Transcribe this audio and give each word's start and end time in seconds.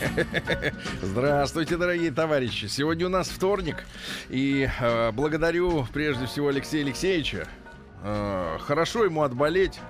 Здравствуйте, 1.02 1.76
дорогие 1.76 2.10
товарищи. 2.10 2.66
Сегодня 2.66 3.06
у 3.06 3.08
нас 3.08 3.28
вторник. 3.28 3.84
И 4.28 4.68
э, 4.80 5.12
благодарю 5.12 5.86
прежде 5.92 6.26
всего 6.26 6.48
Алексея 6.48 6.82
Алексеевича. 6.82 7.46
Э, 8.02 8.58
хорошо 8.60 9.04
ему 9.04 9.22
отболеть. 9.22 9.80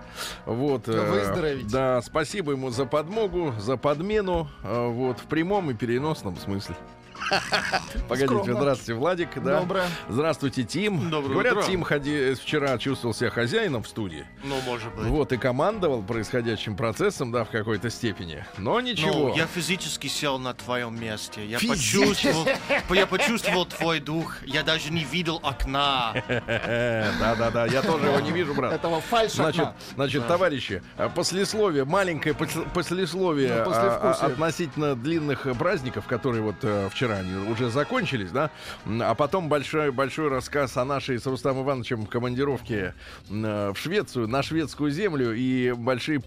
Вот, 0.46 0.88
э, 0.88 1.10
Выздороветь. 1.10 1.68
Да, 1.68 2.02
спасибо 2.02 2.52
ему 2.52 2.70
за 2.70 2.86
подмогу, 2.86 3.54
за 3.58 3.76
подмену. 3.76 4.48
э, 4.62 4.88
вот, 4.88 5.20
в 5.20 5.24
прямом 5.24 5.70
и 5.70 5.74
переносном 5.74 6.36
смысле. 6.36 6.74
Погодите, 8.08 8.26
Скромно. 8.42 8.54
здравствуйте, 8.54 8.94
Владик. 8.94 9.42
Да. 9.42 9.60
Доброе. 9.60 9.86
Здравствуйте, 10.08 10.64
Тим. 10.64 11.10
Доброе 11.10 11.32
Говорят, 11.32 11.52
утро. 11.54 11.62
Тим 11.66 11.82
ходи, 11.82 12.34
вчера 12.34 12.78
чувствовал 12.78 13.14
себя 13.14 13.30
хозяином 13.30 13.82
в 13.82 13.88
студии. 13.88 14.26
Ну, 14.44 14.56
может 14.66 14.94
быть. 14.94 15.06
Вот, 15.06 15.32
и 15.32 15.36
командовал 15.36 16.02
происходящим 16.02 16.76
процессом, 16.76 17.32
да, 17.32 17.44
в 17.44 17.50
какой-то 17.50 17.90
степени. 17.90 18.44
Но 18.58 18.80
ничего. 18.80 19.28
Ну, 19.30 19.36
я 19.36 19.46
физически 19.46 20.06
сел 20.06 20.38
на 20.38 20.54
твоем 20.54 21.00
месте. 21.00 21.44
Я 21.46 21.58
Физически? 21.58 21.98
почувствовал, 21.98 22.46
я 22.96 23.06
почувствовал 23.06 23.66
твой 23.66 24.00
дух. 24.00 24.36
Я 24.44 24.62
даже 24.62 24.92
не 24.92 25.04
видел 25.04 25.40
окна. 25.42 26.14
Да-да-да, 26.28 27.66
я 27.66 27.82
тоже 27.82 28.06
его 28.06 28.20
не 28.20 28.32
вижу, 28.32 28.54
брат. 28.54 28.72
Этого 28.72 29.00
фальш 29.00 29.32
Значит, 29.32 29.68
значит, 29.94 30.26
товарищи, 30.26 30.82
а, 30.96 31.08
послесловие, 31.08 31.84
маленькое 31.84 32.34
пос- 32.34 32.68
послесловие 32.72 33.62
Ну, 33.64 33.72
а, 33.72 34.16
а, 34.20 34.26
относительно 34.26 34.94
длинных 34.94 35.46
праздников, 35.58 36.06
которые 36.06 36.42
вот 36.42 36.56
э, 36.62 36.88
вчера 37.10 37.18
они 37.18 37.50
уже 37.50 37.70
закончились, 37.70 38.30
да, 38.30 38.50
а 38.86 39.14
потом 39.14 39.48
большой 39.48 39.90
большой 39.90 40.28
рассказ 40.28 40.76
о 40.76 40.84
нашей 40.84 41.18
с 41.18 41.26
Рустамом 41.26 41.64
Ивановичем 41.64 42.06
командировке 42.06 42.94
э, 43.28 43.72
в 43.74 43.78
Швецию, 43.78 44.28
на 44.28 44.42
шведскую 44.42 44.90
землю 44.90 45.34
и 45.34 45.72
большие 45.72 46.18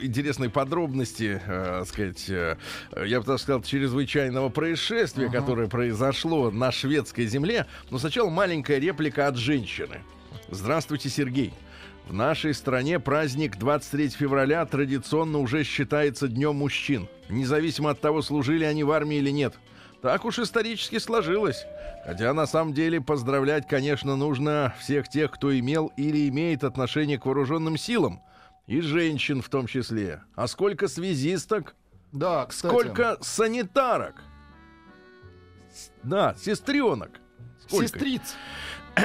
интересные 0.00 0.50
подробности, 0.50 1.40
э, 1.44 1.84
сказать, 1.86 2.28
э, 2.28 2.56
я 3.04 3.20
бы 3.20 3.26
так 3.26 3.38
сказал, 3.38 3.62
чрезвычайного 3.62 4.48
происшествия, 4.48 5.28
которое 5.28 5.68
произошло 5.68 6.50
на 6.50 6.72
шведской 6.72 7.26
земле. 7.26 7.66
Но 7.90 7.98
сначала 7.98 8.30
маленькая 8.30 8.78
реплика 8.78 9.26
от 9.26 9.36
женщины. 9.36 10.00
Здравствуйте, 10.50 11.08
Сергей. 11.08 11.52
В 12.08 12.12
нашей 12.12 12.52
стране 12.52 12.98
праздник 12.98 13.56
23 13.58 14.10
февраля 14.10 14.66
традиционно 14.66 15.38
уже 15.38 15.62
считается 15.62 16.26
Днем 16.28 16.56
мужчин, 16.56 17.08
независимо 17.28 17.90
от 17.90 18.00
того, 18.00 18.22
служили 18.22 18.64
они 18.64 18.82
в 18.82 18.90
армии 18.90 19.18
или 19.18 19.30
нет. 19.30 19.54
Так 20.02 20.24
уж 20.24 20.40
исторически 20.40 20.98
сложилось. 20.98 21.64
Хотя 22.04 22.34
на 22.34 22.46
самом 22.46 22.74
деле 22.74 23.00
поздравлять, 23.00 23.68
конечно, 23.68 24.16
нужно 24.16 24.74
всех 24.80 25.08
тех, 25.08 25.30
кто 25.30 25.56
имел 25.56 25.92
или 25.96 26.28
имеет 26.28 26.64
отношение 26.64 27.18
к 27.18 27.26
вооруженным 27.26 27.76
силам. 27.76 28.20
И 28.66 28.80
женщин 28.80 29.42
в 29.42 29.48
том 29.48 29.68
числе. 29.68 30.22
А 30.34 30.48
сколько 30.48 30.88
связисток? 30.88 31.76
Да, 32.10 32.46
кстати. 32.46 32.72
Сколько 32.72 33.16
санитарок? 33.20 34.16
Да, 36.02 36.34
сестренок. 36.34 37.20
Сколько? 37.60 37.86
Сестриц. 37.86 38.34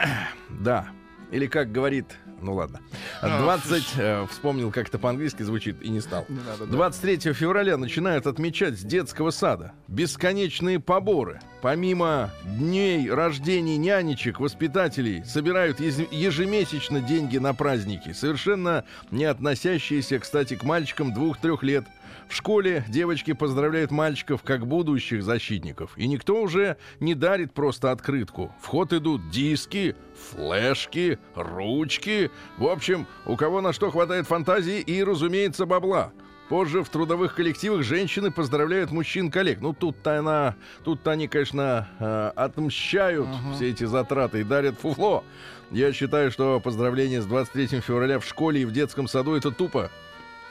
Да. 0.50 0.88
Или 1.32 1.46
как 1.48 1.72
говорит, 1.72 2.18
ну 2.42 2.54
ладно. 2.54 2.80
А, 3.22 3.42
20, 3.42 3.84
э, 3.98 4.28
вспомнил, 4.30 4.72
как 4.72 4.88
это 4.88 5.00
по-английски 5.00 5.44
звучит, 5.44 5.82
и 5.82 5.90
не 5.90 6.02
стал. 6.02 6.26
Не 6.30 6.40
надо, 6.40 6.66
да. 6.66 6.72
23 6.72 7.34
февраля 7.34 7.78
начинают 7.78 8.28
отмечать 8.28 8.80
с 8.80 8.84
детского 8.84 9.32
сада 9.32 9.74
бесконечные 9.88 10.80
поборы. 10.80 11.40
Помимо 11.62 12.32
дней 12.44 13.10
рождений 13.10 13.78
нянечек, 13.78 14.40
воспитателей, 14.40 15.26
собирают 15.26 15.80
ежемесячно 15.80 17.02
деньги 17.02 17.38
на 17.38 17.54
праздники, 17.54 18.14
совершенно 18.14 18.86
не 19.12 19.26
относящиеся, 19.26 20.20
кстати, 20.20 20.56
к 20.56 20.64
мальчикам 20.64 21.14
двух-трех 21.14 21.64
лет. 21.64 21.86
В 22.28 22.36
школе 22.36 22.84
девочки 22.90 23.34
поздравляют 23.34 23.92
мальчиков 23.92 24.44
как 24.44 24.68
будущих 24.68 25.24
защитников. 25.24 25.98
И 25.98 26.08
никто 26.08 26.42
уже 26.42 26.78
не 27.00 27.16
дарит 27.16 27.54
просто 27.54 27.92
открытку. 27.92 28.54
В 28.62 28.68
ход 28.68 28.92
идут 28.92 29.30
диски, 29.30 29.96
флешки, 30.30 31.20
ручки. 31.36 32.30
В 32.58 32.68
общем, 32.68 33.08
у 33.26 33.38
кого 33.38 33.62
на 33.62 33.72
что 33.72 33.92
хватает 33.92 34.28
фантазии 34.28 34.80
и, 34.80 35.04
разумеется, 35.04 35.66
бабла. 35.66 36.12
Позже 36.50 36.82
в 36.82 36.90
трудовых 36.90 37.36
коллективах 37.36 37.84
женщины 37.84 38.32
поздравляют 38.32 38.92
мужчин-коллег. 38.92 39.60
Ну, 39.60 39.74
тут-то 39.74 40.20
она, 40.20 40.56
тут-то 40.84 41.12
они, 41.12 41.28
конечно, 41.28 41.88
э, 42.00 42.32
отмщают 42.36 43.28
все 43.54 43.70
эти 43.70 43.84
затраты 43.84 44.42
и 44.42 44.44
дарят 44.44 44.80
фуфло. 44.80 45.26
Я 45.72 45.92
считаю, 45.92 46.32
что 46.32 46.62
поздравление 46.62 47.22
с 47.22 47.26
23 47.26 47.82
февраля 47.82 48.20
в 48.20 48.26
школе 48.26 48.62
и 48.62 48.66
в 48.66 48.72
детском 48.72 49.10
саду 49.10 49.36
это 49.36 49.52
тупо. 49.52 49.92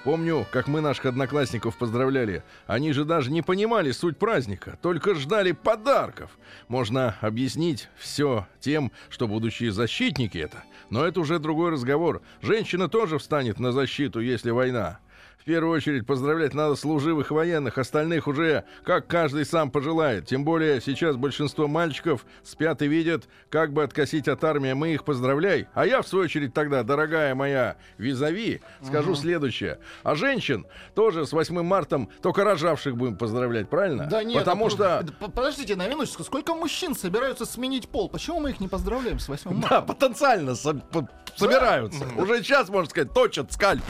Помню, 0.06 0.46
как 0.52 0.68
мы 0.68 0.80
наших 0.80 1.06
одноклассников 1.06 1.76
поздравляли. 1.76 2.44
Они 2.68 2.92
же 2.92 3.04
даже 3.04 3.32
не 3.32 3.42
понимали 3.42 3.90
суть 3.90 4.18
праздника, 4.18 4.78
только 4.80 5.16
ждали 5.16 5.50
подарков. 5.50 6.30
Можно 6.68 7.16
объяснить 7.20 7.88
все 7.96 8.46
тем, 8.60 8.92
что 9.08 9.26
будущие 9.26 9.72
защитники 9.72 10.38
это. 10.38 10.62
Но 10.90 11.04
это 11.04 11.18
уже 11.18 11.40
другой 11.40 11.72
разговор. 11.72 12.22
Женщина 12.40 12.88
тоже 12.88 13.18
встанет 13.18 13.58
на 13.58 13.72
защиту, 13.72 14.20
если 14.20 14.50
война. 14.52 15.00
В 15.38 15.44
первую 15.46 15.76
очередь 15.76 16.04
поздравлять 16.06 16.54
надо 16.54 16.74
служивых 16.74 17.30
военных, 17.30 17.78
остальных 17.78 18.26
уже 18.26 18.64
как 18.84 19.06
каждый 19.06 19.44
сам 19.44 19.70
пожелает. 19.70 20.26
Тем 20.26 20.44
более 20.44 20.80
сейчас 20.80 21.14
большинство 21.14 21.68
мальчиков 21.68 22.26
спят 22.42 22.82
и 22.82 22.88
видят, 22.88 23.28
как 23.48 23.72
бы 23.72 23.84
откосить 23.84 24.26
от 24.26 24.42
армии, 24.42 24.72
мы 24.72 24.92
их 24.92 25.04
поздравляй. 25.04 25.68
А 25.72 25.86
я, 25.86 26.02
в 26.02 26.08
свою 26.08 26.24
очередь, 26.24 26.52
тогда, 26.52 26.82
дорогая 26.82 27.36
моя 27.36 27.76
визави, 27.96 28.60
скажу 28.82 29.14
следующее. 29.14 29.78
А 30.02 30.16
женщин 30.16 30.66
тоже 30.96 31.24
с 31.26 31.32
8 31.32 31.62
мартом 31.62 32.10
только 32.22 32.42
рожавших 32.42 32.96
будем 32.96 33.16
поздравлять, 33.16 33.68
правильно? 33.68 34.06
Да 34.06 34.24
нет, 34.24 34.38
Потому 34.40 34.68
что... 34.68 35.06
Подождите 35.32 35.76
на 35.76 35.86
минуточку. 35.86 36.24
Сколько 36.24 36.54
мужчин 36.54 36.96
собираются 36.96 37.46
сменить 37.46 37.88
пол? 37.88 38.08
Почему 38.08 38.40
мы 38.40 38.50
их 38.50 38.58
не 38.58 38.66
поздравляем 38.66 39.20
с 39.20 39.28
8 39.28 39.52
марта? 39.52 39.68
Да, 39.70 39.80
потенциально 39.82 40.56
со- 40.56 40.74
по- 40.74 41.08
собираются. 41.36 42.04
Уже 42.16 42.42
сейчас, 42.42 42.68
можно 42.68 42.90
сказать, 42.90 43.12
точат 43.14 43.52
скальп. 43.52 43.84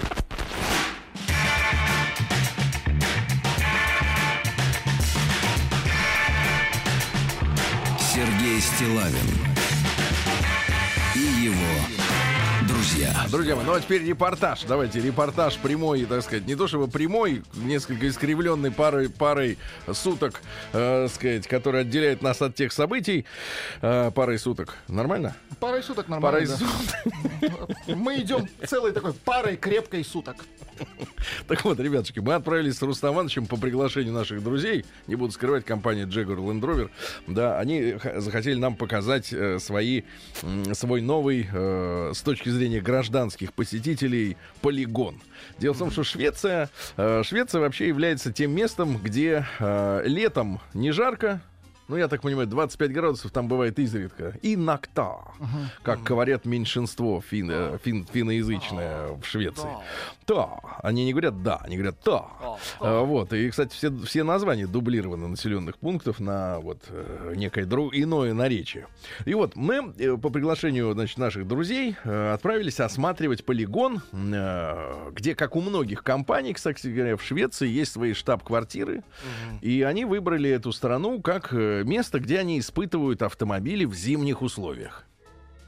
Сергей 8.87 9.36
друзья. 13.31 13.57
Мои, 13.57 13.65
ну 13.65 13.75
а 13.75 13.81
теперь 13.81 14.05
репортаж. 14.05 14.65
Давайте 14.65 15.01
репортаж 15.01 15.57
прямой, 15.59 16.05
так 16.05 16.23
сказать, 16.23 16.47
не 16.47 16.55
то 16.55 16.67
чтобы 16.67 16.89
прямой, 16.89 17.43
несколько 17.55 18.09
искривленный 18.09 18.71
парой, 18.71 19.09
парой 19.09 19.59
суток, 19.93 20.41
э, 20.73 21.09
сказать, 21.09 21.47
который 21.47 21.83
отделяет 21.83 22.23
нас 22.23 22.41
от 22.43 22.55
тех 22.55 22.73
событий. 22.73 23.25
Э, 23.83 24.11
парой 24.15 24.39
суток. 24.39 24.77
Нормально? 24.89 25.37
Парой 25.61 25.83
суток 25.83 26.07
Парой 26.07 26.47
нормально. 26.47 26.59
да. 27.41 27.49
суток. 27.49 27.97
Мы 27.97 28.21
идем 28.21 28.49
целой 28.67 28.93
такой 28.93 29.13
парой 29.13 29.57
крепкой 29.57 30.05
суток. 30.05 30.37
Так 31.49 31.65
вот, 31.65 31.81
ребятушки, 31.81 32.19
мы 32.21 32.35
отправились 32.35 32.77
с 32.77 32.83
Рустам 32.83 33.15
Ивановичем 33.15 33.47
по 33.47 33.57
приглашению 33.57 34.13
наших 34.13 34.43
друзей. 34.45 34.85
Не 35.07 35.15
буду 35.17 35.33
скрывать, 35.33 35.65
компания 35.65 36.05
Jaguar 36.05 36.37
Land 36.37 36.61
Rover. 36.61 36.91
Да, 37.27 37.59
они 37.59 37.97
захотели 38.17 38.59
нам 38.59 38.77
показать 38.77 39.33
э, 39.33 39.59
свои, 39.59 40.03
м, 40.43 40.75
свой 40.75 41.01
новый, 41.01 41.49
э, 41.51 42.13
с 42.15 42.21
точки 42.21 42.51
зрения 42.51 42.81
гражданских 43.17 43.55
посетителей, 43.55 44.37
полигон. 44.61 45.23
Дело 45.59 45.73
в 45.73 45.79
том, 45.79 45.91
что 45.91 46.05
Швеция, 46.05 46.69
э, 46.99 47.23
Швеция 47.25 47.63
вообще 47.63 47.89
является 47.89 48.31
тем 48.31 48.51
местом, 48.51 48.99
где 48.99 49.47
э, 49.59 50.03
летом 50.05 50.61
не 50.75 50.91
жарко, 50.91 51.41
ну, 51.89 51.97
я 51.97 52.09
так 52.09 52.23
понимаю, 52.23 52.47
25 52.49 52.93
градусов 52.93 53.31
там 53.31 53.49
бывает 53.49 53.79
изредка. 53.79 54.35
И 54.43 54.57
накта, 54.57 55.19
как 55.83 56.03
говорят 56.03 56.45
меньшинство 56.45 57.21
фин, 57.21 57.51
э, 57.51 57.79
фин- 57.85 58.07
финноязычное 58.13 59.13
в 59.21 59.25
Швеции. 59.25 59.69
Да. 60.27 60.49
Они 60.83 61.05
не 61.05 61.13
говорят 61.13 61.43
да, 61.43 61.57
они 61.63 61.77
говорят 61.77 61.97
да. 62.05 62.25
А, 62.81 63.03
Вот. 63.03 63.33
И, 63.33 63.49
кстати, 63.51 63.73
все, 63.73 63.91
все 64.05 64.25
названия 64.25 64.67
дублированы 64.67 65.29
населенных 65.29 65.79
пунктов 65.79 66.19
на 66.21 66.59
вот 66.59 66.83
э, 66.89 67.35
некое 67.37 67.65
дру- 67.65 67.91
иное 67.93 68.35
наречие. 68.35 68.87
И 69.25 69.35
вот 69.35 69.55
мы 69.57 69.93
э, 69.99 70.17
по 70.17 70.31
приглашению 70.31 70.93
значит, 70.93 71.19
наших 71.19 71.47
друзей 71.47 71.97
э, 72.05 72.33
отправились 72.33 72.81
осматривать 72.81 73.45
полигон, 73.45 74.03
где, 75.13 75.35
как 75.35 75.57
у 75.57 75.61
многих 75.61 76.03
компаний, 76.03 76.53
кстати 76.53 76.89
говоря, 76.89 77.17
в 77.17 77.23
Швеции 77.23 77.69
есть 77.69 77.93
свои 77.93 78.13
штаб-квартиры. 78.13 79.03
И 79.61 79.83
они 79.83 80.05
выбрали 80.05 80.51
эту 80.51 80.73
страну 80.73 81.21
как 81.21 81.53
место, 81.85 82.21
где 82.21 82.39
они 82.39 82.59
испытывают 82.59 83.23
автомобили 83.23 83.85
в 83.85 83.95
зимних 83.95 84.43
условиях. 84.43 85.07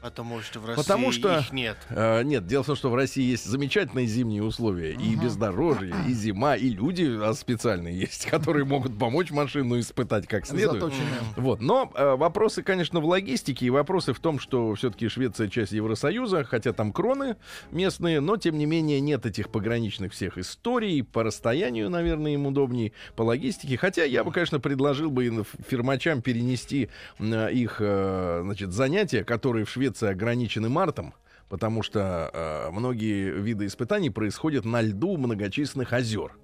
Потому 0.01 0.39
что 0.41 0.59
в 0.59 0.65
России 0.65 0.81
Потому 0.81 1.11
что- 1.11 1.39
их 1.39 1.51
нет. 1.51 1.77
А, 1.89 2.21
нет, 2.23 2.47
дело 2.47 2.63
в 2.63 2.67
том, 2.67 2.75
что 2.75 2.89
в 2.89 2.95
России 2.95 3.23
есть 3.23 3.45
замечательные 3.45 4.05
зимние 4.05 4.43
условия. 4.43 4.93
И 4.93 5.15
бездорожье, 5.15 5.93
и 6.07 6.13
зима, 6.13 6.55
и 6.55 6.69
люди 6.69 7.17
а, 7.21 7.33
специальные 7.33 7.99
есть, 7.99 8.25
которые 8.29 8.65
могут 8.65 8.97
помочь 8.97 9.31
машину 9.31 9.79
испытать 9.79 10.25
как 10.27 10.45
следует. 10.45 10.81
Заточенные. 10.81 11.19
Вот. 11.35 11.59
Но 11.61 11.91
э, 11.93 12.15
вопросы, 12.15 12.63
конечно, 12.63 13.01
в 13.01 13.05
логистике 13.05 13.65
и 13.65 13.69
вопросы 13.69 14.13
в 14.13 14.19
том, 14.19 14.39
что 14.39 14.73
все-таки 14.75 15.09
Швеция 15.09 15.49
часть 15.49 15.73
Евросоюза, 15.73 16.45
хотя 16.45 16.71
там 16.71 16.93
кроны 16.93 17.35
местные, 17.71 18.21
но 18.21 18.37
тем 18.37 18.57
не 18.57 18.65
менее 18.65 19.01
нет 19.01 19.25
этих 19.25 19.49
пограничных 19.49 20.13
всех 20.13 20.37
историй. 20.37 21.03
По 21.03 21.23
расстоянию, 21.23 21.89
наверное, 21.89 22.33
им 22.33 22.45
удобнее, 22.47 22.93
по 23.15 23.23
логистике. 23.23 23.77
Хотя 23.77 24.05
я 24.05 24.23
бы, 24.23 24.31
конечно, 24.31 24.59
предложил 24.59 25.11
бы 25.11 25.43
фирмачам 25.67 26.21
перенести 26.21 26.89
э, 27.19 27.51
их 27.51 27.77
э, 27.79 28.41
значит, 28.43 28.71
занятия, 28.71 29.23
которые 29.25 29.65
в 29.65 29.69
Швеции 29.69 29.88
ограничены 30.01 30.69
мартом. 30.69 31.13
Потому 31.49 31.81
что 31.81 32.29
э, 32.31 32.71
многие 32.71 33.31
виды 33.31 33.65
испытаний 33.65 34.11
происходят 34.11 34.65
на 34.65 34.81
льду 34.81 35.17
многочисленных 35.17 35.93
озер. 35.93 36.37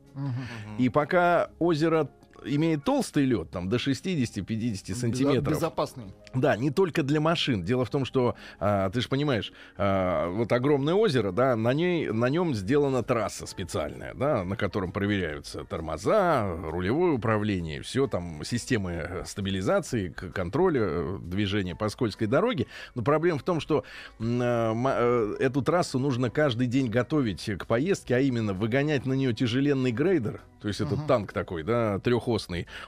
И 0.77 0.89
пока 0.89 1.49
озеро 1.59 2.09
имеет 2.45 2.83
толстый 2.83 3.25
лед, 3.25 3.49
там 3.51 3.69
до 3.69 3.77
60-50 3.77 4.95
сантиметров. 4.95 5.55
Безопасный. 5.55 6.05
Да, 6.33 6.55
не 6.57 6.69
только 6.69 7.03
для 7.03 7.19
машин. 7.19 7.63
Дело 7.63 7.85
в 7.85 7.89
том, 7.89 8.05
что 8.05 8.35
а, 8.59 8.89
ты 8.89 9.01
же 9.01 9.09
понимаешь, 9.09 9.51
а, 9.77 10.29
вот 10.29 10.51
огромное 10.51 10.93
озеро, 10.93 11.31
да, 11.31 11.55
на 11.55 11.73
ней, 11.73 12.09
на 12.09 12.29
нем 12.29 12.53
сделана 12.53 13.03
трасса 13.03 13.45
специальная, 13.45 14.13
да, 14.13 14.43
на 14.43 14.55
котором 14.55 14.91
проверяются 14.91 15.63
тормоза, 15.63 16.55
рулевое 16.63 17.13
управление, 17.13 17.81
все 17.81 18.07
там 18.07 18.43
системы 18.43 18.91
э, 18.91 19.25
стабилизации, 19.25 20.09
контроля 20.09 20.81
э, 20.83 21.17
движения 21.21 21.75
по 21.75 21.89
скользкой 21.89 22.27
дороге. 22.27 22.67
Но 22.95 23.01
проблема 23.01 23.39
в 23.39 23.43
том, 23.43 23.59
что 23.59 23.83
э, 24.19 25.35
эту 25.39 25.61
трассу 25.61 25.99
нужно 25.99 26.29
каждый 26.29 26.67
день 26.67 26.89
готовить 26.89 27.49
к 27.57 27.65
поездке, 27.65 28.15
а 28.15 28.19
именно 28.19 28.53
выгонять 28.53 29.05
на 29.05 29.13
нее 29.13 29.33
тяжеленный 29.33 29.91
грейдер, 29.91 30.41
то 30.65 30.69
есть 30.69 30.81
это 30.81 30.97
танк 30.97 31.31
такой, 31.31 31.61
да, 31.61 31.99
трехосный, 31.99 32.34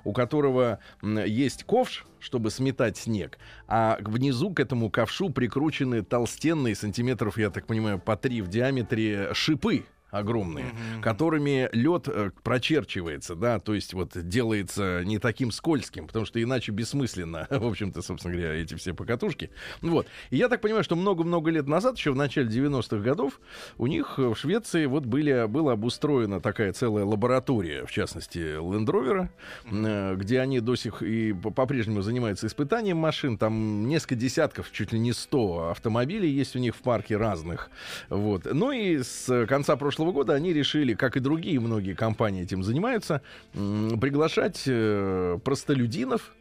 у 0.03 0.13
которого 0.13 0.79
есть 1.01 1.63
ковш, 1.63 2.05
чтобы 2.19 2.51
сметать 2.51 2.97
снег, 2.97 3.37
а 3.67 3.97
внизу 4.01 4.53
к 4.53 4.59
этому 4.59 4.89
ковшу 4.89 5.29
прикручены 5.29 6.03
толстенные 6.03 6.75
сантиметров, 6.75 7.37
я 7.37 7.49
так 7.49 7.67
понимаю, 7.67 7.99
по 7.99 8.15
три 8.15 8.41
в 8.41 8.47
диаметре 8.47 9.33
шипы 9.33 9.85
огромные, 10.09 10.65
которыми 11.01 11.69
лед 11.73 12.07
прочерчивается, 12.43 13.35
да, 13.35 13.59
то 13.59 13.73
есть 13.73 13.93
вот 13.93 14.11
делается 14.15 15.03
не 15.03 15.19
таким 15.19 15.51
скользким, 15.51 16.07
потому 16.07 16.25
что 16.25 16.41
иначе 16.41 16.71
бессмысленно, 16.71 17.47
в 17.49 17.65
общем-то, 17.65 18.01
собственно 18.01 18.35
говоря, 18.35 18.53
эти 18.53 18.75
все 18.75 18.93
покатушки. 18.93 19.49
Вот. 19.81 20.07
И 20.29 20.37
я 20.37 20.49
так 20.49 20.61
понимаю, 20.61 20.83
что 20.83 20.95
много-много 20.95 21.51
лет 21.51 21.67
назад, 21.67 21.97
еще 21.97 22.11
в 22.11 22.15
начале 22.15 22.47
90-х 22.47 22.97
годов, 22.97 23.39
у 23.77 23.87
них 23.87 24.15
э, 24.17 24.29
в 24.29 24.35
Швеции 24.35 24.85
вот 24.85 25.05
были, 25.05 25.45
была 25.47 25.73
обустроена 25.73 26.39
такая 26.39 26.73
целая 26.73 27.05
лаборатория, 27.05 27.85
в 27.85 27.91
частности, 27.91 28.57
Land 28.59 28.85
Rover, 28.85 29.29
э, 29.71 30.15
где 30.15 30.39
они 30.39 30.59
до 30.59 30.75
сих 30.75 31.01
и 31.01 31.33
по- 31.33 31.51
по-прежнему 31.51 32.01
занимаются 32.01 32.47
испытанием 32.47 32.97
машин. 32.97 33.37
Там 33.37 33.87
несколько 33.87 34.15
десятков, 34.15 34.71
чуть 34.71 34.93
ли 34.93 34.99
не 34.99 35.13
100 35.13 35.69
автомобилей 35.71 36.29
есть 36.29 36.55
у 36.55 36.59
них 36.59 36.75
в 36.75 36.79
парке 36.79 37.17
разных. 37.17 37.69
Вот. 38.09 38.47
Ну 38.51 38.71
и 38.71 39.01
с 39.03 39.45
конца 39.47 39.75
прошлого 39.75 39.96
года 40.05 40.33
они 40.33 40.53
решили, 40.53 40.93
как 40.93 41.17
и 41.17 41.19
другие 41.19 41.59
многие 41.59 41.93
компании 41.93 42.43
этим 42.43 42.63
занимаются, 42.63 43.21
приглашать 43.53 44.63
э, 44.65 45.39
простолюдинов. 45.43 46.33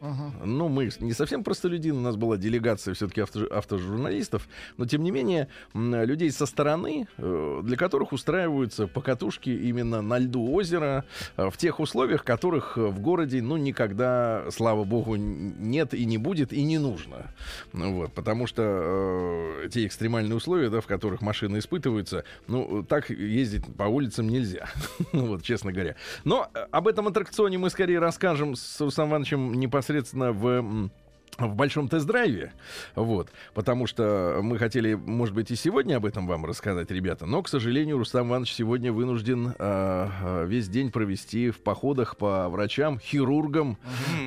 Ну, 0.43 0.67
мы 0.67 0.89
не 0.99 1.13
совсем 1.13 1.43
простолюдины, 1.43 1.97
у 1.97 2.01
нас 2.01 2.15
была 2.15 2.37
делегация 2.37 2.93
все-таки 2.93 3.21
авто, 3.21 3.45
автожурналистов, 3.51 4.47
но 4.77 4.85
тем 4.85 5.03
не 5.03 5.11
менее 5.11 5.47
людей 5.73 6.31
со 6.31 6.45
стороны, 6.45 7.07
э, 7.17 7.61
для 7.63 7.77
которых 7.77 8.11
устраиваются 8.11 8.87
покатушки 8.87 9.49
именно 9.49 10.01
на 10.01 10.19
льду 10.19 10.51
озера 10.53 11.05
э, 11.35 11.49
в 11.49 11.57
тех 11.57 11.79
условиях, 11.79 12.23
которых 12.23 12.77
в 12.77 12.99
городе, 12.99 13.41
ну, 13.41 13.57
никогда, 13.57 14.45
слава 14.51 14.83
богу, 14.83 15.15
нет 15.15 15.93
и 15.93 16.05
не 16.05 16.17
будет 16.17 16.53
и 16.53 16.63
не 16.63 16.77
нужно. 16.77 17.33
Ну, 17.73 17.93
Вот, 17.93 18.13
потому 18.13 18.47
что 18.47 19.63
э, 19.63 19.69
те 19.69 19.85
экстремальные 19.85 20.35
условия, 20.35 20.69
да, 20.69 20.81
в 20.81 20.87
которых 20.87 21.21
машины 21.21 21.59
испытываются, 21.59 22.23
ну, 22.47 22.83
так 22.83 23.09
ездить 23.09 23.46
по 23.77 23.83
улицам 23.83 24.27
нельзя, 24.27 24.67
вот, 25.11 25.43
честно 25.43 25.71
говоря. 25.71 25.95
Но 26.23 26.49
э, 26.53 26.67
об 26.71 26.87
этом 26.87 27.07
аттракционе 27.07 27.57
мы 27.57 27.69
скорее 27.69 27.99
расскажем 27.99 28.55
с 28.55 28.79
Рустам 28.81 29.09
Ивановичем 29.09 29.53
непосредственно 29.53 30.31
в... 30.31 30.89
в 31.37 31.53
большом 31.53 31.87
тест-драйве, 31.87 32.53
вот, 32.95 33.29
потому 33.53 33.85
что 33.85 34.39
мы 34.41 34.57
хотели, 34.57 34.95
может 34.95 35.35
быть, 35.35 35.51
и 35.51 35.55
сегодня 35.55 35.97
об 35.97 36.05
этом 36.05 36.25
вам 36.25 36.45
рассказать, 36.45 36.89
ребята, 36.89 37.27
но, 37.27 37.43
к 37.43 37.47
сожалению, 37.47 37.99
Рустам 37.99 38.29
Иванович 38.29 38.53
сегодня 38.53 38.91
вынужден 38.91 39.53
э, 39.59 40.45
весь 40.47 40.67
день 40.67 40.91
провести 40.91 41.51
в 41.51 41.59
походах 41.59 42.17
по 42.17 42.49
врачам, 42.49 42.99
хирургам 42.99 43.77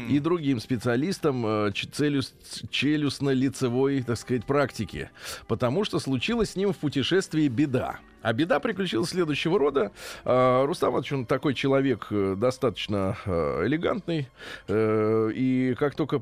и 0.08 0.20
другим 0.20 0.60
специалистам 0.60 1.44
э, 1.44 1.72
ч- 1.72 1.88
целюс- 1.88 2.32
челюстно-лицевой, 2.70 4.02
так 4.04 4.16
сказать, 4.16 4.44
практики, 4.44 5.10
потому 5.48 5.84
что 5.84 5.98
случилась 5.98 6.50
с 6.50 6.56
ним 6.56 6.72
в 6.72 6.76
путешествии 6.76 7.48
беда. 7.48 7.98
А 8.22 8.34
беда 8.34 8.60
приключилась 8.60 9.08
следующего 9.08 9.58
рода. 9.58 9.92
Рустам 10.24 10.90
Иванович, 10.90 11.12
он 11.12 11.24
такой 11.24 11.54
человек 11.54 12.08
э, 12.10 12.34
достаточно 12.36 13.16
элегантный, 13.24 14.28
э, 14.68 15.30
и 15.34 15.74
как 15.78 15.94
только 15.94 16.18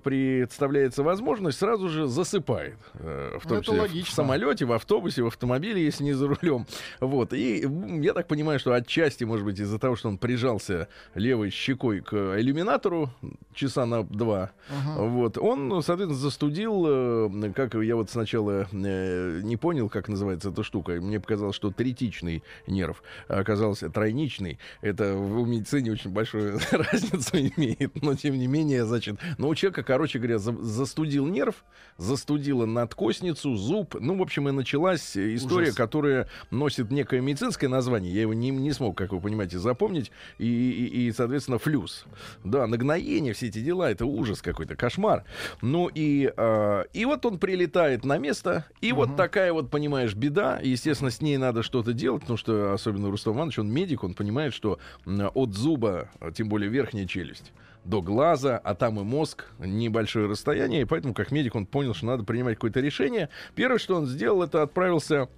представляется 0.69 1.03
возможность, 1.03 1.59
сразу 1.59 1.89
же 1.89 2.07
засыпает. 2.07 2.77
э, 2.95 3.39
в 3.41 3.45
Ну, 3.45 3.49
том 3.49 3.59
это 3.59 3.65
числе 3.67 3.79
в 3.79 3.83
логично. 3.83 4.15
самолете, 4.15 4.65
в 4.65 4.73
автобусе, 4.73 5.23
в 5.23 5.27
автомобиле, 5.27 5.83
если 5.85 6.05
не 6.05 6.13
за 6.13 6.29
рулем. 6.29 6.67
Вот. 7.01 7.33
И 7.33 7.67
я 8.01 8.13
так 8.13 8.27
понимаю, 8.29 8.59
что 8.59 8.73
отчасти, 8.75 9.25
может 9.25 9.45
быть, 9.45 9.59
из-за 9.59 9.79
того, 9.79 9.97
что 9.97 10.09
он 10.09 10.19
прижался 10.19 10.89
левой 11.15 11.51
щекой 11.51 12.01
к 12.01 12.13
иллюминатору 12.39 13.11
часа 13.59 13.85
на 13.87 14.03
два, 14.05 14.53
вот, 14.97 15.37
он, 15.39 15.69
ну, 15.69 15.83
соответственно, 15.83 16.19
застудил, 16.21 16.85
э, 16.89 17.53
как 17.55 17.75
я 17.75 17.97
вот 17.97 18.11
сначала 18.11 18.67
э, 18.73 19.41
не 19.43 19.57
понял, 19.57 19.89
как 19.89 20.09
называется 20.09 20.51
эта 20.51 20.63
штука. 20.63 20.93
Мне 20.93 21.21
показалось, 21.21 21.57
что 21.57 21.71
третичный 21.71 22.43
нерв 22.67 23.03
оказался 23.29 23.91
тройничный. 23.91 24.59
Это 24.81 25.15
в 25.15 25.47
медицине 25.49 25.93
очень 25.93 26.11
большую 26.11 26.59
разницу 26.71 27.37
имеет, 27.37 28.01
но 28.03 28.15
тем 28.15 28.39
не 28.39 28.47
менее, 28.47 28.85
значит, 28.87 29.17
но 29.39 29.49
у 29.49 29.55
человека, 29.55 29.83
короче 29.83 30.19
говоря, 30.19 30.39
за- 30.39 30.53
застудил 30.63 31.27
нерв, 31.27 31.65
застудила 31.99 32.65
надкосницу, 32.67 33.57
зуб. 33.57 33.97
Ну, 34.01 34.17
в 34.17 34.23
общем, 34.23 34.49
и 34.49 34.53
началась 34.53 35.17
история, 35.17 35.67
Ужас. 35.69 35.75
которая 35.77 36.29
носит 36.51 36.91
некое 36.91 37.21
медицинское 37.21 37.69
название. 37.69 38.13
Я 38.15 38.23
его 38.23 38.35
не, 38.35 38.51
не 38.51 38.73
смог, 38.73 38.97
как 38.97 39.13
вы 39.13 39.21
понимаете, 39.21 39.59
запомнить. 39.59 40.11
И, 40.39 40.47
и- 40.47 41.07
и, 41.09 41.13
соответственно, 41.13 41.59
флюс. 41.59 42.05
Да, 42.45 42.67
нагноение, 42.67 43.33
все 43.33 43.48
эти 43.49 43.61
дела, 43.61 43.91
это 43.91 44.07
ужас 44.07 44.43
какой-то, 44.43 44.77
кошмар. 44.77 45.25
Ну 45.63 45.91
и, 45.93 46.33
э, 46.37 46.85
и 46.93 47.05
вот 47.05 47.27
он 47.27 47.39
прилетает 47.39 48.05
на 48.05 48.19
место, 48.19 48.65
и 48.81 48.93
вот 48.93 49.17
такая 49.17 49.53
вот, 49.53 49.71
понимаешь, 49.71 50.15
беда. 50.15 50.61
Естественно, 50.63 51.11
с 51.11 51.21
ней 51.21 51.37
надо 51.37 51.63
что-то 51.63 51.93
делать, 51.93 52.23
потому 52.23 52.37
что, 52.37 52.73
особенно 52.73 53.11
Рустам 53.11 53.35
Иванович, 53.35 53.59
он 53.59 53.73
медик, 53.73 54.05
он 54.05 54.15
понимает, 54.15 54.55
что 54.55 54.79
от 55.07 55.55
зуба, 55.55 56.11
а 56.21 56.31
тем 56.31 56.49
более 56.49 56.71
верхняя 56.71 57.07
челюсть, 57.07 57.53
до 57.85 58.03
глаза, 58.03 58.59
а 58.59 58.75
там 58.75 59.01
и 59.01 59.03
мозг, 59.03 59.47
небольшое 59.59 60.29
расстояние, 60.29 60.83
и 60.83 60.85
поэтому, 60.85 61.15
как 61.15 61.31
медик, 61.33 61.55
он 61.55 61.67
понял, 61.67 61.95
что 61.95 62.07
надо 62.07 62.25
принимать 62.25 62.57
какое-то 62.57 62.81
решение. 62.81 63.29
Первое, 63.55 63.79
что 63.79 63.97
он 63.97 64.07
сделал, 64.07 64.43
это 64.43 64.63
отправился 64.63 65.29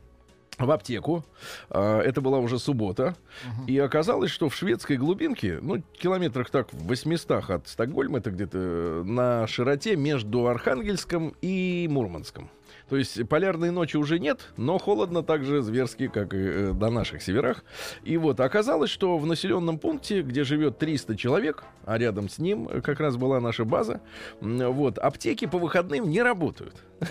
в 0.60 0.70
аптеку. 0.70 1.24
А, 1.70 2.00
Это 2.00 2.20
была 2.20 2.38
уже 2.38 2.58
суббота. 2.58 3.16
И 3.66 3.78
оказалось, 3.78 4.30
что 4.30 4.48
в 4.48 4.54
шведской 4.54 4.96
глубинке, 4.96 5.58
ну, 5.60 5.82
километрах 5.98 6.50
так 6.50 6.72
в 6.72 6.86
800 6.86 7.50
от 7.50 7.68
Стокгольма, 7.68 8.18
это 8.18 8.30
где-то 8.30 8.58
э, 8.58 9.02
на 9.04 9.46
широте 9.46 9.96
между 9.96 10.46
Архангельском 10.46 11.34
и 11.42 11.86
Мурманском. 11.90 12.50
То 12.88 12.96
есть 12.96 13.28
полярной 13.28 13.70
ночи 13.70 13.96
уже 13.96 14.18
нет, 14.18 14.40
но 14.56 14.78
холодно 14.78 15.22
так 15.22 15.44
же 15.44 15.62
зверски, 15.62 16.08
как 16.08 16.34
и 16.34 16.38
э, 16.38 16.72
на 16.72 16.90
наших 16.90 17.22
северах. 17.22 17.64
И 18.02 18.16
вот 18.16 18.40
оказалось, 18.40 18.90
что 18.90 19.18
в 19.18 19.26
населенном 19.26 19.78
пункте, 19.78 20.22
где 20.22 20.44
живет 20.44 20.78
300 20.78 21.16
человек, 21.16 21.64
а 21.84 21.98
рядом 21.98 22.28
с 22.28 22.38
ним 22.38 22.68
э, 22.68 22.80
как 22.80 23.00
раз 23.00 23.16
была 23.16 23.40
наша 23.40 23.64
база, 23.64 24.00
вот, 24.40 24.98
аптеки 24.98 25.46
по 25.46 25.58
выходным 25.58 26.08
не 26.08 26.22
работают. 26.22 26.74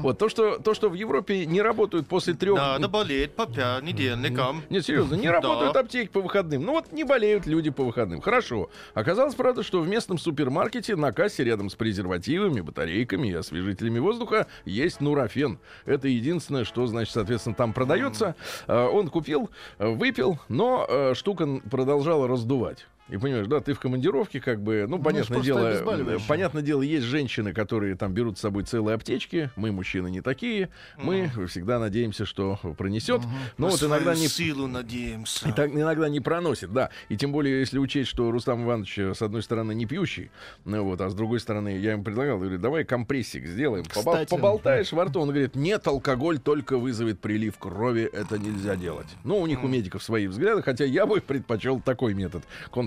Вот 0.00 0.18
то, 0.18 0.28
что, 0.28 0.58
то, 0.58 0.74
что 0.74 0.88
в 0.88 0.94
Европе 0.94 1.46
не 1.46 1.60
работают 1.60 2.06
после 2.06 2.34
трех... 2.34 2.56
Надо 2.56 2.88
болеть 2.88 3.32
по 3.32 3.46
понедельникам. 3.46 4.62
Нет, 4.70 4.84
серьезно, 4.84 5.16
не 5.16 5.28
работают 5.30 5.76
аптеки 5.76 6.08
по 6.08 6.20
выходным. 6.20 6.64
Ну 6.64 6.72
вот 6.72 6.92
не 6.92 7.02
болеют 7.02 7.46
люди 7.46 7.70
по 7.70 7.84
выходным. 7.84 8.20
Хорошо. 8.20 8.70
Оказалось, 8.94 9.34
правда, 9.34 9.62
что 9.62 9.80
в 9.80 9.88
местном 9.88 10.18
супермаркете 10.18 10.94
на 10.94 11.12
кассе 11.12 11.42
рядом 11.44 11.70
с 11.70 11.74
презервативами, 11.74 12.60
батарейками 12.60 13.28
и 13.28 13.34
освежителями 13.34 13.98
воздуха 13.98 14.46
есть 14.64 14.85
нурофен. 15.00 15.58
Это 15.84 16.08
единственное, 16.08 16.64
что, 16.64 16.86
значит, 16.86 17.12
соответственно, 17.14 17.54
там 17.54 17.72
продается. 17.72 18.34
А, 18.66 18.88
Он 18.88 19.08
купил, 19.08 19.50
выпил, 19.78 20.38
но 20.48 20.86
э, 20.88 21.14
штука 21.14 21.60
продолжала 21.70 22.28
раздувать. 22.28 22.86
И 23.08 23.18
понимаешь, 23.18 23.46
да, 23.46 23.60
ты 23.60 23.72
в 23.72 23.78
командировке, 23.78 24.40
как 24.40 24.60
бы, 24.60 24.86
ну, 24.88 24.98
понятное 24.98 25.36
просто 25.40 25.44
дело, 25.44 26.18
понятное 26.26 26.62
дело, 26.62 26.82
есть 26.82 27.06
женщины, 27.06 27.52
которые 27.52 27.94
там 27.94 28.12
берут 28.12 28.36
с 28.36 28.40
собой 28.40 28.64
целые 28.64 28.96
аптечки. 28.96 29.50
Мы, 29.54 29.70
мужчины, 29.70 30.10
не 30.10 30.20
такие. 30.20 30.70
Мы 30.96 31.30
всегда 31.48 31.78
надеемся, 31.78 32.26
что 32.26 32.58
пронесет. 32.76 33.22
Но 33.58 33.66
На 33.66 33.72
вот 33.72 33.82
иногда 33.82 34.14
не, 34.14 34.26
силу 34.26 34.66
надеемся. 34.66 35.48
и 35.48 35.52
так 35.52 35.72
иногда 35.72 36.08
не 36.08 36.18
проносит, 36.18 36.72
да. 36.72 36.90
И 37.08 37.16
тем 37.16 37.30
более, 37.30 37.60
если 37.60 37.78
учесть, 37.78 38.10
что 38.10 38.32
Рустам 38.32 38.64
Иванович, 38.64 38.98
э, 38.98 39.14
с 39.14 39.22
одной 39.22 39.42
стороны, 39.42 39.72
не 39.72 39.86
пьющий, 39.86 40.30
ну 40.64 40.82
вот, 40.82 41.00
а 41.00 41.08
с 41.08 41.14
другой 41.14 41.38
стороны, 41.38 41.78
я 41.78 41.92
ему 41.92 42.02
предлагал, 42.02 42.38
говорю, 42.38 42.58
давай 42.58 42.84
компрессик 42.84 43.46
сделаем. 43.46 43.84
Кстати. 43.84 44.30
поболтаешь 44.30 44.90
во 44.92 45.04
рту. 45.04 45.20
Он 45.20 45.28
говорит, 45.28 45.54
нет, 45.54 45.86
алкоголь 45.86 46.40
только 46.40 46.76
вызовет 46.76 47.20
прилив 47.20 47.56
крови, 47.58 48.02
это 48.02 48.38
нельзя 48.38 48.74
делать. 48.74 49.06
Ну, 49.22 49.38
у 49.38 49.46
них, 49.46 49.62
у 49.62 49.68
медиков, 49.68 50.02
свои 50.02 50.26
взгляды, 50.26 50.62
хотя 50.62 50.84
я 50.84 51.06
бы 51.06 51.20
предпочел 51.20 51.80
такой 51.80 52.14
метод 52.14 52.42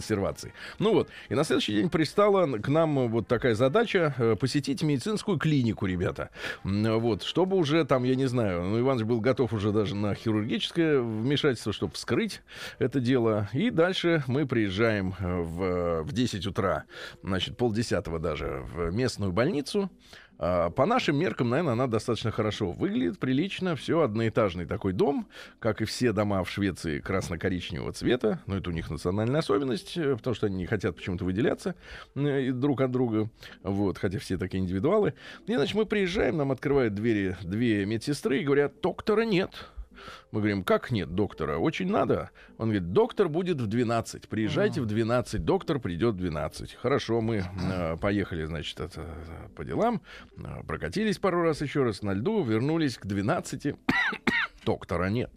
консервации. 0.10 0.54
Ну 0.80 0.94
вот, 0.94 1.10
и 1.30 1.36
на 1.36 1.44
следующий 1.44 1.74
день 1.74 1.90
пристала 1.90 2.46
к 2.58 2.68
нам 2.68 3.00
э, 3.00 3.08
вот 3.08 3.28
такая 3.28 3.54
задача 3.54 4.16
э, 4.18 4.36
посетить 4.36 4.82
медицинскую 4.82 5.38
клинику, 5.38 5.86
ребята. 5.86 6.30
Вот, 6.64 7.24
чтобы 7.24 7.58
уже 7.58 7.86
там, 7.86 8.04
я 8.04 8.16
не 8.16 8.28
знаю, 8.28 8.64
ну, 8.64 8.80
Иванович 8.80 9.06
был 9.06 9.22
готов 9.22 9.54
уже 9.54 9.72
даже 9.72 9.96
на 9.96 10.16
хирургическое 10.16 11.00
вмешательство, 11.00 11.74
чтобы 11.74 11.94
вскрыть 11.94 12.42
это 12.80 13.00
дело. 13.00 13.50
И 13.54 13.70
дальше 13.70 14.24
мы 14.28 14.48
приезжаем 14.48 15.14
э, 15.20 15.42
в, 15.42 16.04
в 16.04 16.12
10 16.12 16.48
утра, 16.48 16.86
значит, 17.24 17.58
полдесятого 17.58 18.20
даже, 18.20 18.64
в 18.74 18.92
местную 18.92 19.32
больницу. 19.32 19.90
А, 20.40 20.70
По 20.70 20.86
нашим 20.86 21.18
меркам, 21.18 21.50
наверное, 21.50 21.74
она 21.74 21.88
достаточно 21.88 22.32
хорошо 22.32 22.72
выглядит, 22.72 23.20
прилично. 23.20 23.76
Все 23.76 24.02
одноэтажный 24.02 24.66
такой 24.66 24.94
дом, 24.94 25.28
как 25.60 25.82
и 25.82 25.86
все 25.86 26.14
дома 26.14 26.44
в 26.44 26.50
Швеции 26.50 27.00
красно-коричневого 27.00 27.92
цвета. 27.92 28.40
Но 28.48 28.58
это 28.58 28.70
у 28.70 28.74
них 28.74 28.90
национальная 28.90 29.42
особенность, 29.42 29.98
э, 29.98 30.16
потому 30.16 30.34
что 30.34 30.48
они 30.48 30.56
не 30.56 30.66
хотят 30.66 30.96
почему-то 30.96 31.26
выделяться 31.26 31.76
э, 32.16 32.52
друг 32.52 32.82
от 32.82 32.92
друга. 32.92 33.30
Вот, 33.64 33.98
хотя 33.98 34.18
все 34.18 34.38
такие 34.38 34.64
индивидуалы. 34.64 35.14
И, 35.46 35.54
значит, 35.54 35.76
мы 35.76 35.86
приезжаем, 35.86 36.38
нам 36.38 36.52
открывают 36.52 36.96
двери 36.96 37.36
две 37.44 37.86
медсестры 37.86 38.40
и 38.40 38.44
говорят, 38.44 38.80
доктора 38.82 39.24
нет. 39.24 39.52
Мы 40.32 40.42
говорим, 40.42 40.64
как 40.64 40.92
нет 40.92 41.16
доктора? 41.16 41.58
Очень 41.58 41.92
надо. 41.92 42.32
Он 42.58 42.70
говорит, 42.70 42.92
доктор 42.92 43.30
будет 43.30 43.60
в 43.60 43.68
12. 43.68 44.28
Приезжайте 44.28 44.82
в 44.82 44.86
12, 44.86 45.44
доктор 45.44 45.80
придет 45.80 46.16
в 46.16 46.18
12. 46.18 46.76
Хорошо, 46.76 47.22
мы 47.22 47.44
э, 47.72 47.98
поехали, 47.98 48.46
значит, 48.46 48.80
это, 48.80 49.02
э, 49.02 49.50
по 49.56 49.64
делам, 49.64 50.02
э, 50.38 50.64
прокатились 50.68 51.18
пару 51.18 51.42
раз 51.42 51.62
еще 51.62 51.84
раз 51.84 52.02
на 52.02 52.14
льду, 52.14 52.44
вернулись 52.44 52.98
к 52.98 53.06
12. 53.06 53.76
доктора 54.66 55.10
нет. 55.10 55.32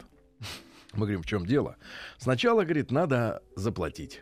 Мы 0.93 0.99
говорим, 1.01 1.23
в 1.23 1.25
чем 1.25 1.45
дело? 1.45 1.77
Сначала, 2.17 2.63
говорит, 2.63 2.91
надо 2.91 3.41
заплатить. 3.55 4.21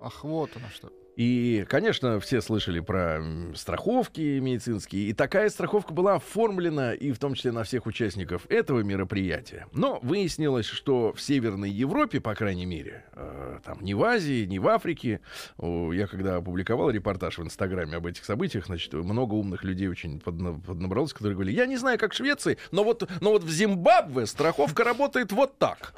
Ах, 0.00 0.24
вот 0.24 0.50
оно 0.56 0.66
что. 0.72 0.90
И, 1.20 1.66
конечно, 1.68 2.18
все 2.18 2.40
слышали 2.40 2.80
про 2.80 3.22
страховки 3.54 4.38
медицинские. 4.38 5.10
И 5.10 5.12
такая 5.12 5.50
страховка 5.50 5.92
была 5.92 6.14
оформлена, 6.14 6.94
и 6.94 7.12
в 7.12 7.18
том 7.18 7.34
числе 7.34 7.52
на 7.52 7.62
всех 7.62 7.84
участников 7.84 8.46
этого 8.48 8.80
мероприятия. 8.80 9.66
Но 9.74 9.98
выяснилось, 10.00 10.64
что 10.64 11.12
в 11.12 11.20
Северной 11.20 11.68
Европе, 11.68 12.22
по 12.22 12.34
крайней 12.34 12.64
мере, 12.64 13.04
э, 13.12 13.58
там 13.62 13.82
ни 13.82 13.92
в 13.92 14.02
Азии, 14.02 14.46
ни 14.46 14.56
в 14.56 14.66
Африке, 14.66 15.20
я 15.58 16.06
когда 16.06 16.36
опубликовал 16.36 16.88
репортаж 16.88 17.36
в 17.36 17.42
Инстаграме 17.42 17.96
об 17.96 18.06
этих 18.06 18.24
событиях, 18.24 18.64
значит, 18.64 18.94
много 18.94 19.34
умных 19.34 19.62
людей 19.62 19.88
очень 19.88 20.22
подна- 20.24 20.58
поднабралось, 20.58 21.12
которые 21.12 21.34
говорили, 21.34 21.54
я 21.54 21.66
не 21.66 21.76
знаю, 21.76 21.98
как 21.98 22.14
в 22.14 22.16
Швеции, 22.16 22.56
но 22.70 22.82
вот, 22.82 23.06
но 23.20 23.32
вот 23.32 23.44
в 23.44 23.50
Зимбабве 23.50 24.24
страховка 24.24 24.84
работает 24.84 25.32
вот 25.32 25.58
так. 25.58 25.92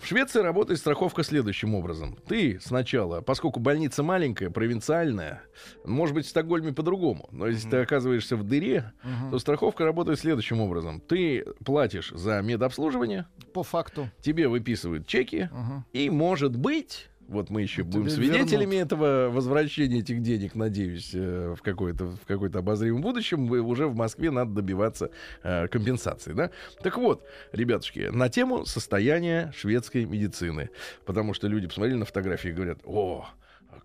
В 0.00 0.06
Швеции 0.06 0.40
работает 0.40 0.80
страховка 0.80 1.22
следующим 1.22 1.74
образом. 1.74 2.16
Ты 2.26 2.58
сначала, 2.62 3.20
поскольку 3.20 3.60
больница 3.60 4.02
маленькая, 4.02 4.50
провинциальная, 4.50 5.42
может 5.84 6.14
быть, 6.14 6.26
в 6.26 6.28
Стокгольме 6.30 6.72
по-другому, 6.72 7.28
но 7.32 7.46
если 7.46 7.68
ты 7.68 7.76
оказываешься 7.78 8.36
в 8.36 8.44
дыре, 8.44 8.92
то 9.30 9.38
страховка 9.38 9.84
работает 9.84 10.18
следующим 10.18 10.60
образом. 10.60 11.00
Ты 11.00 11.44
платишь 11.64 12.10
за 12.14 12.40
медобслуживание, 12.42 13.26
По 13.52 13.62
факту. 13.62 14.08
тебе 14.20 14.48
выписывают 14.48 15.06
чеки, 15.06 15.48
Мгм. 15.52 15.84
и, 15.92 16.08
может 16.10 16.56
быть, 16.56 17.09
вот 17.30 17.48
мы 17.48 17.62
еще 17.62 17.84
будем 17.84 18.06
Тебе 18.08 18.16
свидетелями 18.16 18.74
вернут. 18.74 18.92
этого 18.92 19.30
возвращения 19.30 20.00
этих 20.00 20.20
денег, 20.20 20.54
надеюсь, 20.54 21.10
э, 21.14 21.54
в 21.56 21.62
какое-то 21.62 22.06
в 22.06 22.26
какое-то 22.26 22.58
обозримом 22.58 23.00
будущем, 23.02 23.50
уже 23.50 23.86
в 23.86 23.94
Москве 23.94 24.30
надо 24.30 24.52
добиваться 24.52 25.10
э, 25.42 25.68
компенсации, 25.68 26.32
да? 26.32 26.50
Так 26.82 26.98
вот, 26.98 27.24
ребятушки, 27.52 28.10
на 28.10 28.28
тему 28.28 28.66
состояния 28.66 29.52
шведской 29.56 30.04
медицины, 30.04 30.70
потому 31.06 31.32
что 31.32 31.46
люди 31.46 31.68
посмотрели 31.68 31.96
на 31.96 32.04
фотографии 32.04 32.48
и 32.50 32.52
говорят, 32.52 32.80
о, 32.84 33.26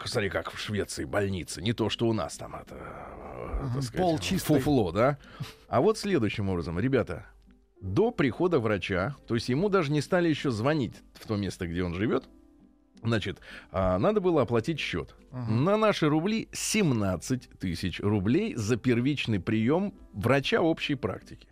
Смотри, 0.03 0.29
как 0.29 0.51
в 0.51 0.59
Швеции 0.59 1.05
больницы. 1.05 1.61
Не 1.61 1.71
то, 1.71 1.89
что 1.89 2.07
у 2.07 2.13
нас 2.13 2.35
там 2.35 2.55
это, 2.55 2.75
э, 2.75 3.67
так 3.75 3.83
сказать, 3.83 3.95
пол 3.95 4.19
чистый. 4.19 4.55
фуфло, 4.55 4.91
да? 4.91 5.17
А 5.67 5.79
вот 5.79 5.97
следующим 5.97 6.49
образом, 6.49 6.79
ребята, 6.79 7.27
до 7.81 8.11
прихода 8.11 8.59
врача, 8.59 9.15
то 9.27 9.35
есть 9.35 9.47
ему 9.49 9.69
даже 9.69 9.91
не 9.91 10.01
стали 10.01 10.27
еще 10.27 10.51
звонить 10.51 10.95
в 11.13 11.27
то 11.27 11.37
место, 11.37 11.67
где 11.67 11.83
он 11.83 11.93
живет, 11.93 12.25
значит, 13.05 13.39
а, 13.71 13.97
надо 13.97 14.21
было 14.21 14.41
оплатить 14.41 14.79
счет. 14.79 15.15
На 15.31 15.77
наши 15.77 16.07
рубли 16.07 16.47
17 16.53 17.49
тысяч 17.59 17.99
рублей 17.99 18.55
за 18.55 18.77
первичный 18.77 19.39
прием 19.39 19.93
врача 20.13 20.61
общей 20.61 20.95
практики. 20.95 21.47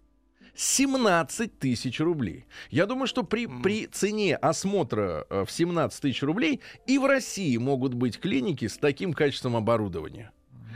17 0.56 1.58
тысяч 1.58 2.00
рублей. 2.00 2.46
Я 2.70 2.86
думаю, 2.86 3.08
что 3.08 3.24
при, 3.24 3.48
при 3.48 3.88
цене 3.88 4.36
осмотра 4.36 5.26
э, 5.30 5.46
в 5.46 5.52
17 5.52 6.00
тысяч 6.00 6.22
рублей 6.22 6.62
и 6.86 7.00
в 7.00 7.06
России 7.06 7.58
могут 7.58 7.96
быть 7.96 8.20
клиники 8.20 8.68
с 8.68 8.78
таким 8.78 9.14
качеством 9.14 9.56
оборудования. 9.56 10.32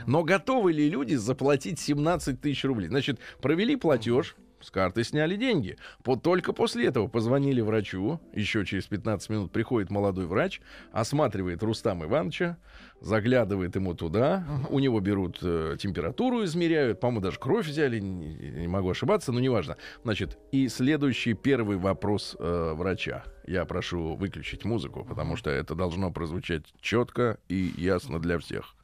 Но 0.06 0.24
готовы 0.24 0.72
ли 0.72 0.88
люди 0.88 1.14
заплатить 1.14 1.78
17 1.78 2.40
тысяч 2.40 2.64
рублей? 2.64 2.88
Значит, 2.88 3.20
провели 3.40 3.76
платеж, 3.76 4.36
с 4.60 4.70
карты 4.70 5.04
сняли 5.04 5.36
деньги. 5.36 5.76
Вот 6.04 6.22
только 6.22 6.52
после 6.52 6.86
этого 6.86 7.08
позвонили 7.08 7.60
врачу. 7.60 8.20
Еще 8.32 8.64
через 8.64 8.86
15 8.86 9.30
минут 9.30 9.52
приходит 9.52 9.90
молодой 9.90 10.26
врач, 10.26 10.60
осматривает 10.92 11.62
Рустам 11.62 12.04
Ивановича, 12.04 12.58
заглядывает 13.00 13.76
ему 13.76 13.94
туда. 13.94 14.44
У 14.70 14.78
него 14.78 15.00
берут 15.00 15.38
э, 15.42 15.76
температуру, 15.78 16.44
измеряют. 16.44 17.00
По-моему, 17.00 17.20
даже 17.20 17.38
кровь 17.38 17.66
взяли, 17.66 17.98
не, 18.00 18.34
не 18.34 18.68
могу 18.68 18.90
ошибаться, 18.90 19.32
но 19.32 19.40
неважно. 19.40 19.76
Значит, 20.04 20.38
и 20.52 20.68
следующий 20.68 21.34
первый 21.34 21.76
вопрос 21.76 22.36
э, 22.38 22.72
врача. 22.74 23.24
Я 23.46 23.64
прошу 23.64 24.14
выключить 24.16 24.64
музыку, 24.64 25.04
потому 25.04 25.36
что 25.36 25.50
это 25.50 25.74
должно 25.74 26.10
прозвучать 26.10 26.64
четко 26.80 27.38
и 27.48 27.72
ясно 27.76 28.18
для 28.20 28.38
всех. 28.38 28.74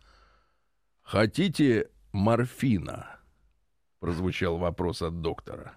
Хотите 1.03 1.91
морфина? 2.13 3.19
Прозвучал 4.05 4.59
вопрос 4.59 5.01
от 5.01 5.23
доктора. 5.23 5.73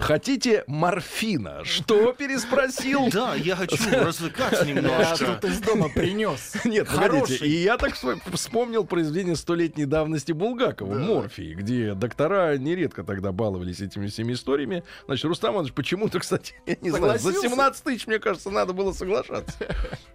Хотите 0.00 0.64
морфина? 0.66 1.64
Что 1.64 2.12
переспросил? 2.12 3.08
Да, 3.10 3.34
я 3.34 3.56
хочу 3.56 3.76
развлекаться 3.90 4.64
Я 4.64 4.74
немножко. 4.74 5.24
тут 5.40 5.50
из 5.50 5.60
дома 5.60 5.88
принес. 5.94 6.54
Нет, 6.64 6.86
погодите, 6.88 7.26
Хороший. 7.26 7.48
и 7.48 7.62
я 7.62 7.78
так 7.78 7.94
вспом- 7.94 8.20
вспомнил 8.32 8.84
произведение 8.84 9.36
столетней 9.36 9.86
давности 9.86 10.32
Булгакова 10.32 10.98
«Морфий», 10.98 11.54
где 11.54 11.94
доктора 11.94 12.56
нередко 12.58 13.04
тогда 13.04 13.32
баловались 13.32 13.80
этими 13.80 14.06
всеми 14.08 14.34
историями. 14.34 14.84
Значит, 15.06 15.24
Рустам 15.24 15.54
Иванович 15.54 15.72
почему-то, 15.72 16.18
кстати, 16.20 16.54
я 16.66 16.76
не 16.80 16.90
знаю, 16.90 17.14
за 17.14 17.18
Согласился? 17.18 17.48
17 17.48 17.84
тысяч, 17.84 18.06
мне 18.06 18.18
кажется, 18.18 18.50
надо 18.50 18.72
было 18.72 18.92
соглашаться. 18.92 19.56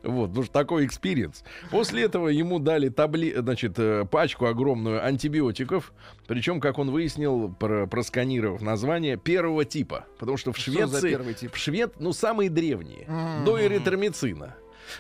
Вот, 0.04 0.28
потому 0.28 0.44
что 0.44 0.52
такой 0.52 0.86
experience. 0.86 1.46
После 1.72 2.04
этого 2.04 2.28
ему 2.28 2.60
дали 2.60 2.90
табли... 2.90 3.34
значит, 3.38 3.76
э, 3.80 4.04
пачку 4.04 4.48
огромную 4.48 5.02
антибиотиков, 5.04 5.94
причем, 6.28 6.60
как 6.60 6.78
он 6.78 6.92
выяснил, 6.92 7.54
про- 7.58 7.88
просканировав 7.88 8.62
название, 8.62 9.18
первого 9.24 9.66
типа. 9.66 10.06
Потому 10.20 10.38
что 10.38 10.52
в 10.54 10.58
Что 10.58 10.72
Швеции... 10.72 11.10
первый 11.10 11.34
тип? 11.34 11.54
В 11.54 11.58
Швед... 11.58 11.94
Ну, 12.00 12.14
самые 12.14 12.50
древние. 12.50 13.06
М. 13.08 13.46
До 13.46 13.62
эритромицина. 13.64 14.56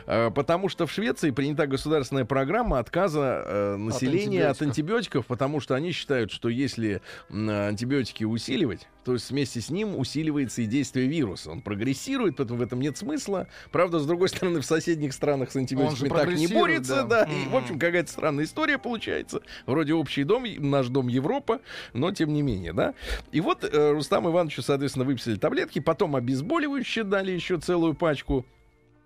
Э, 0.06 0.32
Потому 0.34 0.70
что 0.70 0.86
в 0.86 0.92
Швеции 0.92 1.32
принята 1.32 1.68
государственная 1.68 2.26
программа 2.26 2.80
отказа 2.80 3.44
э, 3.46 3.76
населения 3.78 4.46
от 4.46 4.62
антибиотиков. 4.62 4.68
антибиотиков, 4.68 5.26
потому 5.26 5.60
что 5.60 5.76
они 5.76 5.92
считают, 5.92 6.32
что 6.32 6.50
если 6.50 7.02
антибиотики 7.30 8.24
усиливать, 8.24 8.88
то 9.04 9.14
есть 9.14 9.30
вместе 9.30 9.62
с 9.62 9.70
ним 9.70 9.98
усиливается 9.98 10.62
и 10.62 10.66
действие 10.66 11.08
вируса. 11.08 11.52
Он 11.52 11.62
прогрессирует, 11.62 12.38
поэтому 12.38 12.60
в 12.60 12.62
этом 12.62 12.80
нет 12.80 12.98
смысла. 12.98 13.48
Правда, 13.72 14.00
с 14.00 14.06
другой 14.06 14.30
стороны, 14.30 14.62
в 14.62 14.66
соседних 14.66 15.14
странах 15.14 15.52
с 15.52 15.56
антибиотиками 15.56 16.10
так 16.10 16.34
не 16.34 16.48
борется, 16.48 17.04
да. 17.04 17.26
да. 17.26 17.32
И, 17.32 17.50
в 17.50 17.56
общем, 17.56 17.80
какая-то 17.80 18.10
странная 18.10 18.46
история 18.46 18.78
получается. 18.78 19.42
Вроде 19.66 19.94
общий 19.94 20.24
дом, 20.24 20.46
наш 20.58 20.88
дом 20.88 21.08
Европа, 21.08 21.60
но 21.94 22.12
тем 22.12 22.34
не 22.34 22.42
менее, 22.42 22.74
да. 22.74 22.94
И 23.32 23.42
вот 23.42 23.64
э, 23.64 23.92
Рустам 23.92 24.30
Ивановичу, 24.30 24.62
соответственно, 24.62 25.06
выписали 25.06 25.36
таблетки, 25.36 25.80
потом 25.80 26.16
обезболивающие 26.16 27.04
дали 27.04 27.32
еще 27.32 27.58
целую 27.60 27.94
пачку. 27.94 28.46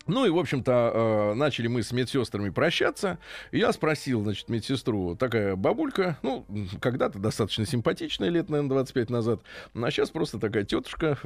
Ну 0.08 0.26
и, 0.26 0.30
в 0.30 0.38
общем-то, 0.38 0.92
э, 0.94 1.34
начали 1.36 1.68
мы 1.68 1.84
с 1.84 1.92
медсестрами 1.92 2.50
прощаться. 2.50 3.20
Я 3.52 3.72
спросил, 3.74 4.24
значит, 4.24 4.50
медсестру, 4.50 5.16
такая 5.16 5.56
бабулька, 5.56 6.18
ну, 6.22 6.46
когда-то 6.82 7.20
достаточно 7.20 7.66
симпатичная, 7.66 8.30
лет, 8.30 8.50
наверное, 8.50 8.70
25 8.70 9.10
назад, 9.10 9.42
а 9.74 9.92
сейчас 9.92 10.10
просто 10.10 10.40
такая 10.40 10.64
тетушка 10.64 11.18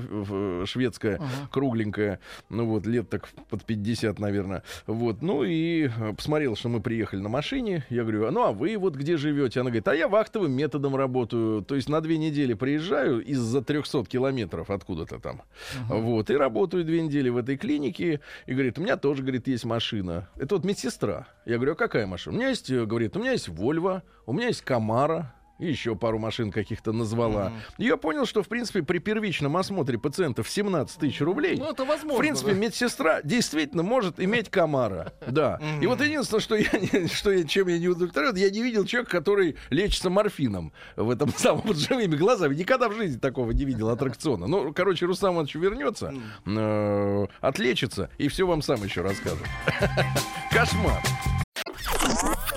шведская, 0.66 1.22
кругленькая, 1.52 2.20
ну 2.50 2.66
вот, 2.66 2.86
лет 2.86 3.10
так 3.10 3.30
под 3.50 3.64
50, 3.66 4.20
наверное. 4.20 4.64
Вот, 4.88 5.22
ну 5.22 5.44
и 5.44 5.90
посмотрел, 6.16 6.56
что 6.56 6.70
мы 6.70 6.82
приехали 6.82 7.20
на 7.20 7.30
машине. 7.30 7.86
Я 7.90 8.02
говорю, 8.04 8.30
ну 8.32 8.44
а 8.44 8.52
вы 8.52 8.78
вот 8.78 8.96
где 8.96 9.18
живете? 9.18 9.62
Она 9.62 9.70
говорит, 9.70 9.88
а 9.88 9.96
я 9.96 10.08
вахтовым 10.08 10.52
методом 10.52 10.96
работаю. 10.96 11.62
То 11.62 11.76
есть 11.76 11.90
на 11.90 12.02
две 12.02 12.18
недели 12.18 12.54
приезжаю 12.54 13.24
из-за 13.24 13.62
300 13.62 14.06
километров 14.06 14.70
откуда-то 14.70 15.20
там. 15.20 15.42
Вот, 15.88 16.30
и 16.30 16.36
работаю 16.36 16.84
две 16.84 17.02
недели 17.02 17.30
в 17.30 17.38
этой 17.38 17.58
клинике. 17.58 18.22
И 18.46 18.54
говорит, 18.54 18.71
у 18.78 18.82
меня 18.82 18.98
тоже, 18.98 19.22
говорит, 19.22 19.48
есть 19.48 19.66
машина. 19.66 20.30
Это 20.36 20.56
вот 20.56 20.66
медсестра. 20.66 21.28
Я 21.46 21.56
говорю, 21.56 21.74
а 21.74 21.76
какая 21.76 22.06
машина? 22.06 22.36
У 22.36 22.40
меня 22.40 22.50
есть, 22.50 22.70
э, 22.70 22.86
говорит, 22.86 23.16
у 23.16 23.20
меня 23.20 23.32
есть 23.32 23.48
Вольво, 23.48 24.04
у 24.26 24.34
меня 24.34 24.48
есть 24.48 24.62
Камара. 24.62 25.34
И 25.62 25.68
еще 25.68 25.96
пару 25.96 26.18
машин 26.18 26.52
каких-то 26.52 26.92
назвала. 26.92 27.54
И 27.78 27.86
я 27.86 27.96
понял, 27.96 28.26
что, 28.26 28.42
в 28.42 28.48
принципе, 28.48 28.82
при 28.82 28.98
первичном 28.98 29.56
осмотре 29.58 30.00
пациентов 30.00 30.50
17 30.50 30.98
тысяч 31.00 31.22
рублей. 31.22 31.58
Ну, 31.58 31.72
это 31.72 31.86
возможно. 31.86 32.18
В 32.18 32.20
принципе, 32.20 32.54
да. 32.54 32.58
медсестра 32.58 33.22
действительно 33.22 33.84
может 33.84 34.20
иметь 34.20 34.50
комара. 34.50 35.14
Да. 35.28 35.62
И 35.80 35.86
вот 35.86 36.02
единственное, 36.02 36.42
что 36.42 36.56
я, 36.56 36.68
не- 36.74 37.08
что 37.08 37.32
я, 37.32 37.44
чем 37.44 37.68
я 37.68 37.78
не 37.78 37.88
удовлетворен, 37.90 38.36
я 38.36 38.50
не 38.50 38.64
видел 38.64 38.86
человека, 38.86 39.12
который 39.12 39.56
лечится 39.70 40.10
морфином 40.10 40.74
в 40.96 41.10
этом 41.12 41.32
самом 41.38 41.62
вот 41.62 41.78
живыми 41.78 42.16
глазами. 42.16 42.56
Никогда 42.56 42.90
в 42.90 42.96
жизни 42.96 43.20
такого 43.20 43.52
не 43.52 43.64
видел 43.64 43.90
аттракциона. 43.90 44.48
Ну, 44.48 44.74
короче, 44.74 45.06
Рустам 45.06 45.36
Иванович 45.36 45.56
вернется, 45.56 46.12
э, 46.48 47.26
отлечится 47.40 48.10
и 48.18 48.28
все 48.30 48.48
вам 48.48 48.64
сам 48.64 48.84
еще 48.84 49.02
расскажет. 49.02 49.46
Кошмар. 50.52 51.02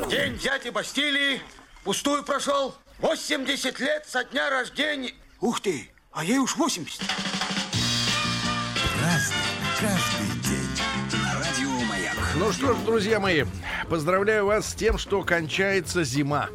День 0.09 0.39
дяди 0.39 0.71
Бастилии 0.71 1.41
пустую 1.85 2.25
прошел. 2.25 2.75
80 3.05 3.81
лет 3.81 4.07
со 4.07 4.25
дня 4.25 4.49
рождения. 4.49 5.13
Ух 5.43 5.61
ты, 5.61 5.91
а 6.11 6.25
ей 6.25 6.39
уж 6.39 6.57
80. 6.57 7.03
Разный, 9.03 9.37
каждый 9.79 10.41
день. 10.43 11.21
Радио 11.35 11.87
Маяк. 11.87 12.17
Ну 12.39 12.51
что 12.51 12.73
ж, 12.73 12.77
друзья 12.87 13.21
мои, 13.21 13.45
поздравляю 13.91 14.47
вас 14.47 14.71
с 14.71 14.75
тем, 14.75 14.97
что 14.97 15.23
кончается 15.23 16.03
зима. 16.03 16.49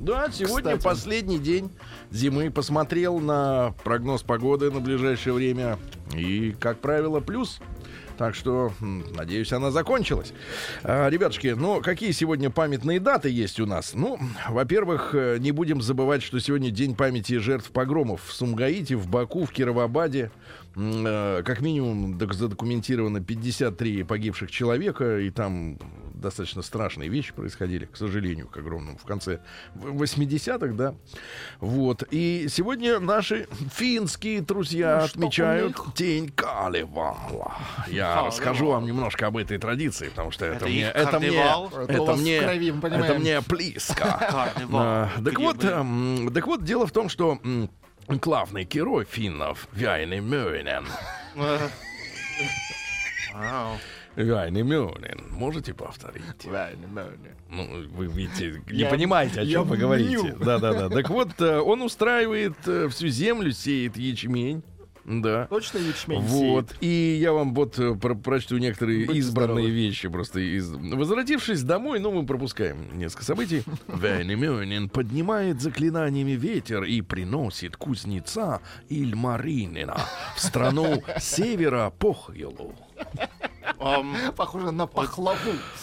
Да, 0.00 0.28
сегодня 0.32 0.76
Кстати. 0.76 0.82
последний 0.82 1.38
день 1.38 1.70
зимы. 2.10 2.50
Посмотрел 2.50 3.20
на 3.20 3.72
прогноз 3.84 4.24
погоды 4.24 4.72
на 4.72 4.80
ближайшее 4.80 5.32
время. 5.32 5.78
И, 6.12 6.56
как 6.58 6.80
правило, 6.80 7.20
плюс. 7.20 7.60
Так 8.18 8.34
что, 8.34 8.72
надеюсь, 8.80 9.52
она 9.52 9.70
закончилась. 9.70 10.32
А, 10.82 11.08
ребятушки, 11.08 11.54
ну, 11.56 11.80
какие 11.80 12.10
сегодня 12.10 12.50
памятные 12.50 12.98
даты 12.98 13.30
есть 13.30 13.60
у 13.60 13.66
нас? 13.66 13.92
Ну, 13.94 14.18
во-первых, 14.48 15.10
э, 15.14 15.36
не 15.38 15.52
будем 15.52 15.80
забывать, 15.80 16.24
что 16.24 16.40
сегодня 16.40 16.70
день 16.70 16.96
памяти 16.96 17.38
жертв 17.38 17.70
погромов 17.70 18.24
в 18.26 18.32
Сумгаите, 18.32 18.96
в 18.96 19.06
Баку, 19.08 19.44
в 19.44 19.52
Кировобаде. 19.52 20.32
М, 20.74 21.04
э, 21.06 21.42
Как 21.44 21.60
минимум 21.60 22.18
док- 22.18 22.34
задокументировано 22.34 23.20
53 23.20 24.02
погибших 24.02 24.50
человека, 24.50 25.20
и 25.20 25.30
там 25.30 25.78
достаточно 26.20 26.62
страшные 26.62 27.08
вещи 27.08 27.32
происходили, 27.32 27.86
к 27.86 27.96
сожалению, 27.96 28.48
к 28.48 28.56
огромному, 28.56 28.98
в 28.98 29.04
конце 29.04 29.40
в- 29.74 29.86
80-х, 30.02 30.74
да. 30.74 30.94
Вот. 31.60 32.02
И 32.10 32.46
сегодня 32.48 32.98
наши 33.00 33.46
финские 33.74 34.40
друзья 34.40 34.98
Ну, 35.00 35.04
отмечают? 35.06 35.76
День 35.94 36.28
Калевала. 36.30 37.56
Я 37.88 38.24
расскажу 38.26 38.68
вам 38.68 38.84
немножко 38.86 39.26
об 39.26 39.36
этой 39.36 39.58
традиции, 39.58 40.08
потому 40.08 40.30
что 40.30 40.44
это, 40.46 40.56
Это 40.56 40.66
мне... 40.66 40.82
Это 40.84 41.18
мне? 41.20 41.44
Это 41.88 42.14
мне, 42.16 42.40
крови, 42.40 42.74
это 42.82 43.14
мне 43.18 43.40
близко. 43.40 44.04
А, 44.72 45.08
Так 45.24 45.38
вот, 45.38 45.64
эм, 45.64 46.30
так 46.34 46.46
вот, 46.46 46.64
дело 46.64 46.86
в 46.86 46.92
том, 46.92 47.08
что 47.08 47.38
главный 48.08 48.64
герой 48.64 49.04
финнов, 49.04 49.68
Вяйни 49.72 50.20
Мёйнен, 50.20 50.86
Э, 51.36 51.58
Вау. 54.18 54.26
Вяйни 54.26 54.62
Мёйнен, 54.62 55.20
можете 55.30 55.74
повторить? 55.74 56.22
Ну, 57.50 57.66
вы 57.94 58.06
видите, 58.06 58.62
не 58.70 58.80
Я- 58.80 58.90
понимаете, 58.90 59.40
о 59.40 59.46
чем 59.46 59.64
вы 59.66 59.76
говорите. 59.76 60.34
Да-да-да. 60.38 60.88
Так 60.90 61.08
вот, 61.10 61.40
э, 61.40 61.58
он 61.60 61.82
устраивает 61.82 62.54
э, 62.66 62.88
всю 62.88 63.08
землю, 63.08 63.52
сеет 63.52 63.96
ячмень. 63.96 64.62
Да. 65.10 65.46
Точно 65.46 65.78
ячмень 65.78 66.20
Вот. 66.20 66.68
сеет? 66.70 66.76
И 66.82 67.16
я 67.18 67.32
вам 67.32 67.54
вот 67.54 67.78
э, 67.78 67.94
про- 67.94 68.14
прочту 68.14 68.58
некоторые 68.58 69.06
Будьте 69.06 69.20
избранные 69.20 69.64
здоровы. 69.64 69.70
вещи 69.70 70.08
просто 70.10 70.40
из. 70.40 70.70
Возвратившись 70.70 71.62
домой, 71.62 71.98
ну, 71.98 72.10
мы 72.12 72.26
пропускаем 72.26 72.76
несколько 72.98 73.24
событий. 73.24 73.62
Вейнемёнин 73.88 74.90
поднимает 74.90 75.62
заклинаниями 75.62 76.32
ветер 76.32 76.82
и 76.84 77.00
приносит 77.00 77.78
кузнеца 77.78 78.60
Ильмаринина 78.90 79.96
в 80.36 80.40
страну 80.40 81.02
севера 81.18 81.90
Похьелу. 81.98 82.74
Похоже 84.36 84.70
на 84.70 84.86
пахлаву. 84.86 85.38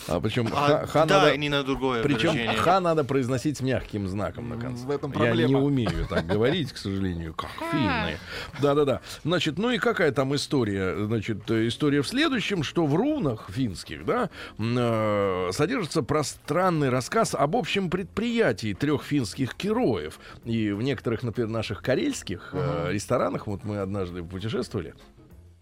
А 0.08 0.20
причем 0.20 0.50
а, 0.54 0.86
ха, 0.86 1.06
да, 1.06 1.22
надо, 1.24 1.38
не 1.38 1.50
на 1.50 1.64
другое 1.64 2.04
причем 2.04 2.32
выражение. 2.32 2.58
ха 2.58 2.80
надо 2.80 3.04
произносить 3.04 3.58
с 3.58 3.62
мягким 3.62 4.08
знаком 4.08 4.50
на 4.50 4.58
конце. 4.58 4.86
В 4.86 4.92
этом 4.92 5.12
Я 5.12 5.18
не 5.20 5.26
проблема. 5.26 5.60
умею 5.62 6.08
так 6.10 6.26
говорить, 6.36 6.72
к 6.74 6.78
сожалению, 6.78 7.34
как 7.34 7.50
финны. 7.72 8.18
Да-да-да. 8.62 9.02
Значит, 9.24 9.58
ну 9.58 9.70
и 9.70 9.78
какая 9.78 10.12
там 10.12 10.36
история? 10.36 11.06
Значит, 11.06 11.50
история 11.50 12.02
в 12.02 12.08
следующем, 12.08 12.64
что 12.64 12.86
в 12.86 12.96
рунах 12.96 13.50
финских, 13.50 14.06
да, 14.06 14.30
э, 14.58 15.50
содержится 15.52 16.02
пространный 16.04 16.90
рассказ 16.90 17.36
об 17.36 17.56
общем 17.56 17.90
предприятии 17.90 18.74
трех 18.74 19.04
финских 19.04 19.56
героев. 19.58 20.20
И 20.46 20.72
в 20.72 20.82
некоторых, 20.82 21.24
например, 21.24 21.50
наших 21.50 21.82
карельских 21.82 22.50
э, 22.54 22.90
ресторанах, 22.92 23.48
вот 23.48 23.64
мы 23.64 23.80
однажды 23.80 24.24
путешествовали, 24.24 24.94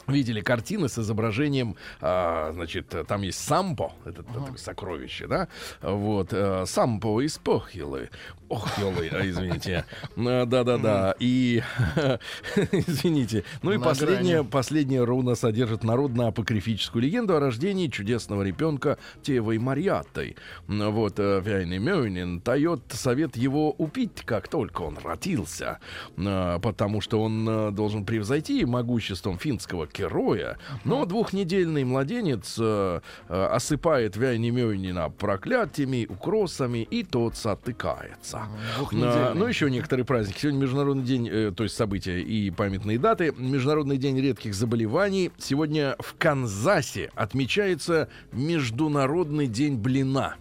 видели 0.07 0.41
картины 0.41 0.89
с 0.89 0.97
изображением, 0.97 1.75
а, 2.01 2.51
значит, 2.53 2.93
там 3.07 3.21
есть 3.21 3.39
сампо, 3.39 3.93
это, 4.05 4.21
это 4.21 4.57
сокровище, 4.57 5.27
да, 5.27 5.47
вот, 5.81 6.29
э, 6.31 6.65
сампо 6.65 7.21
из 7.21 7.37
Похилы, 7.37 8.09
Охилы, 8.53 9.09
а, 9.11 9.27
извините, 9.27 9.85
Э, 10.15 10.45
да-да-да, 10.45 11.15
и, 11.19 11.61
извините, 12.71 13.43
ну 13.61 13.71
и 13.71 13.77
последняя, 13.77 14.43
последняя 14.43 15.03
руна 15.03 15.35
содержит 15.35 15.83
народно-апокрифическую 15.83 17.01
легенду 17.03 17.35
о 17.35 17.39
рождении 17.39 17.87
чудесного 17.87 18.43
ребенка 18.43 18.97
Тевой 19.21 19.57
Марьятой, 19.57 20.35
вот, 20.67 21.19
э, 21.19 21.41
Вяйный 21.43 21.79
Мёйнин 21.79 22.41
дает 22.41 22.81
совет 22.89 23.35
его 23.35 23.71
убить, 23.71 24.23
как 24.25 24.47
только 24.47 24.81
он 24.81 24.97
родился, 25.03 25.79
э, 26.17 26.59
потому 26.61 27.01
что 27.01 27.21
он 27.21 27.47
э, 27.47 27.71
должен 27.71 28.05
превзойти 28.05 28.65
могуществом 28.65 29.37
финского 29.37 29.87
героя. 29.87 30.57
Но 30.83 31.05
двухнедельный 31.05 31.83
младенец 31.83 32.57
э, 32.59 33.01
осыпает 33.27 34.15
Вяйни 34.15 34.51
Мёйнина 34.51 35.09
проклятиями, 35.09 36.05
укросами, 36.09 36.79
и 36.79 37.03
тот 37.03 37.35
затыкается. 37.35 38.42
Двухнедельный. 38.77 39.31
А, 39.31 39.33
Ну, 39.33 39.45
еще 39.45 39.69
некоторые 39.69 40.05
праздники. 40.05 40.39
Сегодня 40.39 40.59
Международный 40.59 41.03
день, 41.03 41.29
э, 41.29 41.51
то 41.55 41.63
есть 41.63 41.75
события 41.75 42.21
и 42.21 42.49
памятные 42.51 42.97
даты. 42.99 43.33
Международный 43.37 43.97
день 43.97 44.19
редких 44.19 44.53
заболеваний. 44.53 45.31
Сегодня 45.37 45.95
в 45.99 46.15
Канзасе 46.17 47.11
отмечается 47.15 48.09
Международный 48.31 49.47
день 49.47 49.75
блина. 49.75 50.35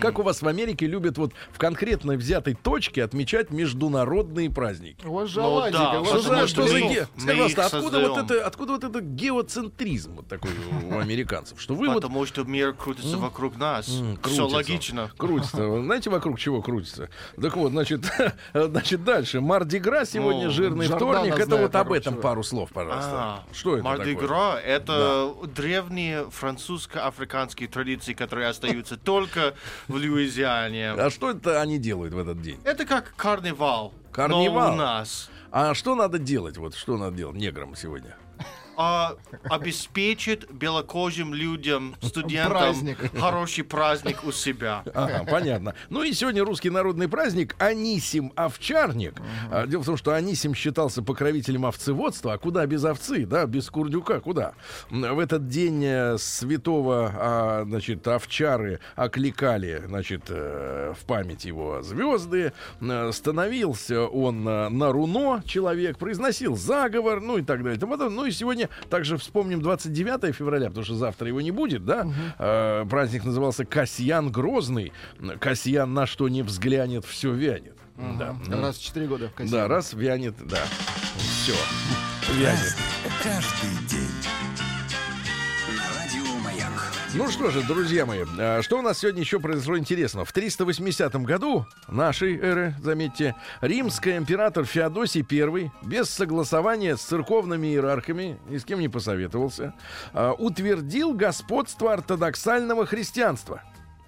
Как 0.00 0.18
у 0.18 0.22
вас 0.22 0.42
в 0.42 0.48
Америке 0.48 0.86
любят 0.86 1.18
вот 1.18 1.32
в 1.52 1.58
конкретно 1.58 2.14
взятой 2.14 2.54
точке 2.54 3.04
отмечать 3.04 3.50
международные 3.50 4.50
праздники? 4.50 5.04
У 5.06 5.12
вас 5.14 5.28
же 5.28 5.40
Ну 5.40 5.60
да, 5.70 6.04
Что 6.04 6.20
за, 6.20 6.46
что 6.48 6.62
за 6.62 6.78
что 6.78 6.88
ге- 6.88 7.08
пожалуйста, 7.26 7.66
откуда 7.66 8.08
вот, 8.08 8.30
это, 8.30 8.46
откуда 8.46 8.72
вот 8.72 8.84
этот 8.84 9.04
геоцентризм 9.04 10.16
вот 10.16 10.28
такой 10.28 10.50
у 10.90 10.98
американцев? 10.98 11.60
Что 11.60 11.74
вы 11.74 11.88
вот 11.88 11.96
Потому 11.96 12.26
что 12.26 12.44
мир 12.44 12.72
крутится 12.72 13.16
вокруг 13.16 13.56
нас. 13.56 13.86
Все 14.24 14.46
логично. 14.46 15.10
Крутится. 15.16 15.80
Знаете, 15.82 16.10
вокруг 16.10 16.38
чего 16.38 16.62
крутится? 16.62 17.08
Так 17.40 17.56
вот, 17.56 17.70
значит, 17.72 18.04
значит 18.54 19.04
дальше. 19.04 19.40
Мардигра 19.40 20.04
сегодня 20.04 20.46
Ну, 20.46 20.50
жирный 20.50 20.86
Жордана 20.86 21.20
вторник. 21.20 21.38
Это 21.38 21.56
вот 21.56 21.74
об 21.74 21.92
этом 21.92 22.16
пару 22.16 22.42
слов, 22.42 22.70
пожалуйста. 22.72 23.10
А, 23.12 23.44
Что 23.52 23.76
это 23.76 23.84
такое? 23.84 23.98
Мардигра— 23.98 24.56
это 24.64 25.34
древние 25.54 26.30
французско-африканские 26.30 27.68
традиции, 27.68 28.12
которые 28.14 28.48
остаются 28.48 28.96
только 28.96 29.33
в 29.88 29.94
Луизиане. 29.94 30.92
А 30.92 31.10
что 31.10 31.30
это 31.30 31.60
они 31.60 31.78
делают 31.78 32.14
в 32.14 32.18
этот 32.18 32.40
день? 32.40 32.58
Это 32.64 32.84
как 32.84 33.14
карнавал. 33.16 33.92
Карнавал? 34.12 34.68
Но 34.68 34.74
у 34.74 34.76
нас. 34.76 35.30
А 35.50 35.74
что 35.74 35.94
надо 35.94 36.18
делать? 36.18 36.56
Вот 36.56 36.74
что 36.74 36.96
надо 36.96 37.16
делать 37.16 37.36
неграм 37.36 37.76
сегодня? 37.76 38.16
А, 38.76 39.16
обеспечит 39.44 40.50
белокожим 40.52 41.34
людям, 41.34 41.94
студентам 42.02 42.52
Праздник. 42.52 42.98
хороший 43.18 43.64
праздник 43.64 44.24
у 44.24 44.32
себя. 44.32 44.82
Ага, 44.94 45.24
понятно. 45.30 45.74
Ну 45.90 46.02
и 46.02 46.12
сегодня 46.12 46.44
русский 46.44 46.70
народный 46.70 47.08
праздник 47.08 47.54
Анисим 47.58 48.32
Овчарник. 48.36 49.14
А, 49.50 49.66
Дело 49.66 49.82
в 49.82 49.86
том, 49.86 49.96
что 49.96 50.12
Анисим 50.12 50.54
считался 50.54 51.02
покровителем 51.02 51.66
овцеводства, 51.66 52.34
а 52.34 52.38
куда 52.38 52.66
без 52.66 52.84
овцы, 52.84 53.26
да, 53.26 53.46
без 53.46 53.70
курдюка, 53.70 54.20
куда? 54.20 54.54
В 54.90 55.18
этот 55.18 55.48
день 55.48 55.82
э, 55.84 56.18
святого, 56.18 57.12
а, 57.14 57.64
значит, 57.64 58.06
овчары 58.06 58.80
окликали, 58.96 59.82
значит, 59.86 60.24
э, 60.28 60.94
в 60.98 61.04
память 61.04 61.44
его 61.44 61.82
звезды. 61.82 62.52
Э, 62.80 63.10
Становился 63.12 64.06
он 64.06 64.44
на 64.44 64.92
руно, 64.92 65.42
человек, 65.46 65.98
произносил 65.98 66.56
заговор, 66.56 67.20
ну 67.20 67.38
и 67.38 67.42
так 67.42 67.62
далее. 67.62 67.78
Ну 68.10 68.24
и 68.24 68.30
сегодня 68.30 68.63
также 68.88 69.16
вспомним 69.16 69.60
29 69.60 70.34
февраля, 70.34 70.68
потому 70.68 70.84
что 70.84 70.94
завтра 70.94 71.28
его 71.28 71.40
не 71.40 71.50
будет, 71.50 71.84
да? 71.84 72.06
Э, 72.38 72.84
праздник 72.88 73.24
назывался 73.24 73.64
Касьян 73.64 74.30
Грозный. 74.30 74.92
Касьян 75.40 75.92
на 75.92 76.06
что 76.06 76.28
не 76.28 76.42
взглянет, 76.42 77.04
все 77.04 77.32
вянет. 77.32 77.76
Да. 77.96 78.36
Ну, 78.46 78.60
Раз 78.60 78.76
в 78.76 78.82
4 78.82 79.06
года 79.06 79.30
в 79.36 79.50
да, 79.50 79.68
раз 79.68 79.92
вянет, 79.92 80.34
да. 80.46 80.58
Все. 81.16 81.54
Вянет. 82.32 82.76
Каждый 83.22 83.86
день. 83.88 84.43
Ну 87.16 87.30
что 87.30 87.50
же, 87.50 87.62
друзья 87.62 88.06
мои, 88.06 88.24
а, 88.40 88.60
что 88.60 88.80
у 88.80 88.82
нас 88.82 88.98
сегодня 88.98 89.20
еще 89.20 89.38
произошло 89.38 89.78
интересного? 89.78 90.24
В 90.24 90.32
380 90.32 91.14
году 91.24 91.64
нашей 91.86 92.36
эры, 92.36 92.74
заметьте, 92.82 93.36
римский 93.60 94.16
император 94.16 94.64
Феодосий 94.64 95.24
I 95.30 95.70
без 95.82 96.10
согласования 96.10 96.96
с 96.96 97.02
церковными 97.02 97.68
иерархами, 97.68 98.40
ни 98.48 98.58
с 98.58 98.64
кем 98.64 98.80
не 98.80 98.88
посоветовался, 98.88 99.74
а, 100.12 100.32
утвердил 100.32 101.14
господство 101.14 101.92
ортодоксального 101.92 102.84
христианства. 102.84 103.62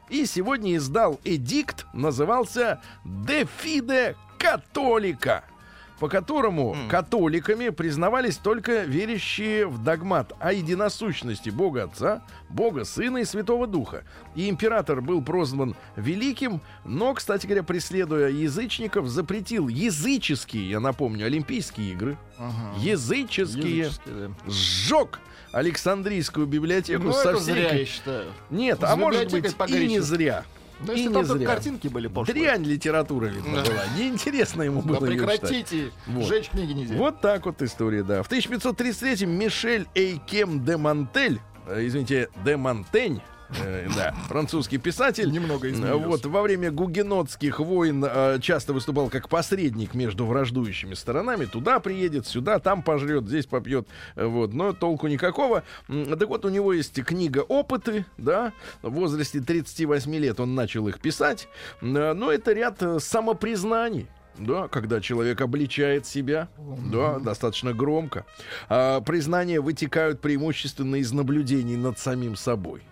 И 0.08 0.26
сегодня 0.26 0.74
издал 0.74 1.20
эдикт, 1.22 1.86
назывался 1.92 2.80
«De 3.04 3.46
fide 3.62 4.16
католика», 4.36 5.44
по 5.98 6.08
которому 6.08 6.76
католиками 6.88 7.70
признавались 7.70 8.36
только 8.36 8.82
верящие 8.82 9.66
в 9.66 9.82
догмат 9.82 10.32
о 10.40 10.52
единосущности 10.52 11.50
Бога 11.50 11.84
Отца, 11.84 12.22
Бога 12.48 12.84
Сына 12.84 13.18
и 13.18 13.24
Святого 13.24 13.66
Духа. 13.66 14.04
И 14.34 14.48
император 14.48 15.00
был 15.00 15.22
прозван 15.22 15.74
великим, 15.96 16.60
но, 16.84 17.14
кстати 17.14 17.46
говоря, 17.46 17.62
преследуя 17.62 18.28
язычников, 18.28 19.08
запретил 19.08 19.68
языческие, 19.68 20.68
я 20.70 20.80
напомню, 20.80 21.26
Олимпийские 21.26 21.92
игры, 21.92 22.18
языческие, 22.78 23.78
Языческие, 23.78 24.28
да. 24.28 24.50
сжег 24.50 25.20
Александрийскую 25.52 26.46
библиотеку 26.46 27.04
Ну, 27.04 27.12
со 27.12 27.36
зря, 27.36 27.72
я 27.72 27.86
считаю. 27.86 28.26
Нет, 28.50 28.80
С 28.80 28.84
а 28.84 28.96
может 28.96 29.30
быть 29.30 29.54
и 29.68 29.86
не 29.86 30.00
зря. 30.00 30.44
Ну, 30.80 30.92
и 30.92 30.96
если 30.96 31.08
не 31.08 31.14
там 31.14 31.26
только 31.26 31.38
зря. 31.38 31.46
картинки 31.46 31.88
были 31.88 32.06
пошлые. 32.08 32.40
Дрянь 32.42 32.64
литература, 32.64 33.26
видно, 33.26 33.62
была. 33.62 33.82
Неинтересно 33.96 34.62
ему 34.62 34.82
Да 34.82 34.88
было 35.00 35.08
читать. 35.10 35.18
прекратите, 35.40 35.90
Вот. 36.06 36.26
сжечь 36.26 36.48
книги 36.50 36.72
нельзя. 36.72 36.94
Вот 36.96 37.20
так 37.20 37.46
вот 37.46 37.62
история, 37.62 38.02
да. 38.02 38.22
В 38.22 38.26
1533 38.26 39.26
Мишель 39.26 39.86
Эйкем 39.94 40.64
де 40.64 40.76
Монтель, 40.76 41.40
э, 41.66 41.86
извините, 41.86 42.28
де 42.44 42.56
Монтень, 42.56 43.22
э, 43.62 43.88
да, 43.94 44.12
французский 44.28 44.78
писатель. 44.78 45.30
Немного 45.30 45.70
изменился. 45.70 46.06
Вот 46.06 46.26
во 46.26 46.42
время 46.42 46.70
гугенотских 46.70 47.60
войн 47.60 48.04
э, 48.08 48.38
часто 48.40 48.72
выступал 48.72 49.08
как 49.08 49.28
посредник 49.28 49.94
между 49.94 50.26
враждующими 50.26 50.94
сторонами. 50.94 51.44
Туда 51.44 51.80
приедет, 51.80 52.26
сюда, 52.26 52.58
там 52.58 52.82
пожрет, 52.82 53.26
здесь 53.26 53.46
попьет. 53.46 53.86
Э, 54.14 54.26
Вот, 54.26 54.52
но 54.52 54.72
толку 54.72 55.06
никакого. 55.08 55.62
Так 55.88 56.28
вот, 56.28 56.44
у 56.44 56.48
него 56.48 56.72
есть 56.72 57.02
книга 57.04 57.40
«Опыты», 57.40 58.04
да, 58.16 58.52
в 58.82 58.90
возрасте 58.90 59.40
38 59.40 60.14
лет 60.16 60.40
он 60.40 60.54
начал 60.54 60.88
их 60.88 61.00
писать. 61.00 61.48
Э, 61.82 62.12
Но 62.12 62.30
это 62.30 62.52
ряд 62.52 62.82
э, 62.82 62.98
самопризнаний. 63.00 64.06
Да, 64.38 64.68
когда 64.68 65.00
человек 65.00 65.40
обличает 65.40 66.04
себя, 66.06 66.48
да, 66.92 67.18
достаточно 67.18 67.72
громко. 67.72 68.26
А, 68.68 69.00
признания 69.00 69.60
вытекают 69.62 70.20
преимущественно 70.20 70.96
из 70.96 71.10
наблюдений 71.12 71.76
над 71.76 71.98
самим 71.98 72.36
собой. 72.36 72.82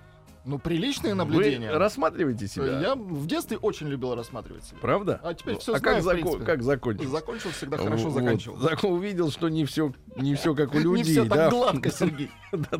Ну, 0.45 0.59
приличные 0.59 1.15
наблюдения. 1.15 1.73
Вы 1.73 1.79
рассматриваете 1.79 2.47
себя? 2.49 2.79
Я 2.79 2.95
в 2.95 3.27
детстве 3.27 3.57
очень 3.57 3.89
любил 3.89 4.15
рассматривать 4.15 4.65
себя. 4.65 4.77
Правда? 4.83 5.19
А 5.23 5.33
теперь 5.33 5.55
Ну, 5.55 5.61
всё 5.61 5.75
а 5.75 5.79
знаю, 5.79 6.03
как, 6.03 6.05
зако- 6.05 6.45
как 6.45 6.63
закончил? 6.63 7.11
Закончил 7.11 7.51
всегда 7.51 7.79
хорошо 7.79 8.05
Вот. 8.11 8.13
заканчивал. 8.13 8.57
Зак- 8.59 8.87
увидел, 8.87 9.31
что 9.31 9.49
не 9.49 9.65
все, 9.65 9.93
не 10.17 10.35
все 10.35 10.55
как 10.55 10.75
у 10.75 10.79
людей. 10.79 10.97
Не 10.97 11.03
все 11.03 11.25
так 11.25 11.51
гладко, 11.51 11.91
Сергей. 11.91 12.31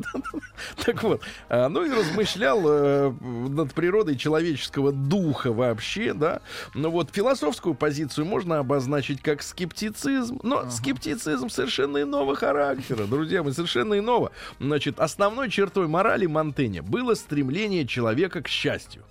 Так 0.85 1.03
вот, 1.03 1.21
а, 1.49 1.67
ну 1.67 1.83
и 1.83 1.89
размышлял 1.89 2.61
э, 2.65 3.11
над 3.11 3.73
природой 3.73 4.15
человеческого 4.15 4.91
духа 4.93 5.51
вообще, 5.51 6.13
да. 6.13 6.41
Но 6.73 6.91
вот 6.91 7.09
философскую 7.11 7.73
позицию 7.75 8.25
можно 8.25 8.59
обозначить 8.59 9.21
как 9.21 9.41
скептицизм, 9.41 10.39
но 10.43 10.69
скептицизм 10.69 11.49
совершенно 11.49 12.01
иного 12.01 12.35
характера, 12.35 13.05
друзья 13.05 13.43
мои, 13.43 13.51
совершенно 13.53 13.97
иного. 13.99 14.31
Значит, 14.59 14.99
основной 14.99 15.49
чертой 15.49 15.87
морали 15.87 16.25
Монтэня 16.25 16.81
было 16.83 17.15
стремление 17.15 17.54
человека 17.85 18.41
к 18.41 18.47
счастью. 18.47 19.03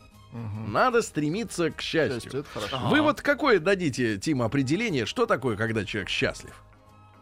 Надо 0.66 1.02
стремиться 1.02 1.70
к 1.70 1.80
счастью. 1.80 2.20
Счастье, 2.20 2.40
это 2.40 2.48
хорошо. 2.48 2.88
Вы 2.88 3.00
вот 3.02 3.20
какое 3.20 3.60
дадите, 3.60 4.18
Тим, 4.18 4.42
определение, 4.42 5.06
что 5.06 5.26
такое, 5.26 5.56
когда 5.56 5.84
человек 5.84 6.08
счастлив? 6.08 6.54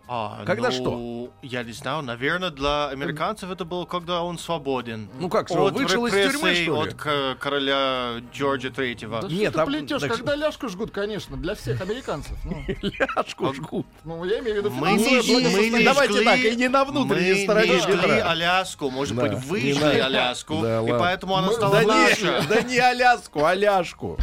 А, 0.08 0.44
Когда 0.44 0.68
ну, 0.68 0.72
что? 0.74 1.30
Я 1.42 1.62
не 1.62 1.72
знаю. 1.72 2.02
Наверное, 2.02 2.50
для 2.50 2.88
американцев 2.88 3.50
это 3.50 3.64
было, 3.64 3.84
когда 3.86 4.22
он 4.22 4.36
свободен. 4.36 5.08
Ну 5.18 5.28
как, 5.30 5.48
что, 5.48 5.66
от 5.66 5.74
вышел 5.74 6.04
из 6.06 6.12
тюрьмы, 6.12 6.54
что 6.54 6.82
ли? 6.84 6.88
От 6.90 6.94
к- 6.94 7.36
короля 7.38 8.14
Джорджа 8.34 8.70
Третьего. 8.70 9.22
Да 9.22 9.28
Нет, 9.28 9.52
что 9.52 9.62
а- 9.62 9.64
ты 9.66 9.70
плетешь, 9.72 10.00
так- 10.00 10.10
когда 10.16 10.34
ляжку 10.34 10.68
жгут, 10.68 10.90
конечно, 10.90 11.36
для 11.36 11.54
всех 11.54 11.80
американцев. 11.80 12.36
Ну, 12.44 12.62
Ляжку 13.16 13.54
жгут. 13.54 13.86
ну, 14.04 14.24
я 14.24 14.40
имею 14.40 14.56
в 14.56 14.58
виду 14.58 14.70
Мы 14.70 14.88
финансовое 14.98 15.22
не, 15.22 15.34
мы 15.34 15.40
благосостояние. 15.40 15.78
не 15.78 15.84
Давайте 15.84 16.14
жгли- 16.14 16.24
так, 16.24 16.38
и 16.40 16.56
не 16.56 16.68
на 16.68 16.84
внутренней 16.84 17.32
мы 17.34 17.42
стороне 17.44 17.74
не 17.74 17.80
жгли 17.80 17.94
бедра. 17.96 18.30
Аляску. 18.30 18.90
Может 18.90 19.16
Да, 19.16 19.22
быть, 19.22 19.32
не 19.32 19.38
выжгли. 19.38 19.98
Аляску, 20.00 20.60
Да, 20.62 20.82
и 20.82 20.90
поэтому 20.90 21.36
она 21.36 21.46
Мы- 21.48 21.54
стала 21.54 21.74
Да 21.80 21.82
наша. 21.86 22.40
не, 22.42 22.46
да 22.48 22.62
не 22.62 22.78
Аляску, 22.78 23.44
а 23.44 23.54
ляжку. 23.54 24.18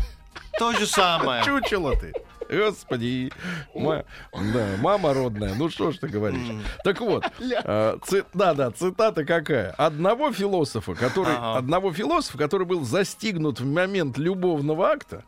То 0.60 0.74
же 0.74 0.86
самое. 0.86 1.44
Чучело 1.46 1.96
ты. 1.96 2.14
Господи. 2.50 3.32
Ма- 3.76 4.06
да, 4.34 4.68
мама 4.80 5.14
родная. 5.14 5.54
Ну 5.56 5.70
что 5.70 5.92
ж 5.92 5.98
ты 6.00 6.08
говоришь. 6.08 6.48
Так 6.84 7.00
вот. 7.02 7.24
а, 7.64 7.98
ци- 8.06 8.26
да, 8.34 8.54
да, 8.54 8.72
цитата 8.72 9.24
какая. 9.26 9.72
Одного 9.72 10.32
философа, 10.32 10.96
который, 10.96 11.36
Ага. 11.36 11.58
одного 11.60 11.94
философа, 11.94 12.38
который 12.38 12.66
был 12.66 12.84
застигнут 12.84 13.60
в 13.60 13.66
момент 13.66 14.18
любовного 14.18 14.90
акта, 14.90 15.24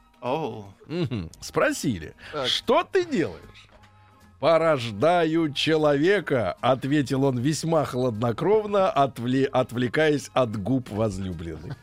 мгм, 0.87 1.29
спросили, 1.39 2.13
Так. 2.31 2.47
что 2.47 2.83
ты 2.83 3.05
делаешь? 3.05 3.67
«Порождаю 4.41 5.53
человека»,— 5.53 6.57
ответил 6.61 7.25
он 7.25 7.37
весьма 7.37 7.85
хладнокровно, 7.85 8.91
отвле- 8.91 9.45
отвлекаясь 9.45 10.31
от 10.33 10.59
губ 10.59 10.89
возлюбленной. 10.89 11.73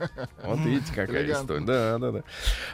Вот 0.42 0.58
видите, 0.64 0.92
какая 0.92 1.22
Элегантно. 1.22 1.52
история. 1.52 1.64
Да, 1.64 1.98
да, 1.98 2.10
да. 2.10 2.22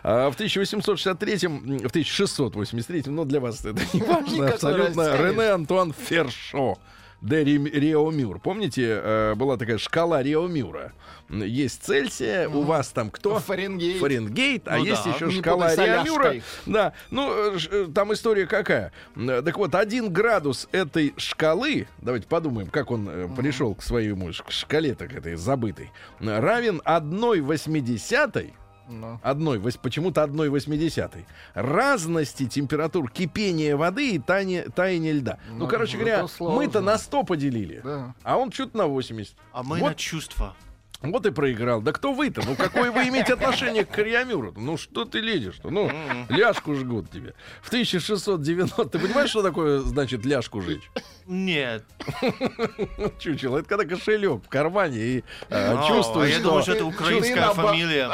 А 0.02 0.30
в 0.30 0.40
1863-м, 0.40 1.80
в 1.80 1.92
1683-м, 1.92 3.14
ну, 3.14 3.26
для 3.26 3.40
вас 3.40 3.62
это 3.62 3.82
не 3.92 4.00
важно 4.00 4.48
абсолютно, 4.48 5.18
Рене 5.18 5.50
Антуан 5.50 5.92
Фершо. 5.92 6.78
Де 7.24 7.42
Реомюр. 7.42 8.38
Помните, 8.38 9.00
э, 9.02 9.34
была 9.34 9.56
такая 9.56 9.78
шкала 9.78 10.22
Реомюра. 10.22 10.92
Есть 11.30 11.82
Цельсия, 11.82 12.50
у 12.50 12.60
вас 12.62 12.88
там 12.88 13.10
кто? 13.10 13.38
Фаренгейт. 13.38 13.98
Фаренгейт, 13.98 14.68
а 14.68 14.76
Ну 14.76 14.84
есть 14.84 15.04
да. 15.04 15.10
еще 15.10 15.26
Не 15.26 15.40
шкала 15.40 15.74
Реомюра. 15.74 16.28
Аляской. 16.28 16.42
Да, 16.66 16.92
ну, 17.10 17.54
э, 17.54 17.58
э, 17.70 17.88
там 17.94 18.12
история 18.12 18.46
какая. 18.46 18.92
Так 19.16 19.56
вот, 19.56 19.74
один 19.74 20.12
градус 20.12 20.68
этой 20.70 21.14
шкалы, 21.16 21.88
давайте 22.02 22.26
подумаем, 22.28 22.68
как 22.68 22.90
он 22.90 23.34
пришел 23.34 23.74
к 23.74 23.82
своему 23.82 24.30
шкале, 24.32 24.94
так 24.94 25.14
этой 25.14 25.36
забытой, 25.36 25.92
равен 26.20 26.82
одной 26.84 27.40
восьмидесятой 27.40 28.52
Ну. 28.88 29.18
одной, 29.22 29.60
почему-то 29.82 30.22
одной 30.22 30.48
восьмидесятой. 30.50 31.26
Разности 31.54 32.46
температур 32.46 33.10
кипения 33.10 33.76
воды 33.76 34.12
и 34.12 34.18
таяния, 34.18 34.68
таяния 34.68 35.12
льда. 35.12 35.38
Ну, 35.48 35.56
Ну, 35.60 35.68
короче 35.68 35.96
говоря, 35.96 36.26
мы-то 36.38 36.80
на 36.80 36.98
100 36.98 37.22
поделили, 37.24 37.80
Да. 37.82 38.14
а 38.22 38.36
он 38.36 38.52
что-то 38.52 38.76
на 38.78 38.86
80. 38.86 39.34
а 39.52 39.62
мы 39.62 39.78
Вот 39.78 39.88
на 39.88 39.94
чувства. 39.94 40.54
вот 41.00 41.26
и 41.26 41.30
проиграл. 41.30 41.80
Да 41.82 41.92
кто 41.92 42.12
вы-то? 42.12 42.42
Ну 42.46 42.54
какое 42.56 42.90
вы 42.92 43.08
имеете 43.08 43.32
отношение 43.34 43.84
к 43.84 43.90
Кариамюру? 43.90 44.52
Ну 44.56 44.76
что 44.76 45.04
ты 45.04 45.20
лезешь-то? 45.20 45.70
Ну, 45.70 45.90
ляжку 46.28 46.74
жгут 46.74 47.10
тебе. 47.10 47.34
В 47.62 47.68
1690... 47.68 48.84
Ты 48.86 48.98
понимаешь, 48.98 49.30
что 49.30 49.42
такое 49.42 49.80
значит 49.80 50.24
ляжку 50.24 50.60
жечь? 50.60 50.90
Нет. 51.26 51.84
Чучело. 53.18 53.58
Это 53.58 53.68
когда 53.68 53.84
кошелек 53.96 54.44
в 54.44 54.48
кармане 54.48 54.98
и 54.98 55.18
э, 55.18 55.22
А, 55.50 55.88
чувствуешь, 55.88 56.30
я 56.30 56.34
что... 56.36 56.44
думал, 56.44 56.62
что 56.62 56.72
это 56.72 56.84
украинская 56.84 57.50
фамилия. 57.50 58.10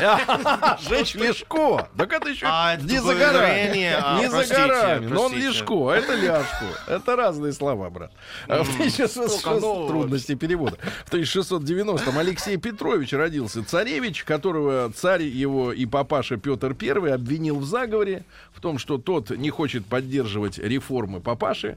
Жечь 0.88 1.14
Лешко. 1.14 1.88
Так 1.96 2.12
это 2.12 2.30
еще 2.30 2.46
А, 2.48 2.74
это 2.74 2.84
не 2.84 3.00
за 3.02 3.14
горами. 3.14 3.92
А, 4.00 4.18
не 4.20 4.30
за 4.30 4.46
горами. 4.46 5.06
Но 5.06 5.24
он. 5.24 5.34
Лешко, 5.34 5.90
а 5.90 5.96
это 5.96 6.14
Ляшко. 6.14 6.64
Это 6.86 7.16
разные 7.16 7.52
слова, 7.52 7.90
брат. 7.90 8.12
А 8.46 8.62
в 8.64 8.74
1600 8.74 9.30
Столько 9.30 9.60
нового. 9.60 9.88
трудности 9.88 10.34
перевода. 10.34 10.78
В 11.04 11.12
1690-м 11.12 12.18
Алексей 12.18 12.56
Петрович 12.56 13.12
родился. 13.12 13.62
Царевич, 13.62 14.24
которого 14.24 14.90
царь 14.94 15.22
его 15.22 15.72
и 15.72 15.84
папаша 15.86 16.36
Петр 16.38 16.74
I 16.80 17.12
обвинил 17.12 17.58
в 17.58 17.64
заговоре, 17.64 18.24
в 18.52 18.60
том, 18.60 18.78
что 18.78 18.98
тот 18.98 19.30
не 19.30 19.50
хочет 19.50 19.86
поддерживать 19.86 20.58
реформы 20.58 21.20
папаши, 21.20 21.76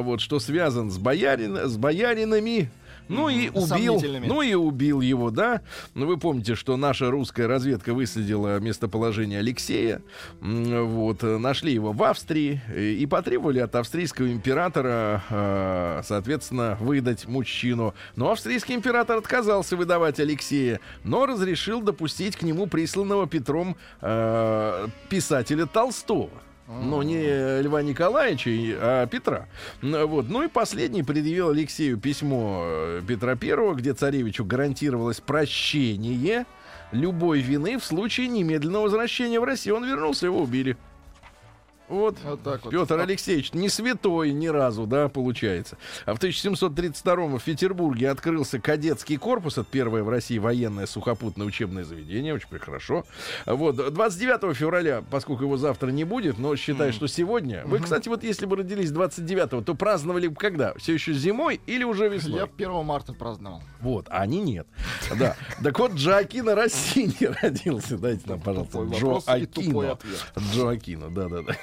вот, 0.00 0.20
что 0.20 0.38
связан 0.38 0.90
с, 0.90 0.98
боярин, 0.98 1.68
с 1.68 1.76
бояринами, 1.76 2.70
ну 3.08 3.28
и 3.28 3.48
убил, 3.48 4.02
ну 4.26 4.42
и 4.42 4.54
убил 4.54 5.00
его, 5.00 5.30
да. 5.30 5.62
Ну 5.94 6.06
вы 6.06 6.18
помните, 6.18 6.54
что 6.54 6.76
наша 6.76 7.10
русская 7.10 7.46
разведка 7.46 7.94
выследила 7.94 8.60
местоположение 8.60 9.38
Алексея. 9.40 10.02
Вот 10.40 11.24
э, 11.24 11.38
нашли 11.38 11.72
его 11.72 11.92
в 11.92 12.02
Австрии 12.02 12.60
э, 12.68 12.90
и 12.92 13.06
потребовали 13.06 13.60
от 13.60 13.74
австрийского 13.74 14.30
императора, 14.30 15.22
э, 15.30 16.02
соответственно, 16.04 16.76
выдать 16.80 17.26
мужчину. 17.26 17.94
Но 18.14 18.30
австрийский 18.30 18.74
император 18.74 19.16
отказался 19.16 19.76
выдавать 19.76 20.20
Алексея, 20.20 20.80
но 21.04 21.26
разрешил 21.26 21.80
допустить 21.80 22.36
к 22.36 22.42
нему 22.42 22.66
присланного 22.66 23.26
Петром 23.26 23.76
писателя 25.08 25.66
Толстого. 25.66 26.30
Но 26.68 27.02
не 27.02 27.62
Льва 27.62 27.82
Николаевича, 27.82 28.50
а 28.80 29.06
Петра. 29.06 29.48
Вот. 29.80 30.28
Ну 30.28 30.42
и 30.42 30.48
последний 30.48 31.02
предъявил 31.02 31.48
Алексею 31.48 31.96
письмо 31.96 32.64
э, 32.66 33.02
Петра 33.08 33.36
Первого, 33.36 33.74
где 33.74 33.94
царевичу 33.94 34.44
гарантировалось 34.44 35.20
прощение 35.20 36.44
любой 36.92 37.40
вины 37.40 37.78
в 37.78 37.84
случае 37.84 38.28
немедленного 38.28 38.84
возвращения 38.84 39.40
в 39.40 39.44
Россию. 39.44 39.76
Он 39.76 39.86
вернулся, 39.86 40.26
его 40.26 40.40
убили. 40.40 40.76
Вот. 41.88 42.16
Вот 42.24 42.42
так 42.42 42.64
вот. 42.64 42.70
Петр 42.70 42.98
Алексеевич 43.00 43.52
не 43.52 43.68
святой 43.68 44.32
ни 44.32 44.46
разу, 44.46 44.86
да, 44.86 45.08
получается. 45.08 45.78
А 46.04 46.14
в 46.14 46.18
1732 46.18 47.38
в 47.38 47.42
Петербурге 47.42 48.10
открылся 48.10 48.58
кадетский 48.60 49.16
корпус, 49.16 49.58
это 49.58 49.66
первое 49.70 50.02
в 50.02 50.08
России 50.08 50.38
военное 50.38 50.86
сухопутное 50.86 51.46
учебное 51.46 51.84
заведение, 51.84 52.34
очень 52.34 52.48
хорошо. 52.58 53.04
Вот, 53.46 53.76
29 53.76 54.56
февраля, 54.56 55.02
поскольку 55.10 55.44
его 55.44 55.56
завтра 55.56 55.90
не 55.90 56.04
будет, 56.04 56.38
но 56.38 56.54
считай, 56.56 56.92
что 56.92 57.06
сегодня. 57.06 57.62
Вы, 57.64 57.78
кстати, 57.80 58.08
вот 58.08 58.22
если 58.22 58.46
бы 58.46 58.56
родились 58.56 58.90
29 58.90 59.64
то 59.64 59.74
праздновали 59.74 60.28
бы 60.28 60.34
когда? 60.34 60.74
Все 60.74 60.94
еще 60.94 61.12
зимой 61.12 61.60
или 61.66 61.84
уже 61.84 62.08
весной? 62.08 62.40
Я 62.40 62.44
1 62.44 62.84
марта 62.84 63.12
праздновал. 63.12 63.62
Вот, 63.80 64.06
а 64.10 64.22
они 64.22 64.40
нет. 64.40 64.66
Да. 65.18 65.36
Так 65.62 65.78
вот, 65.78 65.92
Джоакино 65.92 66.54
Россини 66.54 67.24
родился. 67.42 67.98
Дайте 67.98 68.28
нам, 68.28 68.40
пожалуйста, 68.40 68.82
Джоакино. 68.84 69.98
Джоакино, 70.52 71.10
да-да-да. 71.10 71.56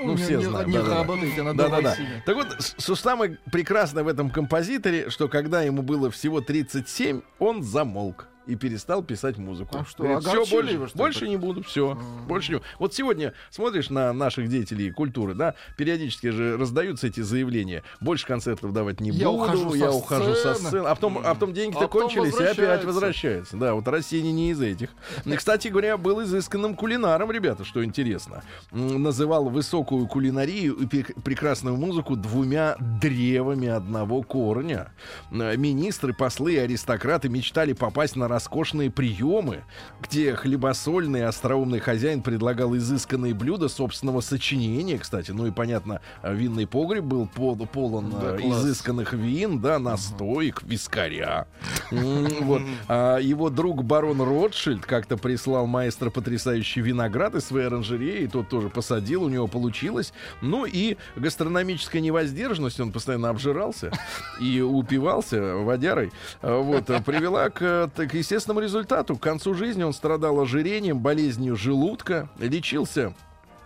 Ну, 0.00 0.12
Не- 0.12 0.16
все 0.16 0.36
не- 0.38 0.44
знают. 0.44 0.68
Не 0.68 0.74
да-да-да. 0.74 0.94
работайте 0.98 1.42
на 1.42 1.54
Да-да-да. 1.56 1.76
Донбассе. 1.76 2.22
Так 2.24 2.36
вот, 2.36 2.56
что 2.78 2.94
самое 2.94 3.38
прекрасное 3.50 4.04
в 4.04 4.08
этом 4.08 4.30
композиторе, 4.30 5.10
что 5.10 5.28
когда 5.28 5.62
ему 5.62 5.82
было 5.82 6.10
всего 6.10 6.40
37, 6.40 7.20
он 7.40 7.62
замолк 7.64 8.27
и 8.48 8.56
перестал 8.56 9.02
писать 9.02 9.36
музыку. 9.36 9.76
А 9.78 9.84
что, 9.84 10.02
Говорит, 10.02 10.22
«Всё, 10.22 10.32
огорчили 10.32 10.56
больше, 10.56 10.72
его, 10.74 10.86
что 10.88 10.98
больше 10.98 11.20
так?» 11.20 11.28
не 11.28 11.36
буду, 11.36 11.62
все, 11.62 11.98
больше 12.26 12.52
не. 12.54 12.60
Вот 12.78 12.94
сегодня 12.94 13.34
смотришь 13.50 13.90
на 13.90 14.12
наших 14.14 14.48
деятелей 14.48 14.90
культуры, 14.90 15.34
да, 15.34 15.54
периодически 15.76 16.30
же 16.30 16.56
раздаются 16.56 17.06
эти 17.06 17.20
заявления. 17.20 17.82
Больше 18.00 18.26
концертов 18.26 18.72
давать 18.72 19.00
не 19.00 19.10
Я 19.10 19.26
буду, 19.28 19.42
ухожу 19.44 19.74
я 19.74 19.90
со 19.92 19.96
ухожу 19.98 20.34
со 20.34 20.54
сцены. 20.54 20.86
а 20.86 20.94
потом, 20.94 21.18
а 21.18 21.34
потом 21.34 21.52
деньги-то 21.52 21.84
А 21.84 21.88
кончились 21.88 22.38
и 22.40 22.42
опять 22.44 22.84
возвращается. 22.84 23.56
Да, 23.56 23.74
вот 23.74 23.86
Россия 23.86 24.22
не 24.22 24.50
из 24.50 24.60
этих. 24.60 24.88
Кстати 25.36 25.68
говоря, 25.68 25.98
был 25.98 26.22
изысканным 26.22 26.74
кулинаром, 26.74 27.30
ребята, 27.30 27.64
что 27.64 27.84
интересно. 27.84 28.42
Называл 28.70 29.50
высокую 29.50 30.06
кулинарию 30.06 30.74
и 30.74 30.86
прекрасную 30.86 31.76
музыку 31.76 32.16
двумя 32.16 32.76
древами 32.80 33.68
одного 33.68 34.22
корня. 34.22 34.90
Министры, 35.30 36.14
послы 36.14 36.54
и 36.54 36.56
аристократы 36.56 37.28
мечтали 37.28 37.74
попасть 37.74 38.16
на 38.16 38.26
роскошные 38.38 38.88
приемы, 38.88 39.64
где 40.00 40.36
хлебосольный 40.36 41.26
остроумный 41.26 41.80
хозяин 41.80 42.22
предлагал 42.22 42.76
изысканные 42.76 43.34
блюда 43.34 43.68
собственного 43.68 44.20
сочинения, 44.20 44.96
кстати. 44.96 45.32
Ну 45.32 45.46
и, 45.46 45.50
понятно, 45.50 46.00
э, 46.22 46.32
винный 46.36 46.68
погреб 46.68 47.02
был 47.02 47.26
пол- 47.26 47.56
полон 47.66 48.10
Да, 48.10 48.36
э, 48.36 48.38
класс. 48.38 48.60
изысканных 48.62 49.12
вин, 49.12 49.58
да, 49.60 49.80
настоек, 49.80 50.62
вискаря. 50.62 51.46
Вот. 51.90 52.62
А 52.86 53.18
его 53.18 53.50
друг 53.50 53.82
барон 53.82 54.20
Ротшильд 54.22 54.86
как-то 54.86 55.16
прислал 55.16 55.66
маэстро 55.66 56.10
потрясающий 56.10 56.80
виноград 56.80 57.34
из 57.34 57.44
своей 57.44 57.66
оранжереи, 57.66 58.26
тот 58.26 58.48
тоже 58.48 58.68
посадил, 58.68 59.24
у 59.24 59.28
него 59.28 59.48
получилось. 59.48 60.12
Ну 60.40 60.64
и 60.64 60.96
гастрономическая 61.16 62.00
невоздержанность, 62.00 62.78
он 62.78 62.92
постоянно 62.92 63.30
обжирался 63.30 63.90
и 64.40 64.60
упивался 64.60 65.54
водярой, 65.56 66.12
а, 66.40 66.60
вот, 66.60 66.86
привела 67.04 67.50
к, 67.50 67.62
э, 67.96 68.06
к 68.06 68.14
естественному 68.28 68.60
результату. 68.60 69.16
К 69.16 69.22
концу 69.22 69.54
жизни 69.54 69.82
он 69.82 69.94
страдал 69.94 70.38
ожирением, 70.38 70.98
болезнью 70.98 71.56
желудка, 71.56 72.28
лечился 72.38 73.14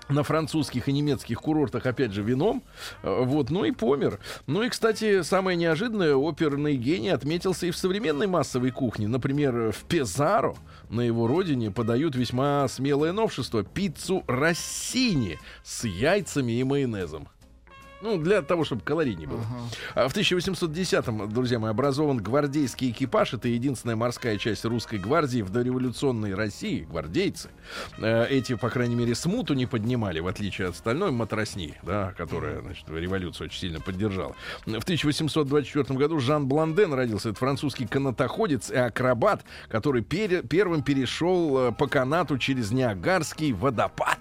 на 0.08 0.22
французских 0.22 0.88
и 0.88 0.92
немецких 0.92 1.40
курортах, 1.40 1.84
опять 1.84 2.12
же, 2.12 2.22
вином. 2.22 2.62
Э, 3.02 3.24
Вот, 3.24 3.50
ну 3.50 3.64
и 3.64 3.72
помер. 3.72 4.20
Ну 4.46 4.62
и, 4.62 4.68
кстати, 4.68 5.22
самое 5.22 5.56
неожиданное, 5.56 6.14
оперный 6.14 6.76
гений 6.76 7.08
отметился 7.08 7.66
и 7.66 7.72
в 7.72 7.76
современной 7.76 8.28
массовой 8.28 8.70
кухне. 8.70 9.08
Например, 9.08 9.72
в 9.72 9.82
Пезаро, 9.88 10.56
на 10.90 11.00
его 11.00 11.26
родине, 11.26 11.72
подают 11.72 12.14
весьма 12.14 12.68
смелое 12.68 13.12
новшество. 13.12 13.64
Пиццу 13.64 14.22
Россини 14.28 15.40
с 15.64 15.82
яйцами 15.82 16.52
и 16.52 16.62
майонезом. 16.62 17.26
Ну, 18.02 18.18
для 18.18 18.42
того, 18.42 18.64
чтобы 18.64 18.82
калорийнее 18.82 19.28
было. 19.28 19.40
А 19.94 20.08
В 20.08 20.14
1810-м, 20.16 21.32
друзья 21.32 21.60
мои, 21.60 21.70
образован 21.70 22.18
гвардейский 22.18 22.90
экипаж. 22.90 23.32
Это 23.34 23.46
единственная 23.46 23.94
морская 23.94 24.38
часть 24.38 24.64
русской 24.64 24.98
гвардии 24.98 25.42
в 25.42 25.50
дореволюционной 25.50 26.34
России. 26.34 26.80
Гвардейцы. 26.90 27.50
Э, 27.98 28.26
Эти, 28.28 28.56
по 28.56 28.70
крайней 28.70 28.96
мере, 28.96 29.14
смуту 29.14 29.54
не 29.54 29.66
поднимали, 29.66 30.18
в 30.18 30.26
отличие 30.26 30.68
от 30.68 30.76
стальной 30.76 31.12
матросни, 31.12 31.74
да, 31.84 32.12
которая, 32.18 32.60
значит, 32.60 32.88
революцию 32.88 33.46
очень 33.46 33.60
сильно 33.60 33.80
поддержала. 33.80 34.34
В 34.66 34.82
1824 34.82 35.96
году 35.96 36.18
Жан 36.18 36.48
Бланден 36.48 36.92
родился. 36.94 37.28
Это 37.28 37.38
французский 37.38 37.86
канатоходец 37.86 38.68
и 38.70 38.76
акробат, 38.76 39.44
который 39.68 40.02
пере- 40.02 40.42
первым 40.42 40.82
перешел 40.82 41.68
э, 41.68 41.72
по 41.72 41.86
канату 41.86 42.36
через 42.36 42.72
Ниагарский 42.72 43.52
водопад. 43.52 44.18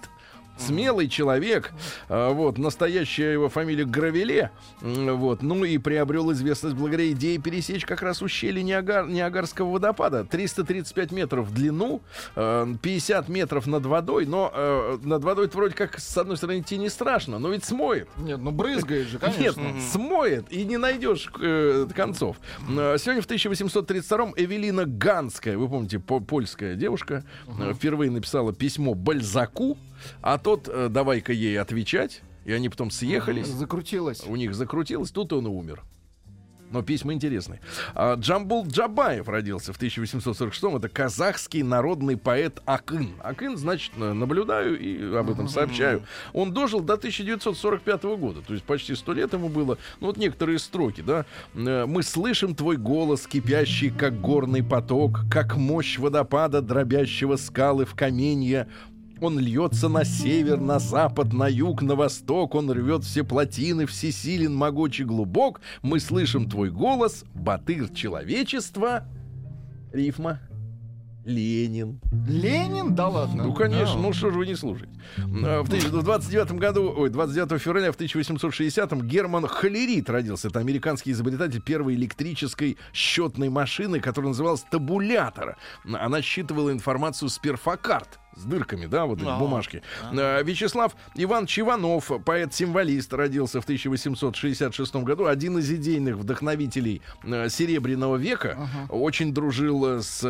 Смелый 0.66 1.08
человек, 1.08 1.72
а, 2.10 2.32
вот, 2.32 2.58
настоящая 2.58 3.34
его 3.34 3.50
фамилия 3.50 3.86
Гравеле, 3.86 4.52
вот, 4.82 5.42
ну 5.42 5.64
и 5.64 5.78
приобрел 5.78 6.32
известность 6.34 6.76
благодаря 6.76 7.10
идее 7.12 7.38
пересечь 7.40 7.86
как 7.86 8.02
раз 8.02 8.22
ущелье 8.22 8.64
Ниагар, 8.64 9.08
Ниагарского 9.08 9.72
водопада. 9.72 10.24
335 10.26 11.12
метров 11.12 11.48
в 11.48 11.54
длину, 11.54 12.02
э, 12.36 12.68
50 12.82 13.28
метров 13.30 13.68
над 13.68 13.86
водой, 13.86 14.26
но 14.26 14.52
э, 14.54 14.98
над 15.04 15.24
водой 15.24 15.50
вроде 15.54 15.74
как, 15.76 16.00
с 16.00 16.18
одной 16.18 16.38
стороны, 16.38 16.60
идти 16.60 16.78
не 16.78 16.90
страшно, 16.90 17.40
но 17.40 17.50
ведь 17.50 17.66
смоет. 17.66 18.08
Нет, 18.18 18.40
ну 18.40 18.52
брызгает 18.52 19.08
же, 19.08 19.20
Нет, 19.22 19.36
конечно. 19.36 19.64
смоет, 19.92 20.46
и 20.52 20.64
не 20.64 20.78
найдешь 20.78 21.30
э, 21.42 21.88
концов. 21.96 22.38
Сегодня 22.68 23.22
в 23.22 23.28
1832-м 23.28 24.34
Эвелина 24.36 24.86
Ганская, 24.86 25.58
вы 25.58 25.68
помните, 25.68 26.00
по- 26.00 26.20
польская 26.20 26.76
девушка, 26.76 27.24
э, 27.60 27.74
впервые 27.74 28.12
написала 28.12 28.54
письмо 28.54 28.94
Бальзаку, 28.94 29.78
а 30.22 30.38
тот, 30.38 30.68
э, 30.68 30.88
давай-ка 30.90 31.34
ей 31.34 31.60
отвечать, 31.60 32.22
и 32.46 32.52
они 32.54 32.70
потом 32.70 32.92
съехались, 32.92 33.48
Закрутилось. 33.48 34.24
у 34.28 34.36
них 34.36 34.54
закрутилось, 34.56 35.12
тут 35.12 35.34
он 35.34 35.46
и 35.46 35.50
умер. 35.50 35.84
Но 36.74 36.82
письма 36.84 37.12
интересные. 37.12 37.60
А, 37.96 38.16
Джамбул 38.16 38.66
Джабаев 38.66 39.28
родился 39.28 39.74
в 39.74 39.78
1846-м. 39.78 40.78
Это 40.78 40.88
казахский 40.88 41.64
народный 41.64 42.16
поэт 42.16 42.62
Акын. 42.66 43.10
Акын, 43.22 43.58
значит, 43.58 43.98
на- 43.98 44.14
наблюдаю 44.14 44.80
и 44.80 45.14
об 45.14 45.30
этом 45.30 45.50
сообщаю. 45.50 46.04
Он 46.32 46.54
дожил 46.54 46.80
до 46.80 46.94
1945 46.94 48.16
года. 48.16 48.42
То 48.42 48.54
есть 48.54 48.64
почти 48.66 48.96
сто 48.96 49.12
лет 49.12 49.34
ему 49.34 49.50
было. 49.50 49.78
Ну 50.00 50.08
вот 50.08 50.16
некоторые 50.16 50.60
строки, 50.60 51.02
да. 51.02 51.26
Э, 51.56 51.86
Мы 51.88 52.04
слышим 52.04 52.56
твой 52.56 52.78
голос, 52.78 53.28
кипящий, 53.28 53.90
как 53.90 54.22
горный 54.22 54.64
поток, 54.64 55.26
как 55.30 55.58
мощь 55.58 55.98
водопада, 56.00 56.62
дробящего 56.62 57.36
скалы 57.36 57.84
в 57.84 57.96
каменья. 57.96 58.70
Он 59.22 59.38
льется 59.38 59.88
на 59.88 60.04
север, 60.04 60.60
на 60.60 60.80
запад, 60.80 61.32
на 61.32 61.48
юг, 61.48 61.84
на 61.84 61.96
восток. 61.96 62.56
Он 62.56 62.72
рвет 62.72 63.04
все 63.04 63.24
плотины, 63.24 63.86
всесилен, 63.86 64.56
могучий, 64.56 65.04
глубок. 65.04 65.62
Мы 65.84 66.00
слышим 66.00 66.50
твой 66.50 66.72
голос, 66.72 67.24
батыр 67.36 67.90
человечества. 67.90 69.06
Рифма. 69.94 70.40
Ленин. 71.24 72.00
Ленин? 72.28 72.96
Да 72.96 73.10
ладно. 73.10 73.44
Ну, 73.44 73.54
конечно, 73.54 74.00
ну 74.02 74.12
что 74.12 74.32
же 74.32 74.40
вы 74.40 74.48
не 74.48 74.56
слушаете. 74.56 74.92
А, 75.18 75.62
В 75.62 75.68
1929 75.68 76.54
году, 76.54 76.92
ой, 76.98 77.12
29 77.12 77.62
февраля 77.62 77.92
в 77.92 78.00
1860-м 78.00 79.08
Герман 79.08 79.46
Холерит 79.46 80.10
родился. 80.10 80.48
Это 80.48 80.58
американский 80.60 81.12
изобретатель 81.12 81.62
первой 81.62 81.94
электрической 81.94 82.78
счетной 82.92 83.50
машины, 83.50 84.00
которая 84.00 84.30
называлась 84.30 84.66
табулятор. 84.72 85.58
Она 85.86 86.24
считывала 86.24 86.72
информацию 86.72 87.30
с 87.30 87.38
перфокарт. 87.38 88.21
С 88.36 88.44
дырками, 88.44 88.86
да, 88.86 89.06
вот 89.06 89.20
эти 89.20 89.28
А, 89.28 89.38
бумажки. 89.38 89.84
А, 90.02 90.42
Вячеслав 90.42 90.96
Иван 91.16 91.46
Чиванов, 91.46 92.12
поэт-символист, 92.26 93.14
родился 93.14 93.60
в 93.60 93.66
1866 93.66 94.96
году. 94.98 95.26
Один 95.26 95.58
из 95.58 95.70
идейных 95.70 96.16
вдохновителей 96.16 97.02
э, 97.24 97.50
Серебряного 97.50 98.16
века. 98.16 98.70
Очень 98.90 99.34
дружил 99.34 99.86
э, 99.98 100.02
с 100.02 100.22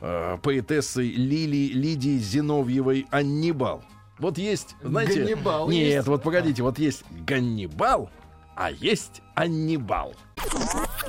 э, 0.00 0.38
поэтессой 0.42 1.08
Лили, 1.10 1.72
Лидией 1.72 2.18
Зиновьевой 2.18 3.06
Аннибал. 3.10 3.84
Вот 4.18 4.38
есть, 4.38 4.76
знаете... 4.82 5.22
Ганнибал 5.24 5.68
Нет, 5.68 5.94
есть? 5.94 6.06
вот 6.08 6.22
погодите, 6.22 6.62
вот 6.62 6.78
есть 6.78 7.04
Ганнибал, 7.26 8.10
а 8.54 8.70
есть 8.70 9.22
Аннибал. 9.34 10.14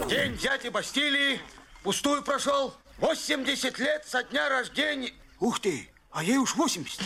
День 0.09 0.37
дяди 0.37 0.69
Бастилии 0.69 1.39
пустую 1.83 2.23
прошел. 2.23 2.73
80 2.99 3.77
лет 3.79 4.05
со 4.07 4.23
дня 4.23 4.47
рождения. 4.49 5.11
Ух 5.39 5.59
ты, 5.59 5.89
а 6.11 6.23
ей 6.23 6.37
уж 6.37 6.55
80. 6.55 6.99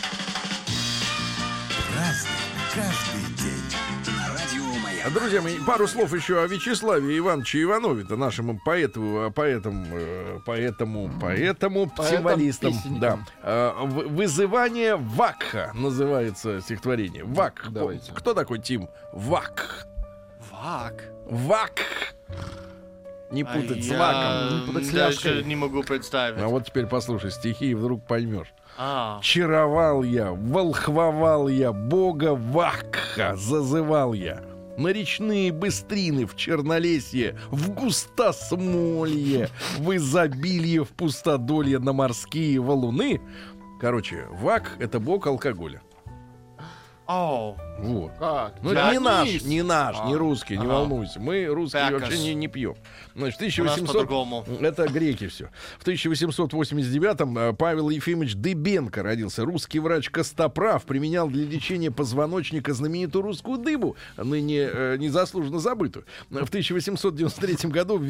Разный, 1.96 2.30
каждый 2.74 3.34
день. 3.36 4.16
На 4.16 4.28
радио 4.34 4.64
Маяк. 4.82 5.12
Друзья 5.12 5.40
мои, 5.42 5.58
пару 5.60 5.86
слов 5.86 6.12
еще 6.12 6.42
о 6.42 6.46
Вячеславе 6.46 7.16
Ивановиче 7.18 7.62
Иванове, 7.62 8.02
это 8.02 8.16
нашему 8.16 8.60
поэту, 8.64 9.26
э, 9.26 9.30
поэтам, 9.30 9.86
э, 9.90 10.40
поэтому, 10.44 11.10
поэтому, 11.20 11.88
песенникам. 11.88 13.00
Да. 13.00 13.18
Э, 13.42 13.72
Вызывание 13.84 14.96
Вакха 14.96 15.70
называется 15.74 16.60
стихотворение. 16.60 17.24
Вак. 17.24 17.66
Давайте. 17.70 18.12
Кто 18.12 18.34
такой 18.34 18.58
Тим? 18.60 18.88
Вак. 19.12 19.86
Вак. 20.50 21.04
Вак. 21.26 21.80
Не 23.30 23.42
А 23.42 23.46
путать 23.46 23.82
с 23.84 23.88
я 23.88 23.98
ваком. 23.98 24.60
Не 24.60 24.66
путать 24.66 24.86
с 24.86 24.90
даже 24.90 25.28
ляжкой. 25.30 25.44
не 25.44 25.56
могу 25.56 25.82
представить. 25.82 26.40
А 26.40 26.46
вот 26.46 26.64
теперь 26.66 26.86
послушай 26.86 27.32
стихи, 27.32 27.70
и 27.70 27.74
вдруг 27.74 28.06
поймешь. 28.06 28.52
А, 28.78 29.20
Чаровал 29.22 30.02
я, 30.02 30.32
волхвовал 30.32 31.48
я, 31.48 31.72
бога 31.72 32.34
Вакха 32.34 33.34
зазывал 33.36 34.12
я. 34.12 34.42
На 34.76 34.88
речные 34.88 35.52
быстрины 35.52 36.26
в 36.26 36.36
Чернолесье, 36.36 37.38
в 37.50 37.70
густосмолье, 37.70 39.48
в 39.78 39.96
изобилье, 39.96 40.84
в 40.84 40.90
пустодолье 40.90 41.78
на 41.78 41.94
морские 41.94 42.60
валуны. 42.60 43.22
Короче, 43.80 44.26
Вак— 44.30 44.76
это 44.78 45.00
бог 45.00 45.26
алкоголя. 45.26 45.80
о, 47.06 47.56
Вот. 47.78 48.12
Как? 48.18 48.54
Ну, 48.62 48.70
это 48.72 48.92
не 48.92 48.98
наш, 48.98 49.42
не 49.42 49.62
наш, 49.62 49.96
не 50.06 50.14
А. 50.14 50.18
русский, 50.18 50.56
не 50.56 50.64
Ага. 50.64 50.72
волнуйся. 50.74 51.20
Мы 51.20 51.44
русские 51.46 51.82
Пякос. 51.88 52.00
вообще 52.02 52.18
не, 52.22 52.34
не 52.34 52.48
пьем. 52.48 52.74
Значит, 53.14 53.40
у 53.40 53.44
нас 53.64 53.74
1800... 53.76 53.86
по-другому. 53.86 54.44
Это 54.60 54.86
греки 54.88 55.26
все. 55.28 55.50
В 55.78 55.86
1889-м 55.86 57.38
э, 57.38 57.52
Павел 57.52 57.90
Ефимович 57.90 58.34
Дыбенко 58.36 59.02
родился. 59.02 59.44
Русский 59.44 59.78
врач 59.78 60.10
Костоправ 60.10 60.84
применял 60.84 61.28
для 61.28 61.44
лечения 61.44 61.90
позвоночника 61.90 62.72
знаменитую 62.74 63.22
русскую 63.22 63.58
дыбу, 63.58 63.96
ныне 64.16 64.68
э, 64.72 64.96
незаслуженно 64.98 65.58
забытую. 65.58 66.04
В 66.30 66.36
1893 66.48 67.70
году 67.70 68.02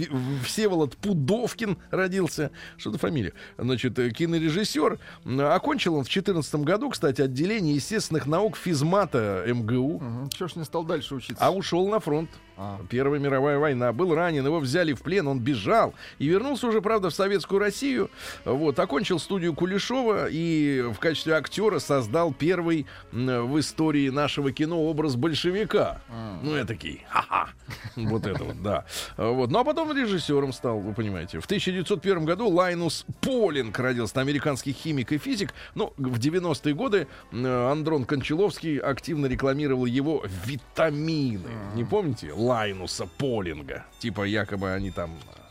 Всеволод 0.45 0.97
Пудовкин 0.97 1.77
родился. 1.91 2.51
Что 2.77 2.93
за 2.93 2.99
фамилия? 2.99 3.33
Значит, 3.59 3.99
э, 3.99 4.11
кинорежиссер. 4.11 4.99
М, 5.25 5.41
Окончил 5.41 5.95
он 5.95 6.01
в 6.05 6.09
2014 6.09 6.55
году, 6.65 6.91
кстати, 6.91 7.21
отделение 7.23 7.75
естественных 7.75 8.27
наук 8.27 8.57
физмата 8.57 9.45
МГУ. 9.63 9.99
Мгм. 10.01 10.29
Чё 10.31 10.49
ж 10.49 10.57
не 10.57 10.65
стал 10.65 10.85
дальше 10.85 11.15
учиться? 11.15 11.45
А 11.45 11.51
ушел 11.51 11.89
на 11.89 12.01
фронт. 12.01 12.31
А. 12.57 12.81
Первая 12.89 13.21
мировая 13.21 13.59
война. 13.59 13.93
Был 13.93 14.15
ранен, 14.15 14.47
его 14.47 14.61
взяли 14.61 14.93
в 14.93 15.03
плен, 15.03 15.29
он 15.29 15.41
бежал. 15.41 15.95
И 16.19 16.27
вернулся 16.27 16.67
уже, 16.67 16.81
правда, 16.81 17.11
в 17.11 17.15
Советскую 17.15 17.59
Россию. 17.59 18.11
Вот, 18.45 18.79
окончил 18.79 19.19
студию 19.19 19.55
Кулешова 19.55 20.29
и 20.31 20.83
в 20.83 20.99
качестве 20.99 21.35
актера 21.35 21.79
создал 21.79 22.33
первый 22.33 22.87
в 23.13 23.61
истории 23.61 24.09
нашего 24.09 24.53
кино 24.53 24.83
образ 24.85 25.17
большевика. 25.17 26.01
Ну, 26.43 26.57
я 26.57 26.65
такие, 26.65 27.01
ха-ха. 27.09 27.49
Вот 27.97 28.27
это 28.27 28.43
вот, 28.45 28.63
да. 28.63 28.85
Вот. 29.17 29.51
Ну, 29.51 29.59
а 29.59 29.65
потом 29.65 29.97
режиссером 29.97 30.53
стал, 30.53 30.81
вы 30.81 30.95
понимаете. 30.95 31.41
В 31.41 31.45
1901 31.45 32.25
году 32.25 32.49
Лайнус 32.49 33.05
Полинг 33.21 33.79
родился, 33.79 34.21
американский 34.21 34.73
химик 34.73 35.13
и 35.13 35.19
физик. 35.19 35.53
Но 35.75 35.93
в 35.97 36.19
90-е 36.19 36.75
годы 36.75 37.07
Андрон 37.33 38.05
Кончаловский 38.05 38.79
активно 38.79 39.27
рекламировал 39.27 39.85
его 39.87 40.25
витамины. 40.45 41.49
Не 41.75 41.85
помните? 41.85 42.33
Лайнуса 42.47 43.07
Полинга. 43.07 43.85
Типа 43.99 44.23
якобы 44.23 44.73
они 44.73 44.93
там, 44.93 45.11
ну, 45.11 45.43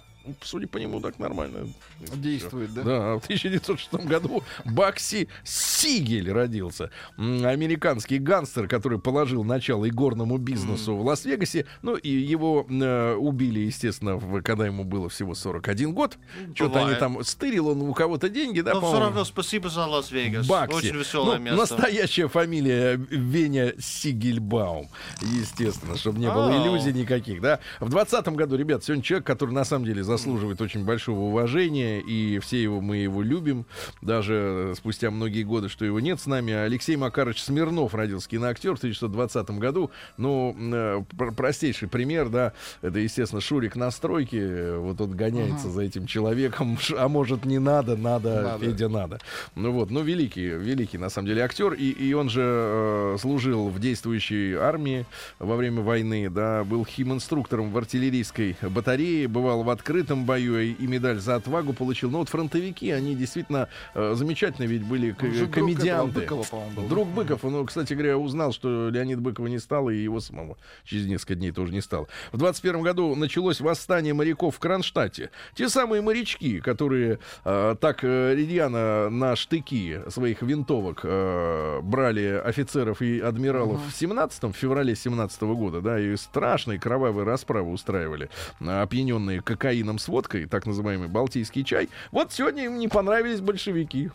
судя 0.42 0.68
по 0.68 0.78
нему, 0.78 1.00
так 1.02 1.20
нормально. 1.20 1.68
Действует, 2.16 2.74
да? 2.74 2.84
Да, 2.84 3.14
а 3.14 3.20
в 3.20 3.24
1906 3.24 3.94
году 4.06 4.44
Бакси 4.66 5.28
Сигель 5.44 6.32
родился. 6.32 6.90
Американский 7.18 8.18
гангстер, 8.18 8.68
который 8.68 9.00
положил 9.00 9.44
начало 9.44 9.88
игорному 9.88 10.38
бизнесу 10.38 10.96
в 10.96 11.06
Лас-Вегасе. 11.06 11.66
Ну, 11.82 11.96
и 11.96 12.10
его 12.10 12.66
э, 12.70 13.14
убили, 13.16 13.60
естественно, 13.60 14.16
в- 14.18 14.42
когда 14.42 14.66
ему 14.66 14.84
было 14.84 15.10
всего 15.10 15.36
41 15.36 15.94
год. 15.94 16.18
Что-то 16.54 16.86
они 16.86 16.96
там... 16.96 17.24
Стырил 17.24 17.70
он 17.70 17.82
у 17.82 17.94
кого-то 17.94 18.30
деньги, 18.30 18.62
да, 18.62 18.74
но 18.74 18.80
все 18.80 18.86
по-моему? 18.88 19.06
равно 19.06 19.26
спасибо 19.26 19.70
за 19.70 19.86
Лас-Вегас. 19.86 20.48
Бакси. 20.48 20.76
Очень 20.76 20.96
веселое 20.98 21.38
Ну, 21.38 21.44
место. 21.44 21.58
Настоящая 21.60 22.28
фамилия 22.28 22.96
Веня 23.10 23.74
Сигельбаум. 23.80 24.90
Естественно, 25.22 25.98
чтобы 25.98 26.20
не 26.20 26.28
было 26.32 26.54
Ау. 26.54 26.64
иллюзий 26.64 26.94
никаких, 26.94 27.42
да. 27.42 27.60
В 27.80 27.90
20 27.90 28.28
году, 28.30 28.56
ребят, 28.56 28.84
сегодня 28.84 29.04
человек, 29.04 29.26
который 29.26 29.52
на 29.52 29.64
самом 29.66 29.86
деле 29.86 30.04
заслуживает 30.18 30.62
очень 30.62 30.86
большого 30.86 31.20
уважения, 31.22 32.00
и 32.00 32.40
все 32.40 32.62
его, 32.62 32.82
мы 32.82 32.98
его 32.98 33.22
любим, 33.22 33.66
даже 34.02 34.74
спустя 34.78 35.12
многие 35.12 35.44
годы, 35.44 35.70
что 35.70 35.86
его 35.86 36.00
нет 36.00 36.20
с 36.20 36.26
нами. 36.26 36.54
Алексей 36.54 36.96
Макарович 36.96 37.42
Смирнов 37.44 37.94
родился 37.94 38.30
киноактер 38.30 38.76
в 38.76 38.78
1920 38.78 39.50
году. 39.60 39.92
Ну, 40.18 40.56
э, 40.58 41.04
пр- 41.18 41.34
простейший 41.34 41.88
пример, 41.88 42.30
да, 42.30 42.54
это, 42.82 43.00
естественно, 43.00 43.42
Шурик 43.42 43.76
на 43.76 43.92
стройке, 43.92 44.40
э, 44.40 44.78
вот 44.78 45.02
он 45.02 45.12
гоняется 45.12 45.70
за 45.70 45.82
этим 45.82 46.06
человеком, 46.08 46.78
а 46.98 47.08
может 47.10 47.46
не 47.46 47.60
надо, 47.60 47.98
надо, 47.98 48.42
Надо. 48.42 48.66
Федя 48.66 48.90
надо. 48.90 49.20
Ну 49.56 49.72
вот, 49.72 49.92
ну 49.92 50.02
великий, 50.02 50.48
великий 50.48 50.98
на 50.98 51.10
самом 51.10 51.28
деле 51.28 51.44
актер, 51.44 51.74
и, 51.74 51.90
и 51.90 52.14
он 52.14 52.30
же 52.30 52.42
э, 52.44 53.18
служил 53.20 53.70
в 53.70 53.80
действующей 53.80 54.54
армии 54.56 55.06
во 55.40 55.56
время 55.56 55.82
войны, 55.82 56.30
да, 56.30 56.64
был 56.64 56.86
химинструктором 56.86 57.72
в 57.72 57.78
артиллерийской 57.78 58.56
батарее, 58.62 59.28
бывал 59.28 59.64
в 59.64 59.70
открытом 59.70 60.05
бою 60.14 60.60
и, 60.62 60.86
медаль 60.88 61.20
за 61.20 61.36
отвагу 61.36 61.74
получил. 61.74 62.10
Но 62.12 62.20
вот 62.20 62.30
фронтовики, 62.30 62.92
они 62.92 63.16
действительно 63.16 63.68
э, 63.94 64.14
замечательные, 64.16 64.68
ведь 64.70 64.84
были 64.84 65.12
к- 65.12 65.22
друг 65.22 65.52
комедианты. 65.52 66.22
этого 66.22 66.40
Быкова, 66.44 66.64
был. 66.76 66.88
Друг 66.88 67.08
Быков, 67.10 67.44
он, 67.46 67.66
кстати 67.66 67.94
говоря, 67.94 68.18
узнал, 68.18 68.52
что 68.54 68.90
Леонид 68.90 69.20
Быкова 69.20 69.48
не 69.48 69.60
стало, 69.60 69.90
и 69.90 69.98
его 69.98 70.20
самого 70.20 70.58
через 70.84 71.06
несколько 71.08 71.36
дней 71.36 71.52
тоже 71.52 71.74
не 71.74 71.82
стало. 71.82 72.08
В 72.32 72.38
21 72.38 72.82
году 72.82 73.16
началось 73.16 73.60
восстание 73.62 74.14
моряков 74.14 74.56
в 74.56 74.60
Кронштадте. 74.60 75.32
Те 75.56 75.70
самые 75.70 76.02
морячки, 76.02 76.60
которые 76.60 77.20
э, 77.44 77.76
так 77.80 78.04
э, 78.04 78.36
рьяно 78.36 79.10
на 79.10 79.36
штыки 79.36 80.00
своих 80.10 80.42
винтовок 80.42 81.02
э, 81.04 81.80
брали 81.82 82.42
офицеров 82.44 83.02
и 83.02 83.20
адмиралов 83.20 83.80
в 83.88 83.96
17 83.96 84.44
в 84.44 84.52
феврале 84.54 84.96
17 84.96 85.42
года, 85.44 85.82
да, 85.82 86.00
и 86.00 86.16
страшные 86.16 86.80
кровавые 86.80 87.26
расправы 87.26 87.72
устраивали, 87.72 88.30
э, 88.60 88.82
опьяненные 88.82 89.42
кокаином 89.42 89.95
с 90.00 90.08
водкой, 90.08 90.46
так 90.46 90.66
называемый 90.66 91.08
балтийский 91.08 91.64
чай. 91.64 91.90
Вот 92.12 92.32
сегодня 92.32 92.66
им 92.66 92.78
не 92.78 92.88
понравились 92.88 93.42
большевики. 93.42 94.12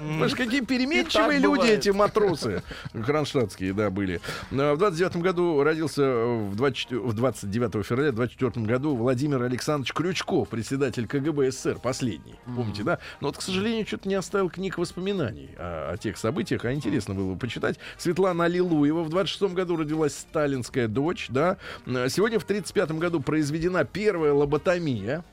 Знаешь, 0.00 0.34
какие 0.34 0.60
переменчивые 0.60 1.38
люди 1.38 1.58
бывает. 1.60 1.78
эти 1.78 1.90
матросы 1.90 2.62
кронштадтские, 2.92 3.72
да, 3.72 3.90
были. 3.90 4.20
В 4.50 4.76
29 4.76 5.16
году 5.16 5.62
родился 5.62 6.02
в, 6.02 6.54
24 6.56 7.00
в 7.00 7.12
29 7.12 7.86
февраля, 7.86 8.12
в 8.12 8.14
24 8.14 8.66
году 8.66 8.96
Владимир 8.96 9.42
Александрович 9.42 9.92
Крючков, 9.92 10.48
председатель 10.48 11.06
КГБ 11.06 11.50
СССР, 11.50 11.78
последний. 11.82 12.34
Помните, 12.44 12.82
да? 12.82 12.98
Но 13.20 13.28
вот, 13.28 13.36
к 13.38 13.42
сожалению, 13.42 13.86
что-то 13.86 14.08
не 14.08 14.14
оставил 14.14 14.48
книг 14.50 14.78
воспоминаний 14.78 15.50
о, 15.58 15.92
о 15.92 15.96
тех 15.96 16.16
событиях, 16.16 16.64
а 16.64 16.72
интересно 16.72 17.14
было 17.14 17.32
бы 17.34 17.38
почитать. 17.38 17.78
Светлана 17.98 18.44
Аллилуева 18.44 19.02
в 19.02 19.10
26 19.10 19.54
году 19.54 19.76
родилась 19.76 20.14
сталинская 20.14 20.88
дочь, 20.88 21.26
да. 21.28 21.58
Сегодня 21.86 22.38
в 22.38 22.44
35 22.44 22.92
году 22.92 23.20
произведена 23.20 23.84
первая 23.84 24.32
лоботомия. 24.32 25.24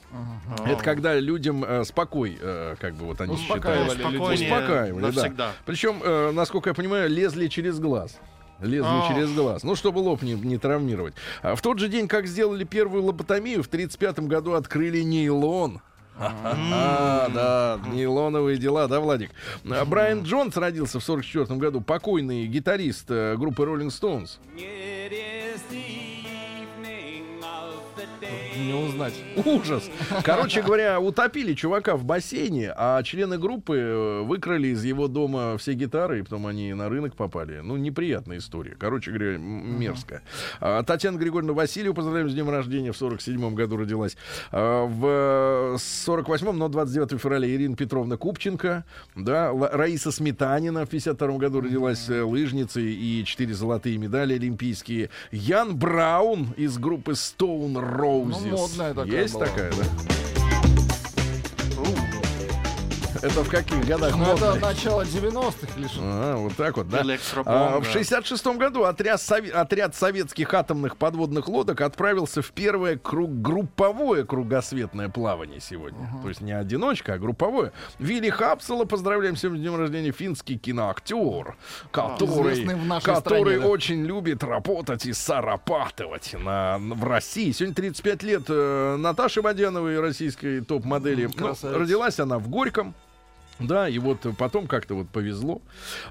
Это 0.66 0.84
когда 0.84 1.20
людям 1.20 1.64
э, 1.64 1.84
спокой, 1.86 2.38
э, 2.40 2.76
как 2.80 2.94
бы 2.96 3.06
вот 3.06 3.20
они 3.22 3.34
Успокаивали 3.34 3.90
считают. 3.90 4.12
людей. 4.14 4.33
Успокаивали, 4.34 5.32
да. 5.36 5.52
Причем, 5.66 6.02
э, 6.04 6.32
насколько 6.32 6.70
я 6.70 6.74
понимаю, 6.74 7.10
лезли 7.10 7.48
через 7.48 7.80
глаз. 7.80 8.20
Лезли 8.60 8.88
А. 8.90 9.08
через 9.10 9.32
глаз. 9.34 9.64
Ну, 9.64 9.76
чтобы 9.76 10.00
лоб 10.00 10.22
не, 10.22 10.34
не 10.34 10.58
травмировать. 10.58 11.14
А 11.42 11.56
в 11.56 11.62
тот 11.62 11.80
же 11.80 11.90
день, 11.90 12.08
как 12.08 12.28
сделали 12.28 12.64
первую 12.64 13.04
лоботомию, 13.04 13.62
в 13.64 13.68
1935 13.68 14.28
году 14.28 14.54
открыли 14.54 15.02
нейлон. 15.02 15.82
А, 16.20 17.30
да, 17.34 17.80
нейлоновые 17.92 18.58
дела, 18.58 18.88
да, 18.88 19.00
Владик? 19.00 19.32
А, 19.70 19.84
Брайан 19.84 20.24
Джонс 20.24 20.56
родился 20.56 21.00
в 21.00 21.04
44 21.04 21.60
году, 21.60 21.82
покойный 21.82 22.46
гитарист 22.46 23.10
э, 23.10 23.36
группы 23.36 23.64
Rolling 23.64 23.88
Stones. 23.88 24.38
Не 28.64 28.74
узнать. 28.74 29.14
Ужас. 29.46 29.90
Короче 30.24 30.62
говоря, 30.62 31.00
утопили 31.00 31.54
чувака 31.54 31.96
в 31.96 32.04
бассейне, 32.06 32.74
а 32.76 33.02
члены 33.04 33.38
группы 33.38 33.76
э, 33.78 34.22
выкрали 34.22 34.68
из 34.68 34.84
его 34.84 35.08
дома 35.08 35.58
все 35.58 35.74
гитары, 35.74 36.20
и 36.20 36.22
потом 36.24 36.48
они 36.48 36.74
на 36.74 36.88
рынок 36.90 37.16
попали. 37.16 37.60
Ну, 37.60 37.76
неприятная 37.78 38.38
история. 38.38 38.76
Короче 38.78 39.12
говоря, 39.12 39.38
мерзко. 39.38 40.22
А, 40.60 40.84
Татьяна 40.84 41.18
Григорьевна 41.18 41.54
Васильева, 41.54 41.94
поздравляем 41.94 42.30
с 42.30 42.34
днем 42.34 42.50
рождения, 42.50 42.92
в 42.92 42.98
47 42.98 43.54
году 43.54 43.78
родилась. 43.78 44.16
А, 44.52 44.86
В 44.86 45.78
48-м, 45.78 46.58
но 46.58 46.70
29 46.70 47.20
февраля 47.20 47.48
Ирина 47.50 47.76
Петровна 47.76 48.18
Купченко, 48.18 48.86
да, 49.16 49.52
Раиса 49.72 50.12
Сметанина 50.12 50.86
в 50.86 50.90
52 50.90 51.38
году 51.38 51.62
родилась 51.62 52.10
э, 52.10 52.22
лыжницей 52.22 52.94
и 52.94 53.24
4 53.26 53.54
золотые 53.54 53.98
медали 53.98 54.36
олимпийские. 54.36 55.10
Ян 55.32 55.76
Браун 55.76 56.54
из 56.58 56.78
группы 56.78 57.12
Stone 57.14 57.74
Roses. 57.74 58.53
Модная 58.54 58.94
такая 58.94 59.22
Есть 59.22 59.34
была. 59.34 59.46
такая, 59.46 59.72
да? 59.72 59.84
Это 63.24 63.42
в 63.42 63.50
каких 63.50 63.86
годах 63.86 64.18
Ну, 64.18 64.34
это 64.34 64.56
начало 64.56 65.04
90-х 65.04 65.80
или 65.80 65.88
что? 65.88 66.00
А, 66.02 66.36
вот 66.36 66.58
так 66.58 66.76
вот, 66.76 66.90
да. 66.90 67.06
А, 67.46 67.80
в 67.80 67.84
да. 67.86 67.90
66 67.90 68.46
году 68.58 68.84
отряд, 68.84 69.22
сови- 69.22 69.50
отряд 69.50 69.96
советских 69.96 70.54
атомных 70.54 70.98
подводных 70.98 71.48
лодок 71.48 71.80
отправился 71.80 72.42
в 72.42 72.52
первое 72.52 72.98
круг- 72.98 73.42
групповое 73.42 74.26
кругосветное 74.26 75.08
плавание 75.08 75.62
сегодня. 75.62 76.10
То 76.22 76.28
есть 76.28 76.42
не 76.42 76.52
одиночка, 76.52 77.14
а 77.14 77.18
групповое. 77.18 77.72
Вилли 77.98 78.30
Хапсела, 78.30 78.84
поздравляем 78.84 79.38
сегодня 79.38 79.60
с 79.60 79.62
днем 79.62 79.80
рождения, 79.80 80.12
финский 80.12 80.58
киноактер, 80.58 81.56
который, 81.92 82.66
нашей 82.66 83.06
который 83.06 83.54
стране, 83.54 83.60
да. 83.62 83.68
очень 83.68 84.04
любит 84.04 84.44
работать 84.44 85.06
и 85.06 85.14
зарабатывать 85.14 86.34
на, 86.34 86.78
в 86.78 87.06
России. 87.06 87.54
Сегодня 87.54 87.76
35 87.76 88.24
лет 88.24 88.44
э, 88.50 88.98
Наташи 88.98 89.42
Водяновой, 89.42 90.02
российской 90.02 90.60
топ-модели. 90.60 91.30
Ну, 91.38 91.56
родилась 91.62 92.20
она 92.20 92.38
в 92.38 92.50
Горьком. 92.50 92.94
Да, 93.60 93.88
и 93.88 94.00
вот 94.00 94.26
потом 94.38 94.68
как-то 94.68 94.96
вот 94.96 95.10
повезло. 95.10 95.62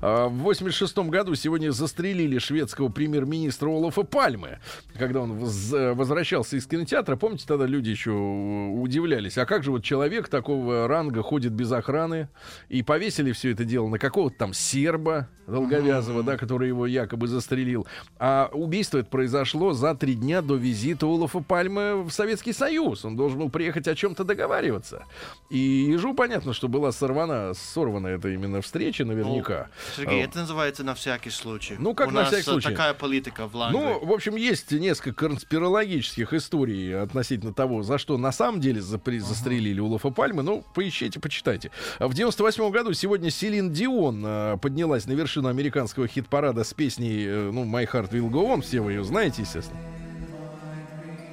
А, 0.00 0.28
В 0.28 0.38
86 0.38 0.96
году 0.98 1.34
сегодня 1.34 1.72
застрелили 1.72 2.38
шведского 2.38 2.88
премьер-министра 2.88 3.68
Олафа 3.68 4.04
Пальмы, 4.04 4.58
когда 4.96 5.20
он 5.20 5.32
э, 5.32 5.92
возвращался 5.92 6.56
из 6.56 6.66
кинотеатра. 6.66 7.16
Помните, 7.16 7.44
тогда 7.46 7.66
люди 7.66 7.90
еще 7.90 8.12
удивлялись, 8.12 9.38
а 9.38 9.46
как 9.46 9.64
же 9.64 9.72
вот 9.72 9.82
человек 9.82 10.28
такого 10.28 10.86
ранга 10.86 11.22
ходит 11.22 11.52
без 11.52 11.72
охраны? 11.72 12.28
И 12.68 12.82
повесили 12.82 13.32
все 13.32 13.52
это 13.52 13.64
дело 13.64 13.88
на 13.88 13.98
какого-то 13.98 14.36
там 14.36 14.54
серба 14.54 15.28
долговязого, 15.46 16.22
да, 16.22 16.36
который 16.36 16.68
его 16.68 16.86
якобы 16.86 17.26
застрелил. 17.26 17.86
А 18.18 18.50
убийство 18.52 18.98
это 18.98 19.08
произошло 19.10 19.72
за 19.72 19.94
три 19.94 20.14
дня 20.14 20.42
до 20.42 20.54
визита 20.54 21.06
Олафа 21.06 21.40
Пальмы 21.40 22.02
в 22.04 22.10
Советский 22.10 22.52
Союз. 22.52 23.04
Он 23.04 23.16
должен 23.16 23.38
был 23.38 23.50
приехать 23.50 23.88
о 23.88 23.94
чем-то 23.94 24.24
договариваться. 24.24 25.04
И 25.50 25.58
ежу 25.58 26.14
понятно, 26.14 26.52
что 26.52 26.68
была 26.68 26.92
сорвана, 26.92 27.31
сорвана 27.54 28.08
эта 28.08 28.28
именно 28.28 28.60
встреча 28.60 29.04
наверняка. 29.04 29.68
Сергей, 29.96 30.22
А, 30.22 30.24
это 30.24 30.38
называется 30.40 30.84
на 30.84 30.94
всякий 30.94 31.30
случай. 31.30 31.76
Ну, 31.78 31.94
как 31.94 32.08
У 32.08 32.10
на 32.10 32.20
нас 32.20 32.28
всякий 32.28 32.44
случай. 32.44 32.68
такая 32.70 32.94
политика 32.94 33.46
в 33.46 33.54
Ланглии. 33.54 33.80
Ну, 33.80 34.04
в 34.06 34.12
общем, 34.12 34.36
есть 34.36 34.70
несколько 34.72 35.28
конспирологических 35.28 36.32
историй 36.32 36.98
относительно 37.00 37.52
того, 37.54 37.82
за 37.82 37.98
что 37.98 38.18
на 38.18 38.32
самом 38.32 38.60
деле 38.60 38.80
запри- 38.80 39.20
застрелили 39.20 39.80
Улафа 39.80 40.10
Пальмы. 40.10 40.42
Ну, 40.42 40.64
поищите, 40.74 41.20
почитайте. 41.20 41.70
А 41.98 42.08
В 42.08 42.14
98 42.14 42.70
году 42.70 42.92
сегодня 42.92 43.30
Селин 43.30 43.70
Дион 43.72 44.22
э, 44.24 44.56
поднялась 44.60 45.06
на 45.06 45.12
вершину 45.12 45.48
американского 45.48 46.06
хит-парада 46.08 46.64
с 46.64 46.72
песней, 46.74 47.24
э, 47.26 47.50
ну, 47.52 47.64
My 47.64 47.86
Heart 47.90 48.10
Will 48.10 48.30
Go 48.30 48.54
On. 48.54 48.60
Все 48.62 48.80
вы 48.80 48.92
ее 48.92 49.04
знаете, 49.04 49.42
естественно. 49.42 49.80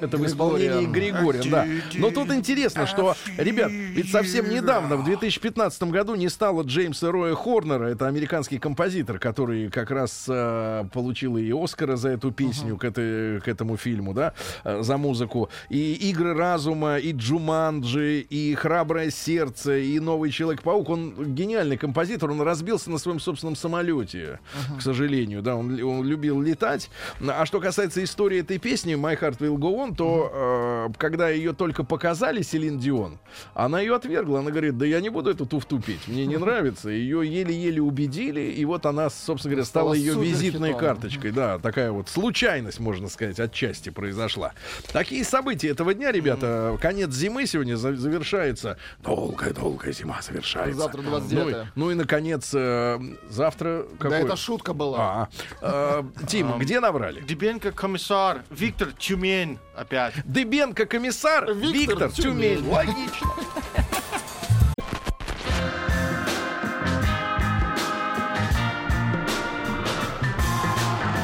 Это 0.01 0.17
в 0.17 0.25
исполнении. 0.25 0.85
Григория, 0.85 1.41
да. 1.49 1.65
Но 1.95 2.11
тут 2.11 2.31
интересно, 2.31 2.87
что, 2.87 3.15
ребят, 3.37 3.71
ведь 3.71 4.11
совсем 4.11 4.49
недавно, 4.49 4.95
в 4.97 5.03
2015 5.05 5.83
году, 5.83 6.15
не 6.15 6.29
стало 6.29 6.63
Джеймса 6.63 7.11
Роя 7.11 7.35
Хорнера. 7.35 7.85
Это 7.85 8.07
американский 8.07 8.59
композитор, 8.59 9.19
который 9.19 9.69
как 9.69 9.91
раз 9.91 10.25
э, 10.27 10.83
получил 10.93 11.37
и 11.37 11.51
Оскара 11.51 11.95
за 11.95 12.09
эту 12.09 12.31
песню 12.31 12.77
к, 12.77 12.83
этой- 12.83 13.41
к 13.41 13.47
этому 13.47 13.77
фильму, 13.77 14.13
да, 14.13 14.33
э, 14.63 14.81
за 14.81 14.97
музыку. 14.97 15.49
И 15.69 15.93
«Игры 16.09 16.33
разума», 16.33 16.97
и 16.97 17.11
«Джуманджи», 17.11 18.21
и 18.21 18.55
«Храброе 18.55 19.09
сердце», 19.11 19.77
и 19.77 19.99
«Новый 19.99 20.31
Человек-паук». 20.31 20.89
Он 20.89 21.33
гениальный 21.35 21.77
композитор, 21.77 22.31
он 22.31 22.41
разбился 22.41 22.89
на 22.91 22.97
своем 22.97 23.19
собственном 23.19 23.55
самолете, 23.55 24.39
к 24.77 24.81
сожалению, 24.81 25.41
да, 25.41 25.55
он, 25.55 25.81
он 25.83 26.05
любил 26.05 26.41
летать. 26.41 26.89
А 27.27 27.45
что 27.45 27.59
касается 27.59 28.03
истории 28.03 28.39
этой 28.39 28.57
песни 28.59 28.93
«My 28.95 29.19
Heart 29.19 29.39
Will 29.39 29.55
Go 29.57 29.75
On», 29.77 29.88
то 29.95 30.87
э, 30.89 30.93
когда 30.97 31.29
ее 31.29 31.53
только 31.53 31.83
показали 31.83 32.41
Селин 32.41 32.79
Дион, 32.79 33.19
она 33.53 33.79
ее 33.81 33.95
отвергла. 33.95 34.39
Она 34.39 34.51
говорит, 34.51 34.77
да 34.77 34.85
я 34.85 34.99
не 35.01 35.09
буду 35.09 35.29
эту 35.31 35.45
туфту 35.45 35.79
петь, 35.79 36.07
мне 36.07 36.25
не 36.25 36.37
нравится. 36.37 36.89
Ее 36.89 37.27
еле-еле 37.27 37.81
убедили, 37.81 38.41
и 38.41 38.65
вот 38.65 38.85
она, 38.85 39.09
собственно 39.09 39.51
говоря, 39.53 39.65
стала 39.65 39.79
Стала 39.89 39.93
ее 39.93 40.13
визитной 40.19 40.73
карточкой. 40.77 41.31
Да, 41.31 41.57
такая 41.59 41.91
вот 41.91 42.09
случайность, 42.09 42.79
можно 42.79 43.09
сказать, 43.09 43.39
отчасти 43.39 43.89
произошла. 43.89 44.53
Такие 44.91 45.23
события 45.23 45.69
этого 45.69 45.93
дня, 45.93 46.11
ребята. 46.11 46.77
Конец 46.81 47.11
зимы 47.11 47.45
сегодня 47.45 47.75
за- 47.75 47.95
завершается. 47.95 48.77
Долгая-долгая 49.03 49.91
зима 49.93 50.21
завершается. 50.21 50.79
Завтра 50.81 51.01
Ну, 51.01 51.17
29-е. 51.17 51.63
и- 51.63 51.67
ну 51.75 51.91
и, 51.91 51.95
наконец, 51.95 52.51
э, 52.53 52.99
завтра... 53.29 53.83
Да 53.93 53.97
какой? 53.97 54.19
это 54.21 54.35
шутка 54.35 54.73
была. 54.73 55.29
А, 55.61 55.99
э, 56.01 56.03
Тим, 56.27 56.57
где 56.59 56.79
наврали? 56.79 57.21
Дебенко 57.21 57.71
комиссар, 57.71 58.43
Виктор 58.49 58.89
Тюмень 58.97 59.57
опять. 59.79 60.13
Дыбенко 60.25 60.85
комиссар, 60.85 61.51
Виктор, 61.53 61.71
Виктор 61.71 62.11
Тюмень. 62.11 62.57
Тюмень. 62.57 62.69
Логично. 62.69 63.27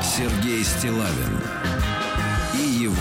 Сергей 0.02 0.64
Стилавин 0.64 1.42
и 2.54 2.58
его 2.58 2.96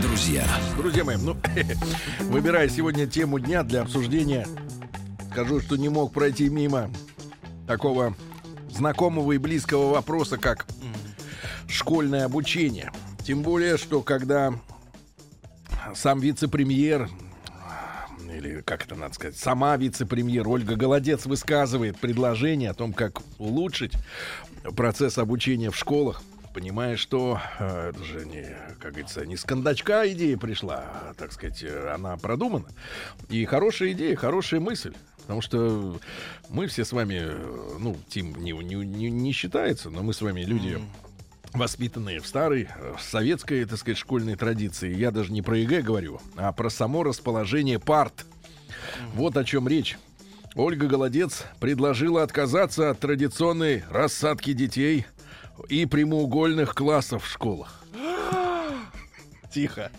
друзья. 0.00 0.46
Друзья 0.78 1.04
мои, 1.04 1.16
ну, 1.16 1.36
выбирая 2.20 2.68
сегодня 2.70 3.06
тему 3.06 3.38
дня 3.38 3.62
для 3.62 3.82
обсуждения, 3.82 4.46
скажу, 5.30 5.60
что 5.60 5.76
не 5.76 5.90
мог 5.90 6.14
пройти 6.14 6.48
мимо 6.48 6.90
такого 7.66 8.14
знакомого 8.70 9.32
и 9.32 9.38
близкого 9.38 9.92
вопроса, 9.92 10.38
как 10.38 10.66
школьное 11.68 12.24
обучение. 12.24 12.92
Тем 13.24 13.42
более, 13.42 13.76
что 13.78 14.02
когда 14.02 14.52
сам 15.94 16.20
вице-премьер 16.20 17.08
или 18.34 18.60
как 18.62 18.84
это 18.84 18.94
надо 18.96 19.14
сказать, 19.14 19.36
сама 19.36 19.76
вице-премьер 19.76 20.48
Ольга 20.48 20.76
Голодец 20.76 21.26
высказывает 21.26 21.98
предложение 21.98 22.70
о 22.70 22.74
том, 22.74 22.92
как 22.92 23.20
улучшить 23.38 23.92
процесс 24.76 25.18
обучения 25.18 25.70
в 25.70 25.76
школах, 25.76 26.22
понимая, 26.52 26.96
что 26.96 27.40
э, 27.58 27.90
это 27.90 28.04
же 28.04 28.24
не, 28.26 28.56
как 28.80 28.92
говорится, 28.92 29.24
не 29.26 29.36
с 29.36 29.44
кондачка 29.44 30.06
идея 30.12 30.36
пришла, 30.36 30.84
а, 30.84 31.14
так 31.16 31.32
сказать, 31.32 31.64
она 31.92 32.16
продумана. 32.16 32.66
И 33.28 33.44
хорошая 33.44 33.92
идея, 33.92 34.16
хорошая 34.16 34.60
мысль. 34.60 34.94
Потому 35.22 35.40
что 35.40 35.98
мы 36.50 36.66
все 36.66 36.84
с 36.84 36.92
вами, 36.92 37.20
э, 37.22 37.76
ну, 37.78 37.96
Тим 38.08 38.36
не, 38.36 38.52
не, 38.52 38.74
не, 38.74 39.10
не 39.10 39.32
считается, 39.32 39.90
но 39.90 40.02
мы 40.02 40.12
с 40.12 40.20
вами 40.20 40.42
люди 40.42 40.78
воспитанные 41.54 42.20
в 42.20 42.26
старой 42.26 42.68
э, 42.68 42.94
советской, 43.00 43.64
так 43.64 43.78
сказать, 43.78 43.98
школьной 43.98 44.36
традиции. 44.36 44.94
Я 44.94 45.10
даже 45.10 45.32
не 45.32 45.42
про 45.42 45.56
ЕГЭ 45.56 45.82
говорю, 45.82 46.20
а 46.36 46.52
про 46.52 46.68
само 46.68 47.02
расположение 47.02 47.78
парт. 47.78 48.26
Вот 49.14 49.36
о 49.36 49.44
чем 49.44 49.68
речь. 49.68 49.96
Ольга 50.56 50.86
Голодец 50.86 51.44
предложила 51.58 52.22
отказаться 52.22 52.90
от 52.90 53.00
традиционной 53.00 53.82
рассадки 53.90 54.52
детей 54.52 55.06
и 55.68 55.86
прямоугольных 55.86 56.74
классов 56.74 57.24
в 57.24 57.30
школах. 57.30 57.84
Тихо. 59.52 59.90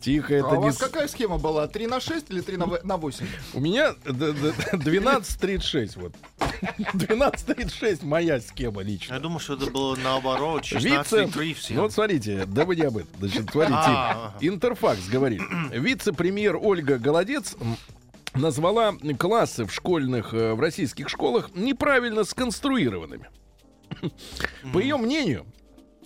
Тихо, 0.00 0.34
это 0.34 0.48
а 0.48 0.58
у 0.58 0.60
вас 0.62 0.76
какая 0.78 1.08
схема 1.08 1.38
была? 1.38 1.66
3 1.66 1.86
на 1.86 2.00
6 2.00 2.26
или 2.30 2.40
3 2.40 2.56
на 2.56 2.66
в- 2.66 2.84
на 2.84 2.96
8? 2.96 3.26
У 3.54 3.60
меня 3.60 3.94
д- 4.04 4.32
д- 4.32 4.54
12.36, 4.72 5.98
вот. 5.98 6.12
12.36 6.94 8.04
моя 8.04 8.40
схема 8.40 8.82
лично. 8.82 9.14
Я 9.14 9.20
думаю, 9.20 9.40
что 9.40 9.54
это 9.54 9.66
было 9.70 9.96
наоборот, 9.96 10.62
Вице... 10.70 11.24
16,3 11.24 11.54
всем. 11.54 11.76
Ну 11.76 11.82
вот 11.82 11.92
смотрите, 11.92 12.44
да 12.46 12.64
вы 12.64 12.76
не 12.76 12.82
об 12.82 12.96
этом. 12.96 13.10
Значит, 13.18 13.50
смотрите, 13.50 13.74
А. 13.78 14.34
Интерфакс 14.40 15.08
говорит. 15.08 15.42
Вице-премьер 15.72 16.56
Ольга 16.60 16.98
Голодец 16.98 17.56
назвала 18.34 18.94
классы 19.18 19.64
в 19.64 19.72
школьных, 19.72 20.34
э, 20.34 20.54
в 20.54 20.60
российских 20.60 21.08
школах 21.08 21.50
неправильно 21.54 22.24
сконструированными. 22.24 23.28
По 24.72 24.78
ее 24.78 24.96
мнению, 24.96 25.46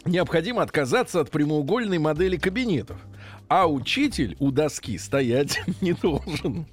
необходимо 0.04 0.62
отказаться 0.62 1.20
от 1.20 1.30
прямоугольной 1.30 1.98
модели 1.98 2.36
кабинетов, 2.36 2.98
а 3.48 3.66
учитель 3.66 4.36
у 4.38 4.50
доски 4.50 4.98
стоять 4.98 5.60
не 5.80 5.92
должен. 5.92 6.66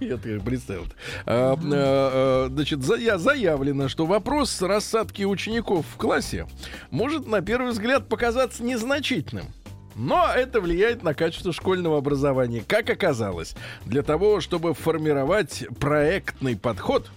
Я 0.00 0.18
так 0.18 0.42
представил. 0.42 0.84
А, 1.24 1.54
а, 1.54 1.58
а, 1.62 2.48
значит, 2.50 2.82
за, 2.82 2.96
я 2.96 3.16
заявлено, 3.18 3.88
что 3.88 4.04
вопрос 4.04 4.60
рассадки 4.60 5.22
учеников 5.22 5.86
в 5.86 5.96
классе 5.96 6.46
может 6.90 7.26
на 7.26 7.40
первый 7.40 7.72
взгляд 7.72 8.08
показаться 8.08 8.62
незначительным. 8.62 9.46
Но 9.94 10.28
это 10.34 10.60
влияет 10.60 11.02
на 11.02 11.14
качество 11.14 11.54
школьного 11.54 11.96
образования. 11.96 12.62
Как 12.66 12.90
оказалось, 12.90 13.56
для 13.86 14.02
того, 14.02 14.40
чтобы 14.42 14.74
формировать 14.74 15.64
проектный 15.80 16.54
подход, 16.54 17.10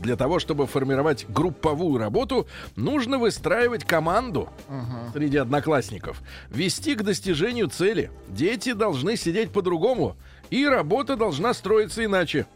для 0.00 0.16
того, 0.16 0.38
чтобы 0.38 0.66
формировать 0.66 1.26
групповую 1.28 1.98
работу, 1.98 2.46
нужно 2.76 3.18
выстраивать 3.18 3.84
команду 3.84 4.48
среди 5.12 5.36
одноклассников, 5.36 6.20
вести 6.50 6.94
к 6.94 7.02
достижению 7.02 7.68
цели. 7.68 8.10
Дети 8.28 8.72
должны 8.72 9.16
сидеть 9.16 9.50
по-другому, 9.50 10.16
и 10.50 10.66
работа 10.66 11.16
должна 11.16 11.54
строиться 11.54 12.04
иначе. 12.04 12.46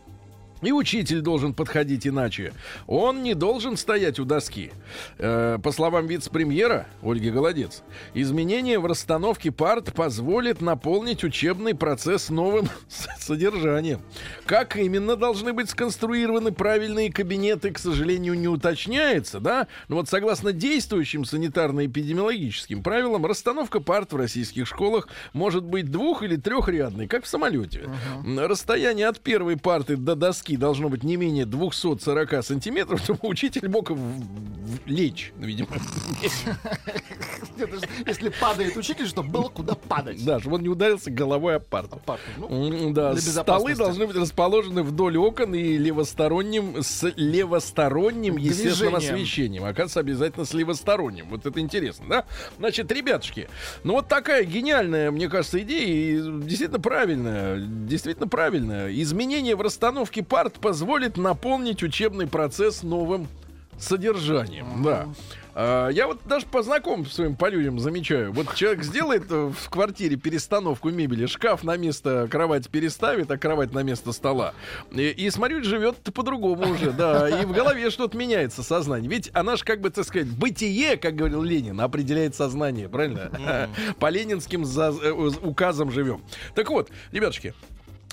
И 0.64 0.72
учитель 0.72 1.20
должен 1.20 1.52
подходить 1.54 2.06
иначе. 2.06 2.52
Он 2.86 3.22
не 3.22 3.34
должен 3.34 3.76
стоять 3.76 4.18
у 4.18 4.24
доски. 4.24 4.72
Э, 5.18 5.58
по 5.62 5.72
словам 5.72 6.06
вице-премьера 6.06 6.86
Ольги 7.02 7.30
Голодец, 7.30 7.82
изменение 8.14 8.78
в 8.78 8.86
расстановке 8.86 9.50
парт 9.52 9.92
позволит 9.94 10.60
наполнить 10.60 11.22
учебный 11.24 11.74
процесс 11.74 12.30
новым 12.30 12.68
содержанием. 13.18 14.00
Как 14.46 14.76
именно 14.76 15.16
должны 15.16 15.52
быть 15.52 15.70
сконструированы 15.70 16.52
правильные 16.52 17.12
кабинеты, 17.12 17.70
к 17.70 17.78
сожалению, 17.78 18.34
не 18.34 18.48
уточняется, 18.48 19.40
да? 19.40 19.66
Но 19.88 19.96
вот 19.96 20.08
согласно 20.08 20.52
действующим 20.52 21.24
санитарно-эпидемиологическим 21.24 22.82
правилам, 22.82 23.26
расстановка 23.26 23.80
парт 23.80 24.12
в 24.12 24.16
российских 24.16 24.66
школах 24.66 25.08
может 25.32 25.64
быть 25.64 25.90
двух- 25.90 26.22
или 26.22 26.36
трехрядной, 26.36 27.06
как 27.06 27.24
в 27.24 27.28
самолете. 27.28 27.88
М, 28.24 28.38
Расстояние 28.38 29.08
от 29.08 29.20
первой 29.20 29.56
парты 29.56 29.96
до 29.96 30.14
доски 30.14 30.53
должно 30.56 30.88
быть 30.88 31.02
не 31.04 31.16
менее 31.16 31.46
240 31.46 32.42
сантиметров, 32.44 33.00
чтобы 33.00 33.20
учитель 33.22 33.68
мог 33.68 33.90
в- 33.90 33.94
в- 33.96 34.86
лечь, 34.86 35.32
ну, 35.38 35.46
видимо. 35.46 35.68
Если 38.06 38.28
падает 38.40 38.76
учитель, 38.76 39.06
чтобы 39.06 39.28
было 39.30 39.48
куда 39.48 39.74
падать. 39.74 40.24
Да, 40.24 40.40
чтобы 40.40 40.56
он 40.56 40.62
не 40.62 40.68
ударился 40.68 41.10
головой 41.10 41.56
об 41.56 41.64
парту. 41.64 42.00
Ну, 42.36 42.92
Да, 42.92 43.14
столы 43.16 43.74
должны 43.76 44.06
быть 44.06 44.16
расположены 44.16 44.82
вдоль 44.82 45.16
окон 45.16 45.54
и 45.54 45.76
левосторонним 45.76 46.82
с 46.82 47.02
левосторонним 47.16 48.36
естественным 48.36 48.94
освещением. 48.96 49.64
Оказывается, 49.64 50.00
обязательно 50.00 50.44
с 50.44 50.52
левосторонним. 50.54 51.28
Вот 51.30 51.46
это 51.46 51.60
интересно, 51.60 52.06
да? 52.08 52.24
Значит, 52.58 52.90
ребятушки, 52.92 53.48
ну 53.84 53.94
вот 53.94 54.08
такая 54.08 54.44
гениальная, 54.44 55.10
мне 55.10 55.28
кажется, 55.28 55.60
идея 55.62 55.86
и 55.86 56.16
действительно 56.42 56.80
правильная, 56.80 57.58
действительно 57.60 58.26
правильная. 58.28 58.92
Изменение 59.02 59.56
в 59.56 59.60
расстановке 59.60 60.22
парт 60.44 60.60
позволит 60.60 61.16
наполнить 61.16 61.82
учебный 61.82 62.26
процесс 62.26 62.82
новым 62.82 63.28
содержанием. 63.78 64.82
Да. 64.84 65.08
А, 65.54 65.88
Я 65.88 66.06
вот 66.06 66.20
даже 66.26 66.44
по 66.46 66.62
знакомым 66.62 67.06
своим 67.06 67.34
по 67.34 67.48
людям 67.48 67.78
замечаю. 67.80 68.30
Вот 68.32 68.54
человек 68.54 68.82
сделает 68.84 69.24
э, 69.30 69.50
в 69.58 69.70
квартире 69.70 70.16
перестановку 70.16 70.90
мебели, 70.90 71.24
шкаф 71.26 71.64
на 71.64 71.76
место 71.78 72.28
кровати 72.30 72.68
переставит, 72.68 73.30
а 73.30 73.38
кровать 73.38 73.72
на 73.72 73.82
место 73.82 74.12
стола. 74.12 74.52
И, 74.92 75.08
и 75.08 75.30
смотрю, 75.30 75.64
живет 75.64 75.96
по-другому 76.14 76.72
уже, 76.74 76.92
да. 76.92 77.28
И 77.40 77.46
в 77.46 77.52
голове 77.52 77.88
что-то 77.90 78.16
меняется 78.18 78.62
сознание. 78.62 79.10
Ведь 79.10 79.30
она 79.32 79.56
же, 79.56 79.64
как 79.64 79.80
бы, 79.80 79.88
так 79.90 80.04
сказать, 80.04 80.28
бытие, 80.28 80.96
как 80.98 81.16
говорил 81.16 81.42
Ленин, 81.42 81.80
определяет 81.80 82.34
сознание, 82.36 82.88
правильно? 82.88 83.68
По 83.98 84.08
ленинским 84.10 84.64
за- 84.66 84.94
э, 85.02 85.10
указам 85.10 85.90
живем. 85.90 86.22
Так 86.54 86.68
вот, 86.70 86.90
ребятушки, 87.12 87.54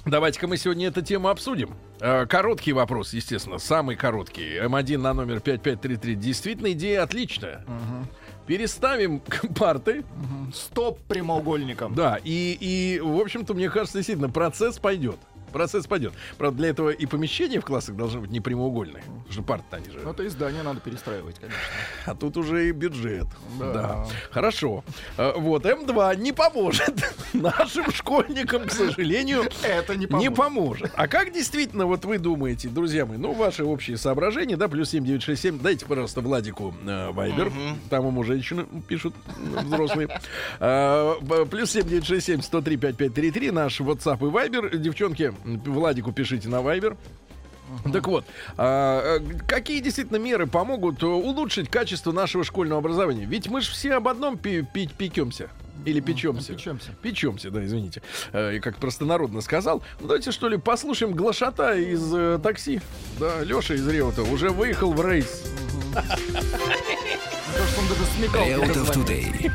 Давайте-ка 0.05 0.47
мы 0.47 0.57
сегодня 0.57 0.87
эту 0.87 1.01
тему 1.01 1.27
обсудим. 1.29 1.75
Э, 1.99 2.25
Короткий 2.25 2.73
вопрос, 2.73 3.13
естественно, 3.13 3.59
самый 3.59 3.95
короткий. 3.95 4.57
М1 4.57 4.97
на 4.97 5.13
номер 5.13 5.39
5533. 5.41 6.15
Действительно, 6.15 6.71
идея 6.71 7.03
отличная. 7.03 7.63
Переставим 8.47 9.21
парты, 9.55 10.03
Стоп 10.53 10.99
прямоугольником. 11.07 11.93
да, 11.93 12.17
и, 12.23 12.57
и, 12.59 12.99
в 12.99 13.19
общем-то, 13.19 13.53
мне 13.53 13.69
кажется, 13.69 13.99
действительно, 13.99 14.29
процесс 14.29 14.79
пойдет. 14.79 15.17
Процесс 15.51 15.87
пойдет. 15.87 16.13
Правда, 16.37 16.57
для 16.57 16.69
этого 16.69 16.89
и 16.89 17.05
помещения 17.05 17.59
в 17.59 17.65
классах 17.65 17.95
должны 17.95 18.21
быть 18.21 18.31
не 18.31 18.39
прямоугольные. 18.39 19.03
Потому 19.03 19.31
что 19.31 19.41
парты 19.43 19.65
они 19.75 19.89
же. 19.91 19.99
Ну, 20.03 20.11
это 20.11 20.25
издание 20.27 20.63
надо 20.63 20.79
перестраивать, 20.79 21.35
конечно. 21.39 21.59
А 22.05 22.15
тут 22.15 22.37
уже 22.37 22.69
и 22.69 22.71
бюджет. 22.71 23.27
Да. 23.59 23.73
Да. 23.73 24.07
Хорошо. 24.31 24.83
Э, 25.17 25.33
Вот, 25.35 25.65
М2 25.65 26.15
не 26.17 26.31
поможет 26.33 26.93
нашим 27.33 27.91
школьникам, 27.91 28.65
к 28.67 28.71
сожалению. 28.71 29.43
Это 29.63 29.95
не 29.95 30.01
Не 30.01 30.07
поможет. 30.07 30.35
поможет. 30.35 30.91
А 30.95 31.07
как 31.07 31.31
действительно, 31.33 31.85
вот 31.85 32.05
вы 32.05 32.17
думаете, 32.17 32.69
друзья 32.69 33.05
мои, 33.05 33.17
ну, 33.17 33.33
ваши 33.33 33.63
общие 33.63 33.97
соображения, 33.97 34.57
да, 34.57 34.67
плюс 34.67 34.89
7967, 34.89 35.59
дайте, 35.59 35.85
пожалуйста, 35.85 36.21
Владику 36.21 36.73
э, 36.85 37.11
Вайбер, 37.11 37.51
там 37.89 38.07
ему 38.07 38.23
женщины 38.23 38.65
пишут, 38.87 39.13
э, 39.27 39.61
взрослые. 39.63 40.09
А, 40.59 41.17
б- 41.21 41.45
плюс 41.45 41.71
7967 41.71 42.41
103 42.41 42.77
5533, 42.77 43.51
наш 43.51 43.79
WhatsApp 43.81 44.19
и 44.27 44.29
Вайбер. 44.29 44.77
Девчонки, 44.77 45.33
Владику 45.43 46.11
пишите 46.11 46.49
на 46.49 46.61
Вайбер. 46.61 46.97
Так 47.93 48.05
вот, 48.07 48.25
а, 48.57 49.19
э, 49.19 49.37
какие 49.47 49.79
действительно 49.79 50.17
меры 50.17 50.45
помогут 50.45 51.01
э, 51.03 51.05
улучшить 51.05 51.69
качество 51.69 52.11
нашего 52.11 52.43
школьного 52.43 52.79
образования? 52.79 53.23
Ведь 53.25 53.47
мы 53.47 53.61
же 53.61 53.71
все 53.71 53.93
об 53.93 54.09
одном 54.09 54.37
пи- 54.37 54.61
пи- 54.63 54.89
пекемся. 54.97 55.49
Или 55.85 56.01
печемся. 56.01 56.53
печемся. 56.53 56.91
Печемся, 57.01 57.49
да, 57.49 57.65
извините. 57.65 58.01
Э, 58.33 58.55
И 58.55 58.59
как 58.59 58.75
простонародно 58.75 59.39
сказал. 59.39 59.81
Ну, 60.01 60.07
давайте, 60.07 60.31
что 60.31 60.49
ли, 60.49 60.57
послушаем 60.57 61.13
глашата 61.13 61.73
из 61.77 62.13
э, 62.13 62.39
такси. 62.43 62.81
Да, 63.17 63.41
Леша 63.41 63.73
из 63.75 63.87
Реута 63.87 64.23
уже 64.23 64.49
выехал 64.49 64.91
в 64.91 65.07
рейс. 65.09 65.43
Мне 65.90 65.90
Реутов 68.33 68.91
Тудей. 68.91 69.51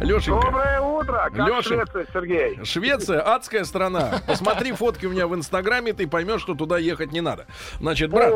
Лешенька. 0.00 0.46
Доброе 0.46 0.80
утро, 0.80 1.30
как 1.34 1.48
Лёша. 1.48 1.62
Швеция, 1.62 2.06
Сергей? 2.12 2.64
Швеция 2.64 3.20
адская 3.20 3.64
страна. 3.64 4.20
Посмотри 4.26 4.72
фотки 4.72 5.06
у 5.06 5.10
меня 5.10 5.26
в 5.26 5.34
Инстаграме, 5.34 5.92
ты 5.92 6.06
поймешь, 6.06 6.40
что 6.40 6.54
туда 6.54 6.78
ехать 6.78 7.12
не 7.12 7.20
надо. 7.20 7.46
Значит, 7.80 8.10
брат, 8.10 8.32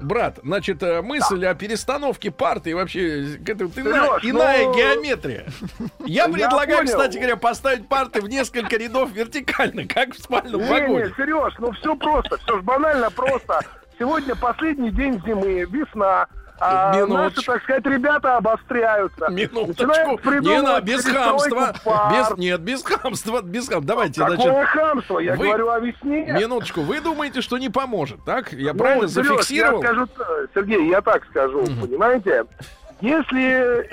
брат, 0.00 0.38
значит, 0.42 0.82
э, 0.82 1.02
мысль 1.02 1.44
о 1.46 1.54
перестановке 1.54 2.30
парты 2.30 2.70
и 2.70 2.74
вообще 2.74 3.36
э, 3.36 3.38
это 3.46 3.66
вот 3.66 3.78
ина- 3.78 3.92
Серёж, 3.92 4.24
иная 4.24 4.64
ну, 4.66 4.74
геометрия. 4.74 5.46
Я 6.04 6.24
я 6.24 6.28
предлагаю, 6.28 6.78
понял. 6.78 6.92
кстати 6.92 7.16
говоря, 7.16 7.36
поставить 7.36 7.88
парты 7.88 8.20
в 8.20 8.28
несколько 8.28 8.76
рядов 8.76 9.10
вертикально, 9.12 9.86
как 9.86 10.14
в 10.14 10.22
спальном 10.22 10.60
Не, 10.60 10.66
не, 10.66 10.72
вагоне. 10.72 11.12
Сереж, 11.16 11.54
ну 11.58 11.72
все 11.72 11.96
просто, 11.96 12.36
все 12.38 12.58
ж 12.58 12.62
банально 12.62 13.10
просто. 13.10 13.60
Сегодня 13.98 14.34
последний 14.34 14.90
день 14.90 15.20
зимы, 15.26 15.66
весна. 15.70 16.26
А 16.62 16.88
наши, 16.92 17.00
Минуточку. 17.06 17.52
так 17.52 17.62
сказать, 17.62 17.86
ребята 17.86 18.36
обостряются. 18.36 19.28
Минуточку. 19.30 20.20
Не 20.40 20.60
на, 20.60 20.80
без 20.82 21.04
хамства. 21.04 21.74
пар. 21.84 22.12
Без, 22.12 22.38
нет, 22.38 22.60
без 22.60 22.82
хамства. 22.84 23.40
Без 23.42 23.68
хам- 23.68 23.84
Давайте, 23.84 24.20
Какое 24.20 24.36
значит, 24.36 24.68
хамство? 24.68 25.18
Я 25.20 25.34
вы- 25.36 25.46
говорю 25.46 25.70
о 25.70 25.80
весне. 25.80 26.32
минуточку. 26.38 26.82
Вы 26.82 27.00
думаете, 27.00 27.40
что 27.40 27.56
не 27.58 27.70
поможет, 27.70 28.24
так? 28.24 28.52
Я 28.52 28.72
Ну, 28.74 28.78
правильно 28.78 29.08
Серёж, 29.08 29.26
зафиксировал? 29.28 29.82
Я 29.82 29.88
скажу, 29.88 30.08
Сергей, 30.54 30.88
я 30.90 31.00
так 31.00 31.24
скажу, 31.30 31.64
понимаете? 31.80 32.44
Если 33.00 33.42
э, 33.42 33.84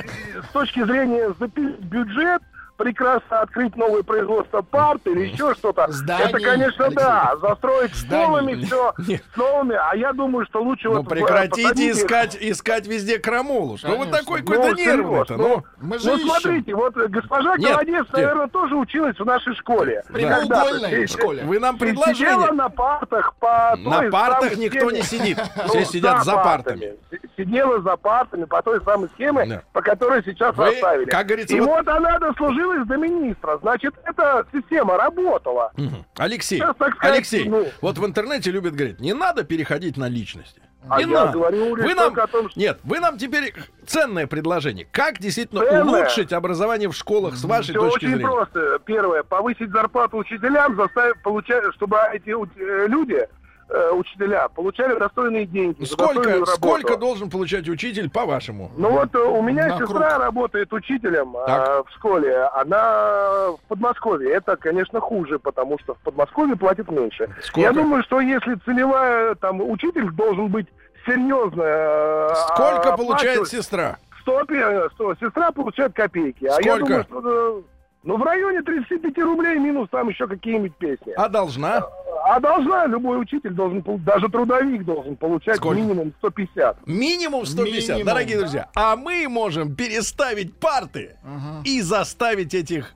с 0.49 0.51
точки 0.51 0.83
зрения 0.83 1.33
бюджет, 1.79 2.41
прекрасно 2.77 3.41
открыть 3.41 3.75
новое 3.75 4.03
производство 4.03 4.61
парт 4.61 5.01
или 5.07 5.25
еще 5.27 5.53
что-то, 5.55 5.87
Зданий, 5.91 6.25
это, 6.25 6.39
конечно, 6.39 6.85
Алексей. 6.85 7.03
да, 7.03 7.35
застроить 7.41 7.95
школами 7.95 8.63
все 8.63 8.93
с 8.97 9.37
новыми, 9.37 9.75
а 9.75 9.95
я 9.95 10.13
думаю, 10.13 10.45
что 10.45 10.61
лучше 10.61 10.87
Ну 10.89 10.97
вот... 11.01 11.09
прекратите 11.09 11.67
посадите- 11.69 11.91
искать, 11.91 12.37
искать 12.39 12.87
везде 12.87 13.19
крамолу. 13.19 13.77
Что 13.77 13.89
вы 13.89 14.05
Конечно. 14.05 14.17
такой 14.17 14.41
Ну, 14.41 14.45
какой-то 14.47 14.75
нервный-то? 14.81 15.37
ну, 15.37 15.47
Ну, 15.47 15.63
Мы 15.79 15.99
же 15.99 16.07
Ну, 16.11 16.15
ищем. 16.17 16.27
смотрите, 16.29 16.75
вот 16.75 16.97
э, 16.97 17.07
госпожа 17.07 17.57
нет. 17.57 18.07
наверное, 18.13 18.47
тоже 18.47 18.75
училась 18.75 19.17
в 19.17 19.25
нашей 19.25 19.55
школе. 19.55 20.03
Прямоугольной 20.13 21.07
школе. 21.07 21.43
вы 21.43 21.59
нам 21.59 21.75
И 21.77 21.79
Сидела 21.79 22.51
на 22.51 22.69
партах 22.69 23.33
по 23.39 23.75
На 23.77 24.09
партах 24.11 24.55
никто 24.57 24.79
схеме. 24.89 24.93
не 24.97 25.01
сидит. 25.03 25.37
Ну, 25.57 25.63
Все 25.69 25.85
сидят 25.85 26.23
за 26.23 26.33
партами. 26.33 26.95
Сидела 27.35 27.81
за 27.81 27.95
партами 27.97 28.45
по 28.45 28.61
той 28.61 28.81
самой 28.83 29.09
схеме, 29.15 29.61
по 29.73 29.81
которой 29.81 30.23
сейчас 30.23 30.55
Вы, 30.55 30.65
расставили. 30.65 31.09
как 31.09 31.25
говорится, 31.27 31.55
И 31.55 31.59
вот- 31.59 31.87
она 31.87 32.19
дослужилась 32.67 32.87
до 32.87 32.97
министра. 32.97 33.57
Значит, 33.61 33.93
эта 34.03 34.45
система 34.53 34.97
работала. 34.97 35.71
Алексей, 36.17 36.57
Сейчас, 36.59 36.75
сказать, 36.75 36.95
Алексей, 36.99 37.49
ну- 37.49 37.67
вот 37.81 37.97
в 37.97 38.05
интернете 38.05 38.51
любят 38.51 38.73
говорить, 38.75 38.99
не 38.99 39.13
надо 39.13 39.43
переходить 39.43 39.97
на 39.97 40.07
личности. 40.07 40.61
А 40.89 41.03
не 41.03 41.11
я 41.11 41.25
надо. 41.25 41.33
говорю 41.33 41.75
вы 41.75 41.93
нам... 41.95 42.13
о 42.17 42.27
том, 42.27 42.49
что- 42.49 42.57
Нет, 42.59 42.79
вы 42.83 42.99
нам 42.99 43.17
теперь 43.17 43.53
ценное 43.85 44.25
предложение. 44.25 44.87
Как 44.89 45.19
действительно 45.19 45.61
Ценное? 45.65 45.83
улучшить 45.83 46.31
образование 46.31 46.87
в 46.87 46.93
школах 46.95 47.35
с 47.35 47.43
вашей 47.43 47.71
Все 47.71 47.79
точки 47.79 48.05
очень 48.05 48.07
зрения? 48.15 48.25
просто. 48.31 48.79
Первое, 48.85 49.23
повысить 49.23 49.69
зарплату 49.71 50.17
учителям, 50.17 50.77
заставить 50.77 51.21
получать, 51.23 51.63
чтобы 51.73 51.97
эти 52.13 52.29
э, 52.29 52.87
люди 52.87 53.27
э, 53.69 53.91
учителя 53.91 54.47
получали 54.49 54.97
достойные 54.97 55.45
деньги. 55.45 55.83
Сколько, 55.85 56.45
сколько 56.45 56.97
должен 56.97 57.29
получать 57.29 57.67
учитель, 57.69 58.09
по-вашему? 58.09 58.71
Ну 58.77 58.91
вот 58.91 59.13
э, 59.15 59.19
у 59.19 59.41
меня 59.41 59.67
На 59.67 59.77
сестра 59.77 60.09
круг. 60.11 60.21
работает 60.23 60.73
учителем 60.73 61.35
э, 61.37 61.83
в 61.83 61.85
школе. 61.95 62.35
Она 62.53 63.51
в 63.51 63.59
Подмосковье. 63.67 64.31
Это, 64.31 64.55
конечно, 64.57 64.99
хуже, 64.99 65.39
потому 65.39 65.77
что 65.79 65.95
в 65.95 65.99
Подмосковье 65.99 66.55
платят 66.55 66.89
меньше. 66.91 67.29
Сколько? 67.41 67.59
Я 67.67 67.73
думаю, 67.73 68.03
что 68.03 68.21
если 68.21 68.55
целевая 68.65 69.35
там 69.35 69.61
учитель 69.61 70.09
должен 70.11 70.47
быть 70.47 70.67
серьезно. 71.05 71.63
э, 71.63 72.29
Сколько 72.53 72.93
оплачивать- 72.93 72.97
получает 72.97 73.47
сестра? 73.47 73.97
100, 74.21 74.43
пе- 74.45 74.89
100. 74.95 75.15
Сестра 75.15 75.51
получает 75.51 75.93
копейки. 75.93 76.45
А 76.45 76.59
я 76.61 76.75
Сколько? 76.75 76.85
думаю, 76.85 77.03
что 77.03 77.59
э, 77.59 77.61
ну, 78.03 78.17
в 78.17 78.23
районе 78.23 78.61
35 78.61 79.17
рублей 79.19 79.57
минус 79.59 79.89
там 79.91 80.09
еще 80.09 80.27
какие-нибудь 80.27 80.75
песни. 80.77 81.13
А 81.17 81.27
должна? 81.27 81.81
А 82.29 82.39
должна, 82.39 82.85
любой 82.87 83.21
учитель 83.21 83.51
должен, 83.51 83.83
даже 84.03 84.27
трудовик 84.29 84.83
должен 84.83 85.15
получать 85.15 85.57
Сколько? 85.57 85.77
минимум 85.79 86.13
150. 86.19 86.87
Минимум 86.87 87.45
150, 87.45 87.89
Минимум. 87.89 88.05
дорогие 88.05 88.37
друзья. 88.39 88.69
А 88.75 88.95
мы 88.95 89.27
можем 89.29 89.75
переставить 89.75 90.57
парты 90.59 91.17
и 91.63 91.81
заставить 91.81 92.53
этих 92.53 92.93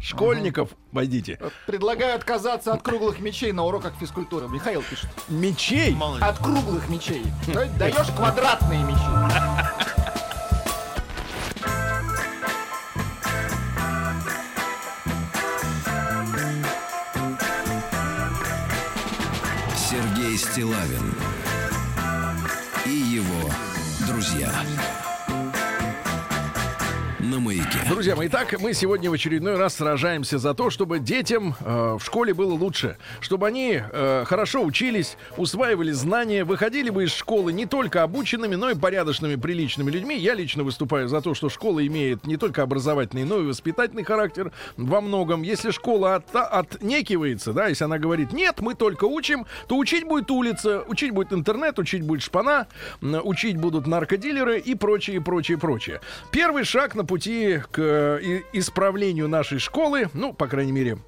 школьников, 0.00 0.70
войдите, 0.92 1.40
Предлагаю 1.66 2.14
отказаться 2.14 2.72
от 2.72 2.82
круглых 2.82 3.18
мечей 3.18 3.50
на 3.50 3.64
уроках 3.64 3.94
физкультуры. 3.98 4.46
Михаил 4.48 4.82
пишет. 4.88 5.08
мечей. 5.28 5.96
От 6.20 6.38
круглых 6.38 6.88
мечей. 6.88 7.24
Даешь 7.78 8.06
квадратные 8.16 8.84
мечи. 8.84 9.97
Сергей 20.58 21.17
На 27.38 27.44
маяке. 27.44 27.78
Друзья 27.88 28.16
мои, 28.16 28.26
итак, 28.26 28.60
мы 28.60 28.74
сегодня 28.74 29.10
в 29.10 29.12
очередной 29.12 29.56
раз 29.56 29.76
сражаемся 29.76 30.38
за 30.38 30.54
то, 30.54 30.70
чтобы 30.70 30.98
детям 30.98 31.54
э, 31.60 31.96
в 31.96 32.04
школе 32.04 32.34
было 32.34 32.52
лучше, 32.52 32.96
чтобы 33.20 33.46
они 33.46 33.80
э, 33.80 34.24
хорошо 34.26 34.64
учились, 34.64 35.16
усваивали 35.36 35.92
знания, 35.92 36.42
выходили 36.42 36.90
бы 36.90 37.04
из 37.04 37.12
школы 37.12 37.52
не 37.52 37.64
только 37.64 38.02
обученными, 38.02 38.56
но 38.56 38.70
и 38.70 38.74
порядочными, 38.74 39.36
приличными 39.36 39.88
людьми. 39.88 40.18
Я 40.18 40.34
лично 40.34 40.64
выступаю 40.64 41.06
за 41.06 41.20
то, 41.20 41.34
что 41.34 41.48
школа 41.48 41.86
имеет 41.86 42.26
не 42.26 42.36
только 42.36 42.62
образовательный, 42.62 43.22
но 43.22 43.38
и 43.38 43.46
воспитательный 43.46 44.02
характер 44.02 44.50
во 44.76 45.00
многом. 45.00 45.42
Если 45.42 45.70
школа 45.70 46.16
от, 46.16 46.34
отнекивается, 46.34 47.52
да, 47.52 47.68
если 47.68 47.84
она 47.84 47.98
говорит, 47.98 48.32
нет, 48.32 48.56
мы 48.58 48.74
только 48.74 49.04
учим, 49.04 49.46
то 49.68 49.76
учить 49.76 50.02
будет 50.02 50.28
улица, 50.32 50.82
учить 50.88 51.12
будет 51.12 51.32
интернет, 51.32 51.78
учить 51.78 52.02
будет 52.02 52.22
шпана, 52.22 52.66
учить 53.00 53.58
будут 53.58 53.86
наркодилеры 53.86 54.58
и 54.58 54.74
прочее, 54.74 55.20
прочее, 55.20 55.56
прочее. 55.56 56.00
Первый 56.32 56.64
шаг 56.64 56.96
на 56.96 57.04
пути 57.04 57.27
к 57.70 57.78
э, 57.78 58.42
исправлению 58.52 59.28
нашей 59.28 59.58
школы, 59.58 60.08
ну, 60.14 60.32
по 60.32 60.46
крайней 60.46 60.72
мере, 60.72 60.98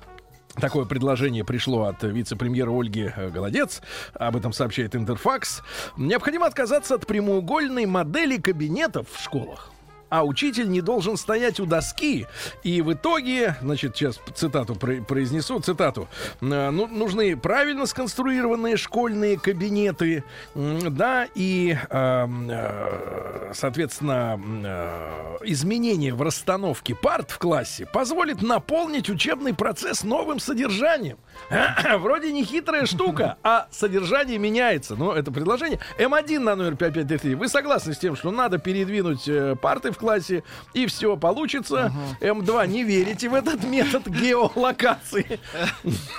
Такое 0.54 0.84
предложение 0.84 1.44
пришло 1.44 1.84
от 1.84 2.02
вице-премьера 2.02 2.70
Ольги 2.70 3.12
э, 3.14 3.30
Голодец. 3.30 3.80
Об 4.14 4.36
этом 4.36 4.52
сообщает 4.52 4.96
Интерфакс. 4.96 5.62
Необходимо 5.96 6.46
отказаться 6.46 6.96
от 6.96 7.06
прямоугольной 7.06 7.86
модели 7.86 8.36
кабинетов 8.36 9.06
в 9.10 9.22
школах. 9.22 9.70
А 10.10 10.24
учитель 10.24 10.68
не 10.68 10.80
должен 10.80 11.16
стоять 11.16 11.60
у 11.60 11.66
доски. 11.66 12.26
И 12.62 12.82
в 12.82 12.92
итоге, 12.92 13.56
значит, 13.62 13.96
сейчас 13.96 14.20
цитату 14.34 14.74
про- 14.74 15.00
произнесу, 15.02 15.58
цитату. 15.60 16.08
Э, 16.40 16.70
Ну, 16.70 16.86
нужны 16.86 17.36
правильно 17.36 17.86
сконструированные 17.86 18.76
школьные 18.76 19.38
кабинеты, 19.38 20.24
да, 20.54 21.26
и, 21.34 21.76
эм, 21.90 22.48
э, 22.50 23.52
соответственно, 23.54 24.40
э, 24.64 25.36
изменение 25.44 26.12
в 26.14 26.22
расстановке 26.22 26.94
парт 26.94 27.30
в 27.30 27.38
классе 27.38 27.86
позволит 27.86 28.42
наполнить 28.42 29.08
учебный 29.08 29.54
процесс 29.54 30.02
новым 30.04 30.38
содержанием. 30.40 31.18
Вроде 31.98 32.32
не 32.32 32.44
хитрая 32.44 32.86
штука, 32.86 33.36
а 33.42 33.68
содержание 33.70 34.38
меняется. 34.38 34.96
Но 34.96 35.14
это 35.14 35.30
предложение. 35.32 35.78
М1 35.98 36.38
на 36.40 36.56
номер 36.56 36.76
5533. 36.76 37.34
Вы 37.36 37.48
согласны 37.48 37.94
с 37.94 37.98
тем, 37.98 38.16
что 38.16 38.30
надо 38.30 38.58
передвинуть 38.58 39.28
парты 39.60 39.92
в 39.92 39.98
классе, 40.00 40.42
и 40.74 40.86
все 40.86 41.16
получится? 41.16 41.92
М2 42.20 42.66
не 42.66 42.82
верите 42.82 43.28
в 43.28 43.34
этот 43.34 43.62
метод 43.64 44.06
геолокации? 44.08 45.38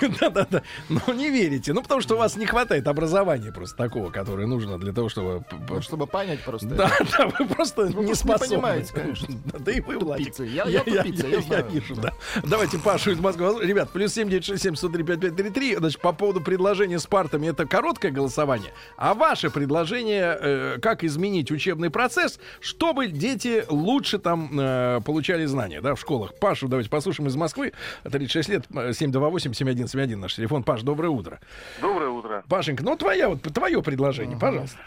Да-да-да. 0.20 0.62
Ну, 0.88 1.00
не 1.12 1.30
верите. 1.30 1.72
Ну, 1.72 1.82
потому 1.82 2.00
что 2.00 2.14
у 2.14 2.18
вас 2.18 2.36
не 2.36 2.46
хватает 2.46 2.86
образования 2.88 3.52
просто 3.52 3.76
такого, 3.76 4.10
которое 4.10 4.46
нужно 4.46 4.78
для 4.78 4.92
того, 4.92 5.08
чтобы... 5.08 5.44
Вот 5.68 5.84
чтобы 5.84 6.06
понять 6.06 6.42
просто. 6.44 6.68
Да, 6.68 6.90
да, 7.18 7.26
вы 7.38 7.46
просто 7.46 7.88
не 7.88 8.14
способны. 8.14 8.48
понимаете, 8.56 8.92
конечно. 8.94 9.28
Да, 9.58 9.70
и 9.72 9.80
вы, 9.80 9.98
Владик. 9.98 10.38
Я- 10.40 10.64
я 10.64 10.80
тупица, 10.80 11.26
я 11.26 11.60
вижу, 11.62 11.94
да. 11.96 12.12
Давайте 12.42 12.78
Пашу 12.78 13.10
из 13.12 13.18
Москвы. 13.18 13.64
Ребят, 13.64 13.90
плюс 13.90 14.12
7967 14.14 14.76
103 14.76 15.02
5533. 15.04 15.76
Значит, 15.76 16.00
по 16.00 16.12
поводу 16.12 16.40
предложения 16.40 16.98
с 16.98 17.06
партами, 17.06 17.48
это 17.48 17.66
короткое 17.66 18.10
голосование. 18.10 18.72
А 18.96 19.14
ваше 19.14 19.50
предложение, 19.50 20.36
э, 20.40 20.78
как 20.80 21.04
изменить 21.04 21.50
учебный 21.50 21.90
процесс, 21.90 22.38
чтобы 22.60 23.08
дети 23.08 23.64
лучше 23.72 24.18
там 24.18 24.48
э, 24.58 25.00
получали 25.04 25.44
знания, 25.46 25.80
да, 25.80 25.94
в 25.94 26.00
школах. 26.00 26.34
Пашу 26.38 26.68
давайте 26.68 26.90
послушаем 26.90 27.28
из 27.28 27.36
Москвы. 27.36 27.72
36 28.04 28.48
лет, 28.48 28.64
э, 28.74 28.90
728-7171 28.90 30.16
наш 30.16 30.34
телефон. 30.34 30.62
Паш, 30.62 30.82
доброе 30.82 31.08
утро. 31.08 31.40
Доброе 31.80 32.10
утро. 32.10 32.44
Пашенька, 32.48 32.84
ну 32.84 32.96
твоя, 32.96 33.28
вот, 33.30 33.42
твое 33.42 33.82
предложение, 33.82 34.38
пожалуйста. 34.38 34.78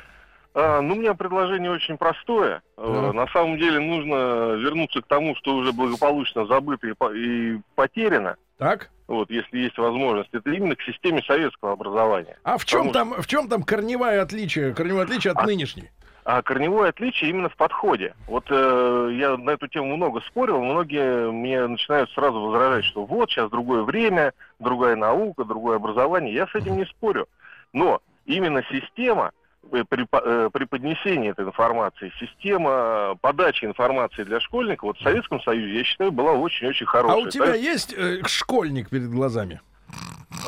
А, 0.58 0.80
ну, 0.80 0.94
у 0.94 0.98
меня 0.98 1.14
предложение 1.16 1.70
очень 1.70 1.98
простое. 1.98 2.62
Э, 2.78 3.12
На 3.14 3.28
самом 3.28 3.58
деле 3.58 3.80
нужно 3.80 4.54
вернуться 4.56 5.02
к 5.02 5.08
тому, 5.08 5.36
что 5.36 5.56
уже 5.58 5.74
благополучно 5.74 6.46
забыто 6.46 6.88
и, 6.88 6.94
по- 6.94 7.14
и 7.14 7.60
потеряно. 7.76 8.38
Так? 8.58 8.90
Вот, 9.08 9.30
если 9.30 9.58
есть 9.60 9.78
возможность, 9.78 10.30
это 10.32 10.50
именно 10.52 10.76
к 10.78 10.82
системе 10.82 11.22
советского 11.28 11.74
образования. 11.74 12.38
А 12.44 12.58
в 12.58 12.64
чем 12.64 12.88
Потому 12.88 13.14
там, 13.16 13.22
в 13.22 13.28
чем 13.28 13.50
там 13.50 13.64
корневое 13.64 14.22
отличие, 14.22 14.74
корневое 14.74 15.04
отличие 15.04 15.32
от 15.34 15.40
А- 15.40 15.46
нынешней? 15.46 15.92
А 16.26 16.42
корневое 16.42 16.90
отличие 16.90 17.30
именно 17.30 17.50
в 17.50 17.56
подходе. 17.56 18.16
Вот 18.26 18.46
э, 18.50 19.10
я 19.14 19.38
на 19.38 19.52
эту 19.52 19.68
тему 19.68 19.96
много 19.96 20.22
спорил, 20.22 20.60
многие 20.60 21.32
мне 21.32 21.68
начинают 21.68 22.10
сразу 22.12 22.42
возражать, 22.42 22.84
что 22.86 23.06
вот 23.06 23.30
сейчас 23.30 23.52
другое 23.52 23.84
время, 23.84 24.34
другая 24.58 24.96
наука, 24.96 25.44
другое 25.44 25.76
образование. 25.76 26.34
Я 26.34 26.48
с 26.48 26.56
этим 26.56 26.78
не 26.78 26.86
спорю. 26.86 27.28
Но 27.74 28.02
именно 28.26 28.64
система 28.72 29.34
э, 29.72 29.84
при, 29.88 30.08
э, 30.12 30.50
преподнесении 30.52 31.30
этой 31.30 31.46
информации, 31.46 32.12
система 32.20 33.16
подачи 33.22 33.66
информации 33.66 34.24
для 34.24 34.40
школьников, 34.40 34.84
вот 34.88 34.98
в 34.98 35.04
Советском 35.04 35.40
Союзе, 35.42 35.78
я 35.78 35.84
считаю, 35.84 36.12
была 36.12 36.32
очень-очень 36.34 36.88
А 36.88 36.90
хорошая. 36.90 37.24
у 37.24 37.30
тебя 37.30 37.54
есть, 37.54 37.94
э, 37.94 38.22
школьник 38.26 38.90
перед 38.90 39.12
глазами? 39.12 39.62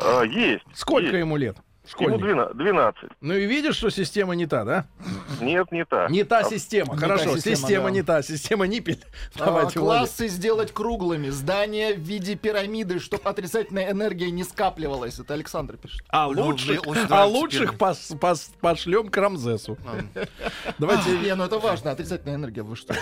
э, 0.04 0.24
есть. 0.26 0.64
Сколько 0.74 1.06
есть. 1.06 1.18
ему 1.18 1.36
лет? 1.36 1.56
Ему 2.00 2.18
Школьник. 2.18 2.20
12. 2.20 2.56
12. 2.56 3.10
Ну 3.20 3.34
и 3.34 3.46
видишь, 3.46 3.76
что 3.76 3.90
система 3.90 4.34
не 4.34 4.46
та, 4.46 4.64
да? 4.64 4.84
Нет, 5.40 5.72
не 5.72 5.84
так. 5.84 6.10
Не 6.10 6.24
та 6.24 6.44
система. 6.44 6.94
Не 6.94 7.00
Хорошо, 7.00 7.24
та 7.24 7.34
система, 7.36 7.56
система, 7.56 7.84
да. 7.84 7.90
не 7.90 8.02
та. 8.02 8.22
Система 8.22 8.66
ниппель. 8.66 9.02
А, 9.36 9.44
Давайте, 9.46 9.80
Владик. 9.80 10.02
классы 10.08 10.28
сделать 10.28 10.72
круглыми, 10.72 11.30
здания 11.30 11.94
в 11.94 12.00
виде 12.00 12.34
пирамиды, 12.36 12.98
чтобы 13.00 13.22
отрицательная 13.24 13.90
энергия 13.90 14.30
не 14.30 14.44
скапливалась. 14.44 15.18
Это 15.18 15.34
Александр 15.34 15.76
пишет. 15.76 16.02
А 16.08 16.28
Ну, 16.28 16.42
лучших, 16.46 16.82
а 17.10 17.24
лучших 17.26 17.74
пос- 17.74 18.18
пос- 18.18 18.50
пошлем 18.60 19.08
к 19.08 19.16
Рамзесу. 19.16 19.78
Давайте. 20.78 21.10
Не, 21.18 21.34
ну 21.34 21.44
это 21.44 21.58
важно, 21.58 21.90
отрицательная 21.92 22.36
энергия, 22.36 22.62
вы 22.62 22.76
что? 22.76 22.94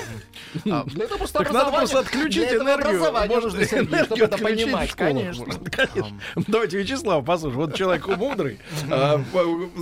А, 0.70 0.84
Для 0.84 1.04
этого 1.04 1.18
просто 1.18 1.38
Так 1.40 1.52
надо 1.52 1.70
просто 1.72 1.98
отключить 2.00 2.52
энергию. 2.52 2.74
образование 2.74 3.36
Может, 3.40 3.52
нужно, 3.52 3.64
Сергей, 3.66 4.04
чтобы 4.04 4.22
это 4.24 4.38
понимать, 4.38 4.92
конечно. 4.92 5.46
Давайте, 6.46 6.78
Вячеслав, 6.78 7.24
послушай. 7.24 7.56
Вот 7.56 7.74
человек 7.74 8.06
мудрый. 8.16 8.58
А, 8.90 9.20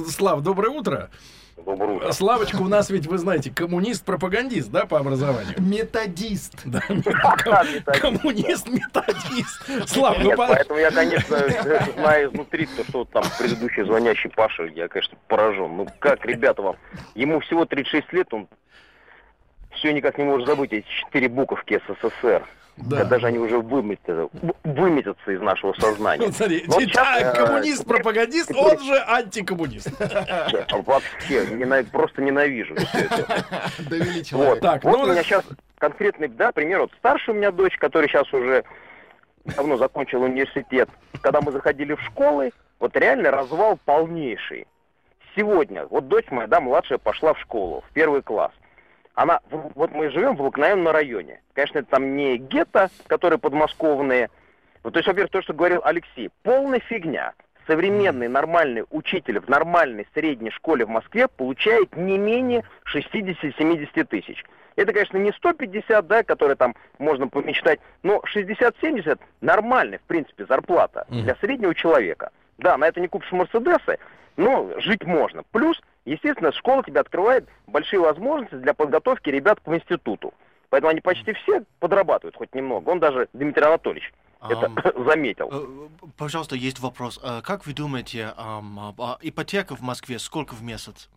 Слав, 0.08 0.42
доброе 0.42 0.70
утро. 0.70 1.10
Доброе 1.56 1.96
утро. 1.96 2.12
Славочка 2.12 2.56
у 2.56 2.68
нас 2.68 2.90
ведь, 2.90 3.06
вы 3.06 3.16
знаете, 3.16 3.50
коммунист-пропагандист, 3.50 4.70
да, 4.70 4.86
по 4.86 4.98
образованию? 4.98 5.54
Методист. 5.58 6.60
Да, 6.64 6.80
коммунист-методист. 8.00 9.88
Слав, 9.88 10.18
ну 10.22 10.32
поэтому 10.36 10.78
я, 10.78 10.90
конечно, 10.90 11.38
знаю 11.96 12.30
изнутри 12.30 12.66
то, 12.66 12.84
что 12.84 13.04
там 13.04 13.24
предыдущий 13.38 13.84
звонящий 13.84 14.30
Паша, 14.30 14.64
я, 14.64 14.88
конечно, 14.88 15.16
поражен. 15.28 15.76
Ну 15.76 15.86
как, 16.00 16.26
ребята, 16.26 16.62
вам, 16.62 16.76
ему 17.14 17.40
всего 17.40 17.64
36 17.64 18.12
лет, 18.12 18.34
он 18.34 18.48
все 19.76 19.92
никак 19.92 20.18
не 20.18 20.24
может 20.24 20.46
забыть 20.46 20.72
эти 20.72 20.86
четыре 20.88 21.28
буковки 21.28 21.80
СССР. 21.86 22.44
Да. 22.76 22.98
Когда 22.98 23.20
же 23.20 23.26
они 23.28 23.38
уже 23.38 23.58
выметятся, 23.58 24.28
выметятся 24.64 25.30
из 25.30 25.40
нашего 25.40 25.72
сознания. 25.74 26.26
Вот 26.26 26.34
смотри, 26.36 26.64
Вот 26.66 26.82
да, 26.92 27.20
щас, 27.20 27.22
э, 27.22 27.46
коммунист-пропагандист, 27.46 28.52
он 28.56 28.78
же 28.80 29.04
антикоммунист. 29.06 30.00
Вообще, 30.00 30.66
просто 31.92 32.22
ненавижу 32.22 32.74
всё 32.74 32.98
это. 32.98 33.42
Довели 33.88 34.24
Вот. 34.32 34.60
Так, 34.60 34.82
вот 34.84 34.98
ну, 34.98 35.04
у 35.04 35.06
меня 35.06 35.22
сейчас 35.22 35.44
конкретный, 35.78 36.28
да, 36.28 36.50
пример. 36.50 36.80
Вот 36.80 36.90
старшая 36.98 37.34
у 37.34 37.38
меня 37.38 37.52
дочь, 37.52 37.76
которая 37.78 38.08
сейчас 38.08 38.32
уже 38.32 38.64
давно 39.44 39.76
закончила 39.76 40.24
университет. 40.24 40.88
Когда 41.20 41.40
мы 41.40 41.52
заходили 41.52 41.94
в 41.94 42.00
школы, 42.02 42.52
Вот 42.80 42.96
реально 42.96 43.30
развал 43.30 43.78
полнейший. 43.84 44.66
Сегодня, 45.36 45.86
вот 45.86 46.08
дочь 46.08 46.26
моя, 46.30 46.48
да, 46.48 46.60
младшая, 46.60 46.98
пошла 46.98 47.34
в 47.34 47.40
школу, 47.40 47.82
в 47.88 47.92
первый 47.92 48.22
класс. 48.22 48.52
Она, 49.14 49.40
вот 49.50 49.92
мы 49.92 50.10
живем 50.10 50.36
в 50.36 50.40
обыкновенном 50.40 50.92
районе. 50.92 51.40
Конечно, 51.52 51.78
это 51.78 51.88
там 51.88 52.16
не 52.16 52.36
гетто, 52.36 52.90
которые 53.06 53.38
подмосковные. 53.38 54.28
Вот, 54.82 54.92
то 54.92 54.98
есть, 54.98 55.06
во-первых, 55.06 55.30
то, 55.30 55.42
что 55.42 55.54
говорил 55.54 55.80
Алексей, 55.84 56.30
полная 56.42 56.80
фигня. 56.80 57.32
Современный 57.66 58.28
нормальный 58.28 58.84
учитель 58.90 59.40
в 59.40 59.48
нормальной 59.48 60.06
средней 60.12 60.50
школе 60.50 60.84
в 60.84 60.90
Москве 60.90 61.28
получает 61.28 61.96
не 61.96 62.18
менее 62.18 62.62
60-70 62.92 64.04
тысяч. 64.04 64.44
Это, 64.76 64.92
конечно, 64.92 65.16
не 65.16 65.32
150, 65.32 66.06
да, 66.06 66.22
которые 66.24 66.56
там 66.56 66.74
можно 66.98 67.28
помечтать, 67.28 67.80
но 68.02 68.22
60-70 68.34 69.18
нормальная, 69.40 69.98
в 69.98 70.02
принципе, 70.02 70.44
зарплата 70.44 71.06
для 71.08 71.36
среднего 71.36 71.74
человека. 71.74 72.30
Да, 72.58 72.76
на 72.76 72.86
это 72.86 73.00
не 73.00 73.08
купишь 73.08 73.32
Мерседесы, 73.32 73.98
но 74.36 74.78
жить 74.80 75.04
можно. 75.04 75.42
Плюс, 75.52 75.80
естественно, 76.04 76.52
школа 76.52 76.82
тебе 76.84 77.00
открывает 77.00 77.48
большие 77.66 78.00
возможности 78.00 78.56
для 78.56 78.74
подготовки 78.74 79.28
ребят 79.30 79.60
к 79.64 79.68
институту. 79.68 80.32
Поэтому 80.70 80.90
они 80.90 81.00
почти 81.00 81.32
все 81.34 81.62
подрабатывают 81.78 82.36
хоть 82.36 82.54
немного. 82.54 82.90
Он 82.90 82.98
даже, 83.00 83.28
Дмитрий 83.32 83.64
Анатольевич, 83.64 84.12
это 84.40 84.66
Ам, 84.66 85.04
заметил. 85.06 85.48
э, 85.52 86.06
Пожалуйста, 86.16 86.56
есть 86.56 86.80
вопрос. 86.80 87.20
Э, 87.22 87.40
Как 87.42 87.64
вы 87.66 87.72
думаете, 87.72 88.32
а, 88.36 88.62
ипотека 89.22 89.76
в 89.76 89.80
Москве 89.82 90.18
сколько 90.18 90.54
в 90.54 90.62
месяц? 90.62 91.08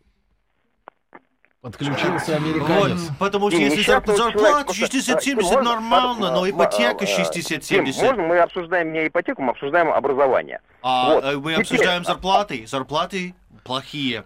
Подключился 1.62 2.34
Вот, 2.40 2.42
американец. 2.42 3.10
потому 3.20 3.50
что 3.50 3.60
если 3.60 3.82
зарплата 3.82 4.64
просто- 4.66 4.74
60-70 4.86 5.42
Можно, 5.42 5.62
нормально, 5.64 6.32
но 6.32 6.48
ипотека 6.50 7.04
а, 7.04 7.06
Тим, 7.08 7.26
60-70. 7.26 8.04
можно 8.06 8.24
мы 8.24 8.38
обсуждаем 8.40 8.94
не 8.94 9.08
ипотеку, 9.08 9.42
мы 9.42 9.52
обсуждаем 9.52 9.92
образование. 9.92 10.62
А 10.84 11.16
Вот. 11.16 11.24
э, 11.26 11.32
мы 11.36 11.42
Теперь, 11.54 11.62
обсуждаем 11.62 12.02
а, 12.04 12.06
зарплаты. 12.06 12.68
Зарплаты 12.68 13.34
плохие. 13.66 14.24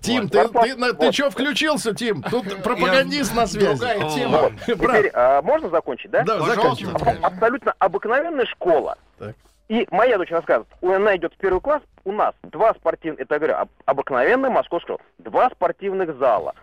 Тим, 0.00 0.22
Вот. 0.22 0.32
ты, 0.32 0.38
Зарплата- 0.38 0.68
ты, 0.68 0.76
на- 0.76 0.92
ты 0.94 1.06
вот. 1.06 1.14
чё 1.14 1.30
включился, 1.30 1.94
Тим? 1.94 2.22
Тут 2.22 2.62
пропагандист 2.62 3.34
на 3.34 3.46
связи. 3.46 3.66
Другая 3.78 4.04
О, 4.04 4.10
тема. 4.10 4.38
вот. 4.38 4.52
Теперь, 4.66 5.10
а, 5.12 5.42
можно 5.42 5.68
закончить, 5.68 6.10
да? 6.10 6.22
да, 6.22 6.38
Пожалуйста. 6.38 6.86
заканчивай. 6.86 7.18
Абсолютно 7.22 7.74
обыкновенная 7.78 8.46
школа. 8.46 8.96
Так. 9.18 9.34
И 9.68 9.86
моя 9.90 10.16
дочь 10.18 10.30
рассказывает, 10.30 10.68
у- 10.80 10.90
она 10.90 11.16
идет 11.16 11.34
в 11.34 11.36
первый 11.36 11.60
класс, 11.60 11.82
у 12.04 12.12
нас 12.12 12.34
два 12.42 12.72
спортивных, 12.74 13.20
это 13.20 13.34
я 13.34 13.38
говорю, 13.38 13.56
об- 13.56 13.68
обыкновенная 13.84 14.50
московская 14.50 14.94
школа, 14.94 15.00
два 15.18 15.50
спортивных 15.50 16.16
зала, 16.18 16.54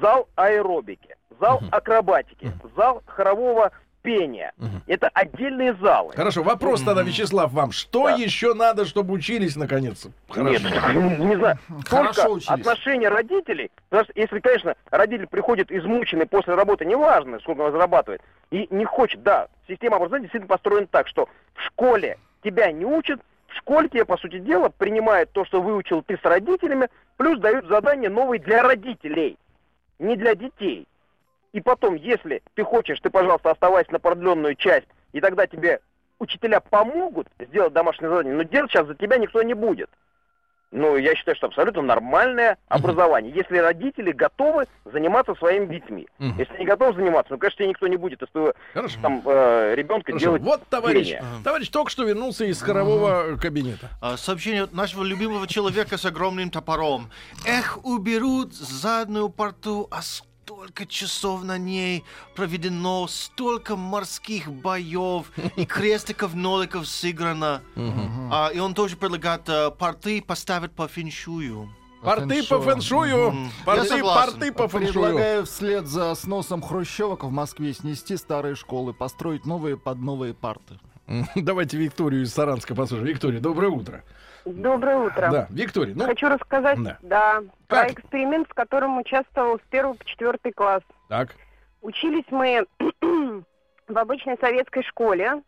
зал 0.00 0.28
аэробики, 0.34 1.16
зал 1.40 1.60
акробатики, 1.70 2.50
зал 2.76 3.02
хорового 3.06 3.72
пения. 4.04 4.52
Это 4.86 5.08
отдельные 5.14 5.74
залы. 5.80 6.12
Хорошо, 6.14 6.42
вопрос 6.42 6.82
тогда, 6.82 7.02
Вячеслав, 7.02 7.50
вам. 7.52 7.72
Что 7.72 8.04
Да. 8.08 8.14
еще 8.14 8.52
надо, 8.54 8.84
чтобы 8.84 9.14
учились 9.14 9.56
наконец? 9.56 10.04
Нет, 10.36 10.62
Хорошо. 10.62 10.92
не, 10.92 11.16
не 11.24 11.36
знаю. 11.36 11.58
Хорошо 11.88 12.14
Только 12.22 12.28
учились. 12.30 12.48
отношение 12.60 13.08
родителей, 13.08 13.70
потому 13.88 14.04
что 14.04 14.12
если, 14.20 14.38
конечно, 14.40 14.74
родитель 14.90 15.26
приходит 15.26 15.72
измученный 15.72 16.26
после 16.26 16.54
работы, 16.54 16.84
неважно, 16.84 17.40
сколько 17.40 17.62
он 17.62 17.72
зарабатывает, 17.72 18.20
и 18.50 18.68
не 18.70 18.84
хочет, 18.84 19.22
да, 19.22 19.48
система 19.66 19.96
образования 19.96 20.24
действительно 20.24 20.48
построена 20.48 20.86
так, 20.86 21.08
что 21.08 21.28
в 21.54 21.62
школе 21.62 22.18
тебя 22.44 22.70
не 22.70 22.84
учат, 22.84 23.20
в 23.48 23.56
школе 23.56 23.88
тебе, 23.88 24.04
по 24.04 24.18
сути 24.18 24.38
дела, 24.38 24.68
принимают 24.68 25.30
то, 25.32 25.44
что 25.46 25.62
выучил 25.62 26.02
ты 26.02 26.18
с 26.18 26.24
родителями, 26.24 26.88
плюс 27.16 27.40
дают 27.40 27.66
задания 27.68 28.10
новые 28.10 28.38
для 28.40 28.62
родителей, 28.62 29.38
не 29.98 30.16
для 30.16 30.34
детей. 30.34 30.86
И 31.54 31.60
потом, 31.60 31.94
если 31.94 32.42
ты 32.54 32.64
хочешь, 32.64 32.98
ты, 33.00 33.10
пожалуйста, 33.10 33.52
оставайся 33.52 33.92
на 33.92 34.00
продленную 34.00 34.56
часть, 34.56 34.88
и 35.12 35.20
тогда 35.20 35.46
тебе 35.46 35.78
учителя 36.18 36.58
помогут 36.58 37.28
сделать 37.38 37.72
домашнее 37.72 38.08
задание, 38.10 38.34
но 38.34 38.42
делать 38.42 38.72
сейчас 38.72 38.88
за 38.88 38.96
тебя 38.96 39.18
никто 39.18 39.40
не 39.40 39.54
будет. 39.54 39.88
Ну, 40.72 40.96
я 40.96 41.14
считаю, 41.14 41.36
что 41.36 41.46
абсолютно 41.46 41.82
нормальное 41.82 42.58
образование, 42.66 43.32
если 43.32 43.58
родители 43.58 44.10
готовы 44.10 44.66
заниматься 44.84 45.36
своими 45.36 45.66
детьми. 45.72 46.08
Мгм. 46.18 46.36
Если 46.40 46.58
не 46.58 46.64
готовы 46.64 46.94
заниматься, 46.94 47.32
ну, 47.32 47.38
конечно, 47.38 47.58
тебе 47.58 47.68
никто 47.68 47.86
не 47.86 47.96
будет 47.96 48.20
из 48.20 48.28
твоего 48.30 48.54
Хорошо. 48.72 48.98
там 49.00 49.22
э, 49.24 49.74
ребенка 49.76 50.06
Хорошо. 50.06 50.24
делать 50.24 50.42
Вот 50.42 50.66
товарищ, 50.68 51.06
зрение. 51.06 51.22
товарищ 51.44 51.68
только 51.68 51.92
что 51.92 52.02
вернулся 52.02 52.46
из 52.46 52.60
хорового 52.60 53.36
кабинета. 53.40 53.90
А, 54.02 54.16
Сообщение 54.16 54.64
от 54.64 54.72
нашего 54.72 55.04
любимого 55.04 55.46
человека 55.46 55.96
с 55.96 56.04
огромным 56.04 56.50
топором. 56.50 57.12
Эх, 57.46 57.78
уберут 57.84 58.52
заднюю 58.54 59.28
порту, 59.28 59.86
а 59.92 60.02
столько 60.44 60.84
часов 60.84 61.42
на 61.42 61.56
ней 61.56 62.04
проведено, 62.34 63.06
столько 63.08 63.76
морских 63.76 64.52
боев 64.52 65.32
и 65.56 65.64
крестиков-ноликов 65.66 66.86
сыграно. 66.86 67.62
А, 68.30 68.50
и 68.52 68.58
он 68.58 68.74
тоже 68.74 68.96
предлагает 68.98 69.48
э, 69.48 69.70
порты 69.70 70.20
поставить 70.20 70.72
по 70.72 70.86
феншую. 70.86 71.70
Порты 72.02 72.42
по 72.42 72.60
фэншую. 72.60 73.50
Порты, 73.64 73.88
согласен. 73.88 74.32
порты 74.32 74.52
по 74.52 74.68
фэншую. 74.68 74.92
Предлагаю 74.92 75.46
вслед 75.46 75.86
за 75.86 76.14
сносом 76.14 76.60
хрущевок 76.60 77.24
в 77.24 77.30
Москве 77.30 77.72
снести 77.72 78.18
старые 78.18 78.54
школы, 78.54 78.92
построить 78.92 79.46
новые 79.46 79.78
под 79.78 79.98
новые 79.98 80.34
парты. 80.34 80.78
Давайте 81.34 81.78
Викторию 81.78 82.22
из 82.22 82.34
Саранска 82.34 82.74
послушаем. 82.74 83.08
Виктория, 83.08 83.40
доброе 83.40 83.70
утро. 83.70 84.04
Доброе 84.44 84.96
утро. 84.98 85.28
Да, 85.30 85.46
Виктория, 85.50 85.94
ну, 85.94 86.04
Хочу 86.04 86.28
рассказать, 86.28 86.82
да. 86.82 86.98
да, 87.02 87.32
Как? 87.66 87.86
про 87.86 87.92
эксперимент, 87.92 88.48
в 88.48 88.54
котором 88.54 88.98
участвовал 88.98 89.58
с 89.58 89.62
первого 89.70 89.94
по 89.94 90.04
четвертый 90.04 90.52
класс. 90.52 90.82
так. 91.08 91.30
Учились 91.80 92.24
мы 92.30 92.64
в 93.02 93.98
обычной 93.98 94.38
советской 94.40 94.82
школе, 94.84 95.42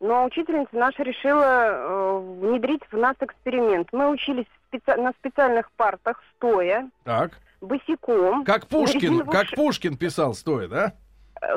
но 0.00 0.24
учительница 0.24 0.70
наша 0.76 1.04
решила 1.04 1.66
э, 1.70 2.18
внедрить 2.40 2.82
в 2.90 2.96
нас 2.96 3.14
эксперимент. 3.20 3.88
Мы 3.92 4.08
учились 4.10 4.46
специ- 4.72 4.96
на 5.00 5.12
специальных 5.20 5.70
партах, 5.72 6.20
стоя, 6.36 6.90
Так. 7.04 7.32
босиком. 7.60 8.44
Как 8.44 8.66
Пушкин, 8.66 9.24
как 9.26 9.50
Пушкин 9.54 9.96
писал 9.96 10.34
стоя, 10.34 10.66
да? 10.66 10.92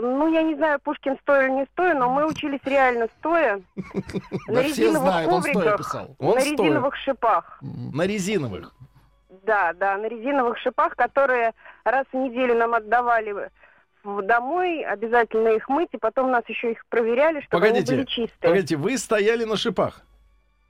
Ну, 0.01 0.31
я 0.31 0.43
не 0.43 0.55
знаю, 0.55 0.79
Пушкин 0.79 1.17
стоя 1.21 1.47
или 1.47 1.51
не 1.51 1.65
стоя, 1.73 1.93
но 1.93 2.09
мы 2.09 2.25
учились 2.25 2.61
реально 2.65 3.07
стоя. 3.19 3.61
На 4.47 4.61
резиновых 4.61 5.29
ковриках, 5.29 5.93
на 6.19 6.35
резиновых 6.35 6.95
шипах. 6.97 7.59
На 7.61 8.05
резиновых. 8.05 8.73
Да, 9.43 9.73
да, 9.73 9.97
на 9.97 10.05
резиновых 10.07 10.57
шипах, 10.59 10.95
которые 10.95 11.53
раз 11.83 12.05
в 12.11 12.15
неделю 12.15 12.55
нам 12.55 12.75
отдавали 12.75 13.49
домой, 14.03 14.83
обязательно 14.83 15.49
их 15.49 15.67
мыть, 15.69 15.89
и 15.93 15.97
потом 15.97 16.31
нас 16.31 16.43
еще 16.47 16.71
их 16.71 16.85
проверяли, 16.87 17.41
чтобы 17.41 17.65
Погодите, 17.65 17.93
они 17.93 18.03
были 18.03 18.05
чистые. 18.07 18.49
Погодите, 18.49 18.75
вы 18.75 18.97
стояли 18.97 19.45
на 19.45 19.57
шипах. 19.57 20.01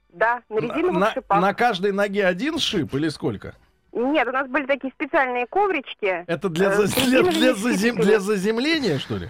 Да, 0.09 0.41
на 0.49 0.59
резиновых 0.59 0.99
на, 0.99 1.11
шипах. 1.11 1.41
на 1.41 1.53
каждой 1.53 1.91
ноге 1.91 2.25
один 2.25 2.59
шип 2.59 2.93
или 2.93 3.09
сколько? 3.09 3.55
Нет, 3.93 4.27
у 4.27 4.31
нас 4.31 4.47
были 4.47 4.65
такие 4.65 4.91
специальные 4.93 5.47
коврички. 5.47 6.23
Это 6.27 6.49
для, 6.49 6.71
Э, 6.71 6.77
для, 7.05 7.23
для, 7.23 7.51
зазем- 7.53 7.95
для 8.01 8.19
заземления, 8.19 8.99
что 8.99 9.17
ли? 9.17 9.29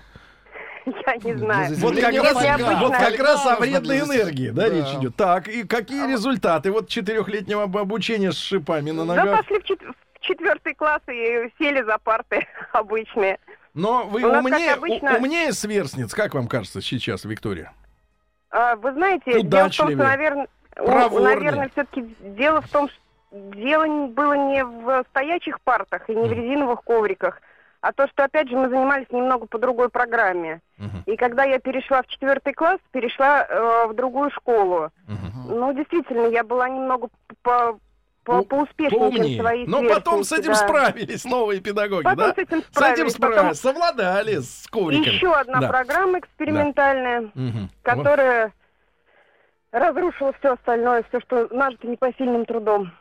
Я 0.85 1.15
не 1.17 1.35
знаю. 1.35 1.75
Вот 1.77 1.95
как, 1.99 2.13
раз, 2.13 2.33
вот 2.81 2.91
как 2.91 3.19
раз 3.19 3.45
о 3.45 3.55
вредной 3.57 3.99
энергии, 3.99 4.49
да, 4.49 4.67
Да. 4.67 4.75
речь 4.75 4.93
идет. 4.99 5.15
Так, 5.15 5.47
и 5.47 5.63
какие 5.63 6.07
результаты 6.11 6.71
вот 6.71 6.87
четырехлетнего 6.89 7.63
об- 7.63 7.77
обучения 7.77 8.31
с 8.31 8.37
шипами 8.37 8.89
на 8.91 9.05
Да 9.05 9.15
ногах? 9.15 9.39
пошли 9.41 9.59
в, 9.59 9.63
чет- 9.63 9.81
в 9.83 10.19
четвертый 10.21 10.73
класс 10.73 11.01
и 11.07 11.51
сели 11.59 11.83
за 11.83 11.97
парты 11.99 12.47
обычные. 12.73 13.37
Но 13.73 14.05
вы 14.05 14.23
У 14.23 14.27
умнее, 14.37 14.73
обычно- 14.73 15.17
умнее 15.17 15.53
сверстниц, 15.53 16.13
как 16.13 16.33
вам 16.33 16.47
кажется 16.47 16.81
сейчас, 16.81 17.25
Виктория? 17.25 17.73
А, 18.49 18.75
Вы 18.75 18.91
знаете, 18.93 19.41
дело 19.43 19.69
в 19.69 19.75
том, 19.77 19.87
что, 19.89 19.95
наверное, 19.95 20.47
Проворнее. 20.75 21.35
наверное, 21.35 21.69
все-таки 21.69 22.15
дело 22.21 22.61
в 22.61 22.67
том, 22.69 22.89
что 22.89 22.97
дело 23.31 24.07
было 24.07 24.33
не 24.33 24.63
в 24.63 25.03
стоячих 25.09 25.61
партах 25.61 26.09
и 26.09 26.15
не 26.15 26.27
в 26.27 26.31
резиновых 26.33 26.83
ковриках, 26.83 27.41
а 27.81 27.93
то, 27.93 28.07
что, 28.07 28.23
опять 28.25 28.49
же, 28.49 28.55
мы 28.57 28.69
занимались 28.69 29.09
немного 29.09 29.47
по 29.47 29.57
другой 29.57 29.89
программе. 29.89 30.61
Мгм. 30.77 31.03
И 31.07 31.15
когда 31.15 31.43
я 31.45 31.57
перешла 31.59 32.03
в 32.03 32.07
четвертый 32.07 32.53
класс, 32.53 32.79
перешла 32.91 33.43
э, 33.49 33.87
в 33.87 33.93
другую 33.95 34.29
школу. 34.31 34.89
Ну, 35.47 35.73
действительно, 35.73 36.27
я 36.27 36.43
была 36.43 36.69
немного 36.69 37.07
по, 37.41 37.79
по, 38.23 38.33
Ну, 38.37 38.45
поуспешнее, 38.45 38.89
чем 38.91 38.99
Поумнее. 39.11 39.39
свои 39.41 39.65
Но 39.65 39.81
потом 39.89 40.23
с 40.23 40.31
этим 40.31 40.51
да. 40.51 40.55
справились 40.55 41.25
новые 41.25 41.59
педагоги, 41.59 42.03
Потом 42.03 42.17
да? 42.27 42.33
с 42.33 42.37
этим 42.37 42.61
С 42.61 42.81
этим 42.81 43.09
справились. 43.09 43.13
Потом 43.15 43.31
справились, 43.31 43.59
совладали 43.59 44.35
с 44.41 44.67
ковриками. 44.69 45.13
еще 45.15 45.33
одна 45.33 45.59
Да. 45.61 45.67
программа 45.69 46.19
экспериментальная. 46.19 47.31
Мгм. 47.33 47.69
которая 47.81 48.53
разрушила 49.71 50.33
все 50.39 50.53
остальное, 50.53 51.03
все, 51.09 51.19
что 51.21 51.47
нажито 51.51 51.87
непосильным 51.87 52.45
трудом. 52.45 52.91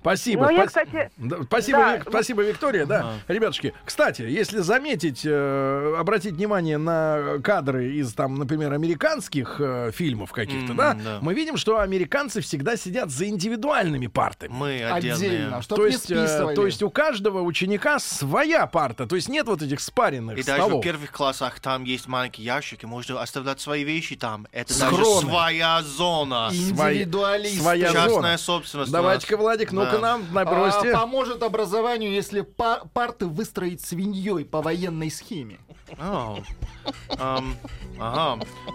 Спасибо. 0.00 0.44
Ну, 0.44 0.50
я, 0.50 0.66
кстати, 0.66 1.10
спасибо, 1.44 1.78
да, 1.78 1.96
Вик- 1.96 2.08
спасибо, 2.08 2.42
Виктория. 2.42 2.86
Да, 2.86 3.14
ребятушки. 3.28 3.74
Кстати, 3.84 4.22
если 4.22 4.58
заметить, 4.58 5.22
э, 5.24 5.94
обратить 5.98 6.34
внимание 6.34 6.78
на 6.78 7.38
кадры 7.42 7.92
из 7.94 8.12
там, 8.14 8.34
например, 8.36 8.72
американских 8.72 9.56
э, 9.60 9.90
фильмов 9.92 10.32
каких-то, 10.32 10.72
М, 10.72 10.76
да, 10.76 10.94
да. 10.94 11.18
мы 11.20 11.34
видим, 11.34 11.56
что 11.56 11.80
американцы 11.80 12.40
всегда 12.40 12.76
сидят 12.76 13.10
за 13.10 13.28
индивидуальными 13.28 14.06
партами. 14.06 14.52
Мы 14.52 14.82
отдельные. 14.84 15.12
Отдельно, 15.30 15.62
чтоб 15.62 15.78
То 15.78 15.86
не 15.86 15.92
есть, 15.92 16.10
э, 16.10 16.26
списывали. 16.26 16.54
то 16.54 16.66
есть 16.66 16.82
у 16.82 16.90
каждого 16.90 17.40
ученика 17.42 17.98
своя 17.98 18.66
парта, 18.66 19.06
то 19.06 19.16
есть 19.16 19.28
нет 19.28 19.46
вот 19.46 19.62
этих 19.62 19.80
спаренных 19.80 20.38
И 20.38 20.42
даже 20.42 20.62
в 20.62 20.64
столов. 20.66 20.84
первых 20.84 21.10
классах 21.12 21.60
там 21.60 21.84
есть 21.84 22.06
маленький 22.08 22.42
ящик, 22.42 22.82
и 22.84 22.86
можно 22.86 23.20
оставлять 23.20 23.60
свои 23.60 23.84
вещи 23.84 24.16
там. 24.16 24.46
Это 24.52 24.72
Схроны. 24.72 24.96
даже 24.98 25.26
своя 25.26 25.82
зона. 25.82 26.50
Своя- 26.52 26.92
Индивидуалисты. 26.94 27.60
своя 27.60 27.86
Частная 27.92 28.08
зона. 28.08 28.38
собственность. 28.38 28.90
у 28.90 29.31
Давайте-ка, 29.32 29.36
Владик, 29.36 29.72
ну-ка 29.72 29.92
Да. 29.92 29.98
нам 29.98 30.26
А, 30.30 30.34
набросьте. 30.34 30.92
поможет 30.92 31.42
образованию, 31.42 32.12
если 32.12 32.42
па- 32.42 32.82
парты 32.92 33.26
выстроить 33.26 33.80
свиньей 33.80 34.44
по 34.44 34.60
военной 34.62 35.10
схеме. 35.10 35.58
Ага. 35.98 36.42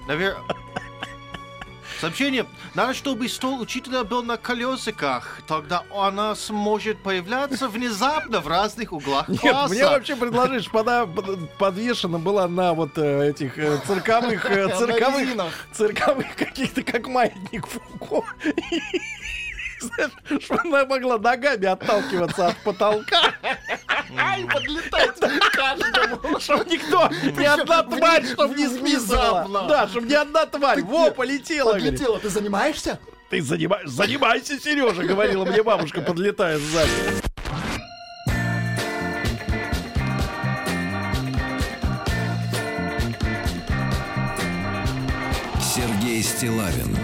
Навер- 0.07 0.37
Сообщение. 1.99 2.45
Надо, 2.75 2.93
чтобы 2.93 3.27
стол 3.27 3.59
учителя 3.59 4.03
был 4.03 4.21
на 4.23 4.37
колесиках. 4.37 5.41
Тогда 5.47 5.81
она 5.91 6.35
сможет 6.35 7.01
появляться 7.01 7.67
внезапно 7.67 8.39
в 8.39 8.47
разных 8.47 8.93
углах 8.93 9.27
Нет, 9.27 9.41
класса. 9.41 9.73
мне 9.73 9.83
вообще 9.83 10.15
предложишь, 10.15 10.65
чтобы 10.65 10.81
она 10.81 11.07
под- 11.07 11.49
подвешена 11.57 12.19
была 12.19 12.47
на 12.47 12.73
вот 12.75 12.99
э, 12.99 13.29
этих 13.29 13.57
э, 13.57 13.79
цирковых, 13.87 14.45
э, 14.45 14.77
цирковых, 14.77 15.67
цирковых 15.73 16.35
каких-то, 16.35 16.83
как 16.83 17.07
маятник 17.07 17.65
Фуко. 17.65 18.23
Знаешь, 19.79 20.11
Чтобы 20.43 20.61
она 20.61 20.85
могла 20.85 21.17
ногами 21.17 21.65
отталкиваться 21.65 22.47
от 22.47 22.57
потолка, 22.63 23.33
Ай, 24.17 24.43
подлетать 24.45 25.19
к 25.19 25.51
каждому. 25.51 26.39
чтобы 26.39 26.65
никто, 26.65 27.09
ни 27.39 27.45
одна 27.45 27.83
тварь, 27.83 28.25
чтобы 28.25 28.55
не 28.55 28.67
внезапно. 28.67 29.67
Да, 29.67 29.87
чтобы 29.87 30.07
ни 30.07 30.13
одна 30.13 30.45
тварь. 30.45 30.81
Во, 30.81 31.11
полетела. 31.11 31.73
Подлетела, 31.73 32.19
ты 32.19 32.29
занимаешься? 32.29 32.99
Ты 33.29 33.39
занима- 33.39 33.85
занимайся, 33.85 34.59
Сережа, 34.59 35.03
говорила 35.03 35.43
мне 35.45 35.61
бабушка, 35.61 36.01
подлетая 36.01 36.57
сзади. 36.57 36.91
Сергей 45.61 46.23
Стилавин 46.23 46.97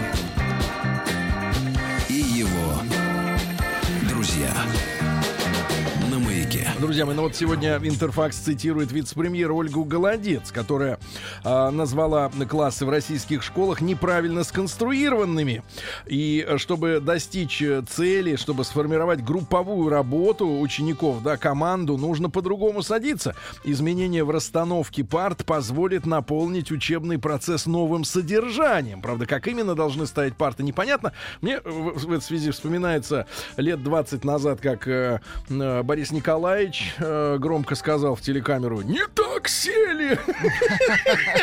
Друзья 6.84 7.06
мои, 7.06 7.16
ну 7.16 7.22
вот 7.22 7.34
сегодня 7.34 7.78
Интерфакс 7.78 8.36
цитирует 8.36 8.92
вице-премьера 8.92 9.54
Ольгу 9.54 9.84
Голодец, 9.84 10.52
которая 10.52 10.98
а, 11.42 11.70
назвала 11.70 12.30
классы 12.46 12.84
в 12.84 12.90
российских 12.90 13.42
школах 13.42 13.80
неправильно 13.80 14.44
сконструированными. 14.44 15.62
И 16.04 16.44
э, 16.46 16.58
чтобы 16.58 17.00
достичь 17.00 17.62
э, 17.62 17.82
цели, 17.88 18.36
чтобы 18.36 18.64
сформировать 18.64 19.24
групповую 19.24 19.88
работу 19.88 20.60
учеников, 20.60 21.22
да, 21.22 21.38
команду, 21.38 21.96
нужно 21.96 22.28
по-другому 22.28 22.82
садиться. 22.82 23.34
Изменение 23.64 24.22
в 24.22 24.28
расстановке 24.28 25.04
парт 25.04 25.46
позволит 25.46 26.04
наполнить 26.04 26.70
учебный 26.70 27.18
процесс 27.18 27.64
новым 27.64 28.04
содержанием. 28.04 29.00
Правда, 29.00 29.24
как 29.24 29.48
именно 29.48 29.74
должны 29.74 30.04
стоять 30.04 30.36
парты, 30.36 30.62
непонятно. 30.62 31.14
Мне 31.40 31.62
в, 31.62 31.98
в 31.98 32.12
этой 32.12 32.22
связи 32.22 32.50
вспоминается 32.50 33.26
лет 33.56 33.82
20 33.82 34.22
назад, 34.22 34.60
как 34.60 34.86
э, 34.86 35.22
э, 35.48 35.82
Борис 35.82 36.10
Николаевич 36.10 36.73
э, 36.98 37.36
громко 37.38 37.74
сказал 37.74 38.14
в 38.14 38.20
телекамеру 38.20 38.82
«Не 38.82 39.06
так 39.14 39.48
сели!» 39.48 40.18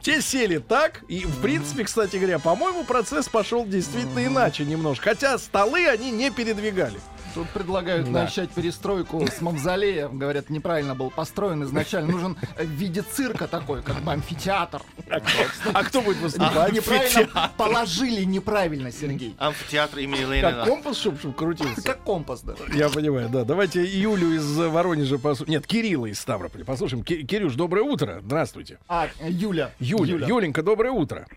Те 0.00 0.22
сели 0.22 0.58
так, 0.58 1.02
и, 1.08 1.24
в 1.24 1.40
принципе, 1.40 1.84
кстати 1.84 2.16
говоря, 2.16 2.38
по-моему, 2.38 2.84
процесс 2.84 3.28
пошел 3.28 3.66
действительно 3.66 4.24
иначе 4.24 4.64
немножко. 4.64 5.10
Хотя 5.10 5.38
столы 5.38 5.86
они 5.86 6.10
не 6.10 6.30
передвигали. 6.30 6.98
Тут 7.38 7.48
предлагают 7.50 8.06
Да. 8.10 8.24
начать 8.24 8.50
перестройку 8.50 9.24
с 9.24 9.40
мавзолея. 9.40 10.08
Говорят, 10.08 10.50
неправильно 10.50 10.96
был 10.96 11.08
построен 11.10 11.62
изначально. 11.62 12.10
Нужен 12.10 12.36
в 12.58 12.64
виде 12.64 13.02
цирка 13.02 13.46
такой, 13.46 13.80
как 13.82 14.00
бы 14.02 14.10
амфитеатр. 14.12 14.82
А 15.08 15.84
кто 15.84 16.00
будет 16.00 16.16
А, 16.18 16.22
выступать? 16.22 16.72
Неправильно 16.72 17.52
положили 17.56 18.24
неправильно, 18.24 18.90
Сергей. 18.90 19.36
Амфитеатр 19.38 19.98
имени 19.98 20.22
Как 20.22 20.30
Ленина. 20.54 20.66
компас, 20.66 20.96
чтобы 20.98 21.32
крутился? 21.32 21.80
Как 21.82 22.02
компас, 22.02 22.40
да. 22.42 22.54
Я 22.74 22.88
понимаю, 22.88 23.28
да. 23.28 23.44
Давайте 23.44 23.84
Юлю 23.84 24.34
из 24.34 24.58
э, 24.58 24.68
Воронежа 24.68 25.18
послушаем. 25.18 25.50
Нет, 25.52 25.66
Кирилла 25.68 26.06
из 26.06 26.18
Ставрополя 26.18 26.64
послушаем. 26.64 27.04
Ки- 27.04 27.22
Кирюш, 27.22 27.54
доброе 27.54 27.82
утро. 27.82 28.18
Здравствуйте. 28.24 28.78
А, 28.88 29.06
Юля. 29.24 29.70
Юля, 29.78 30.26
Юленька, 30.26 30.64
доброе 30.64 30.90
утро. 30.90 31.28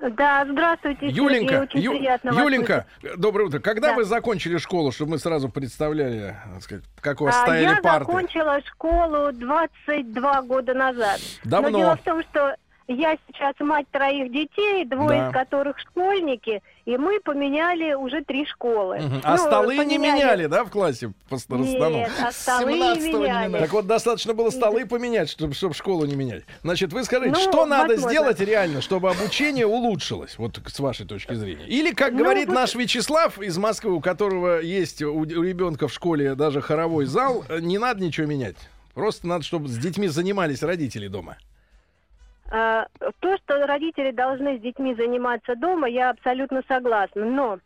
Да, 0.00 0.46
здравствуйте, 0.50 1.08
Юленька, 1.08 1.60
очень 1.62 1.80
Ю- 1.80 1.92
Юленька, 1.92 2.86
доброе 3.18 3.44
утро. 3.48 3.58
Когда 3.58 3.88
Да. 3.88 3.94
вы 3.96 4.04
закончили 4.04 4.56
школу, 4.56 4.92
чтобы 4.92 5.12
мы 5.12 5.18
сразу 5.18 5.48
представляли, 5.50 6.36
так 6.54 6.62
сказать, 6.62 6.84
как 7.00 7.20
у 7.20 7.24
вас 7.26 7.36
А, 7.36 7.42
стояли 7.42 7.74
Я 7.76 7.82
парты? 7.82 8.06
закончила 8.06 8.60
школу 8.66 9.32
22 9.32 10.42
года 10.42 10.72
назад. 10.74 11.20
Давно. 11.44 11.68
Но 11.70 11.78
дело 11.78 11.96
в 11.96 12.00
том, 12.02 12.22
что 12.22 12.54
я 12.92 13.16
сейчас 13.28 13.54
мать 13.60 13.86
троих 13.92 14.32
детей, 14.32 14.84
двое 14.84 15.20
Да. 15.20 15.28
из 15.28 15.32
которых 15.32 15.78
школьники, 15.78 16.62
и 16.84 16.96
мы 16.96 17.20
поменяли 17.20 17.94
уже 17.94 18.24
три 18.24 18.44
школы. 18.46 18.98
Мгм. 18.98 19.20
А 19.22 19.36
Ну, 19.36 19.38
столы 19.38 19.76
не 19.78 19.96
поменяли- 19.98 19.98
меняли, 20.18 20.46
да, 20.46 20.64
в 20.64 20.70
классе 20.70 21.12
по? 21.28 21.34
Нет, 21.54 22.10
а 22.20 22.32
столы 22.32 22.72
не 22.72 22.78
17-го 22.80 23.18
не 23.18 23.22
меняли. 23.24 23.46
меняли. 23.48 23.62
Так 23.62 23.72
вот, 23.72 23.86
достаточно 23.86 24.34
было 24.34 24.50
столы 24.50 24.86
поменять, 24.86 25.28
чтобы, 25.30 25.54
чтобы 25.54 25.74
школу 25.74 26.04
не 26.04 26.16
менять. 26.16 26.42
Значит, 26.62 26.92
вы 26.92 27.04
скажите, 27.04 27.32
Ну, 27.32 27.38
что 27.40 27.64
надо 27.66 27.94
возможно. 27.94 28.10
сделать 28.10 28.40
реально, 28.40 28.80
чтобы 28.80 29.10
обучение 29.10 29.66
улучшилось, 29.66 30.36
вот 30.38 30.60
с 30.66 30.80
вашей 30.80 31.06
точки 31.06 31.34
зрения? 31.34 31.66
Или, 31.66 31.92
как 31.92 32.12
Ну, 32.12 32.18
говорит 32.18 32.48
вот- 32.48 32.54
наш 32.54 32.74
Вячеслав 32.74 33.40
из 33.40 33.56
Москвы, 33.58 33.92
у 33.92 34.00
которого 34.00 34.60
есть 34.60 35.00
у, 35.02 35.14
у 35.20 35.24
ребенка 35.24 35.86
в 35.88 35.92
школе 35.92 36.34
даже 36.34 36.60
хоровой 36.60 37.04
зал, 37.06 37.44
э, 37.48 37.60
не 37.60 37.78
надо 37.78 38.02
ничего 38.02 38.26
менять. 38.26 38.56
Просто 38.94 39.28
надо, 39.28 39.44
чтобы 39.44 39.68
с 39.68 39.76
детьми 39.78 40.08
занимались 40.08 40.62
родители 40.64 41.06
дома. 41.06 41.36
А, 42.50 42.86
То, 43.20 43.36
что 43.38 43.66
родители 43.66 44.10
должны 44.10 44.58
с 44.58 44.60
детьми 44.60 44.94
заниматься 44.94 45.54
дома, 45.54 45.88
я 45.88 46.10
абсолютно 46.10 46.62
согласна. 46.66 47.24
Но 47.24 47.58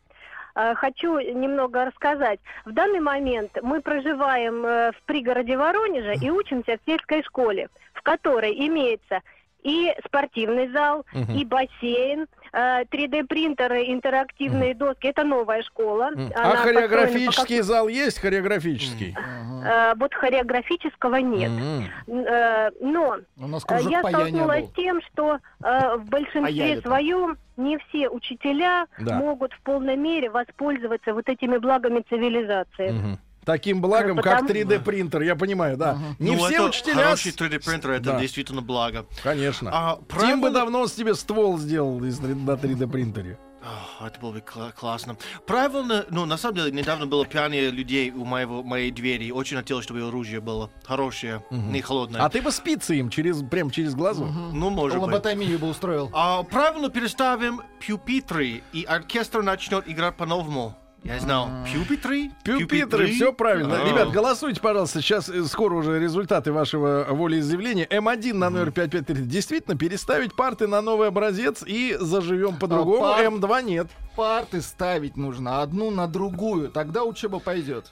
а, 0.53 0.75
хочу 0.75 1.19
немного 1.19 1.85
рассказать. 1.85 2.39
В 2.65 2.71
данный 2.71 2.99
момент 2.99 3.57
мы 3.61 3.81
проживаем 3.81 4.65
э, 4.65 4.91
в 4.91 5.01
пригороде 5.05 5.57
Воронежа 5.57 6.13
и 6.13 6.29
учимся 6.29 6.77
в 6.77 6.89
сельской 6.89 7.23
школе, 7.23 7.69
в 7.93 8.01
которой 8.03 8.53
имеется 8.67 9.21
и 9.63 9.91
спортивный 10.05 10.69
зал, 10.69 11.05
и 11.35 11.43
бассейн, 11.43 12.27
э, 12.55 12.83
3D-принтеры, 12.91 13.91
интерактивные 13.91 14.73
доски. 14.73 15.07
Это 15.07 15.23
новая 15.23 15.61
школа. 15.63 16.07
Она 16.07 16.29
А 16.53 16.55
хореографический 16.57 17.61
зал 17.61 17.87
есть 17.87 18.19
хореографический? 18.19 19.13
как- 19.13 19.23
э, 19.65 19.93
Вот 19.97 20.13
хореографического 20.13 21.15
нет. 21.17 21.51
Э, 22.07 22.69
Но 22.81 23.17
Я 23.37 23.99
столкнулась 24.03 24.65
с 24.67 24.71
тем, 24.73 25.01
что 25.11 25.39
в 25.59 26.03
большинстве 26.09 26.81
своем 26.81 27.37
не 27.57 27.77
все 27.77 28.09
учителя 28.09 28.85
Да. 28.99 29.17
могут 29.17 29.53
в 29.53 29.61
полной 29.61 29.95
мере 29.97 30.29
воспользоваться 30.29 31.13
вот 31.13 31.27
этими 31.29 31.57
благами 31.57 32.03
цивилизации. 32.09 32.91
Мгм. 32.91 33.19
Таким 33.45 33.79
благом, 33.81 34.17
как 34.17 34.41
потому- 34.41 34.49
3D-принтер, 34.49 35.21
я 35.21 35.35
понимаю, 35.35 35.77
да. 35.77 35.97
Не 36.19 36.31
Ну, 36.35 36.45
все 36.45 36.53
это 36.55 36.63
учителя... 36.65 36.95
Хороший 36.95 37.31
с- 37.31 37.35
3D 37.35 37.59
принтер, 37.63 37.91
это 37.91 38.03
Да. 38.13 38.19
действительно 38.19 38.61
благо. 38.61 39.05
Конечно. 39.23 39.69
А, 39.73 39.95
Тим 39.95 40.01
бы 40.01 40.07
правильно- 40.07 40.49
давно 40.51 40.87
с 40.87 40.93
тебе 40.93 41.13
ствол 41.15 41.57
сделал 41.59 42.03
из, 42.03 42.19
на 42.19 42.53
3D-принтере. 42.53 43.37
Ах, 43.67 44.07
Это 44.07 44.19
было 44.19 44.31
бы 44.31 44.39
кла- 44.39 44.71
классно. 44.79 45.17
Правильно, 45.47 46.05
ну, 46.11 46.25
на 46.25 46.37
самом 46.37 46.57
деле, 46.57 46.71
недавно 46.71 47.07
было 47.07 47.25
пьяные 47.25 47.71
людей 47.71 48.11
у 48.11 48.23
моего, 48.23 48.61
моей 48.61 48.91
двери. 48.91 49.31
Очень 49.31 49.57
хотелось, 49.57 49.85
чтобы 49.85 50.07
оружие 50.07 50.39
было 50.39 50.69
хорошее, 50.83 51.43
не 51.49 51.81
холодное. 51.81 52.21
А 52.21 52.29
ты 52.29 52.43
бы 52.43 52.51
спицы 52.51 52.95
им 52.99 53.09
через, 53.09 53.41
прям 53.41 53.71
через 53.71 53.95
глазу. 53.95 54.25
Ну, 54.25 54.69
может 54.69 54.99
быть. 54.99 55.07
Лоботомию 55.07 55.57
бы 55.57 55.67
устроил. 55.67 56.11
А, 56.13 56.43
правильно 56.43 56.89
переставим 56.89 57.61
пюпитры, 57.79 58.61
и 58.71 58.83
оркестр 58.83 59.41
начнет 59.41 59.87
играть 59.89 60.15
по-новому. 60.15 60.75
Я 61.05 61.19
знал. 61.19 61.49
Пюпитры? 61.71 62.31
Пюпитры, 62.43 63.07
все 63.11 63.31
правильно. 63.31 63.79
А. 63.83 63.87
Ребят, 63.87 64.09
голосуйте, 64.11 64.59
пожалуйста. 64.59 65.01
Сейчас 65.01 65.29
э, 65.29 65.43
скоро 65.43 65.75
уже 65.75 65.99
результаты 65.99 66.51
вашего 66.51 67.05
волеизъявления. 67.07 67.85
М1 67.85 68.33
на 68.33 68.49
номер 68.49 68.71
5533. 68.71 69.25
Действительно, 69.25 69.77
переставить 69.77 70.35
парты 70.35 70.65
на 70.65 70.81
новый 70.81 71.07
образец 71.09 71.63
и 71.63 71.95
заживем 71.99 72.57
по-другому. 72.57 73.01
пар- 73.01 73.23
М2 73.23 73.63
нет. 73.63 73.87
Парты 74.15 74.61
ставить 74.61 75.15
нужно 75.15 75.61
одну 75.61 75.91
на 75.91 76.07
другую, 76.07 76.69
тогда 76.71 77.03
учеба 77.03 77.37
пойдет. 77.39 77.91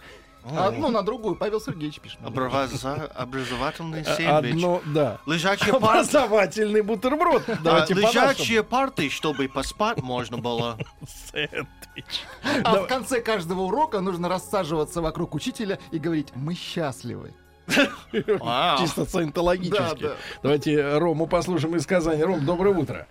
Одну 0.58 0.90
на 0.90 1.02
другую. 1.04 1.36
Павел 1.36 1.62
Сергеевич 1.62 2.00
пишет. 2.00 2.20
Образа- 2.24 3.12
Образовательный 3.16 4.04
сэндвич. 4.04 4.54
Одно, 4.56 4.82
да. 4.86 5.20
Лежачие 5.26 5.72
парты. 5.80 5.86
Образовательный 5.88 6.82
бутерброд. 6.82 7.44
Давайте 7.64 7.94
А, 7.94 7.98
лежачие 7.98 8.64
парты, 8.64 9.10
чтобы 9.10 9.48
поспать 9.48 10.02
можно 10.02 10.38
было. 10.38 10.78
Сэндвич. 11.32 11.66
А 12.64 12.76
в 12.76 12.88
конце 12.88 13.22
каждого 13.22 13.62
урока 13.62 14.02
нужно 14.02 14.28
рассаживаться 14.30 15.02
вокруг 15.02 15.36
учителя 15.36 15.80
и 15.92 16.00
говорить 16.00 16.30
«Мы 16.36 16.56
счастливы». 16.56 17.34
Чисто 18.80 19.06
саентологически. 19.06 19.78
Да, 19.80 19.96
да. 20.10 20.16
Давайте 20.44 20.98
Рому 20.98 21.28
послушаем 21.28 21.76
из 21.78 21.86
Казани. 21.86 22.22
Ром, 22.22 22.46
доброе 22.46 22.76
утро. 22.76 23.08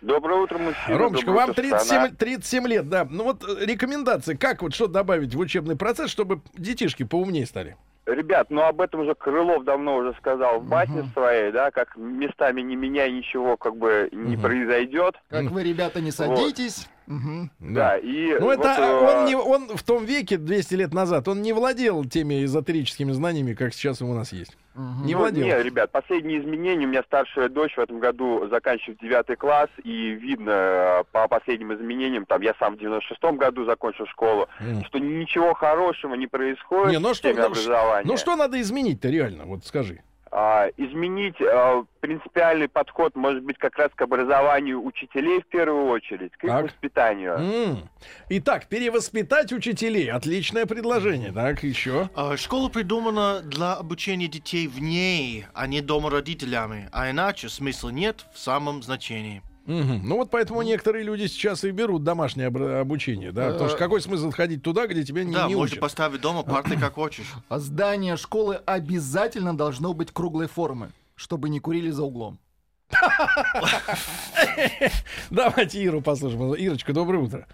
Доброе 0.00 0.40
утро, 0.40 0.58
мужчина. 0.58 0.98
Ромочка, 0.98 1.30
вам 1.30 1.50
утро, 1.50 1.62
37, 1.62 1.78
страна. 1.86 2.08
37 2.16 2.66
лет, 2.68 2.88
да. 2.88 3.06
Ну 3.08 3.24
вот 3.24 3.42
э, 3.48 3.64
рекомендации, 3.64 4.34
как 4.34 4.62
вот 4.62 4.74
что 4.74 4.86
добавить 4.86 5.34
в 5.34 5.38
учебный 5.38 5.76
процесс, 5.76 6.10
чтобы 6.10 6.40
детишки 6.54 7.02
поумнее 7.02 7.46
стали? 7.46 7.76
Ребят, 8.06 8.48
ну 8.50 8.62
об 8.62 8.80
этом 8.80 9.00
уже 9.00 9.14
Крылов 9.14 9.64
давно 9.64 9.96
уже 9.96 10.14
сказал 10.14 10.60
в 10.60 10.64
басне 10.68 11.04
своей, 11.12 11.52
да, 11.52 11.70
как 11.70 11.96
местами 11.96 12.62
не 12.62 12.74
меняй 12.74 13.12
ничего, 13.12 13.56
как 13.56 13.76
бы 13.76 14.08
не 14.12 14.34
Мгм. 14.36 14.42
произойдет. 14.42 15.16
Как 15.28 15.50
вы, 15.50 15.62
ребята, 15.62 16.00
не 16.00 16.10
садитесь. 16.10 16.88
Мгм. 17.08 17.50
Да, 17.58 17.96
и 17.96 18.36
Ну, 18.38 18.50
это 18.50 18.68
вот, 18.68 18.78
э, 18.78 19.18
он, 19.20 19.24
не, 19.24 19.34
он 19.34 19.68
в 19.76 19.82
том 19.82 20.04
веке, 20.04 20.36
200 20.36 20.74
лет 20.74 20.92
назад, 20.92 21.26
он 21.26 21.40
не 21.40 21.54
владел 21.54 22.04
теми 22.04 22.44
эзотерическими 22.44 23.12
знаниями, 23.12 23.54
как 23.54 23.72
сейчас 23.72 24.02
у 24.02 24.12
нас 24.12 24.30
есть. 24.32 24.56
Не 24.76 25.14
Ну, 25.14 25.20
владел. 25.20 25.44
Не, 25.44 25.60
ребят, 25.62 25.90
последние 25.90 26.38
изменения. 26.40 26.86
У 26.86 26.88
меня 26.90 27.02
старшая 27.02 27.48
дочь 27.48 27.74
в 27.76 27.80
этом 27.80 27.98
году 27.98 28.46
заканчивает 28.48 29.00
девятый 29.00 29.36
класс, 29.36 29.70
и 29.82 30.10
видно 30.10 30.50
э, 30.50 31.04
по 31.10 31.26
последним 31.28 31.74
изменениям, 31.74 32.26
там 32.26 32.42
я 32.42 32.54
сам 32.60 32.76
в 32.76 32.78
96-м 32.80 33.38
году 33.38 33.64
закончил 33.64 34.06
школу, 34.06 34.46
Мгм. 34.60 34.84
что 34.84 34.98
ничего 34.98 35.54
хорошего 35.54 36.14
не 36.14 36.26
происходит 36.26 36.92
Не, 36.92 36.98
ну 36.98 37.12
в 37.12 37.14
что, 37.16 37.28
теме 37.30 37.40
ну, 37.40 37.46
образования. 37.46 38.06
Ну 38.06 38.16
что 38.18 38.36
надо 38.36 38.60
изменить-то 38.60 39.08
реально? 39.08 39.46
Вот 39.46 39.64
скажи. 39.64 40.00
А, 40.30 40.68
изменить 40.76 41.40
э, 41.40 41.84
принципиальный 42.00 42.68
подход, 42.68 43.16
может 43.16 43.42
быть, 43.42 43.58
как 43.58 43.76
раз 43.78 43.90
к 43.94 44.02
образованию 44.02 44.82
учителей 44.84 45.40
в 45.40 45.46
первую 45.46 45.86
очередь, 45.86 46.32
к 46.36 46.44
их 46.44 46.50
Так. 46.50 46.64
воспитанию. 46.64 47.32
М. 47.38 47.88
Итак, 48.28 48.66
перевоспитать 48.66 49.52
учителей. 49.52 50.10
Отличное 50.10 50.66
предложение. 50.66 51.32
Так, 51.32 51.62
еще. 51.62 52.10
А, 52.14 52.36
Школа 52.36 52.68
придумана 52.68 53.40
для 53.40 53.74
обучения 53.74 54.28
детей 54.28 54.66
в 54.68 54.80
ней, 54.80 55.46
а 55.54 55.66
не 55.66 55.80
дома 55.80 56.10
родителями. 56.10 56.88
А 56.92 57.10
иначе 57.10 57.48
смысла 57.48 57.88
нет 57.88 58.26
в 58.34 58.38
самом 58.38 58.82
значении. 58.82 59.42
Мгм. 59.68 60.00
Ну 60.02 60.16
вот 60.16 60.30
поэтому 60.30 60.62
некоторые 60.62 61.04
люди 61.04 61.26
сейчас 61.26 61.62
и 61.62 61.70
берут 61.70 62.02
домашнее 62.02 62.46
обучение, 62.48 63.32
да? 63.32 63.50
Потому 63.50 63.68
что 63.68 63.78
какой 63.78 64.00
смысл 64.00 64.30
ходить 64.30 64.62
туда, 64.62 64.86
где 64.86 65.04
тебя 65.04 65.24
не, 65.24 65.34
да, 65.34 65.46
не 65.46 65.54
можно 65.54 65.72
учат? 65.72 65.80
поставить 65.80 66.22
дома 66.22 66.42
парты 66.42 66.78
как 66.78 66.94
хочешь. 66.94 67.34
А 67.50 67.58
здание 67.58 68.16
школы 68.16 68.56
обязательно 68.64 69.54
должно 69.54 69.92
быть 69.92 70.10
круглой 70.10 70.48
формы, 70.48 70.90
чтобы 71.16 71.50
не 71.50 71.60
курили 71.60 71.90
за 71.90 72.02
углом. 72.02 72.38
Давайте 75.30 75.78
Иру 75.82 76.00
послушаем. 76.00 76.54
Ирочка, 76.54 76.92
доброе 76.92 77.18
утро. 77.18 77.46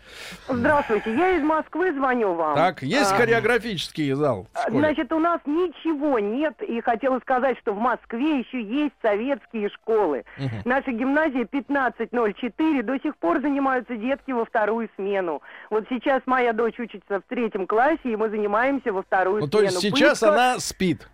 Здравствуйте, 0.48 1.14
я 1.14 1.36
из 1.36 1.42
Москвы 1.42 1.92
звоню 1.92 2.34
вам. 2.34 2.54
Так, 2.54 2.82
есть 2.82 3.12
А, 3.12 3.16
хореографический 3.16 4.12
зал? 4.12 4.46
Значит, 4.68 5.12
у 5.12 5.18
нас 5.18 5.40
ничего 5.46 6.18
нет, 6.18 6.54
и 6.62 6.80
хотела 6.80 7.18
сказать, 7.20 7.58
что 7.58 7.72
в 7.72 7.78
Москве 7.78 8.40
еще 8.40 8.62
есть 8.62 8.94
советские 9.02 9.70
школы. 9.70 10.24
Наша 10.64 10.92
гимназия 10.92 11.42
1504 11.44 12.82
до 12.82 12.98
сих 13.00 13.16
пор 13.16 13.40
занимаются 13.40 13.96
детки 13.96 14.30
во 14.30 14.44
вторую 14.44 14.88
смену. 14.96 15.42
Вот 15.70 15.84
сейчас 15.88 16.22
моя 16.26 16.52
дочь 16.52 16.78
учится 16.78 17.20
в 17.20 17.22
третьем 17.28 17.66
классе, 17.66 17.98
и 18.04 18.16
мы 18.16 18.28
занимаемся 18.30 18.92
во 18.92 19.02
вторую 19.02 19.40
Ну, 19.42 19.46
смену. 19.46 19.50
то 19.50 19.62
есть 19.62 19.80
сейчас 19.80 20.20
Пытка- 20.22 20.32
она 20.32 20.58
спит. 20.60 21.08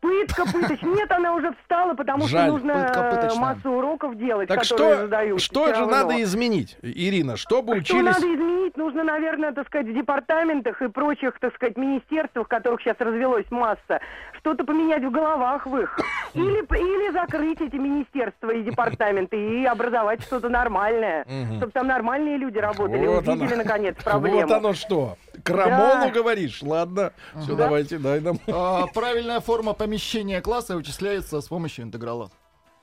Пытка, 0.00 0.44
пыточ. 0.46 0.80
Нет, 0.82 1.10
она 1.10 1.34
уже 1.34 1.52
встала, 1.60 1.94
потому 1.94 2.26
Жаль. 2.28 2.42
что 2.44 2.52
нужно 2.52 2.74
Пытка 2.74 3.34
массу 3.38 3.70
уроков 3.70 4.16
делать, 4.16 4.48
Так 4.48 4.60
которые 4.62 4.94
что, 4.94 5.02
задают. 5.02 5.40
что 5.40 5.66
же 5.66 5.72
равно. 5.80 5.90
надо 5.90 6.22
изменить, 6.22 6.76
Ирина, 6.82 7.36
чтобы 7.36 7.80
Что 7.82 7.94
учились... 7.96 8.14
надо 8.14 8.26
изменить? 8.34 8.76
Нужно, 8.76 9.04
наверное, 9.04 9.52
так 9.52 9.66
сказать, 9.66 9.88
в 9.88 9.94
департаментах 9.94 10.80
и 10.80 10.88
прочих, 10.88 11.38
так 11.40 11.54
сказать, 11.54 11.76
министерствах, 11.76 12.48
которых 12.48 12.80
сейчас 12.82 12.96
развелось 13.00 13.50
масса, 13.50 14.00
что-то 14.40 14.64
поменять 14.64 15.04
в 15.04 15.10
головах 15.10 15.66
в 15.66 15.76
их. 15.76 15.98
Или, 16.34 16.60
или 16.60 17.10
закрыть 17.12 17.60
эти 17.60 17.74
министерства 17.74 18.50
и 18.52 18.62
департаменты 18.62 19.36
и 19.36 19.64
образовать 19.64 20.22
что-то 20.22 20.48
нормальное. 20.48 21.24
Чтобы 21.56 21.72
там 21.72 21.88
нормальные 21.88 22.36
люди 22.36 22.56
работали, 22.58 23.04
Вот 23.06 23.26
увидели, 23.26 23.54
оно. 23.54 23.62
наконец, 23.64 23.96
проблему. 24.04 24.42
Вот 24.42 24.50
оно 24.52 24.72
что. 24.74 25.16
Крамолу 25.44 26.04
Да. 26.06 26.10
говоришь? 26.10 26.62
Ладно. 26.62 27.12
Все, 27.34 27.56
Да. 27.56 27.64
давайте, 27.64 27.98
дай 27.98 28.20
нам. 28.20 28.38
А, 28.46 28.86
правильная 28.94 29.40
форма 29.40 29.72
помещения 29.72 30.40
класса 30.40 30.76
вычисляется 30.76 31.40
с 31.40 31.48
помощью 31.48 31.84
интеграла. 31.84 32.30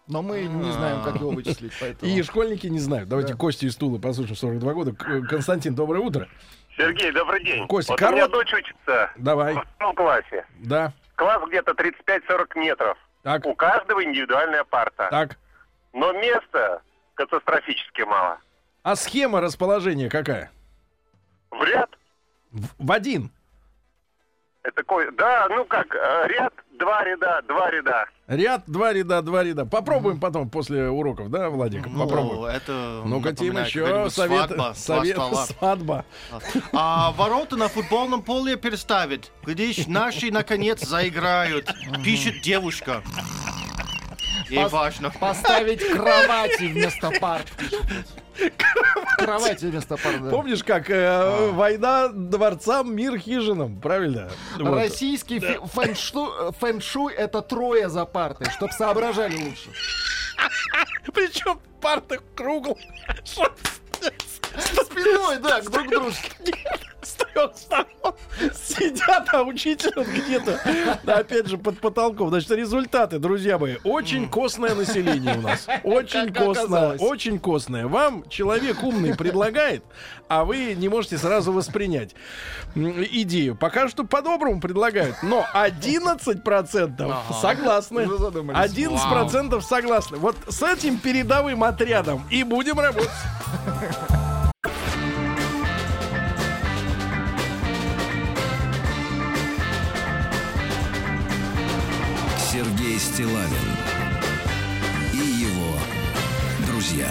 Но 0.09 0.21
мы 0.21 0.41
не 0.43 0.71
знаем, 0.73 1.01
как 1.03 1.15
его 1.15 1.29
вычислить, 1.31 1.71
поэтому... 1.79 2.11
И 2.11 2.21
школьники 2.23 2.67
не 2.67 2.79
знают. 2.79 3.07
Давайте 3.07 3.31
Да. 3.33 3.39
Костю 3.39 3.67
из 3.67 3.77
Тулы 3.77 3.97
послушаем 3.99 4.35
42 4.35 4.73
года. 4.73 4.91
Константин, 4.93 5.73
доброе 5.73 5.99
утро. 6.01 6.27
Сергей, 6.75 7.11
добрый 7.13 7.43
день. 7.45 7.65
Костя, 7.67 7.93
вот 7.93 8.01
у 8.01 8.11
меня 8.11 8.25
корот- 8.27 8.31
дочь 8.31 8.53
учится 8.53 9.09
Давай. 9.17 9.53
в 9.55 9.63
втором 9.75 9.95
классе. 9.95 10.45
Да. 10.59 10.91
Класс 11.17 11.43
где-то 11.49 11.71
35-40 11.73 12.57
метров. 12.59 12.97
Так, 13.23 13.45
У 13.45 13.53
каждого 13.55 14.03
индивидуальная 14.03 14.63
парта. 14.63 15.09
так. 15.09 15.37
Но 15.93 16.13
места 16.13 16.81
катастрофически 17.15 18.03
мало. 18.03 18.37
А 18.83 18.95
схема 18.95 19.41
расположения 19.41 20.09
какая? 20.09 20.51
В 21.49 21.63
ряд 21.63 21.89
В, 22.51 22.67
в 22.87 22.91
один. 22.91 23.31
это 24.61 24.75
такой, 24.75 25.11
да, 25.13 25.47
ну 25.49 25.65
как, 25.65 25.93
э, 25.95 26.27
ряд, 26.27 26.53
два 26.77 27.03
ряда, 27.03 27.41
два 27.47 27.71
ряда. 27.71 28.05
Ряд, 28.27 28.63
два 28.67 28.91
ряда, 28.91 29.21
два 29.21 29.41
ряда. 29.41 29.65
Попробуем 29.65 30.19
потом 30.19 30.49
после 30.49 30.89
уроков, 30.89 31.29
да, 31.29 31.49
Владик? 31.49 31.83
Попробуем. 31.83 32.41
Ну, 32.41 32.45
это 32.45 33.01
Ну-ка, 33.05 33.33
Тим, 33.33 33.57
еще 33.57 34.09
совет, 34.09 34.49
свадьба, 34.49 34.73
совет, 34.75 35.17
свадьба. 35.57 36.05
А 36.73 37.11
ворота 37.13 37.55
на 37.55 37.69
футбольном 37.69 38.21
поле 38.21 38.57
переставить. 38.57 39.31
Глядишь, 39.43 39.87
наши 39.87 40.29
наконец 40.29 40.81
заиграют. 40.85 41.73
Пишет 42.03 42.41
девушка. 42.41 43.01
Ей 44.49 44.59
Пос- 44.59 44.69
важно. 44.69 45.09
Поставить 45.09 45.85
кровати 45.89 46.65
вместо 46.67 47.11
парт. 47.21 47.47
Кровати 49.17 49.67
вместо 49.67 49.97
парт, 49.97 50.23
да. 50.23 50.29
Помнишь, 50.29 50.63
как 50.63 50.89
э, 50.89 51.51
война 51.51 52.07
дворцам, 52.09 52.95
мир 52.95 53.17
хижинам, 53.19 53.79
правильно? 53.81 54.29
Вот. 54.59 54.75
Российский 54.75 55.39
фи- 55.39 55.59
фэншу- 55.73 56.53
фэншуй 56.59 57.13
это 57.13 57.41
трое 57.41 57.89
за 57.89 58.05
партой, 58.05 58.47
чтоб 58.51 58.71
соображали 58.71 59.35
лучше. 59.35 59.69
Причем 61.13 61.59
парты 61.81 62.19
кругл. 62.35 62.77
Спиной, 64.85 65.37
да, 65.39 65.61
к 65.61 65.69
друг 65.69 65.89
дружке. 65.89 66.31
Трех 67.17 67.51
сторон 67.55 68.13
сидят, 68.53 69.27
а 69.33 69.43
учитель 69.43 69.93
он 69.95 70.05
где-то, 70.05 70.59
опять 71.05 71.47
же, 71.47 71.57
под 71.57 71.79
потолком. 71.79 72.29
Значит, 72.29 72.51
результаты, 72.51 73.19
друзья 73.19 73.57
мои, 73.57 73.77
очень 73.83 74.29
костное 74.29 74.75
население 74.75 75.37
у 75.37 75.41
нас. 75.41 75.67
Очень 75.83 76.33
костное, 76.33 76.97
очень 76.97 77.39
костное. 77.39 77.87
Вам 77.87 78.27
человек 78.29 78.83
умный 78.83 79.15
предлагает, 79.15 79.83
а 80.27 80.43
вы 80.45 80.75
не 80.75 80.89
можете 80.89 81.17
сразу 81.17 81.51
воспринять 81.51 82.15
идею. 82.75 83.55
Пока 83.55 83.87
что 83.87 84.03
по-доброму 84.03 84.61
предлагают, 84.61 85.15
но 85.23 85.45
11% 85.53 87.41
согласны. 87.41 88.05
Уже 88.07 88.17
задумались. 88.17 88.71
11% 88.71 89.61
согласны. 89.61 90.17
Вот 90.17 90.35
с 90.47 90.61
этим 90.61 90.99
передовым 90.99 91.63
отрядом 91.63 92.23
и 92.29 92.43
будем 92.43 92.79
работать. 92.79 93.09
Стилавин 103.17 103.49
и 105.11 105.17
его 105.17 105.73
друзья. 106.67 107.09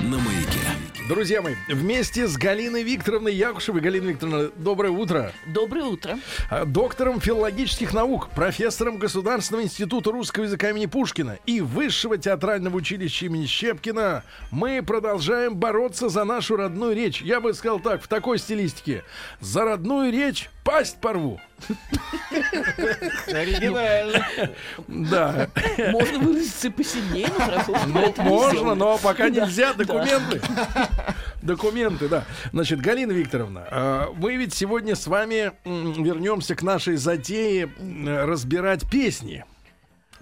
На 0.00 0.16
маяке. 0.16 0.60
Друзья 1.06 1.42
мои, 1.42 1.56
вместе 1.68 2.26
с 2.26 2.38
Галиной 2.38 2.84
Викторовной 2.84 3.34
Якушевой. 3.34 3.82
Галина 3.82 4.06
Викторовна, 4.08 4.50
доброе 4.56 4.92
утро. 4.92 5.30
Доброе 5.44 5.84
утро. 5.84 6.18
А, 6.50 6.64
Доктором 6.64 7.20
филологических 7.20 7.92
наук, 7.92 8.30
профессором 8.30 8.96
Государственного 8.96 9.64
института 9.64 10.10
русского 10.10 10.44
языка 10.44 10.70
имени 10.70 10.86
Пушкина 10.86 11.38
и 11.44 11.60
Высшего 11.60 12.16
театрального 12.16 12.78
училища 12.78 13.26
имени 13.26 13.44
Щепкина 13.44 14.24
мы 14.50 14.82
продолжаем 14.82 15.54
бороться 15.54 16.08
за 16.08 16.24
нашу 16.24 16.56
родную 16.56 16.96
речь. 16.96 17.20
Я 17.20 17.42
бы 17.42 17.52
сказал 17.52 17.78
так, 17.78 18.02
в 18.02 18.08
такой 18.08 18.38
стилистике. 18.38 19.04
За 19.40 19.66
родную 19.66 20.10
речь 20.10 20.48
пасть 20.66 21.00
порву. 21.00 21.40
Оригинально. 23.28 24.26
Да. 24.88 25.48
Можно 25.92 26.18
выразиться 26.18 26.70
посильнее, 26.70 27.28
но. 27.86 28.12
Ну, 28.16 28.22
можно, 28.24 28.74
но 28.74 28.98
пока 28.98 29.28
нельзя 29.30 29.72
документы. 29.72 30.42
Документы, 31.42 32.08
да. 32.08 32.24
Значит, 32.52 32.80
Галина 32.80 33.12
Викторовна, 33.12 33.66
э, 33.70 34.06
мы 34.16 34.34
ведь 34.36 34.52
сегодня 34.52 34.96
с 34.96 35.06
вами 35.06 35.52
вернемся 35.64 36.56
к 36.56 36.62
нашей 36.62 36.96
затее 36.96 37.70
разбирать 38.04 38.90
песни. 38.90 39.44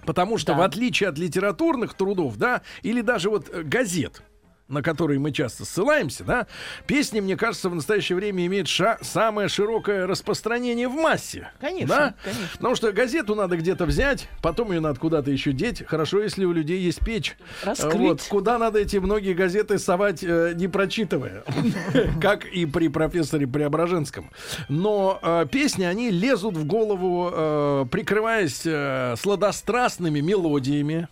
Потому 0.05 0.37
что, 0.37 0.53
Да. 0.53 0.59
в 0.59 0.61
отличие 0.61 1.09
от 1.09 1.17
литературных 1.17 1.95
трудов, 1.95 2.37
да, 2.37 2.61
или 2.83 3.01
даже 3.01 3.31
вот 3.31 3.49
э, 3.51 3.63
газет, 3.63 4.21
на 4.67 4.81
которые 4.81 5.19
мы 5.19 5.31
часто 5.31 5.63
ссылаемся, 5.63 6.23
да, 6.23 6.47
песни, 6.87 7.19
мне 7.19 7.37
кажется, 7.37 7.69
в 7.69 7.75
настоящее 7.75 8.15
время 8.15 8.45
имеют 8.47 8.67
ша- 8.67 8.97
самое 9.01 9.47
широкое 9.47 10.07
распространение 10.07 10.87
в 10.87 10.93
массе. 10.95 11.49
Конечно, 11.59 11.87
Да? 11.95 12.15
конечно. 12.23 12.47
Потому 12.57 12.75
что 12.75 12.91
газету 12.91 13.35
надо 13.35 13.57
где-то 13.57 13.85
взять, 13.85 14.27
потом 14.41 14.71
ее 14.71 14.79
надо 14.79 14.99
куда-то 14.99 15.29
еще 15.29 15.51
деть. 15.51 15.83
Хорошо, 15.85 16.19
если 16.21 16.45
у 16.45 16.51
людей 16.51 16.79
есть 16.79 16.99
печь. 17.05 17.37
Раскрыть. 17.63 17.95
Вот, 17.95 18.21
куда 18.27 18.57
надо 18.57 18.79
эти 18.79 18.97
многие 18.97 19.33
газеты 19.33 19.77
совать, 19.77 20.23
э, 20.23 20.53
не 20.55 20.67
прочитывая. 20.67 21.43
Как 22.21 22.45
и 22.45 22.65
при 22.65 22.87
профессоре 22.87 23.45
Преображенском. 23.45 24.31
Но 24.67 25.19
э, 25.21 25.45
песни, 25.51 25.83
они 25.83 26.09
лезут 26.09 26.57
в 26.57 26.65
голову, 26.65 27.29
э, 27.31 27.85
прикрываясь 27.91 28.61
э, 28.65 29.13
сладострастными 29.19 30.21
мелодиями, 30.21 31.07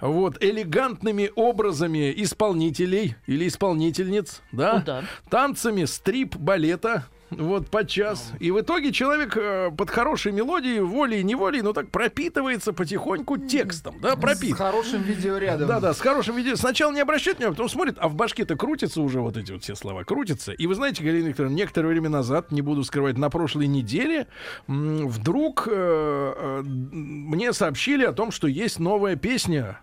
вот, 0.00 0.36
элегантными 0.42 1.32
образами 1.34 2.12
исполнителей 2.16 2.75
или 2.80 3.48
исполнительниц, 3.48 4.42
да, 4.52 4.74
Ну 4.74 4.82
да. 4.84 5.04
танцами 5.30 5.84
стрип-балета, 5.84 7.06
вот, 7.28 7.68
по 7.70 7.84
час. 7.84 8.30
И 8.38 8.52
в 8.52 8.60
итоге 8.60 8.92
человек 8.92 9.36
э, 9.36 9.72
под 9.76 9.90
хорошей 9.90 10.30
мелодией, 10.30 10.78
волей 10.78 11.20
и 11.20 11.24
неволей, 11.24 11.60
ну 11.60 11.72
так 11.72 11.90
пропитывается 11.90 12.72
потихоньку 12.72 13.36
текстом, 13.36 13.96
да, 14.00 14.12
С 14.14 14.20
пропит. 14.20 14.54
хорошим 14.56 15.02
видеорядом. 15.02 15.66
Да, 15.66 15.80
да, 15.80 15.92
с 15.92 15.98
хорошим 16.00 16.36
видео. 16.36 16.54
Сначала 16.54 16.92
не 16.92 17.00
обращает 17.00 17.38
внимания, 17.38 17.56
потом 17.56 17.68
смотрит, 17.68 17.96
а 17.98 18.08
в 18.08 18.14
башке-то 18.14 18.54
крутятся 18.54 19.02
уже 19.02 19.20
вот 19.20 19.36
эти 19.36 19.50
вот 19.50 19.64
все 19.64 19.74
слова, 19.74 20.04
крутятся. 20.04 20.52
И 20.52 20.68
вы 20.68 20.76
знаете, 20.76 21.02
Галина 21.02 21.26
Викторовна, 21.26 21.54
некоторое 21.56 21.88
время 21.88 22.10
назад, 22.10 22.52
не 22.52 22.62
буду 22.62 22.84
скрывать, 22.84 23.18
на 23.18 23.28
прошлой 23.28 23.66
неделе, 23.66 24.28
вдруг 24.68 25.66
э, 25.68 25.72
э, 25.72 26.62
мне 26.62 27.52
сообщили 27.52 28.04
о 28.04 28.12
том, 28.12 28.30
что 28.30 28.46
есть 28.46 28.78
новая 28.78 29.16
песня 29.16 29.80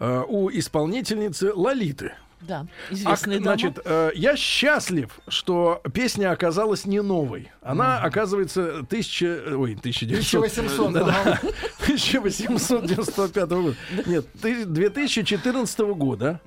э, 0.00 0.22
у 0.26 0.48
исполнительницы 0.50 1.52
Лолиты. 1.52 2.14
Да, 2.46 2.66
А, 2.90 2.94
известная 2.94 3.38
дама. 3.38 3.44
значит, 3.44 3.78
э, 3.84 4.10
я 4.14 4.36
счастлив, 4.36 5.10
что 5.28 5.82
песня 5.92 6.30
оказалась 6.32 6.84
не 6.86 7.02
новой. 7.02 7.50
Она, 7.62 7.98
оказывается, 8.00 8.84
тысяча... 8.88 9.26
Ой, 9.56 9.74
1900... 9.74 10.44
1800, 10.44 10.92
Да, 10.92 11.04
да. 11.04 11.20
ага. 11.20 11.40
1895 11.82 13.48
года. 13.50 13.74
Нет, 14.06 14.26
ты- 14.40 14.64
2014 14.64 15.78
года. 15.94 16.40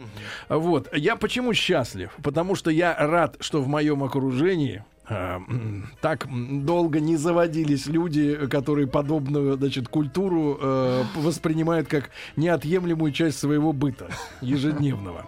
Вот. 0.47 0.87
Я 0.95 1.15
почему 1.15 1.53
счастлив? 1.53 2.11
Потому 2.23 2.55
что 2.55 2.69
я 2.71 2.95
рад, 2.97 3.37
что 3.39 3.61
в 3.61 3.67
моем 3.67 4.03
окружении 4.03 4.83
а, 4.98 4.98
так 6.01 6.25
м, 6.27 6.65
долго 6.65 6.99
не 6.99 7.17
заводились 7.17 7.87
люди, 7.87 8.35
которые 8.47 8.87
подобную, 8.87 9.57
значит, 9.57 9.87
культуру 9.87 10.57
э, 10.61 11.03
воспринимают 11.15 11.87
как 11.87 12.11
неотъемлемую 12.35 13.11
часть 13.11 13.39
своего 13.39 13.73
быта 13.73 14.09
ежедневного. 14.41 15.25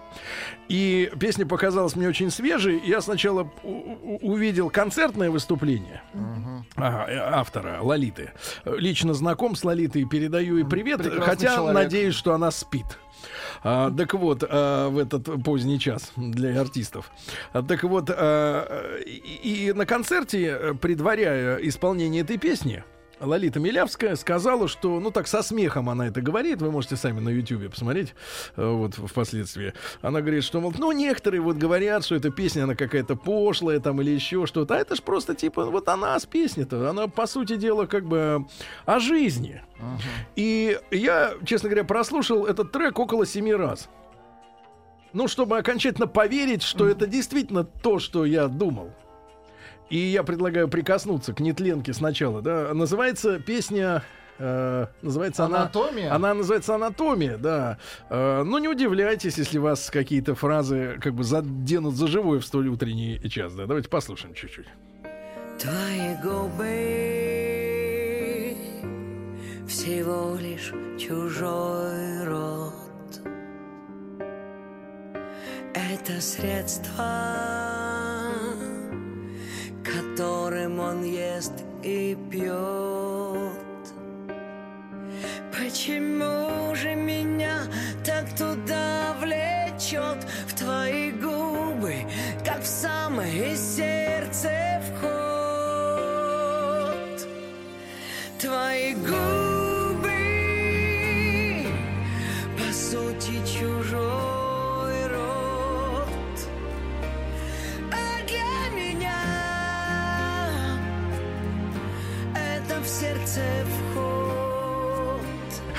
И 0.67 1.11
песня 1.19 1.45
показалась 1.45 1.95
мне 1.95 2.07
очень 2.07 2.31
свежей. 2.31 2.81
Я 2.85 3.01
сначала 3.01 3.51
увидел 3.63 4.69
концертное 4.69 5.29
выступление 5.29 6.01
а, 6.77 7.07
э, 7.09 7.17
автора 7.17 7.79
Лолиты. 7.81 8.31
Лично 8.65 9.13
знаком 9.13 9.55
с 9.55 9.63
Лолитой, 9.63 10.05
передаю 10.05 10.57
и 10.57 10.63
привет, 10.63 10.99
Прекрасный 10.99 11.25
хотя 11.25 11.55
человек. 11.55 11.73
надеюсь, 11.75 12.15
что 12.15 12.33
она 12.33 12.51
спит. 12.51 12.85
А, 13.63 13.91
так 13.91 14.13
вот, 14.13 14.43
а, 14.47 14.89
в 14.89 14.97
этот 14.97 15.43
поздний 15.43 15.79
час 15.79 16.11
для 16.17 16.59
артистов. 16.59 17.11
А, 17.53 17.61
так 17.61 17.83
вот, 17.83 18.09
а, 18.09 18.97
и, 19.05 19.67
и 19.67 19.73
на 19.73 19.85
концерте, 19.85 20.47
э, 20.47 20.73
предваряя 20.73 21.57
исполнение 21.57 22.23
этой 22.23 22.37
песни, 22.37 22.83
Лолита 23.21 23.59
Милявская 23.59 24.15
сказала, 24.15 24.67
что, 24.67 24.99
ну 24.99 25.11
так 25.11 25.27
со 25.27 25.43
смехом 25.43 25.89
она 25.89 26.07
это 26.07 26.21
говорит, 26.21 26.61
вы 26.61 26.71
можете 26.71 26.95
сами 26.95 27.19
на 27.19 27.29
Ютьюбе 27.29 27.69
посмотреть, 27.69 28.15
э, 28.55 28.67
вот 28.67 28.95
впоследствии. 28.95 29.73
Она 30.01 30.21
говорит, 30.21 30.43
что, 30.43 30.59
мол, 30.59 30.73
ну 30.77 30.91
некоторые 30.91 31.41
вот 31.41 31.57
говорят, 31.57 32.03
что 32.03 32.15
эта 32.15 32.31
песня, 32.31 32.63
она 32.63 32.75
какая-то 32.75 33.15
пошлая 33.15 33.79
там 33.79 34.01
или 34.01 34.09
еще 34.09 34.45
что-то, 34.45 34.75
а 34.75 34.77
это 34.77 34.95
ж 34.95 35.01
просто 35.01 35.35
типа, 35.35 35.65
вот 35.65 35.87
она 35.87 36.19
с 36.19 36.25
песней-то, 36.25 36.89
она 36.89 37.07
по 37.07 37.27
сути 37.27 37.55
дела 37.55 37.85
как 37.85 38.05
бы 38.05 38.45
о 38.85 38.99
жизни. 38.99 39.61
И 40.35 40.79
я, 40.91 41.33
честно 41.45 41.69
говоря, 41.69 41.85
прослушал 41.85 42.45
этот 42.45 42.71
трек 42.71 42.97
около 42.99 43.25
семи 43.25 43.53
раз. 43.53 43.89
Ну, 45.13 45.27
чтобы 45.27 45.57
окончательно 45.57 46.07
поверить, 46.07 46.63
что 46.63 46.87
это 46.87 47.05
действительно 47.05 47.63
то, 47.65 47.99
что 47.99 48.25
я 48.25 48.47
думал. 48.47 48.91
И 49.91 49.97
я 49.97 50.23
предлагаю 50.23 50.67
прикоснуться 50.69 51.33
к 51.33 51.41
нетленке 51.41 51.93
сначала. 51.93 52.41
Да? 52.41 52.73
Называется 52.73 53.39
песня... 53.39 54.03
э, 54.39 54.87
называется 55.01 55.43
Анатомия? 55.43 56.07
она... 56.07 56.15
Она 56.29 56.33
называется 56.33 56.75
«Анатомия», 56.75 57.37
да. 57.37 57.77
Э, 58.09 58.43
ну, 58.43 58.57
не 58.59 58.69
удивляйтесь, 58.69 59.37
если 59.37 59.57
вас 59.57 59.89
какие-то 59.89 60.33
фразы 60.33 60.97
как 61.01 61.13
бы 61.13 61.25
заденут 61.25 61.95
за 61.95 62.07
живое 62.07 62.39
в 62.39 62.45
столь 62.45 62.69
утренний 62.69 63.19
час. 63.29 63.53
Да? 63.53 63.65
Давайте 63.65 63.89
послушаем 63.89 64.33
чуть-чуть. 64.33 64.67
Твои 65.59 66.15
губы 66.23 67.41
всего 69.67 70.37
лишь 70.39 70.71
чужой 70.97 72.23
рот. 72.25 72.73
Это 75.73 76.21
средство, 76.21 77.05
которым 79.83 80.79
он 80.79 81.03
ест 81.03 81.53
и 81.83 82.17
пьет. 82.31 82.51
Почему 85.51 86.75
же 86.75 86.95
меня 86.95 87.61
так 88.05 88.25
туда 88.35 89.15
влечет 89.19 90.25
в 90.47 90.55
твои 90.55 91.11
губы, 91.11 92.05
как 92.45 92.61
в 92.61 92.67
самое 92.67 93.55
сердце 93.55 94.81
вход? 94.95 95.11
Твои 98.39 98.95
губы, 98.95 99.40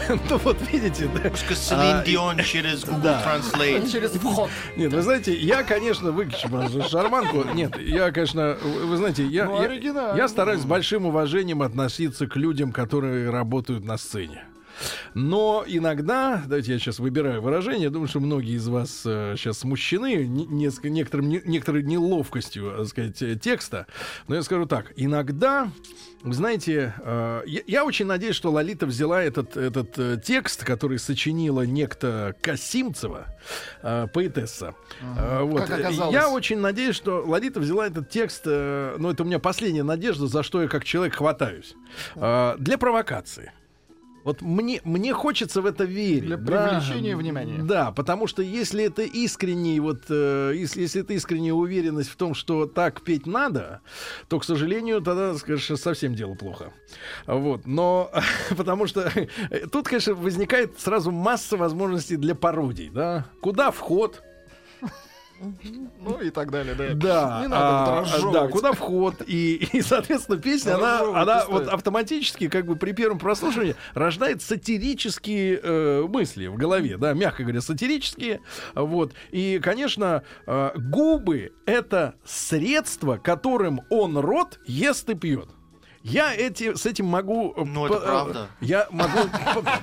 Ну 0.30 0.38
вот 0.38 0.56
видите, 0.70 1.08
да? 1.14 1.30
Селин 1.36 1.80
А, 1.80 2.04
Дион 2.04 2.38
через 2.38 2.84
Google 2.84 3.00
да. 3.02 3.22
Translate. 3.24 3.90
Через 3.90 4.10
вход. 4.12 4.50
Нет, 4.76 4.92
вы 4.92 5.02
знаете, 5.02 5.34
я, 5.36 5.62
конечно, 5.62 6.10
выключу 6.10 6.48
шарманку. 6.88 7.44
Нет, 7.54 7.78
я, 7.80 8.10
конечно, 8.12 8.56
вы 8.62 8.96
знаете, 8.96 9.26
я, 9.26 9.46
Ну, 9.46 10.16
я 10.16 10.28
стараюсь 10.28 10.62
с 10.62 10.64
большим 10.64 11.06
уважением 11.06 11.62
относиться 11.62 12.26
к 12.26 12.36
людям, 12.36 12.72
которые 12.72 13.30
работают 13.30 13.84
на 13.84 13.96
сцене. 13.96 14.44
Но 15.14 15.64
иногда, 15.66 16.42
давайте 16.46 16.72
я 16.72 16.78
сейчас 16.78 16.98
выбираю 16.98 17.42
выражение, 17.42 17.90
думаю, 17.90 18.08
что 18.08 18.20
многие 18.20 18.56
из 18.56 18.66
вас 18.68 18.90
сейчас 19.02 19.58
смущены 19.58 20.24
не- 20.26 20.46
несколько, 20.46 20.88
некоторым, 20.90 21.28
не- 21.28 21.42
некоторой 21.44 21.82
неловкостью, 21.82 22.72
так 22.76 22.86
сказать, 22.88 23.22
э, 23.22 23.36
текста. 23.36 23.86
Но 24.28 24.34
я 24.34 24.42
скажу 24.42 24.66
так, 24.66 24.92
иногда, 24.96 25.70
вы 26.22 26.34
знаете, 26.34 26.94
э, 26.98 27.42
я, 27.46 27.60
я 27.66 27.84
очень 27.84 28.06
надеюсь, 28.06 28.36
что 28.36 28.50
Лолита 28.50 28.86
взяла 28.86 29.22
этот, 29.22 29.56
этот 29.56 29.98
э, 29.98 30.20
текст, 30.24 30.64
который 30.64 30.98
сочинила 30.98 31.62
некто 31.62 32.34
Касимцева, 32.40 33.26
э, 33.82 34.06
поэтесса. 34.12 34.74
Э, 35.18 35.42
вот. 35.42 35.62
Как 35.66 35.80
оказалось. 35.80 36.14
Я 36.14 36.28
очень 36.30 36.58
надеюсь, 36.58 36.96
что 36.96 37.22
Лолита 37.26 37.60
взяла 37.60 37.86
этот 37.86 38.08
текст, 38.10 38.42
э, 38.46 38.96
ну 38.98 39.10
это 39.10 39.22
у 39.22 39.26
меня 39.26 39.38
последняя 39.38 39.82
надежда, 39.82 40.26
за 40.26 40.42
что 40.42 40.62
я 40.62 40.68
как 40.68 40.84
человек 40.84 41.14
хватаюсь, 41.16 41.74
э, 42.14 42.56
для 42.58 42.78
провокации. 42.78 43.52
Вот 44.24 44.40
мне, 44.40 44.80
мне 44.84 45.12
хочется 45.12 45.60
в 45.62 45.66
это 45.66 45.84
верить. 45.84 46.26
Для 46.26 46.36
да. 46.36 46.68
привлечения 46.68 47.16
внимания. 47.16 47.62
Да, 47.62 47.90
потому 47.90 48.26
что 48.26 48.42
если 48.42 48.84
это 48.84 49.02
искренний, 49.02 49.80
вот, 49.80 50.04
э, 50.08 50.52
если, 50.54 50.82
если 50.82 51.02
это 51.02 51.12
искренняя 51.14 51.54
уверенность 51.54 52.10
в 52.10 52.16
том, 52.16 52.34
что 52.34 52.66
так 52.66 53.02
петь 53.02 53.26
надо, 53.26 53.80
то, 54.28 54.38
к 54.38 54.44
сожалению, 54.44 55.00
тогда, 55.00 55.34
скажешь, 55.34 55.78
совсем 55.78 56.14
дело 56.14 56.34
плохо. 56.34 56.72
Вот, 57.26 57.66
но 57.66 58.10
потому 58.56 58.86
что 58.86 59.10
э, 59.50 59.66
тут, 59.70 59.88
конечно, 59.88 60.14
возникает 60.14 60.78
сразу 60.78 61.10
масса 61.10 61.56
возможностей 61.56 62.16
для 62.16 62.34
пародий, 62.34 62.90
да. 62.90 63.26
Куда 63.40 63.70
вход? 63.70 64.22
Ну 66.00 66.20
и 66.20 66.30
так 66.30 66.50
далее, 66.50 66.74
да. 66.74 66.94
Да, 66.94 67.40
Не 67.42 67.48
надо 67.48 68.00
а, 68.00 68.32
да, 68.32 68.48
куда 68.48 68.72
вход? 68.72 69.22
И, 69.26 69.68
и 69.72 69.82
соответственно 69.82 70.38
песня 70.38 70.76
она, 70.76 71.00
она 71.00 71.44
вот 71.48 71.68
автоматически 71.68 72.48
как 72.48 72.66
бы 72.66 72.76
при 72.76 72.92
первом 72.92 73.18
прослушивании 73.18 73.76
рождает 73.94 74.42
сатирические 74.42 75.60
э, 75.62 76.02
мысли 76.08 76.46
в 76.46 76.56
голове, 76.56 76.96
да, 76.96 77.12
мягко 77.12 77.42
говоря, 77.42 77.60
сатирические, 77.60 78.40
вот. 78.74 79.12
И 79.30 79.60
конечно 79.62 80.22
э, 80.46 80.70
губы 80.76 81.52
это 81.66 82.14
средство, 82.24 83.16
которым 83.16 83.80
он 83.90 84.16
рот 84.18 84.60
ест 84.66 85.08
и 85.10 85.14
пьет. 85.14 85.48
Я 86.04 86.34
эти, 86.34 86.74
с 86.74 86.84
этим 86.84 87.06
могу... 87.06 87.54
э, 87.56 87.62
Ну, 87.64 87.86
это 87.86 87.94
по- 87.94 88.00
э, 88.02 88.06
правда. 88.06 88.48
Я 88.60 88.88
могу 88.90 89.18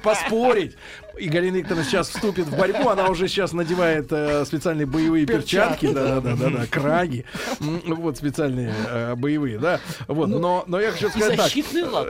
поспорить. 0.03 0.75
И 1.17 1.29
Галина 1.29 1.57
Викторовна 1.57 1.85
сейчас 1.85 2.09
вступит 2.09 2.45
в 2.47 2.57
борьбу. 2.57 2.89
Она 2.89 3.07
уже 3.07 3.27
сейчас 3.29 3.53
надевает 3.53 4.07
э, 4.11 4.43
специальные 4.45 4.85
боевые 4.85 5.25
перчатки. 5.25 5.87
Да, 5.91 6.19
да, 6.19 6.35
да, 6.35 6.49
да, 6.49 6.65
краги. 6.69 7.23
Вот 7.59 8.17
специальные 8.17 8.73
э, 8.89 9.15
боевые, 9.15 9.59
да. 9.59 9.79
Вот, 10.07 10.27
но, 10.27 10.63
но 10.67 10.79
я 10.81 10.91
хочу 10.91 11.07
сказать 11.09 11.37
так. 11.37 11.51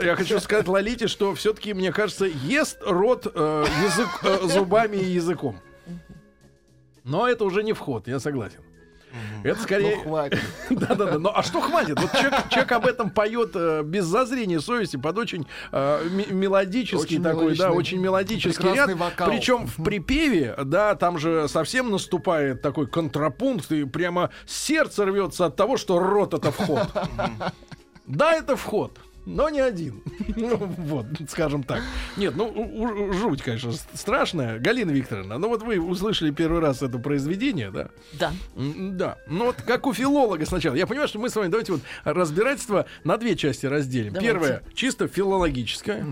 Я 0.03 0.15
хочу 0.15 0.39
сказать 0.39 0.67
Лолите, 0.67 1.07
что 1.07 1.35
все-таки, 1.35 1.73
мне 1.75 1.91
кажется, 1.91 2.25
ест 2.25 2.79
рот 2.85 3.27
э, 3.33 3.65
язык, 3.85 4.07
э, 4.23 4.47
зубами 4.47 4.97
и 4.97 5.05
языком. 5.11 5.59
Но 7.03 7.27
это 7.27 7.45
уже 7.45 7.63
не 7.63 7.73
вход, 7.73 8.07
я 8.07 8.19
согласен. 8.19 8.59
Это 9.43 9.61
скорее... 9.61 9.95
Ну, 9.97 10.03
хватит. 10.03 10.39
Да-да-да. 10.69 11.17
Ну 11.19 11.31
а 11.33 11.43
что 11.43 11.61
хватит? 11.61 11.99
Вот 11.99 12.11
человек, 12.11 12.49
человек 12.49 12.71
об 12.71 12.85
этом 12.85 13.09
поет 13.09 13.51
э, 13.55 13.81
без 13.83 14.05
зазрения 14.05 14.59
совести, 14.59 14.97
под 14.97 15.17
очень 15.17 15.47
э, 15.71 16.07
м- 16.29 16.37
мелодический 16.37 17.17
Очень 17.17 17.23
такой, 17.23 17.55
да, 17.57 17.71
очень 17.71 17.99
мелодический 17.99 18.53
прекрасный 18.63 18.93
ряд. 18.93 18.99
вокал. 19.01 19.29
Причем 19.29 19.67
в 19.67 19.83
припеве, 19.83 20.55
да, 20.65 20.95
там 20.95 21.17
же 21.17 21.47
совсем 21.47 21.89
наступает 21.89 22.61
такой 22.61 22.87
контрапункт, 22.87 23.71
и 23.71 23.85
прямо 23.85 24.29
сердце 24.45 25.05
рвется 25.05 25.45
от 25.45 25.55
того, 25.55 25.77
что 25.77 25.99
рот 25.99 26.33
это 26.33 26.51
вход. 26.51 26.87
Да, 28.05 28.33
это 28.33 28.55
вход. 28.55 28.97
Но 29.25 29.49
не 29.49 29.59
один. 29.59 30.01
Ну, 30.35 30.55
вот, 30.57 31.05
скажем 31.29 31.63
так. 31.63 31.81
Нет, 32.15 32.33
ну, 32.35 32.45
у- 32.47 32.83
у- 33.09 33.13
жуть, 33.13 33.41
конечно, 33.41 33.71
страшная. 33.93 34.59
Галина 34.59 34.91
Викторовна, 34.91 35.37
ну 35.37 35.49
вот 35.49 35.63
вы 35.63 35.79
услышали 35.79 36.31
первый 36.31 36.61
раз 36.61 36.81
это 36.81 36.97
произведение, 36.99 37.71
да? 37.71 37.89
Да. 38.13 38.31
Да. 38.55 39.17
Ну 39.27 39.45
вот 39.45 39.57
как 39.61 39.85
у 39.87 39.93
филолога 39.93 40.45
сначала. 40.45 40.75
Я 40.75 40.87
понимаю, 40.87 41.07
что 41.09 41.19
мы 41.19 41.29
с 41.29 41.35
вами 41.35 41.49
давайте 41.49 41.73
вот 41.73 41.81
разбирательство 42.03 42.85
на 43.03 43.17
две 43.17 43.35
части 43.35 43.65
разделим. 43.65 44.13
Давайте. 44.13 44.31
Первое 44.33 44.63
чисто 44.73 45.07
филологическое. 45.07 46.05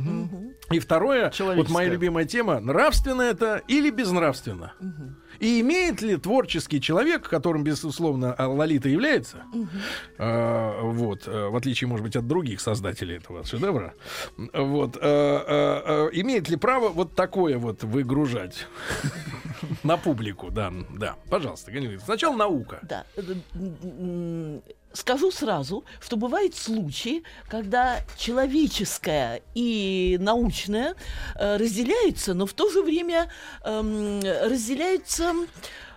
И 0.72 0.80
второе, 0.80 1.30
вот 1.56 1.70
моя 1.70 1.88
любимая 1.94 2.26
тема, 2.26 2.60
нравственно 2.60 3.22
это 3.22 3.62
или 3.68 3.90
безнравственно. 3.90 4.74
И 5.40 5.62
имеет 5.62 6.02
ли 6.02 6.18
творческий 6.18 6.82
человек, 6.82 7.28
которым, 7.30 7.64
безусловно, 7.64 8.34
а, 8.34 8.48
Лолита 8.48 8.90
является, 8.90 9.44
а, 10.18 10.82
вот, 10.82 11.24
а, 11.28 11.50
в 11.50 11.56
отличие, 11.56 11.88
может 11.88 12.04
быть, 12.06 12.16
от 12.16 12.28
других 12.28 12.62
создателей 12.62 13.18
этого 13.18 13.44
шедевра, 13.46 13.94
вот, 14.38 14.98
а, 14.98 15.00
а, 15.02 16.08
а, 16.08 16.10
имеет 16.14 16.50
ли 16.50 16.56
право 16.58 16.90
вот 16.90 17.16
такое 17.16 17.58
вот 17.58 17.84
выгружать 17.84 18.68
на 19.84 19.98
публику? 19.98 20.52
Да, 20.52 20.74
да. 20.90 21.16
Пожалуйста, 21.30 21.72
Галина 21.72 22.00
сначала 22.00 22.36
наука. 22.36 22.80
Да. 22.84 23.06
Скажу 24.98 25.30
сразу, 25.30 25.86
что 26.00 26.18
бывают 26.18 26.56
случаи, 26.56 27.22
когда 27.48 28.00
человеческое 28.18 29.44
и 29.54 30.18
научное 30.20 30.96
э, 31.36 31.58
разделяются, 31.58 32.34
но 32.34 32.48
в 32.48 32.54
то 32.54 32.72
же 32.72 32.82
время 32.82 33.30
эм, 33.64 34.20
разделяются 34.24 35.36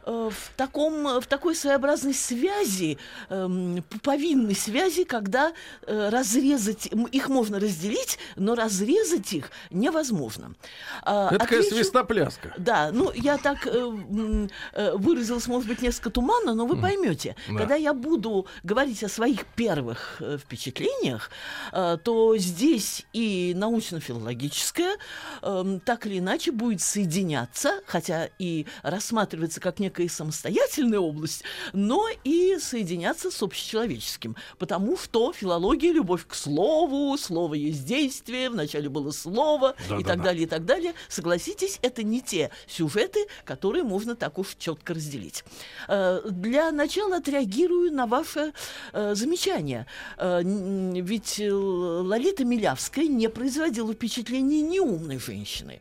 в, 0.07 0.35
таком, 0.57 1.21
в 1.21 1.27
такой 1.27 1.55
своеобразной 1.55 2.15
связи, 2.15 2.99
эм, 3.29 3.83
пуповинной 3.89 4.55
связи, 4.55 5.05
когда 5.05 5.53
э, 5.87 6.09
разрезать, 6.09 6.89
их 7.13 7.29
можно 7.29 7.59
разделить, 7.61 8.19
но 8.37 8.55
разрезать 8.55 9.33
их 9.33 9.51
невозможно. 9.71 10.55
А, 11.03 11.35
Это 11.35 11.45
отвечу- 11.45 11.75
свистопляска. 11.75 12.55
да, 12.57 12.91
ну 12.93 13.11
я 13.15 13.37
так 13.39 13.67
э, 13.67 14.49
э, 14.73 14.93
выразилась, 14.97 15.47
может 15.47 15.69
быть, 15.69 15.83
несколько 15.83 16.11
туманно, 16.11 16.55
но 16.55 16.67
вы 16.67 16.81
поймете. 16.81 17.37
Да. 17.49 17.59
Когда 17.59 17.75
я 17.75 17.93
буду 17.93 18.47
говорить 18.63 19.03
о 19.05 19.09
своих 19.09 19.45
первых 19.47 20.17
э, 20.21 20.39
впечатлениях, 20.39 21.31
э, 21.73 21.99
то 22.03 22.37
здесь 22.37 23.07
и 23.13 23.53
научно-филологическое 23.57 24.97
эм, 25.43 25.81
так 25.81 26.07
или 26.07 26.19
иначе 26.19 26.53
будет 26.53 26.81
соединяться, 26.81 27.81
хотя 27.87 28.29
и 28.39 28.67
рассматриваться 28.83 29.61
как 29.61 29.81
некая 29.91 30.09
самостоятельная 30.09 31.01
область, 31.01 31.43
но 31.73 32.07
и 32.23 32.59
соединяться 32.61 33.31
с 33.31 33.43
общечеловеческим. 33.43 34.37
Потому 34.59 34.97
что 34.97 35.33
филология— 35.33 35.93
любовь 35.93 36.27
к 36.27 36.35
слову, 36.35 37.17
слово 37.19 37.55
есть 37.55 37.85
действие, 37.85 38.51
вначале 38.51 38.89
было 38.89 39.11
слово 39.11 39.75
и 39.79 39.89
Да-да-да. 39.89 40.09
так 40.09 40.23
далее, 40.23 40.43
и 40.45 40.47
так 40.47 40.65
далее. 40.65 40.95
Согласитесь, 41.09 41.79
это 41.83 42.05
не 42.05 42.21
те 42.21 42.51
сюжеты, 42.69 43.27
которые 43.45 43.83
можно 43.83 44.15
так 44.15 44.39
уж 44.39 44.55
четко 44.59 44.95
разделить. 44.95 45.45
Э, 45.89 46.21
Для 46.31 46.71
начала 46.71 47.17
отреагирую 47.17 47.93
на 47.93 48.07
ваше 48.07 48.53
э, 48.93 49.15
замечание. 49.17 49.87
Э, 50.19 50.41
Ведь 50.45 51.41
Лолита 51.41 52.45
Милявская 52.45 53.07
не 53.07 53.29
производила 53.29 53.93
впечатления 53.93 54.63
неумной 54.63 55.19
женщины. 55.19 55.81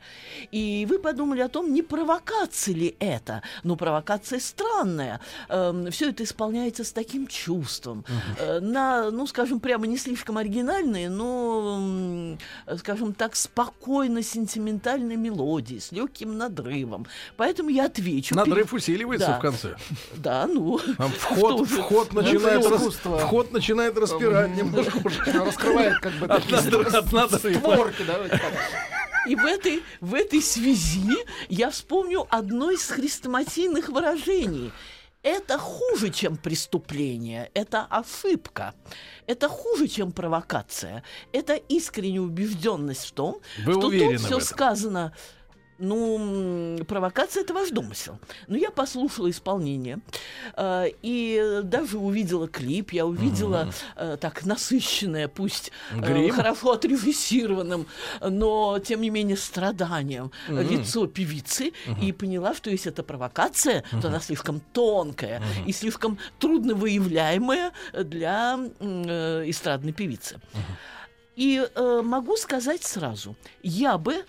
И 0.52 0.88
вы 0.90 0.98
подумали 0.98 1.41
о 1.41 1.49
том, 1.49 1.72
не 1.73 1.84
провокация 1.84 2.73
ли 2.73 2.95
это. 2.99 3.44
Но 3.64 3.76
провокация 3.76 3.98
странная. 4.39 5.19
Все 5.91 6.09
это 6.09 6.23
исполняется 6.23 6.84
с 6.84 6.91
таким 6.91 7.27
чувством. 7.27 8.05
Э, 8.38 8.59
На, 8.59 9.09
ну, 9.11 9.26
скажем, 9.27 9.59
прямо 9.59 9.88
не 9.88 9.97
слишком 9.97 10.38
оригинальные, 10.38 11.09
но, 11.09 12.38
скажем 12.77 13.13
так, 13.13 13.35
спокойно 13.35 14.21
сентиментальной 14.23 15.15
мелодии, 15.15 15.80
с 15.80 15.91
легким 15.91 16.38
надрывом. 16.38 17.05
Поэтому 17.38 17.69
я 17.69 17.85
отвечу. 17.85 18.35
Надрыв 18.35 18.69
перед- 18.69 18.73
усиливается 18.73 19.27
Да. 19.27 19.38
в 19.38 19.41
конце. 19.41 19.76
Да, 20.17 20.47
ну. 20.47 20.80
Там 20.97 21.11
вход, 21.17 21.67
вход, 21.67 22.13
начинает, 22.13 22.65
рас- 22.65 22.95
вход 23.21 23.51
начинает 23.51 23.97
распирать 23.97 24.55
немножко. 24.55 24.99
Раскрывает 25.34 25.99
как 25.99 26.13
бы 26.13 26.27
такие 26.27 26.57
створки. 26.59 28.03
И 29.27 29.35
в 29.35 29.45
этой, 29.45 29.83
в 30.01 30.13
этой 30.13 30.41
связи 30.41 31.17
я 31.49 31.69
вспомню 31.69 32.27
одно 32.29 32.71
из 32.71 32.87
хрестоматийных 32.87 33.89
выражений. 33.89 34.71
Это 35.21 35.57
хуже, 35.57 36.11
чем 36.11 36.37
преступление, 36.37 37.51
это 37.53 37.85
ошибка. 37.89 38.73
Это 39.27 39.49
хуже, 39.49 39.87
чем 39.87 40.13
провокация. 40.13 41.03
Это 41.33 41.55
искренняя 41.55 42.21
убежденность 42.21 43.05
в 43.07 43.11
том, 43.11 43.41
Вы 43.65 43.73
что 43.73 43.81
тут 43.81 44.19
все 44.21 44.39
сказано. 44.39 45.13
Ну, 45.80 46.77
провокация 46.88 47.43
это 47.43 47.53
ваш 47.53 47.69
домысел. 47.69 48.19
Но 48.47 48.57
я 48.57 48.69
послушала 48.69 49.30
исполнение 49.30 49.99
э, 50.57 50.88
и 51.01 51.61
даже 51.64 51.97
увидела 51.97 52.49
клип, 52.49 52.91
я 52.91 53.06
увидела 53.06 53.72
э, 53.95 54.18
так 54.19 54.45
насыщенное, 54.45 55.30
пусть 55.30 55.72
э, 55.91 56.30
хорошо 56.31 56.73
отрежиссированным, 56.73 57.88
но 58.22 58.80
тем 58.80 59.01
не 59.01 59.10
менее 59.10 59.38
страданием. 59.38 60.31
Э, 60.49 60.61
лицо 60.61 61.07
певицы 61.07 61.72
и 62.01 62.11
поняла, 62.11 62.53
что 62.53 62.69
если 62.69 62.91
это 62.91 63.03
провокация, 63.03 63.84
то 64.01 64.10
она 64.10 64.19
слишком 64.19 64.60
тонкая 64.73 65.41
и 65.65 65.72
слишком 65.72 66.18
трудно 66.39 66.73
выявляемая 66.76 67.72
для 67.93 68.60
э, 68.80 69.43
эстрадной 69.49 69.93
певицы. 69.93 70.41
И 71.35 71.65
э, 71.73 72.01
могу 72.03 72.35
сказать 72.35 72.84
сразу, 72.84 73.34
я 73.64 73.97
бы 73.97 74.26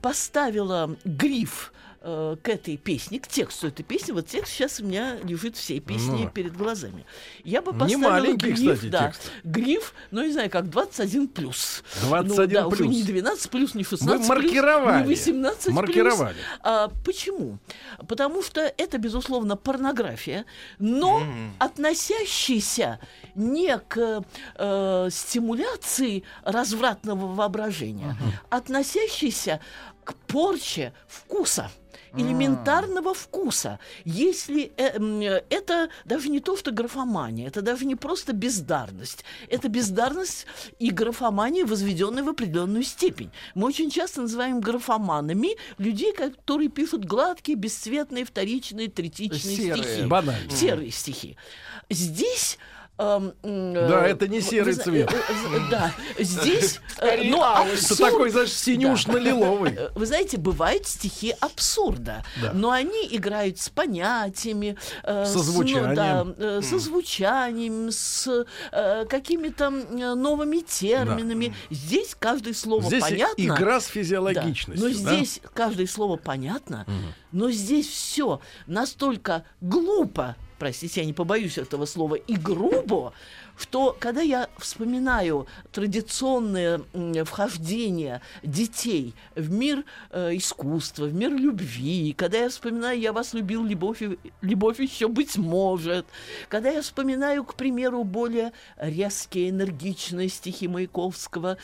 поставила 0.00 0.96
гриф 1.04 1.72
э, 2.02 2.36
к 2.42 2.48
этой 2.48 2.76
песне, 2.76 3.20
к 3.20 3.28
тексту 3.28 3.68
этой 3.68 3.82
песни. 3.82 4.12
Вот 4.12 4.26
текст 4.26 4.52
сейчас 4.52 4.80
у 4.80 4.84
меня 4.84 5.16
лежит 5.22 5.56
всей 5.56 5.80
песни 5.80 6.24
Ну. 6.24 6.30
перед 6.30 6.56
глазами. 6.56 7.04
Я 7.44 7.62
бы 7.62 7.72
Не 7.72 7.78
поставила 7.78 8.10
маленький, 8.10 8.52
гриф, 8.52 8.56
кстати, 8.78 8.90
да, 8.90 9.06
текст. 9.08 9.30
гриф, 9.44 9.94
ну, 10.10 10.22
не 10.24 10.32
знаю, 10.32 10.50
как 10.50 10.68
21 10.70 11.28
плюс. 11.28 11.82
21 12.02 12.36
ну, 12.36 12.46
да, 12.52 12.66
уже 12.66 12.76
плюс. 12.78 12.94
не 12.96 13.02
12 13.02 13.50
плюс, 13.50 13.74
не 13.74 13.84
16 13.84 14.08
Вы 14.08 14.16
плюс, 14.16 14.28
маркировали. 14.28 15.02
не 15.02 15.08
18 15.08 15.64
плюс. 15.64 15.74
Маркировали. 15.76 16.36
А, 16.62 16.88
почему? 17.04 17.58
Потому 18.08 18.42
что 18.42 18.60
это, 18.60 18.98
безусловно, 18.98 19.56
порнография, 19.56 20.44
но 20.78 21.22
относящаяся 21.58 22.98
не 23.34 23.78
к 23.78 24.22
э, 24.56 25.08
стимуляции 25.10 26.22
развратного 26.44 27.26
воображения, 27.34 28.16
относящаяся 28.48 29.60
к 30.04 30.14
порче 30.14 30.92
вкуса. 31.08 31.70
Элементарного 32.16 33.14
вкуса. 33.14 33.78
Если 34.04 34.72
э, 34.76 35.42
это 35.50 35.88
даже 36.04 36.28
не 36.28 36.40
то, 36.40 36.56
что 36.56 36.70
графомания, 36.70 37.48
это 37.48 37.62
даже 37.62 37.84
не 37.84 37.96
просто 37.96 38.32
бездарность. 38.32 39.24
Это 39.48 39.68
бездарность 39.68 40.46
и 40.78 40.90
графомания, 40.90 41.64
возведенная 41.64 42.22
в 42.22 42.28
определенную 42.28 42.82
степень. 42.82 43.30
Мы 43.54 43.68
очень 43.68 43.90
часто 43.90 44.22
называем 44.22 44.60
графоманами 44.60 45.56
людей, 45.78 46.12
которые 46.12 46.68
пишут 46.68 47.04
гладкие, 47.04 47.56
бесцветные, 47.56 48.24
вторичные, 48.24 48.88
третичные 48.88 49.56
Серые. 49.56 49.84
стихи. 49.84 50.06
Банальные. 50.06 50.50
Серые 50.50 50.90
стихи. 50.90 51.36
Здесь 51.88 52.58
эм, 53.00 53.32
Да, 53.42 54.06
э, 54.06 54.10
это 54.10 54.28
не 54.28 54.40
серый 54.40 54.74
цвет. 54.74 55.10
э, 55.12 55.16
э, 55.16 55.58
Да, 55.70 55.92
здесь, 56.18 56.80
ну, 57.00 57.40
алый. 57.42 57.72
Это 57.72 57.78
абсурд- 57.80 57.98
такой, 58.10 58.30
знаешь, 58.30 58.52
синюшно-лиловый. 58.52 59.78
Вы 59.94 60.06
знаете, 60.06 60.36
бывают 60.38 60.86
стихи 60.86 61.34
абсурда, 61.40 62.24
Да. 62.42 62.52
но 62.52 62.70
они 62.70 63.08
играют 63.10 63.58
с 63.58 63.68
понятиями, 63.68 64.76
э, 65.02 65.24
Со 65.26 65.38
ну, 65.38 65.42
звучанием. 65.42 66.34
да, 66.36 66.62
со 66.62 66.78
звучанием, 66.78 67.90
с 67.90 68.44
э, 68.72 69.04
какими-то 69.08 69.70
новыми 69.70 70.58
терминами. 70.60 71.54
Здесь 71.70 72.14
каждое 72.18 72.54
слово 72.54 72.82
Здесь 72.84 73.02
понятно. 73.02 73.42
игра 73.42 73.80
с 73.80 73.86
физиологичностью. 73.86 74.88
Но 74.88 74.92
здесь 74.94 75.40
каждое 75.54 75.86
слово 75.86 76.16
понятно, 76.16 76.86
но 77.32 77.50
здесь 77.50 77.86
все 77.88 78.40
настолько 78.66 79.44
глупо, 79.60 80.36
простите, 80.60 81.00
я 81.00 81.06
не 81.06 81.14
побоюсь 81.14 81.58
этого 81.58 81.86
слова, 81.86 82.14
и 82.14 82.36
грубо, 82.36 83.14
что 83.56 83.96
когда 83.98 84.20
я 84.20 84.48
вспоминаю 84.58 85.46
традиционное 85.72 86.82
вхождение 87.24 88.20
детей 88.42 89.14
в 89.34 89.50
мир 89.50 89.84
э, 90.10 90.36
искусства, 90.36 91.06
в 91.06 91.14
мир 91.14 91.32
любви, 91.32 92.12
когда 92.12 92.38
я 92.38 92.48
вспоминаю 92.50 93.00
«Я 93.00 93.12
вас 93.12 93.32
любил, 93.32 93.64
любовь, 93.64 94.02
любовь 94.42 94.80
еще 94.80 95.08
быть 95.08 95.38
может», 95.38 96.06
когда 96.50 96.70
я 96.70 96.82
вспоминаю, 96.82 97.42
к 97.44 97.54
примеру, 97.54 98.04
более 98.04 98.52
резкие, 98.76 99.48
энергичные 99.48 100.28
стихи 100.28 100.68
Маяковского, 100.68 101.56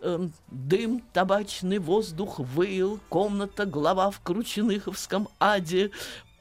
эм, 0.00 0.32
Дым, 0.48 1.02
табачный 1.12 1.78
воздух 1.78 2.38
выл, 2.38 2.98
комната, 3.10 3.66
глава 3.66 4.10
в 4.10 4.20
Крученыховском 4.20 5.28
аде. 5.38 5.90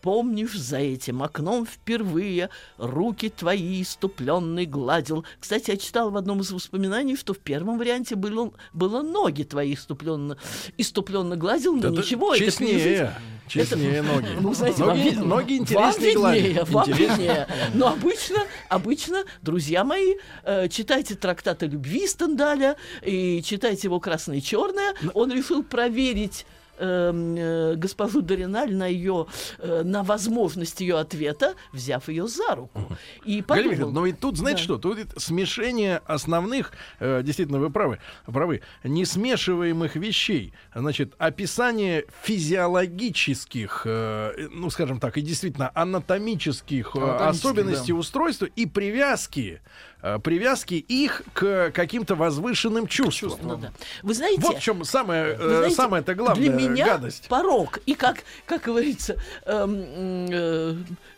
Помнишь, 0.02 0.54
за 0.54 0.78
этим 0.78 1.24
окном 1.24 1.66
впервые 1.66 2.50
руки 2.78 3.30
твои 3.30 3.82
иступленный 3.82 4.66
гладил. 4.66 5.26
Кстати, 5.40 5.72
я 5.72 5.78
читал 5.78 6.12
в 6.12 6.18
одном 6.18 6.42
из 6.42 6.52
воспоминаний, 6.52 7.16
что 7.18 7.34
в 7.34 7.40
первом 7.40 7.78
варианте 7.78 8.16
было, 8.16 8.52
было 8.74 9.02
ноги 9.02 9.44
твои 9.44 9.74
иступленно, 9.74 10.38
иступленно 10.78 11.36
гладил, 11.36 11.74
но 11.74 11.80
Это 11.80 11.90
ничего, 11.90 12.36
это 12.36 12.46
честнее, 12.46 12.74
пережить- 12.80 13.10
честнее 13.48 14.02
ноги. 14.04 14.28
ну, 14.40 14.54
знаете, 14.54 14.84
ноги, 14.84 15.16
вам 15.16 15.30
ноги 15.30 15.54
вам 15.54 15.62
интереснее 15.64 16.14
виднее, 16.14 16.64
гладить. 16.66 16.72
вам 16.74 16.92
виднее. 16.92 17.48
Но 17.74 17.88
обычно, 17.90 18.38
обычно, 18.70 19.24
друзья 19.42 19.84
мои, 19.84 20.16
э, 20.44 20.70
читайте 20.70 21.16
трактаты 21.16 21.66
любви 21.66 22.08
Стендаля 22.08 22.76
и 23.04 23.42
читайте 23.44 23.88
его 23.88 24.00
«Красное 24.00 24.38
и 24.38 24.42
черное». 24.42 24.94
Он 25.16 25.32
решил 25.32 25.64
проверить 25.64 26.46
э, 26.78 27.74
госпожу 27.76 28.22
Дориналь 28.22 28.74
на 28.74 28.88
ее 28.88 29.28
э, 29.60 29.84
на 29.84 30.04
возможность 30.04 30.82
ее 30.82 30.98
ответа, 31.00 31.54
взяв 31.74 32.08
ее 32.10 32.28
за 32.28 32.56
руку. 32.56 32.82
И 33.26 33.42
подумал, 33.42 33.92
но 33.92 34.06
ведь 34.06 34.20
тут, 34.20 34.38
знаете 34.38 34.60
Да. 34.60 34.64
что, 34.64 34.78
тут 34.78 34.98
смешение 35.18 36.02
основных, 36.06 36.72
э, 37.00 37.22
действительно, 37.24 37.60
вы 37.60 37.70
правы, 37.70 38.00
правы, 38.26 38.62
несмешиваемых 38.84 39.96
вещей. 39.96 40.54
Значит, 40.76 41.14
описание 41.18 42.06
физиологических, 42.24 43.82
э, 43.86 44.48
ну, 44.52 44.70
скажем 44.70 45.00
так, 45.00 45.18
и 45.18 45.22
действительно 45.22 45.72
анатомических 45.74 46.96
э, 46.96 47.16
особенностей 47.28 47.94
да. 47.94 48.00
устройства 48.00 48.46
и 48.46 48.66
привязки, 48.66 49.62
э, 50.02 50.20
привязки 50.20 50.76
их 50.76 51.24
к 51.34 51.72
каким-то 51.72 52.16
возвышенным 52.16 52.88
чувствам. 52.88 53.40
ну 53.42 53.58
да. 53.58 53.72
Вы 54.04 54.14
знаете, 54.14 54.42
Вот 54.42 54.58
в 54.58 54.62
чем 54.62 54.84
самое, 54.84 55.36
Вы 55.36 55.50
знаете, 55.58 55.76
самое-то 55.76 56.16
главное 56.16 56.42
для 56.42 56.54
меня 56.54 56.67
гадость. 56.76 57.28
порог. 57.28 57.80
И 57.86 57.96
как, 57.96 58.24
как 58.46 58.64
говорится, 58.64 59.18
эм, 59.46 60.28
э, 60.30 60.76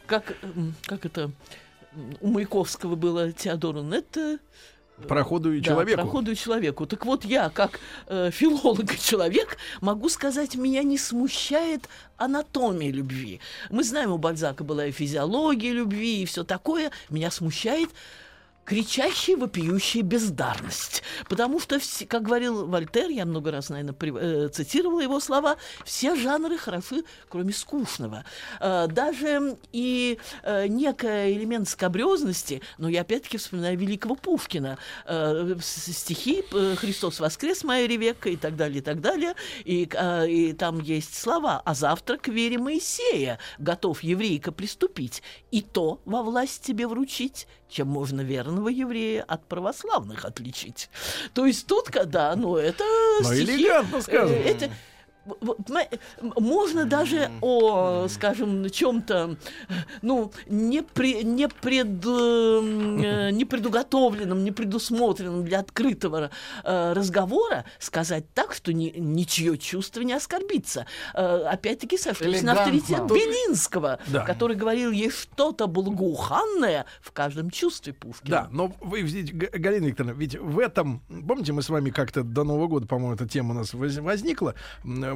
как, 0.07 0.35
как 0.85 1.05
это 1.05 1.31
у 2.21 2.27
Маяковского 2.27 2.95
было 2.95 3.31
Теодору 3.31 3.81
Нетте, 3.81 4.39
Проходу 5.07 5.53
и 5.53 5.59
да, 5.59 5.67
человеку. 5.67 6.01
проходу 6.01 6.31
и 6.31 6.35
человеку. 6.35 6.85
Так 6.85 7.05
вот, 7.05 7.23
я, 7.25 7.49
как 7.49 7.79
э, 8.07 8.31
филолог 8.31 8.93
и 8.93 8.99
человек, 8.99 9.57
могу 9.81 10.09
сказать, 10.09 10.55
меня 10.55 10.83
не 10.83 10.97
смущает 10.97 11.87
анатомия 12.17 12.91
любви. 12.91 13.39
Мы 13.69 13.83
знаем, 13.83 14.11
у 14.11 14.17
Бальзака 14.17 14.63
была 14.63 14.87
и 14.87 14.91
физиология 14.91 15.71
любви, 15.71 16.23
и 16.23 16.25
все 16.25 16.43
такое. 16.43 16.91
Меня 17.09 17.31
смущает 17.31 17.89
кричащая, 18.69 19.35
вопиющая 19.35 20.03
бездарность. 20.03 21.01
Потому 21.27 21.59
что, 21.59 21.79
как 22.07 22.21
говорил 22.21 22.67
Вольтер, 22.67 23.09
я 23.09 23.25
много 23.25 23.49
раз, 23.49 23.69
наверное, 23.69 24.49
цитировала 24.49 25.01
его 25.01 25.19
слова, 25.19 25.57
все 25.85 26.15
жанры 26.15 26.55
хороши, 26.55 27.03
кроме 27.29 27.51
скучного. 27.51 28.25
Э, 28.59 28.85
Даже 28.87 29.57
и 29.71 30.19
э, 30.43 30.67
некий 30.67 31.33
элемент 31.33 31.67
скобрезности, 31.67 32.61
но 32.77 32.89
я 32.89 33.01
опять-таки 33.01 33.39
вспоминаю 33.39 33.75
великого 33.75 34.13
Пушкина, 34.13 34.77
э, 35.05 35.55
стихи 35.61 36.43
э, 36.53 36.75
«Христос 36.75 37.19
воскрес, 37.19 37.63
моя 37.63 37.87
Ревекка» 37.87 38.29
и 38.29 38.35
так 38.37 38.55
далее, 38.55 38.79
и 38.79 38.81
так 38.81 39.01
далее. 39.01 39.33
И, 39.65 39.89
э, 39.91 40.29
и 40.29 40.53
там 40.53 40.79
есть 40.79 41.19
слова 41.19 41.59
«А 41.65 41.73
завтра 41.73 42.17
к 42.17 42.27
вере 42.27 42.59
Моисея 42.59 43.39
готов 43.57 44.03
еврейка 44.03 44.51
приступить, 44.51 45.23
и 45.49 45.63
то 45.63 45.99
во 46.05 46.21
власть 46.21 46.61
тебе 46.63 46.85
вручить, 46.85 47.47
чем 47.69 47.87
можно 47.87 48.21
верного 48.21 48.69
еврея 48.69 49.23
от 49.23 49.45
православных 49.45 50.25
отличить». 50.25 50.89
То 51.33 51.45
есть 51.45 51.67
тут, 51.67 51.89
когда, 51.89 52.35
ну, 52.35 52.55
это 52.57 52.83
Но 53.21 53.33
стихи, 53.33 53.63
элегантно 53.63 54.01
сказано. 54.01 54.35
э, 54.35 54.43
это- 54.43 54.59
понимаете, 54.59 54.65
м- 54.65 54.71
можно 56.37 56.85
даже 56.85 57.29
о, 57.41 58.07
скажем, 58.09 58.69
чем-то, 58.69 59.35
ну, 60.01 60.31
не, 60.47 60.81
при, 60.81 61.23
не, 61.23 61.47
пред, 61.47 61.87
э, 62.05 63.29
не 63.31 63.45
предуготовленном, 63.45 64.43
не 64.43 64.51
предусмотренном 64.51 65.43
для 65.45 65.59
открытого 65.59 66.29
э, 66.63 66.93
разговора 66.93 67.65
сказать 67.79 68.25
так, 68.33 68.53
что 68.53 68.73
ни, 68.73 68.89
ничье 68.97 69.57
чувство 69.57 70.01
не 70.01 70.13
оскорбится. 70.13 70.85
Э, 71.13 71.43
опять-таки 71.43 71.97
сошлись 71.97 72.41
на 72.41 72.53
авторитет 72.53 73.05
Белинского, 73.07 73.99
Да. 74.07 74.25
который 74.25 74.55
говорил, 74.55 74.91
есть 74.91 75.17
что-то 75.17 75.67
благоуханное 75.67 76.85
в 77.01 77.11
каждом 77.11 77.49
чувстве 77.49 77.93
Пушкина. 77.93 78.29
Да, 78.29 78.47
но 78.51 78.73
вы 78.81 79.01
Галина 79.03 79.85
Викторовна, 79.85 80.17
ведь 80.17 80.35
в 80.35 80.59
этом, 80.59 81.01
помните, 81.27 81.53
мы 81.53 81.61
с 81.61 81.69
вами 81.69 81.89
как-то 81.89 82.23
до 82.23 82.43
Нового 82.43 82.67
года, 82.67 82.87
по-моему, 82.87 83.15
эта 83.15 83.27
тема 83.27 83.51
у 83.51 83.57
нас 83.57 83.73
воз- 83.73 83.97
возникла, 83.97 84.55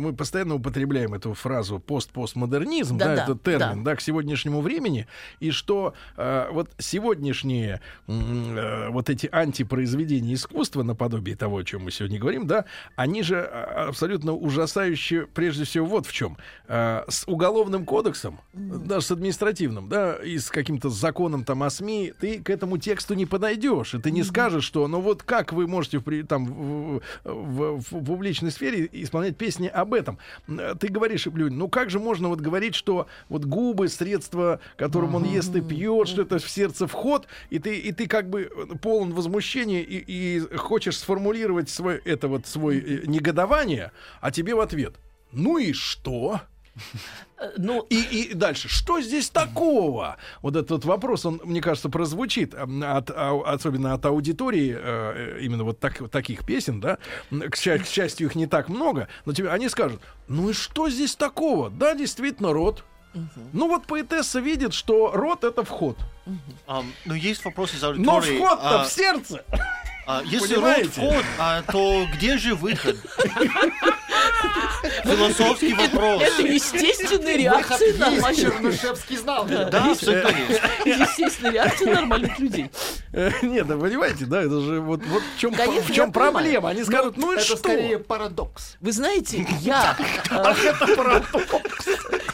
мы 0.04 0.14
постоянно 0.14 0.56
употребляем 0.56 1.14
эту 1.14 1.34
фразу 1.34 1.80
пост-постмодернизм, 1.80 2.98
да, 2.98 3.06
Да-да, 3.08 3.24
этот 3.24 3.44
термин, 3.44 3.84
да. 3.84 3.92
да. 3.92 3.96
к 3.96 4.02
сегодняшнему 4.02 4.62
времени, 4.62 5.08
и 5.40 5.52
что 5.52 5.94
э, 6.18 6.48
вот 6.52 6.70
сегодняшние 6.78 7.82
э, 8.08 8.90
вот 8.90 9.10
эти 9.10 9.30
антипроизведения 9.32 10.36
искусства, 10.36 10.84
наподобие 10.84 11.36
того, 11.36 11.58
о 11.58 11.64
чем 11.64 11.84
мы 11.84 11.92
сегодня 11.92 12.20
говорим, 12.20 12.48
да, 12.48 12.66
они 12.96 13.24
же 13.24 13.40
а, 13.42 13.88
абсолютно 13.90 14.34
ужасающие, 14.34 15.28
прежде 15.28 15.64
всего, 15.64 15.86
вот 15.86 16.06
в 16.06 16.12
чем. 16.12 16.38
Э, 16.68 17.04
с 17.08 17.24
уголовным 17.28 17.86
кодексом, 17.86 18.40
даже 18.54 19.06
с 19.06 19.12
административным, 19.12 19.90
да, 19.90 20.16
и 20.16 20.38
с 20.38 20.50
каким-то 20.50 20.90
законом 20.90 21.44
там 21.44 21.64
о 21.64 21.70
СМИ, 21.70 22.14
ты 22.20 22.40
к 22.42 22.50
этому 22.50 22.78
тексту 22.78 23.14
не 23.14 23.26
подойдешь, 23.26 23.94
и 23.94 24.00
ты 24.00 24.12
не 24.12 24.24
скажешь, 24.24 24.64
что, 24.64 24.88
ну 24.88 25.00
вот 25.02 25.24
как 25.24 25.54
вы 25.54 25.68
можете 25.68 26.00
в, 26.00 26.24
там 26.26 26.46
в, 26.46 27.02
в- 27.24 27.80
в 27.80 28.06
публичной 28.06 28.52
сфере 28.52 28.90
исполнять 28.92 29.38
песни 29.38 29.68
об 29.84 29.94
этом. 29.94 30.18
Э, 30.48 30.74
Ты 30.80 30.88
говоришь, 30.88 31.28
Блюнь, 31.28 31.54
ну 31.54 31.68
как 31.70 31.90
же 31.90 32.00
можно 32.00 32.28
вот 32.28 32.42
говорить, 32.42 32.76
что 32.76 33.08
вот 33.30 33.46
губы, 33.46 33.88
средства, 33.88 34.60
которым 34.76 35.16
он 35.16 35.24
ест 35.24 35.56
и 35.56 35.62
пьет, 35.62 36.08
что 36.08 36.24
это 36.24 36.40
в 36.40 36.50
сердце 36.50 36.88
вход, 36.88 37.28
и 37.52 37.60
ты, 37.60 37.78
и 37.78 37.92
ты 37.92 38.08
как 38.08 38.30
бы 38.30 38.50
полон 38.82 39.14
возмущения 39.14 39.82
и, 39.82 39.98
и 39.98 40.40
хочешь 40.58 40.98
сформулировать 40.98 41.70
свой, 41.70 42.02
это 42.04 42.28
вот 42.28 42.48
свой 42.48 42.80
э, 42.80 43.06
негодование, 43.06 43.92
а 44.22 44.32
тебе 44.32 44.56
в 44.56 44.60
ответ, 44.60 44.96
ну 45.32 45.58
и 45.58 45.74
что? 45.74 46.42
Э, 47.38 47.52
Ну, 47.58 47.86
И, 47.90 48.02
и 48.02 48.34
дальше, 48.34 48.68
что 48.70 49.02
здесь 49.02 49.30
такого? 49.30 50.18
Вот 50.42 50.56
этот 50.56 50.72
вот 50.72 50.86
вопрос, 50.86 51.26
он, 51.26 51.42
мне 51.44 51.62
кажется, 51.62 51.90
прозвучит 51.90 52.54
от, 52.54 53.10
а, 53.12 53.42
особенно 53.46 53.94
от 53.94 54.06
аудитории 54.06 54.76
э, 54.78 55.40
именно 55.42 55.64
вот 55.64 55.80
так, 55.80 56.10
таких 56.10 56.46
песен, 56.46 56.80
да. 56.80 56.98
К, 57.30 57.52
к 57.52 57.56
счастью, 57.86 58.28
их 58.28 58.36
не 58.36 58.48
так 58.48 58.70
много, 58.70 59.08
но 59.26 59.34
тебе 59.34 59.50
они 59.50 59.70
скажут: 59.70 60.02
ну 60.28 60.50
и 60.50 60.54
что 60.54 60.90
здесь 60.90 61.16
такого? 61.16 61.70
Да, 61.70 61.94
действительно, 61.96 62.54
рот. 62.54 62.84
Ну 63.52 63.68
вот 63.68 63.86
поэтесса 63.86 64.40
видит, 64.40 64.74
что 64.74 65.12
рот 65.14 65.44
это 65.44 65.64
вход. 65.64 65.98
Ам, 66.66 66.92
но 67.06 67.14
есть 67.14 67.46
вопрос 67.46 67.74
из 67.76 67.82
Но 67.84 67.90
аудитории. 67.90 68.38
вход-то 68.38 68.82
а, 68.82 68.84
в 68.86 68.92
сердце. 68.92 69.46
а, 70.08 70.24
если 70.26 70.56
Понимаете? 70.56 71.02
рот 71.02 71.12
вход, 71.12 71.26
а, 71.38 71.62
то 71.62 72.06
где 72.16 72.38
же 72.40 72.56
выход? 72.56 72.98
Философский 75.04 75.74
вопрос. 75.74 76.22
Это 76.22 76.42
естественная 76.42 77.38
реакция 77.38 77.94
нормальных 77.98 78.42
Чернышевский 78.42 79.18
знал. 79.18 79.46
Да. 79.46 79.68
Естественная 80.86 81.52
реакция 81.52 81.94
нормальных 81.94 82.40
людей. 82.40 82.70
Нет, 83.42 83.68
да 83.68 83.78
понимаете, 83.78 84.26
да, 84.26 84.42
это 84.42 84.60
же 84.60 84.82
вот, 84.82 85.02
вот 85.06 85.24
в 85.36 85.40
чем, 85.40 85.54
Конечно, 85.54 85.94
в 85.94 85.96
чем 85.96 86.12
проблема. 86.12 86.70
Они 86.70 86.84
скажут, 86.84 87.18
ну 87.18 87.32
и 87.32 87.36
Это 87.36 87.46
что? 87.46 87.58
скорее 87.58 88.00
парадокс. 88.00 88.78
Вы 88.82 88.92
знаете, 88.92 89.46
я 89.62 89.96
э, 90.32 90.54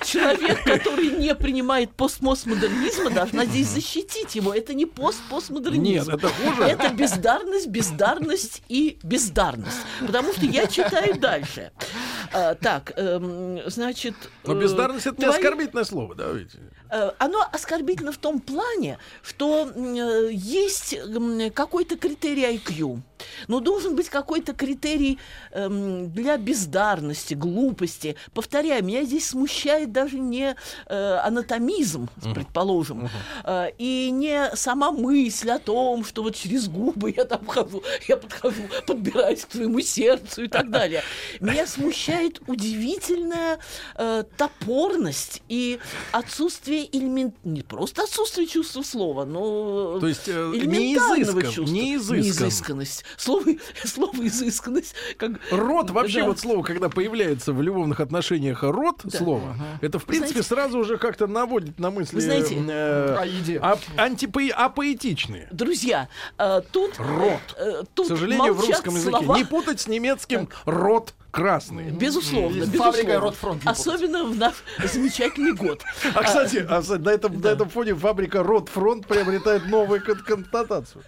человек, 0.09 0.63
который 0.63 1.11
не 1.11 1.33
принимает 1.35 1.91
постмодернизма, 1.91 3.09
должна 3.09 3.45
здесь 3.45 3.67
защитить 3.67 4.35
его. 4.35 4.53
Это 4.53 4.73
не 4.73 4.85
пост-постмодернизм. 4.85 6.09
Нет, 6.11 6.19
это 6.19 6.29
хуже. 6.29 6.63
Это 6.63 6.89
бездарность, 6.93 7.67
бездарность 7.67 8.63
и 8.69 8.97
бездарность. 9.03 9.77
Потому 9.99 10.33
что 10.33 10.45
я 10.45 10.67
читаю 10.67 11.19
дальше. 11.19 11.71
А, 12.33 12.55
так, 12.55 12.93
эм, 12.95 13.59
значит... 13.67 14.15
Но 14.45 14.53
э, 14.55 14.61
бездарность 14.61 15.05
это 15.07 15.17
не 15.17 15.25
твои- 15.25 15.37
оскорбительное 15.37 15.83
слово, 15.83 16.15
да, 16.15 16.31
ведь? 16.31 16.51
Э, 16.89 17.11
Оно 17.19 17.45
оскорбительно 17.51 18.11
в 18.11 18.17
том 18.17 18.39
плане, 18.39 18.97
что 19.23 19.69
э, 19.73 20.29
есть 20.31 20.95
какой-то 21.53 21.97
критерий 21.97 22.43
IQ. 22.43 23.01
Но 23.47 23.59
должен 23.59 23.95
быть 23.95 24.09
какой-то 24.09 24.53
критерий 24.53 25.19
эм, 25.51 26.09
для 26.11 26.37
бездарности, 26.37 27.33
глупости. 27.33 28.15
Повторяю, 28.33 28.83
меня 28.83 29.03
здесь 29.03 29.27
смущает 29.27 29.91
даже 29.91 30.17
не 30.17 30.55
э, 30.85 31.13
анатомизм, 31.23 32.09
предположим, 32.33 33.09
э, 33.43 33.71
и 33.77 34.09
не 34.11 34.55
сама 34.55 34.91
мысль 34.91 35.51
о 35.51 35.59
том, 35.59 36.05
что 36.05 36.23
вот 36.23 36.35
через 36.35 36.67
губы 36.69 37.13
я 37.15 37.25
там 37.25 37.45
хожу, 37.45 37.83
я 38.07 38.17
подхожу, 38.17 38.63
подбираюсь 38.87 39.41
к 39.45 39.49
твоему 39.49 39.81
сердцу 39.81 40.43
и 40.43 40.47
так 40.47 40.69
далее. 40.69 41.03
Меня 41.39 41.67
смущает 41.67 42.39
удивительная 42.47 43.59
э, 43.95 44.23
топорность 44.37 45.41
и 45.49 45.79
отсутствие 46.11 46.78
элемент... 46.91 47.35
Не 47.43 47.61
просто 47.61 48.03
отсутствие 48.03 48.47
чувства 48.47 48.81
слова, 48.83 49.25
но 49.25 49.99
То 49.99 50.07
есть, 50.07 50.27
э, 50.27 50.31
элементарного 50.53 51.39
неизыскан- 51.39 51.51
чувства. 51.51 51.73
неизыскан. 51.73 52.17
Неизысканность. 52.19 53.05
Слово, 53.17 53.43
слово 53.85 54.27
изысканность. 54.27 54.93
Как... 55.17 55.31
Род 55.51 55.89
вообще 55.91 56.19
Да. 56.21 56.27
вот 56.27 56.39
слово, 56.39 56.63
когда 56.63 56.89
появляется 56.89 57.53
в 57.53 57.61
любовных 57.61 57.99
отношениях 57.99 58.63
род 58.63 59.01
слово, 59.11 59.55
это 59.81 59.99
в 59.99 60.05
принципе 60.05 60.41
знаете- 60.41 60.47
сразу 60.49 60.79
уже 60.79 60.97
как-то 60.97 61.27
наводит 61.27 61.79
на 61.79 61.91
мысли 61.91 62.15
Вы 62.15 62.21
знаете- 62.21 62.55
э, 62.67 63.15
О 63.19 63.25
еде. 63.25 63.57
ап- 63.57 63.79
антипои- 63.97 64.49
апоэтичные. 64.51 65.47
Друзья, 65.51 66.09
э, 66.37 66.61
тут... 66.71 66.97
Рот. 66.97 67.39
э, 67.57 67.83
К 67.83 67.87
тут 67.93 68.07
сожалению, 68.07 68.53
в 68.53 68.59
русском 68.65 68.95
языке 68.95 69.17
слова. 69.17 69.37
не 69.37 69.43
путать 69.45 69.79
с 69.81 69.87
немецким 69.87 70.49
рот 70.65 71.13
красный. 71.31 71.91
Безусловно, 71.91 72.65
безусловно. 72.65 73.19
Ротфронт 73.19 73.61
Особенно 73.65 74.23
в 74.25 74.35
наш 74.35 74.55
замечательный 74.83 75.53
год. 75.53 75.83
А 76.13 76.23
кстати, 76.23 76.65
а, 76.69 76.81
кстати, 76.81 77.01
на, 77.01 77.09
этом, 77.09 77.39
на 77.41 77.47
этом 77.47 77.69
фоне 77.69 77.95
фабрика 77.95 78.43
Ротфронт 78.43 79.07
приобретает 79.07 79.65
новую 79.67 80.03
кон- 80.03 80.19
коннотацию. 80.23 81.03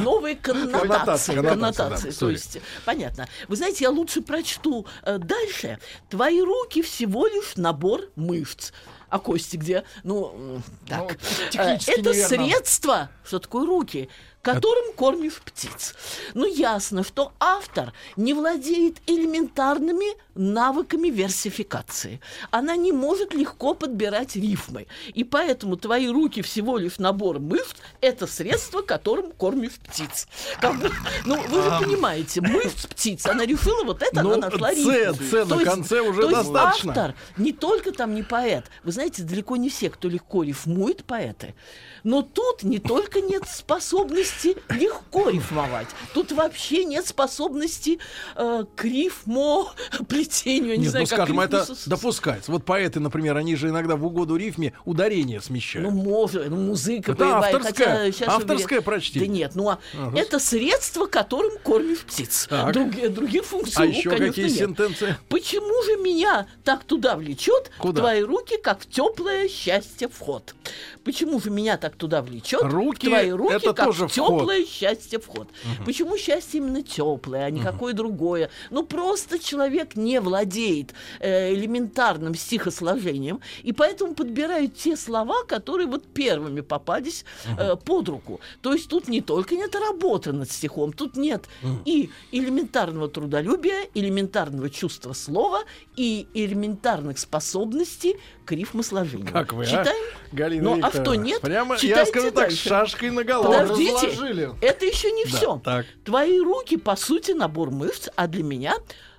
Новые 0.00 0.36
коннотации. 0.36 0.80
Коннотации, 0.88 1.34
коннотации, 1.34 1.50
коннотации, 1.76 2.10
да, 2.10 2.16
то 2.18 2.30
есть, 2.30 2.58
понятно. 2.84 3.28
Вы 3.48 3.56
знаете, 3.56 3.84
я 3.84 3.90
лучше 3.90 4.22
прочту 4.22 4.86
э, 5.02 5.18
дальше. 5.18 5.78
Твои 6.08 6.40
руки 6.40 6.82
всего 6.82 7.26
лишь 7.26 7.56
набор 7.56 8.02
мышц. 8.16 8.72
А 9.08 9.18
кости 9.18 9.56
где? 9.56 9.82
Ну, 10.04 10.62
так. 10.88 11.16
Ну, 11.52 11.60
Э, 11.60 11.76
Это 11.86 12.10
неверно. 12.10 12.28
средство, 12.28 13.10
что 13.24 13.40
такое 13.40 13.66
руки, 13.66 14.08
которым 14.42 14.92
кормишь 14.94 15.40
птиц. 15.44 15.94
Ну, 16.34 16.46
ясно, 16.46 17.04
что 17.04 17.32
автор 17.40 17.92
не 18.16 18.32
владеет 18.34 18.96
элементарными 19.06 20.06
навыками 20.34 21.08
версификации. 21.08 22.20
Она 22.50 22.76
не 22.76 22.92
может 22.92 23.34
легко 23.34 23.74
подбирать 23.74 24.36
рифмы. 24.36 24.86
И 25.12 25.24
поэтому 25.24 25.76
твои 25.76 26.08
руки 26.08 26.40
всего 26.42 26.78
лишь 26.78 26.98
набор 26.98 27.38
мышц– 27.40 27.76
это 28.00 28.26
средство, 28.26 28.80
которым 28.82 29.32
кормишь 29.32 29.72
птиц. 29.74 30.28
Как 30.60 30.78
бы- 30.80 30.90
ну, 31.26 31.40
вы 31.42 31.62
же 31.62 31.70
понимаете, 31.84 32.40
мышц 32.40 32.86
птиц, 32.86 33.26
она 33.26 33.44
решила 33.44 33.84
вот 33.84 34.02
это, 34.02 34.22
Ну, 34.22 34.32
она 34.34 34.48
нашла 34.48 34.70
«ц», 34.70 34.76
рифму. 34.76 35.28
«ц» 35.30 35.44
на 35.44 35.54
есть- 35.56 35.64
конце 35.64 36.00
уже 36.00 36.22
то 36.22 36.30
есть 36.30 36.50
достаточно. 36.52 36.90
автор 36.90 37.14
не 37.36 37.52
только 37.52 37.92
там 37.92 38.14
не 38.14 38.22
поэт. 38.22 38.64
Вы 38.84 38.92
знаете, 38.92 39.22
далеко 39.22 39.56
не 39.56 39.68
все, 39.68 39.90
кто 39.90 40.08
легко 40.08 40.42
рифмует, 40.42 41.04
поэты. 41.04 41.54
Но 42.04 42.22
тут 42.22 42.62
не 42.62 42.78
только 42.78 43.20
нет 43.20 43.44
способности 43.48 44.56
легко 44.68 45.28
рифмовать, 45.30 45.88
тут 46.14 46.32
вообще 46.32 46.84
нет 46.84 47.06
способности 47.06 47.98
э, 48.36 48.64
к 48.76 48.84
рифмо 48.84 49.72
плетению. 50.08 50.70
Я 50.70 50.76
не 50.76 50.82
Нет, 50.84 50.90
знаю, 50.90 51.04
ну 51.04 51.08
как 51.08 51.18
скажем, 51.28 51.40
рифму 51.42 51.58
это 51.58 51.74
допускается. 51.86 52.52
Вот 52.52 52.64
поэты, 52.64 53.00
например, 53.00 53.36
они 53.36 53.56
же 53.56 53.68
иногда 53.68 53.96
в 53.96 54.04
угоду 54.06 54.36
рифме 54.36 54.72
ударение 54.84 55.40
смещают. 55.40 55.90
Ну, 55.90 55.94
может, 55.96 56.48
ну, 56.48 56.56
музыка 56.56 57.12
Это 57.12 57.24
боевая, 57.24 57.54
авторское- 57.54 57.86
хотя 57.86 58.12
сейчас 58.12 58.28
авторское 58.28 58.78
уверен- 58.78 58.84
прочтение. 58.84 59.28
Да 59.28 59.34
нет, 59.34 59.52
ну, 59.54 59.68
а 59.70 59.78
Ага. 59.98 60.18
это 60.18 60.38
средство, 60.38 61.06
которым 61.06 61.58
кормишь 61.58 62.00
птиц. 62.00 62.46
Так. 62.48 62.72
Другие, 62.72 63.08
других 63.08 63.44
функций, 63.44 63.74
а 63.76 63.86
ну, 63.86 63.90
еще 63.92 64.10
конечно, 64.10 64.28
какие 64.28 64.48
нет. 64.48 64.58
сентенции? 64.58 65.16
Почему 65.28 65.82
же 65.84 65.96
меня 65.96 66.46
так 66.64 66.84
туда 66.84 67.16
влечет 67.16 67.70
Куда? 67.78 68.00
твои 68.00 68.22
руки, 68.22 68.56
как 68.62 68.80
в 68.80 68.88
теплое 68.88 69.48
счастье 69.48 70.08
вход? 70.08 70.54
Почему 71.04 71.40
же 71.40 71.50
меня 71.50 71.76
так 71.76 71.89
туда 71.96 72.22
влечет 72.22 72.62
Руки 72.62 73.08
твои 73.08 73.30
руки, 73.30 73.54
это 73.54 73.72
как 73.72 73.86
тоже 73.86 74.06
в 74.08 74.12
вход. 74.12 74.40
теплое 74.40 74.64
счастье 74.64 75.18
вход? 75.18 75.48
Почему 75.84 76.16
счастье 76.16 76.58
именно 76.60 76.82
теплое, 76.82 77.44
а 77.44 77.50
не 77.50 77.60
какое 77.60 77.92
другое? 77.92 78.50
Ну 78.70 78.82
просто 78.84 79.38
человек 79.38 79.96
не 79.96 80.20
владеет 80.20 80.94
э, 81.20 81.52
элементарным 81.54 82.34
стихосложением, 82.34 83.40
и 83.62 83.72
поэтому 83.72 84.14
подбирают 84.14 84.76
те 84.76 84.96
слова, 84.96 85.44
которые 85.44 85.86
вот 85.86 86.06
первыми 86.06 86.60
попались 86.60 87.24
э, 87.58 87.76
под 87.76 88.08
руку. 88.08 88.40
То 88.62 88.72
есть 88.72 88.88
тут 88.88 89.08
не 89.08 89.20
только 89.20 89.54
нет 89.56 89.74
работы 89.74 90.32
над 90.32 90.50
стихом, 90.50 90.92
тут 90.92 91.16
нет 91.16 91.48
и 91.84 92.10
элементарного 92.32 93.08
трудолюбия, 93.08 93.86
элементарного 93.94 94.70
чувства 94.70 95.12
слова 95.12 95.62
и 95.96 96.26
элементарных 96.34 97.18
способностей 97.18 98.16
к 98.44 98.52
рифмосложению. 98.52 99.32
Как 99.32 99.52
вы, 99.52 99.64
а? 99.64 99.66
Читаем? 99.66 100.04
Галина 100.32 100.62
Ну, 100.62 100.80
а 100.82 100.90
кто 100.90 101.14
нет, 101.14 101.40
Прямо, 101.40 101.76
я 101.88 102.06
скажу 102.06 102.26
так, 102.30 102.48
дальше. 102.48 102.68
шашкой 102.68 103.10
на 103.10 103.24
голову. 103.24 103.52
Подождите, 103.52 104.06
разложили. 104.08 104.50
это 104.60 104.86
еще 104.86 105.10
не 105.12 105.24
Да, 105.24 105.30
все. 105.36 105.60
так. 105.64 105.86
Твои 106.04 106.40
руки, 106.40 106.76
по 106.76 106.96
сути, 106.96 107.32
набор 107.32 107.70
мышц, 107.70 108.08
а 108.16 108.26
для 108.26 108.42
меня... 108.42 108.74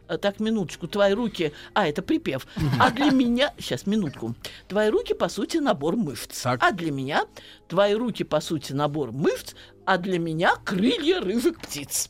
э, 0.07 0.17
Так, 0.17 0.39
минуточку, 0.39 0.87
твои 0.87 1.13
руки... 1.13 1.53
А, 1.73 1.87
это 1.87 2.01
припев. 2.01 2.45
А 2.79 2.91
для 2.91 3.09
меня... 3.11 3.53
Сейчас, 3.57 3.85
минутку. 3.87 4.35
Твои 4.67 4.89
руки, 4.89 5.13
по 5.13 5.29
сути, 5.29 5.57
набор 5.57 5.95
мышц. 5.95 6.41
Так. 6.41 6.61
А 6.63 6.71
для 6.71 6.91
меня... 6.91 7.25
Твои 7.67 7.93
руки, 7.93 8.23
по 8.23 8.41
сути, 8.41 8.73
набор 8.73 9.11
мышц, 9.11 9.53
а 9.85 9.97
для 9.97 10.19
меня 10.19 10.55
крылья 10.65 11.21
рыжих 11.21 11.59
птиц. 11.59 12.09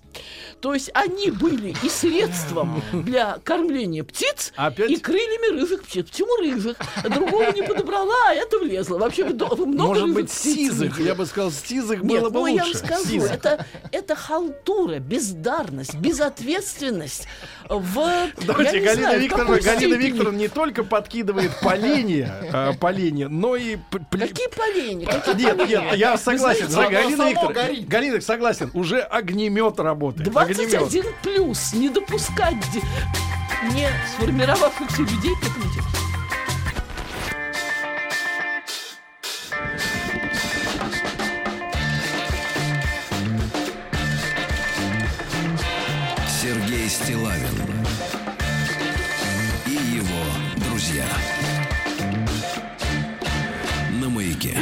То 0.60 0.74
есть 0.74 0.92
они 0.94 1.32
были 1.32 1.76
и 1.84 1.90
средством 1.90 2.84
для 2.92 3.40
кормления 3.44 4.04
птиц, 4.04 4.54
Опять? 4.56 4.92
и 4.92 4.98
крыльями 4.98 5.60
рыжих 5.60 5.84
птиц. 5.84 6.08
Почему 6.10 6.36
рыжих? 6.38 6.78
Другого 7.04 7.52
не 7.52 7.64
подобрала, 7.64 8.30
а 8.30 8.34
это 8.34 8.60
влезло. 8.60 8.98
Вообще, 9.00 9.26
много 9.26 9.56
Может 9.66 10.14
быть, 10.14 10.32
сизых. 10.32 11.00
Я 11.00 11.16
бы 11.16 11.26
сказал, 11.26 11.52
сизых 11.52 12.04
Нет, 12.04 12.22
было 12.22 12.30
бы 12.30 12.36
ну 12.36 12.42
лучше. 12.42 12.56
я 12.56 12.64
вам 12.64 12.74
скажу, 12.74 13.06
Сизых. 13.06 13.32
это, 13.32 13.66
это 13.92 14.16
халтура, 14.16 15.00
бездарность, 15.00 15.96
безответственность 15.96 17.28
в... 17.70 18.30
Давайте, 18.46 18.80
Галина 18.80 18.94
знаю, 18.94 19.22
Викторовна, 19.22 19.60
Галина. 19.60 19.96
Викторовна 19.96 20.38
не 20.38 20.48
только 20.48 20.84
подкидывает 20.84 21.52
поленья, 21.62 22.50
а, 22.52 22.74
поленья, 22.74 23.30
но 23.30 23.56
и... 23.56 23.78
Какие 24.12 24.50
полени? 24.50 25.06
Какие 25.06 25.46
Нет, 25.46 25.58
полени? 25.58 25.70
нет, 25.72 25.96
я 25.96 26.18
согласен. 26.18 26.68
знаете, 26.70 26.94
Галина 26.94 27.30
Викторовна. 27.30 27.88
Галина, 27.88 28.22
согласен, 28.22 28.70
уже 28.74 29.00
огнемет 29.00 29.80
работает. 29.80 30.01
Огнемет. 30.10 30.32
21 30.32 31.06
плюс. 31.23 31.73
Не 31.73 31.90
допускать 31.90 32.56
не 33.73 33.88
сформировавшихся 34.15 35.02
людей 35.02 35.36
к 35.36 35.44
этому 35.44 35.73
тексту. 35.73 35.98
Сергей 46.41 46.90
Стилавин 46.90 47.81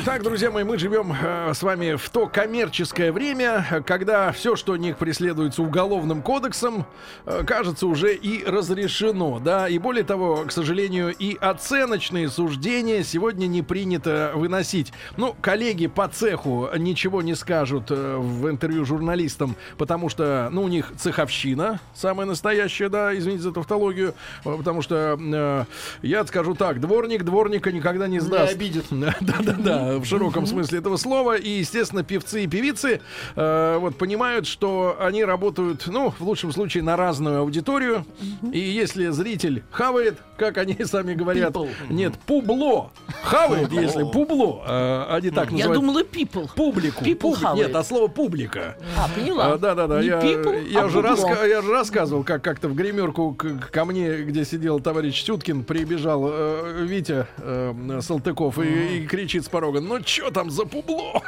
Итак, 0.01 0.23
друзья 0.23 0.49
мои, 0.49 0.63
мы 0.63 0.77
живем 0.79 1.11
э, 1.11 1.51
с 1.53 1.61
вами 1.61 1.95
в 1.95 2.09
то 2.09 2.25
коммерческое 2.27 3.11
время, 3.11 3.83
когда 3.85 4.31
все, 4.31 4.55
что 4.55 4.77
не 4.77 4.93
преследуется 4.93 5.61
уголовным 5.61 6.21
кодексом, 6.21 6.85
э, 7.25 7.43
кажется 7.45 7.85
уже 7.85 8.15
и 8.15 8.45
разрешено, 8.45 9.39
да, 9.39 9.67
и 9.67 9.77
более 9.77 10.05
того, 10.05 10.45
к 10.47 10.53
сожалению, 10.53 11.13
и 11.13 11.35
оценочные 11.35 12.29
суждения 12.29 13.03
сегодня 13.03 13.47
не 13.47 13.61
принято 13.61 14.31
выносить. 14.35 14.93
Ну, 15.17 15.35
коллеги 15.41 15.87
по 15.87 16.07
цеху 16.07 16.69
ничего 16.77 17.21
не 17.21 17.35
скажут 17.35 17.91
э, 17.91 18.15
в 18.17 18.49
интервью 18.49 18.85
журналистам, 18.85 19.57
потому 19.77 20.07
что, 20.07 20.47
ну, 20.49 20.63
у 20.63 20.69
них 20.69 20.93
цеховщина 20.97 21.81
самая 21.93 22.25
настоящая, 22.25 22.87
да, 22.87 23.13
извините 23.17 23.43
за 23.43 23.51
тавтологию, 23.51 24.13
э, 24.45 24.55
потому 24.57 24.81
что 24.81 25.19
э, 25.19 25.65
я 26.03 26.25
скажу 26.25 26.55
так, 26.55 26.79
дворник 26.79 27.23
дворника 27.23 27.73
никогда 27.73 28.07
не 28.07 28.21
сдаст. 28.21 28.53
обидит. 28.53 28.85
Да-да-да, 28.91 29.88
в 29.97 30.05
широком 30.05 30.45
смысле 30.45 30.79
этого 30.79 30.97
слова. 30.97 31.35
И, 31.37 31.49
естественно, 31.49 32.03
певцы 32.03 32.43
и 32.43 32.47
певицы 32.47 33.01
э, 33.35 33.77
вот 33.79 33.97
понимают, 33.97 34.45
что 34.47 34.97
они 34.99 35.23
работают, 35.23 35.87
ну, 35.87 36.11
в 36.17 36.21
лучшем 36.23 36.51
случае, 36.51 36.83
на 36.83 36.95
разную 36.95 37.39
аудиторию. 37.39 38.05
И 38.53 38.59
если 38.59 39.07
зритель 39.09 39.63
хавает, 39.71 40.17
как 40.37 40.57
они 40.57 40.77
сами 40.85 41.13
говорят, 41.13 41.53
People. 41.55 41.69
нет, 41.89 42.13
публо 42.25 42.91
хавает, 43.23 43.71
если 43.71 44.03
публо, 44.03 44.63
э, 44.67 45.05
они 45.09 45.29
так 45.31 45.51
Я 45.51 45.67
называют. 45.67 45.81
думала, 45.81 46.03
people. 46.03 46.49
Публику. 46.55 47.03
People 47.03 47.19
Публи- 47.33 47.35
хавает. 47.41 47.67
Нет, 47.67 47.75
а 47.75 47.83
слово 47.83 48.07
публика. 48.07 48.77
А, 48.97 49.07
поняла. 49.09 49.53
А, 49.53 49.57
да, 49.57 49.75
да, 49.75 49.87
да. 49.87 50.01
Не 50.01 50.07
Я, 50.07 50.19
people, 50.19 50.69
я 50.69 50.81
а 50.81 50.85
уже 50.85 50.99
раска- 50.99 51.47
я 51.47 51.61
же 51.61 51.71
рассказывал, 51.71 52.23
как 52.23 52.43
как-то 52.43 52.67
в 52.69 52.75
гримерку 52.75 53.33
к- 53.33 53.69
ко 53.71 53.85
мне, 53.85 54.17
где 54.23 54.45
сидел 54.45 54.79
товарищ 54.79 55.23
Сюткин, 55.23 55.63
прибежал 55.63 56.27
э, 56.31 56.85
Витя 56.85 57.27
э, 57.37 57.99
Салтыков 58.01 58.59
и, 58.59 58.97
и 58.99 59.05
кричит 59.07 59.45
с 59.45 59.49
порога: 59.49 59.78
Ну 59.79 59.99
что 60.05 60.31
там 60.31 60.49
за 60.49 60.65
публо? 60.65 61.21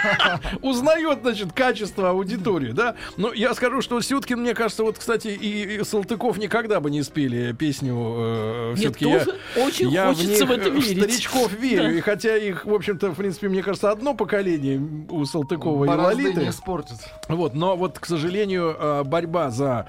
Узнает, 0.62 1.20
значит, 1.22 1.52
качество 1.52 2.10
аудитории, 2.10 2.72
да? 2.72 2.96
Но 3.16 3.32
я 3.32 3.54
скажу, 3.54 3.82
что 3.82 4.00
Сюткин, 4.00 4.40
мне 4.40 4.54
кажется, 4.54 4.82
вот, 4.82 4.98
кстати, 4.98 5.28
и, 5.28 5.76
и 5.76 5.84
Салтыков 5.84 6.38
никогда 6.38 6.80
бы 6.80 6.90
не 6.90 7.02
спели 7.02 7.52
песню. 7.52 7.94
Э, 7.96 8.74
все-таки 8.76 9.08
я, 9.08 9.18
тоже 9.18 9.38
очень 9.56 9.90
я 9.90 10.06
хочется 10.06 10.46
в, 10.46 10.48
в 10.48 10.52
них, 10.52 10.60
это 10.60 10.68
э, 10.68 10.80
верить. 10.80 10.98
старичков 10.98 11.52
верю. 11.52 11.82
Да. 11.84 11.92
И 11.92 12.00
хотя 12.00 12.36
их, 12.36 12.64
в 12.64 12.74
общем-то, 12.74 13.10
в 13.10 13.16
принципе, 13.16 13.48
мне 13.48 13.62
кажется, 13.62 13.90
одно 13.90 14.14
поколение 14.14 14.80
у 15.08 15.24
Салтыкова 15.24 15.84
и 15.84 15.88
Лолиты. 15.88 16.40
не 16.40 16.48
испортит. 16.48 16.96
Вот, 17.28 17.54
но 17.54 17.76
вот, 17.76 17.98
к 17.98 18.06
сожалению, 18.06 18.76
э, 18.78 19.04
борьба 19.04 19.50
за, 19.50 19.86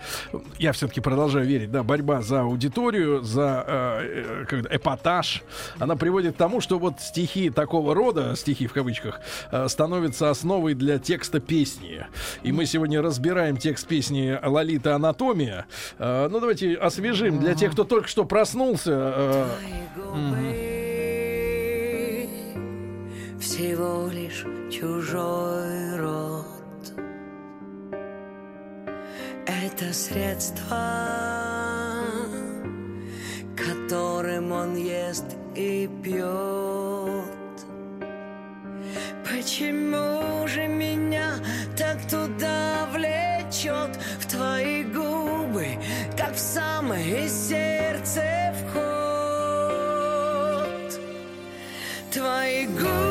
я 0.57 0.71
все-таки 0.73 1.01
продолжаю 1.01 1.45
верить, 1.45 1.71
да, 1.71 1.83
борьба 1.83 2.21
за 2.21 2.41
аудиторию, 2.41 3.21
за 3.21 3.65
э, 3.67 4.45
э, 4.49 4.61
эпатаж, 4.71 5.43
она 5.79 5.95
приводит 5.95 6.35
к 6.35 6.37
тому, 6.37 6.61
что 6.61 6.79
вот 6.79 6.99
стихи 6.99 7.49
такого 7.49 7.90
рода, 7.93 8.35
стихи 8.35 8.67
в 8.67 8.73
кавычках, 8.73 9.21
э, 9.51 9.67
становятся 9.67 10.29
основой 10.29 10.73
для 10.73 10.99
текста 10.99 11.39
песни. 11.39 12.05
И 12.43 12.51
мы 12.51 12.65
сегодня 12.65 13.01
разбираем 13.01 13.57
текст 13.57 13.87
песни 13.87 14.37
Лолита 14.43 14.95
Анатомия. 14.95 15.65
Э, 15.99 16.27
ну, 16.29 16.39
давайте 16.39 16.75
освежим 16.75 17.39
для 17.39 17.55
тех, 17.55 17.71
кто 17.73 17.83
только 17.83 18.07
что 18.07 18.25
проснулся. 18.25 19.13
э, 19.15 19.47
всего 23.39 24.07
лишь 24.13 24.45
чужой 24.71 25.97
род. 25.97 26.45
Это 29.45 29.93
средство, 29.93 30.77
которым 33.55 34.51
он 34.51 34.75
ест 34.75 35.25
и 35.55 35.89
пьет. 36.03 37.20
Почему 39.23 40.47
же 40.47 40.67
меня 40.67 41.35
так 41.77 41.97
туда 42.09 42.87
влечет 42.91 43.97
в 44.19 44.27
твои 44.27 44.83
губы, 44.83 45.77
как 46.17 46.33
в 46.33 46.39
самое 46.39 47.27
сердце 47.27 48.53
вход? 48.59 48.81
Твои 52.11 52.65
губы, 52.67 53.10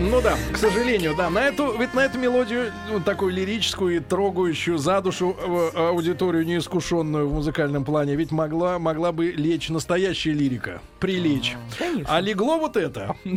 Ну 0.00 0.22
да, 0.22 0.34
к 0.50 0.56
сожалению, 0.56 1.14
да. 1.14 1.28
На 1.28 1.40
эту, 1.40 1.76
ведь 1.76 1.92
на 1.92 2.00
эту 2.00 2.18
мелодию, 2.18 2.72
ну, 2.90 3.00
такую 3.00 3.34
лирическую 3.34 3.96
и 3.96 4.00
трогающую 4.00 4.78
за 4.78 5.02
душу 5.02 5.36
э, 5.38 5.70
аудиторию 5.76 6.46
неискушенную 6.46 7.28
в 7.28 7.34
музыкальном 7.34 7.84
плане, 7.84 8.16
ведь 8.16 8.32
могла, 8.32 8.78
могла 8.78 9.12
бы 9.12 9.30
лечь 9.30 9.68
настоящая 9.68 10.32
лирика. 10.32 10.80
Прилечь. 11.00 11.54
Конечно. 11.78 12.14
А 12.16 12.20
легло 12.20 12.58
вот 12.58 12.76
это. 12.76 13.14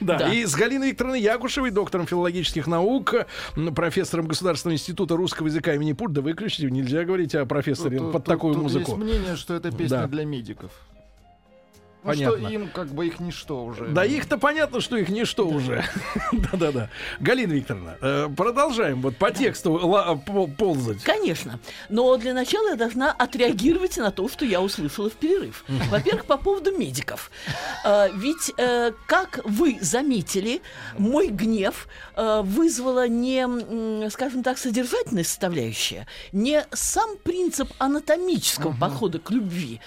Да, 0.00 0.32
и 0.32 0.44
с 0.44 0.54
Галиной 0.54 0.90
Викторовной 0.90 1.20
Якушевой, 1.20 1.70
доктором 1.70 2.06
филологических 2.06 2.66
наук, 2.66 3.14
профессором 3.74 4.28
Государственного 4.28 4.76
института 4.76 5.16
русского 5.16 5.48
языка 5.48 5.74
имени 5.74 5.92
Пурт. 5.92 6.12
Да 6.12 6.20
выключите, 6.20 6.70
нельзя 6.70 7.04
говорить 7.04 7.34
о 7.34 7.44
профессоре 7.44 8.00
под 8.00 8.24
такую 8.24 8.56
музыку. 8.56 8.92
Есть 8.92 9.02
мнение, 9.02 9.36
что 9.36 9.54
это 9.54 9.72
песня 9.72 10.06
для 10.06 10.24
медиков. 10.24 10.70
Ну, 12.08 12.14
Понятно. 12.14 12.38
что 12.38 12.48
им 12.48 12.68
как 12.68 12.88
бы 12.88 13.06
их 13.06 13.20
ничто 13.20 13.62
уже. 13.62 13.88
Да 13.88 14.02
их-то 14.04 14.38
понятно, 14.38 14.80
что 14.80 14.96
их 14.96 15.10
ничто 15.10 15.46
уже. 15.46 15.84
Да-да-да. 16.32 16.88
Галина 17.20 17.52
Викторовна, 17.52 17.98
э, 18.00 18.28
продолжаем 18.34 19.02
вот 19.02 19.16
по 19.16 19.30
тексту 19.30 20.22
ползать. 20.56 21.02
Конечно. 21.02 21.60
Но 21.90 22.16
для 22.16 22.32
начала 22.32 22.70
я 22.70 22.76
должна 22.76 23.12
отреагировать 23.12 23.98
на 23.98 24.10
то, 24.10 24.28
что 24.28 24.46
я 24.46 24.62
услышала 24.62 25.10
в 25.10 25.14
перерыв. 25.14 25.64
Во-первых, 25.90 26.24
по 26.24 26.38
поводу 26.38 26.72
медиков. 26.76 27.30
Э, 27.84 28.08
Ведь, 28.14 28.52
э, 28.56 28.92
как 29.06 29.40
вы 29.44 29.78
заметили, 29.82 30.62
мой 30.96 31.28
гнев 31.28 31.88
вызвала 32.16 33.06
не, 33.06 34.08
скажем 34.10 34.42
так, 34.42 34.58
содержательная 34.58 35.24
составляющая, 35.24 36.06
не 36.32 36.64
сам 36.72 37.16
принцип 37.18 37.70
анатомического 37.78 38.74
подхода 38.78 39.18
к 39.18 39.30
любви, 39.30 39.80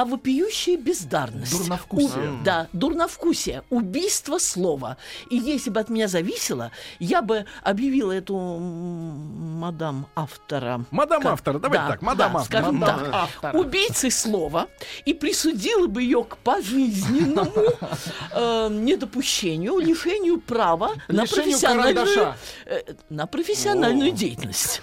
а 0.00 0.04
вопиющая 0.04 0.76
бездарность. 0.76 1.58
Дурновкусие. 1.58 2.30
У- 2.40 2.44
да, 2.44 2.68
дурновкусие, 2.72 3.64
убийство 3.68 4.38
слова. 4.38 4.96
И 5.28 5.36
если 5.36 5.70
бы 5.70 5.80
от 5.80 5.88
меня 5.88 6.06
зависело, 6.06 6.70
я 7.00 7.20
бы 7.20 7.46
объявила 7.64 8.12
эту 8.12 8.36
мадам 8.38 10.06
автора. 10.14 10.84
Мадам 10.92 11.22
Как- 11.22 11.32
автора, 11.32 11.58
давайте 11.58 11.84
да, 11.84 11.90
так, 11.90 12.02
мадам 12.02 12.32
да, 12.32 12.38
автора. 12.38 12.60
скажем 12.60 12.76
Мадам 12.76 13.00
так, 13.06 13.14
автора. 13.14 13.58
убийцей 13.58 14.10
слова 14.12 14.68
и 15.04 15.14
присудила 15.14 15.88
бы 15.88 16.00
ее 16.04 16.22
к 16.22 16.36
пожизненному 16.38 17.52
э, 18.32 18.68
недопущению, 18.70 19.78
лишению 19.78 20.40
права 20.40 20.92
на 21.08 21.22
Лишению 21.22 21.44
профессиональную, 21.58 22.06
карандаша. 22.06 22.36
э, 22.66 22.80
на 23.10 23.26
профессиональную 23.26 24.12
деятельность. 24.12 24.80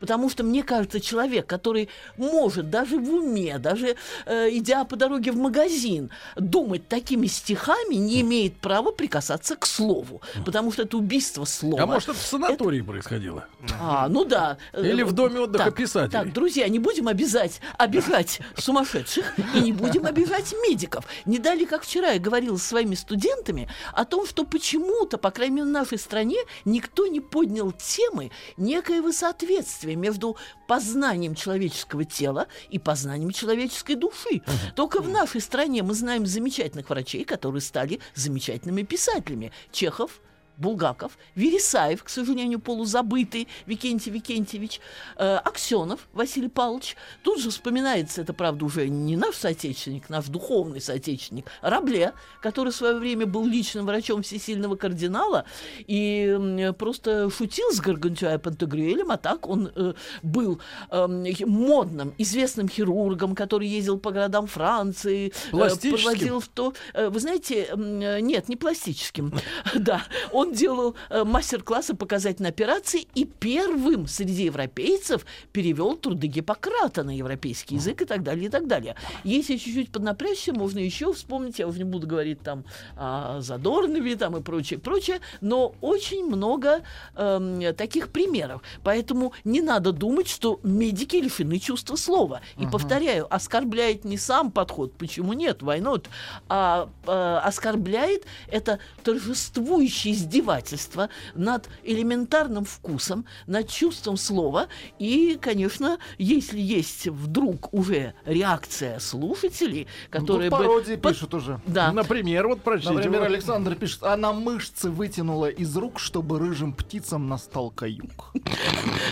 Потому 0.00 0.30
что, 0.30 0.42
мне 0.42 0.62
кажется, 0.62 0.98
человек, 0.98 1.46
который 1.46 1.88
может 2.16 2.70
даже 2.70 2.98
в 2.98 3.08
уме, 3.12 3.58
даже 3.58 3.96
э, 4.26 4.48
идя 4.50 4.84
по 4.84 4.96
дороге 4.96 5.30
в 5.30 5.36
магазин, 5.36 6.10
думать 6.36 6.88
такими 6.88 7.26
стихами, 7.26 7.94
не 7.94 8.22
имеет 8.22 8.56
права 8.56 8.92
прикасаться 8.92 9.56
к 9.56 9.66
слову. 9.66 10.22
Потому 10.44 10.72
что 10.72 10.82
это 10.82 10.96
убийство 10.96 11.44
слова. 11.44 11.82
А 11.82 11.86
может, 11.86 12.08
это 12.08 12.18
в 12.18 12.22
санатории 12.22 12.80
происходило? 12.80 13.46
А, 13.78 14.08
ну 14.08 14.24
да. 14.24 14.56
Или 14.76 15.02
в 15.02 15.12
доме 15.12 15.40
отдыха 15.40 15.66
Так, 15.66 15.76
писателей. 15.76 16.10
Так, 16.10 16.32
друзья, 16.32 16.66
не 16.68 16.78
будем 16.78 17.06
обязать, 17.06 17.60
обижать 17.76 18.40
сумасшедших 18.56 19.34
и 19.54 19.60
не 19.60 19.72
будем 19.72 20.06
обижать 20.06 20.54
медиков. 20.66 21.04
Не 21.26 21.38
дали, 21.38 21.66
как 21.66 21.82
вчера 21.82 22.12
я 22.12 22.18
говорила 22.18 22.56
со 22.56 22.68
своими 22.68 22.94
студентами 22.94 23.68
о 23.92 24.06
том, 24.06 24.26
что 24.26 24.44
почему-то, 24.44 25.18
по 25.18 25.30
крайней 25.30 25.56
мере, 25.56 25.68
в 25.68 25.72
нашей 25.72 25.98
стране 25.98 26.38
никто 26.64 27.06
не 27.06 27.20
поднял 27.20 27.72
темы 27.72 28.30
некоего 28.56 29.12
соответствия 29.12 29.89
между 29.94 30.36
познанием 30.66 31.34
человеческого 31.34 32.04
тела 32.04 32.46
и 32.68 32.78
познанием 32.78 33.30
человеческой 33.30 33.94
души. 33.94 34.42
Только 34.74 35.00
в 35.00 35.08
нашей 35.08 35.40
стране 35.40 35.82
мы 35.82 35.94
знаем 35.94 36.26
замечательных 36.26 36.90
врачей, 36.90 37.24
которые 37.24 37.60
стали 37.60 38.00
замечательными 38.14 38.82
писателями. 38.82 39.52
Чехов, 39.72 40.20
Булгаков, 40.60 41.18
Вересаев, 41.34 42.04
к 42.04 42.08
сожалению, 42.08 42.60
полузабытый 42.60 43.48
Викентий 43.66 44.12
Викентьевич, 44.12 44.80
э, 45.16 45.36
Аксенов 45.36 46.06
Василий 46.12 46.48
Павлович. 46.48 46.96
Тут 47.22 47.40
же 47.40 47.50
вспоминается, 47.50 48.20
это, 48.20 48.32
правда, 48.34 48.64
уже 48.64 48.88
не 48.88 49.16
наш 49.16 49.36
соотечественник, 49.36 50.08
наш 50.10 50.26
духовный 50.26 50.80
соотечественник, 50.80 51.46
Рабле, 51.62 52.12
который 52.42 52.72
в 52.72 52.76
свое 52.76 52.94
время 52.96 53.26
был 53.26 53.46
личным 53.46 53.86
врачом 53.86 54.22
всесильного 54.22 54.76
кардинала 54.76 55.44
и 55.78 56.72
просто 56.78 57.30
шутил 57.30 57.72
с 57.72 57.80
Гаргантюа 57.80 58.38
Пантагрюэлем, 58.38 59.10
а 59.10 59.16
так 59.16 59.48
он 59.48 59.72
э, 59.74 59.94
был 60.22 60.60
хи- 60.90 61.44
модным, 61.44 62.14
известным 62.18 62.68
хирургом, 62.68 63.34
который 63.34 63.66
ездил 63.66 63.98
по 63.98 64.10
городам 64.10 64.46
Франции, 64.46 65.32
э, 65.48 65.56
проводил 65.96 66.40
в 66.40 66.48
то... 66.48 66.74
э, 66.94 67.08
Вы 67.08 67.20
знаете, 67.20 67.66
э, 67.70 68.20
нет, 68.20 68.48
не 68.48 68.56
пластическим. 68.56 69.32
Да, 69.74 70.02
он 70.32 70.49
Он 70.50 70.56
делал 70.56 70.96
э, 71.10 71.22
мастер-классы 71.22 71.94
показательной 71.94 72.50
операции 72.50 73.06
и 73.14 73.24
первым 73.24 74.08
среди 74.08 74.44
европейцев 74.44 75.24
перевел 75.52 75.96
труды 75.96 76.26
Гиппократа 76.26 77.04
на 77.04 77.16
европейский 77.16 77.76
язык 77.76 78.02
и 78.02 78.04
так 78.04 78.24
далее, 78.24 78.46
и 78.46 78.48
так 78.48 78.66
далее. 78.66 78.96
Если 79.22 79.56
чуть-чуть 79.56 79.92
поднапрячься, 79.92 80.52
можно 80.52 80.80
еще 80.80 81.12
вспомнить, 81.12 81.60
я 81.60 81.68
уже 81.68 81.78
не 81.78 81.84
буду 81.84 82.08
говорить 82.08 82.40
там 82.42 82.64
о 82.96 83.40
Задорнове 83.40 84.16
там 84.16 84.36
и 84.36 84.42
прочее, 84.42 84.80
прочее, 84.80 85.20
но 85.40 85.72
очень 85.80 86.24
много 86.24 86.82
эм, 87.14 87.74
таких 87.76 88.08
примеров. 88.08 88.62
Поэтому 88.82 89.32
не 89.44 89.60
надо 89.60 89.92
думать, 89.92 90.28
что 90.28 90.58
медики 90.64 91.16
лишены 91.16 91.60
чувства 91.60 91.94
слова. 91.94 92.40
И 92.58 92.66
повторяю, 92.66 93.32
оскорбляет 93.32 94.04
не 94.04 94.18
сам 94.18 94.50
подход, 94.50 94.94
почему 94.94 95.32
нет, 95.32 95.62
not, 95.62 96.06
а 96.48 96.88
э, 97.06 97.40
оскорбляет 97.44 98.24
это 98.48 98.80
торжествующее 99.04 100.14
издевательство 100.30 101.08
над 101.34 101.68
элементарным 101.82 102.64
вкусом, 102.64 103.24
над 103.46 103.68
чувством 103.68 104.16
слова. 104.16 104.68
И, 104.98 105.36
конечно, 105.40 105.98
если 106.18 106.60
есть 106.60 107.08
вдруг 107.08 107.74
уже 107.74 108.14
реакция 108.24 109.00
слушателей, 109.00 109.88
которые 110.08 110.50
Тут 110.50 110.58
бы... 110.58 110.64
пародии 110.64 110.94
под- 110.96 111.12
пишут 111.14 111.34
уже. 111.34 111.60
Да. 111.66 111.92
Например, 111.92 112.46
вот 112.46 112.62
прочтите. 112.62 112.94
Например. 112.94 113.22
Александр 113.22 113.74
пишет, 113.74 114.04
она 114.04 114.32
мышцы 114.32 114.88
вытянула 114.90 115.46
из 115.46 115.76
рук, 115.76 115.98
чтобы 115.98 116.38
рыжим 116.38 116.72
птицам 116.72 117.28
настал 117.28 117.70
каюк. 117.70 118.32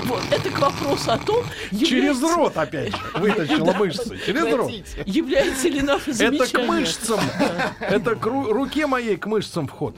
Вот, 0.04 0.22
это 0.30 0.48
к 0.50 0.58
вопросу 0.58 1.10
о 1.12 1.18
том, 1.18 1.44
Через 1.70 2.22
рот 2.22 2.56
опять 2.56 2.92
же 2.92 3.02
вытащила 3.18 3.72
мышцы. 3.74 4.18
Через 4.24 4.54
рот. 4.54 4.70
Является 5.06 5.68
ли 5.68 5.82
наше 5.82 6.10
Это 6.10 6.18
замечание... 6.18 6.48
к 6.48 6.68
мышцам. 6.68 7.20
Это 7.80 8.14
к 8.14 8.24
ру- 8.26 8.50
руке 8.52 8.86
моей 8.86 9.16
к 9.16 9.26
мышцам 9.26 9.66
вход. 9.66 9.96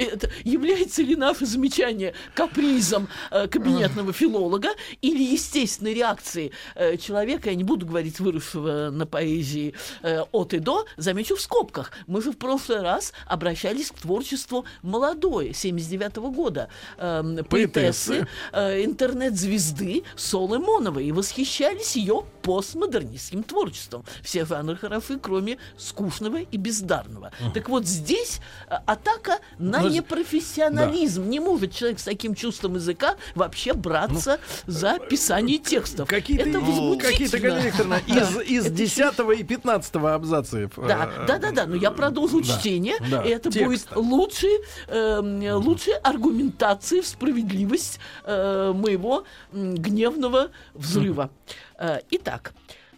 Это 0.00 0.30
является 0.44 1.02
ли 1.02 1.14
наше 1.14 1.44
замечание 1.44 2.14
капризом 2.34 3.08
э, 3.30 3.48
кабинетного 3.48 4.12
филолога 4.12 4.70
или 5.02 5.22
естественной 5.22 5.92
реакцией 5.92 6.52
э, 6.74 6.96
человека, 6.96 7.50
я 7.50 7.56
не 7.56 7.64
буду 7.64 7.86
говорить 7.86 8.18
выросшего 8.18 8.90
на 8.90 9.06
поэзии 9.06 9.74
э, 10.02 10.22
от 10.32 10.54
и 10.54 10.58
до, 10.58 10.86
замечу 10.96 11.36
в 11.36 11.40
скобках. 11.40 11.92
Мы 12.06 12.22
же 12.22 12.32
в 12.32 12.38
прошлый 12.38 12.80
раз 12.80 13.12
обращались 13.26 13.90
к 13.90 13.98
творчеству 13.98 14.64
молодой, 14.82 15.52
79 15.52 16.16
года, 16.34 16.68
э, 16.96 17.42
поэтессы, 17.48 18.26
э, 18.52 18.84
интернет-звезды 18.84 20.04
Солы 20.16 20.58
Моновой 20.58 21.06
и 21.06 21.12
восхищались 21.12 21.96
ее 21.96 22.24
постмодернистским 22.42 23.42
творчеством. 23.42 24.04
Все 24.22 24.46
жанры 24.46 24.76
хороши, 24.76 25.18
кроме 25.18 25.58
скучного 25.76 26.38
и 26.38 26.56
бездарного. 26.56 27.32
Так 27.52 27.68
вот 27.68 27.86
здесь 27.86 28.40
э, 28.68 28.76
атака 28.86 29.40
на 29.58 29.89
Ну, 29.90 29.94
с- 29.94 29.96
непрофессионализм. 29.96 31.28
Не 31.28 31.40
может 31.40 31.72
человек 31.74 31.98
с 31.98 32.04
таким 32.04 32.34
чувством 32.34 32.74
языка 32.76 33.16
вообще 33.34 33.72
браться 33.72 34.38
за 34.66 34.98
писание 34.98 35.58
текстов. 35.58 36.00
Ну, 36.00 36.06
Какие-то, 36.06 36.48
Это 36.48 36.58
ну, 36.60 36.98
какие-то, 36.98 37.36
возмутительно. 37.36 37.40
Галина 37.40 37.66
Викторовна, 37.66 38.00
из, 38.46 38.66
из 38.66 38.70
10 38.72 39.40
и 39.40 39.44
15 39.44 39.96
абзацев. 39.96 40.72
Да, 40.76 41.10
э, 41.16 41.26
да, 41.26 41.38
да, 41.38 41.50
да, 41.52 41.66
но 41.66 41.76
я 41.76 41.90
продолжу 41.90 42.40
да, 42.40 42.46
чтение, 42.58 42.96
да, 43.10 43.22
и 43.22 43.28
это 43.30 43.50
будет 43.50 43.86
лучшей, 43.94 44.58
эм, 44.88 45.42
лучшей 45.62 45.94
аргументацией 45.94 47.02
в 47.02 47.06
справедливость 47.06 47.98
э, 48.24 48.72
моего 48.74 49.24
гневного 49.52 50.50
взрыва. 50.74 51.30
Э, 51.78 52.00
итак, 52.10 52.52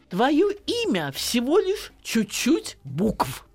твое 0.08 0.46
имя 0.66 1.12
всего 1.12 1.58
лишь 1.58 1.92
чуть-чуть 2.02 2.76
букв. 2.84 3.46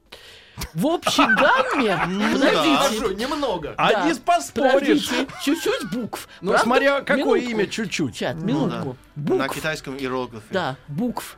В 0.73 0.85
общей 0.85 1.25
гамме, 1.35 1.97
подождите, 2.33 3.15
немного. 3.15 3.75
А 3.77 4.07
не 4.07 4.13
поспоришь. 4.15 5.09
чуть-чуть 5.43 5.91
букв. 5.91 6.27
Ну, 6.41 6.57
смотря 6.57 7.01
какое 7.01 7.41
имя 7.41 7.67
чуть-чуть. 7.67 8.15
Чат, 8.15 8.35
Ну 8.35 8.45
минутку. 8.45 8.97
На 9.15 9.47
китайском 9.49 9.97
иероглифе. 9.97 10.45
Да, 10.51 10.75
букв. 10.87 11.37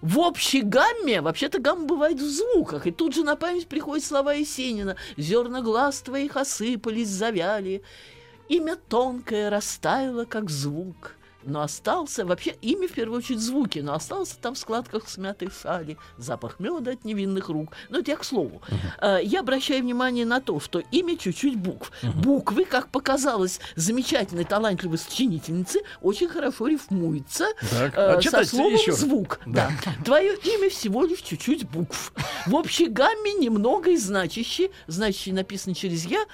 В 0.00 0.18
общей 0.18 0.60
гамме, 0.60 1.22
вообще-то 1.22 1.60
гамма 1.60 1.86
бывает 1.86 2.20
в 2.20 2.28
звуках, 2.28 2.86
и 2.86 2.90
тут 2.90 3.14
же 3.14 3.24
на 3.24 3.36
память 3.36 3.68
приходят 3.68 4.04
слова 4.04 4.34
Есенина. 4.34 4.96
«Зерна 5.16 5.62
глаз 5.62 6.02
твоих 6.02 6.36
осыпались, 6.36 7.08
завяли, 7.08 7.82
имя 8.50 8.76
тонкое 8.76 9.48
растаяло, 9.48 10.26
как 10.26 10.50
звук». 10.50 11.14
Но 11.46 11.60
остался, 11.62 12.24
вообще 12.24 12.54
имя 12.62 12.88
в 12.88 12.92
первую 12.92 13.18
очередь 13.18 13.40
звуки, 13.40 13.78
но 13.80 13.94
остался 13.94 14.36
там 14.40 14.54
в 14.54 14.58
складках 14.58 15.08
смятой 15.08 15.48
шали, 15.50 15.96
запах 16.16 16.58
меда 16.58 16.92
от 16.92 17.04
невинных 17.04 17.48
рук. 17.48 17.72
Но 17.90 17.98
это 17.98 18.10
я 18.12 18.16
к 18.16 18.24
слову. 18.24 18.62
Э, 19.00 19.18
Я 19.22 19.40
обращаю 19.40 19.82
внимание 19.82 20.24
на 20.26 20.40
то, 20.40 20.58
что 20.60 20.80
имя 20.90 21.16
чуть-чуть 21.16 21.56
букв. 21.56 21.90
Буквы, 22.14 22.64
как 22.64 22.88
показалось 22.88 23.60
замечательной, 23.76 24.44
талантливой 24.44 24.98
сочинительнице, 24.98 25.80
очень 26.00 26.28
хорошо 26.28 26.66
рифмуются 26.66 27.46
Так, 27.70 27.94
э, 27.96 28.14
а 28.16 28.22
со 28.22 28.44
словом 28.44 28.72
еще 28.74 28.92
звук. 28.92 29.40
Да. 29.46 29.70
Твое 30.04 30.34
имя 30.36 30.70
всего 30.70 31.04
лишь 31.04 31.20
чуть-чуть 31.20 31.68
букв. 31.68 32.12
В 32.46 32.54
общей 32.54 32.86
гамме 32.86 33.32
немного 33.34 33.90
и 33.90 33.96
значащий, 33.96 34.70
значащий 34.86 35.32
написано 35.32 35.74
через 35.74 36.04
я, 36.06 36.24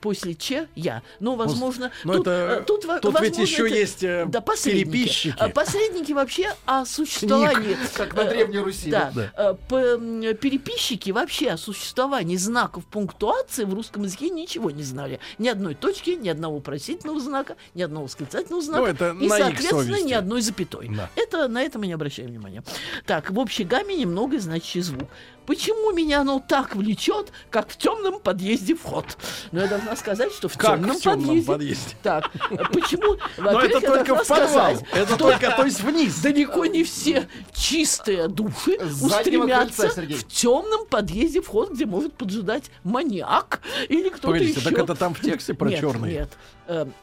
после 0.00 0.34
че 0.34 0.68
я. 0.74 1.02
Но, 1.20 1.36
возможно, 1.36 1.90
но 2.04 2.14
тут, 2.14 2.26
это- 2.26 2.58
э, 2.60 2.64
тут, 2.64 2.82
тут 2.82 3.04
ведь 3.20 3.30
возможно, 3.30 3.42
еще 3.42 3.66
это- 3.66 3.74
есть, 3.76 4.02
э, 4.02 4.24
да, 4.26 4.40
посредники. 4.54 4.84
переписчики. 4.84 5.52
Посредники 5.52 6.12
вообще 6.12 6.54
о 6.66 6.84
существовании. 6.84 7.76
Как 7.94 8.14
на 8.14 8.24
Древней 8.24 8.58
Руси. 8.58 8.90
Да. 8.90 9.12
Да. 9.14 9.56
Э, 9.70 10.34
Переписчики 10.34 11.10
вообще 11.10 11.50
о 11.50 11.56
существовании 11.56 12.36
знаков 12.36 12.84
пунктуации 12.86 13.64
в 13.64 13.74
русском 13.74 14.02
языке 14.04 14.30
ничего 14.30 14.70
не 14.70 14.82
знали. 14.82 15.20
Ни 15.38 15.48
одной 15.48 15.74
точки, 15.74 16.10
ни 16.10 16.28
одного 16.28 16.56
вопросительного 16.56 17.20
знака, 17.20 17.56
ни 17.74 17.82
одного 17.82 18.06
восклицательного 18.06 18.62
знака. 18.62 18.80
Ну, 18.82 18.86
это 18.86 19.16
и, 19.20 19.28
соответственно, 19.28 20.02
ни 20.02 20.12
одной 20.12 20.40
запятой. 20.40 20.88
Да. 20.94 21.10
Это 21.16 21.48
на 21.48 21.62
это 21.62 21.78
мы 21.78 21.86
не 21.86 21.92
обращаем 21.92 22.30
внимания. 22.30 22.62
Так, 23.06 23.30
в 23.30 23.38
общей 23.38 23.64
гамме 23.64 23.96
немного 23.96 24.38
значащий 24.38 24.80
звук. 24.80 25.08
Почему 25.46 25.92
меня 25.92 26.20
оно 26.20 26.40
так 26.40 26.74
влечет, 26.74 27.32
как 27.50 27.68
в 27.68 27.76
темном 27.76 28.20
подъезде 28.20 28.74
вход? 28.74 29.04
Но 29.52 29.60
я 29.60 29.66
должна 29.66 29.94
сказать, 29.96 30.32
что 30.32 30.48
в 30.48 30.56
Как 30.56 30.78
темном 30.78 30.96
в 30.96 31.00
темном 31.00 31.26
подъезде. 31.26 31.52
подъезде? 31.52 31.96
Так, 32.02 32.30
почему? 32.72 33.16
Но 33.38 33.60
это 33.60 33.80
только 33.80 34.14
в 34.14 34.26
подвал. 34.26 34.76
Это 34.92 35.16
только, 35.16 35.50
то 35.50 35.64
есть 35.64 35.80
вниз. 35.82 36.18
Далеко 36.20 36.66
не 36.66 36.84
все 36.84 37.28
чистые 37.52 38.28
души 38.28 38.78
устремятся 39.02 39.88
в 39.90 40.24
темном 40.24 40.86
подъезде 40.86 41.40
вход, 41.40 41.72
где 41.72 41.86
может 41.86 42.14
поджидать 42.14 42.70
маньяк 42.82 43.60
или 43.88 44.08
кто-то 44.08 44.36
еще. 44.36 44.60
так 44.60 44.78
это 44.78 44.94
там 44.94 45.14
в 45.14 45.20
тексте 45.20 45.54
про 45.54 45.68
нет, 45.68 45.80
черный. 45.80 46.12
Нет. 46.12 46.30
Эм, 46.66 46.94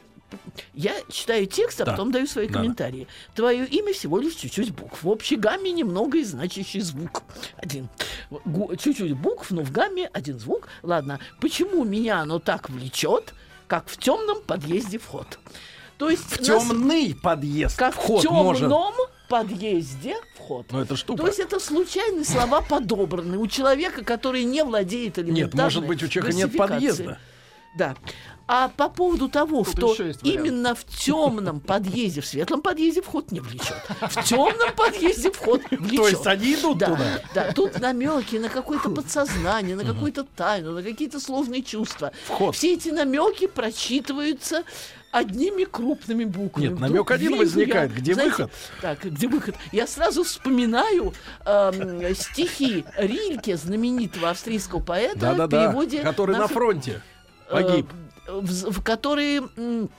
Я 0.74 0.94
читаю 1.10 1.46
текст, 1.46 1.80
а 1.80 1.84
Да. 1.84 1.92
потом 1.92 2.12
даю 2.12 2.26
свои 2.26 2.46
Да. 2.48 2.54
комментарии. 2.54 3.06
Твое 3.34 3.66
имя 3.66 3.92
всего 3.92 4.18
лишь 4.18 4.34
чуть-чуть 4.34 4.72
букв. 4.72 5.02
В 5.02 5.08
общей 5.08 5.36
гамме 5.36 5.72
немного 5.72 6.18
и 6.18 6.24
значащий 6.24 6.80
звук. 6.80 7.22
Один. 7.56 7.88
Чуть-чуть 8.78 9.12
букв, 9.16 9.50
но 9.50 9.62
в 9.62 9.70
гамме 9.70 10.08
один 10.12 10.38
звук. 10.38 10.68
Ладно. 10.82 11.18
Почему 11.40 11.84
меня 11.84 12.20
оно 12.20 12.38
так 12.38 12.70
влечет, 12.70 13.34
как 13.66 13.88
в 13.88 13.96
темном 13.96 14.42
подъезде 14.42 14.98
вход? 14.98 15.38
То 15.98 16.10
есть 16.10 16.24
В 16.24 16.38
нас- 16.40 16.46
темный 16.46 17.14
подъезд. 17.14 17.76
как 17.78 17.94
Вход 17.94 18.20
в 18.20 18.22
темном 18.22 18.44
может. 18.46 18.68
подъезде 19.28 20.16
вход. 20.36 20.66
Ну, 20.72 20.80
это 20.80 20.96
штука. 20.96 21.22
То 21.22 21.28
есть 21.28 21.38
это 21.38 21.60
случайные 21.60 22.24
слова 22.24 22.60
подобраны 22.60 23.38
у 23.38 23.46
человека, 23.46 24.04
который 24.04 24.44
не 24.44 24.64
владеет 24.64 25.18
элементарной 25.18 25.64
может 25.64 25.86
быть, 25.86 26.02
у 26.02 26.08
человека 26.08 26.36
нет 26.36 26.56
подъезда. 26.56 27.18
Да. 27.74 27.96
А 28.46 28.68
по 28.68 28.88
поводу 28.90 29.28
того, 29.28 29.64
Тут 29.64 29.94
что 29.94 30.04
именно 30.22 30.74
в 30.74 30.84
темном 30.84 31.60
подъезде, 31.60 32.20
в 32.20 32.26
светлом 32.26 32.60
подъезде 32.60 33.00
вход 33.00 33.32
не 33.32 33.40
влечет. 33.40 33.76
В 34.00 34.24
темном 34.24 34.74
подъезде 34.76 35.30
вход 35.30 35.62
влечет. 35.70 35.96
То 35.96 36.08
есть 36.08 36.26
они 36.26 36.54
идут 36.54 36.78
да, 36.78 36.86
туда? 36.86 37.04
Да, 37.34 37.52
тут 37.52 37.80
намеки 37.80 38.36
на 38.36 38.48
какое-то 38.50 38.90
подсознание, 38.90 39.74
на 39.76 39.84
какую-то 39.84 40.24
тайну, 40.24 40.72
на 40.72 40.82
какие-то 40.82 41.18
сложные 41.20 41.62
чувства. 41.62 42.12
Вход. 42.26 42.54
Все 42.54 42.74
эти 42.74 42.90
намеки 42.90 43.46
прочитываются 43.46 44.64
одними 45.12 45.64
крупными 45.64 46.24
буквами. 46.24 46.64
Нет, 46.68 46.72
Вдруг 46.74 46.90
намек 46.90 47.10
один 47.10 47.36
возникает. 47.38 47.90
я, 47.92 47.96
Где 47.96 48.14
знаете, 48.14 48.30
выход? 48.32 48.52
Так, 48.80 49.04
где 49.04 49.28
выход? 49.28 49.54
Я 49.70 49.86
сразу 49.86 50.24
вспоминаю 50.24 51.14
эм, 51.46 52.14
стихи 52.14 52.84
Рильке, 52.96 53.56
знаменитого 53.56 54.30
австрийского 54.30 54.80
поэта, 54.80 55.16
в 55.16 55.20
Да-да-да. 55.20 55.66
переводе 55.68 56.00
Который 56.02 56.32
на 56.32 56.40
наших- 56.40 56.54
фронте 56.54 57.00
э, 57.48 57.52
погиб. 57.52 57.86
в, 58.28 58.70
в 58.72 58.82
который 58.82 59.38
м, 59.56 59.90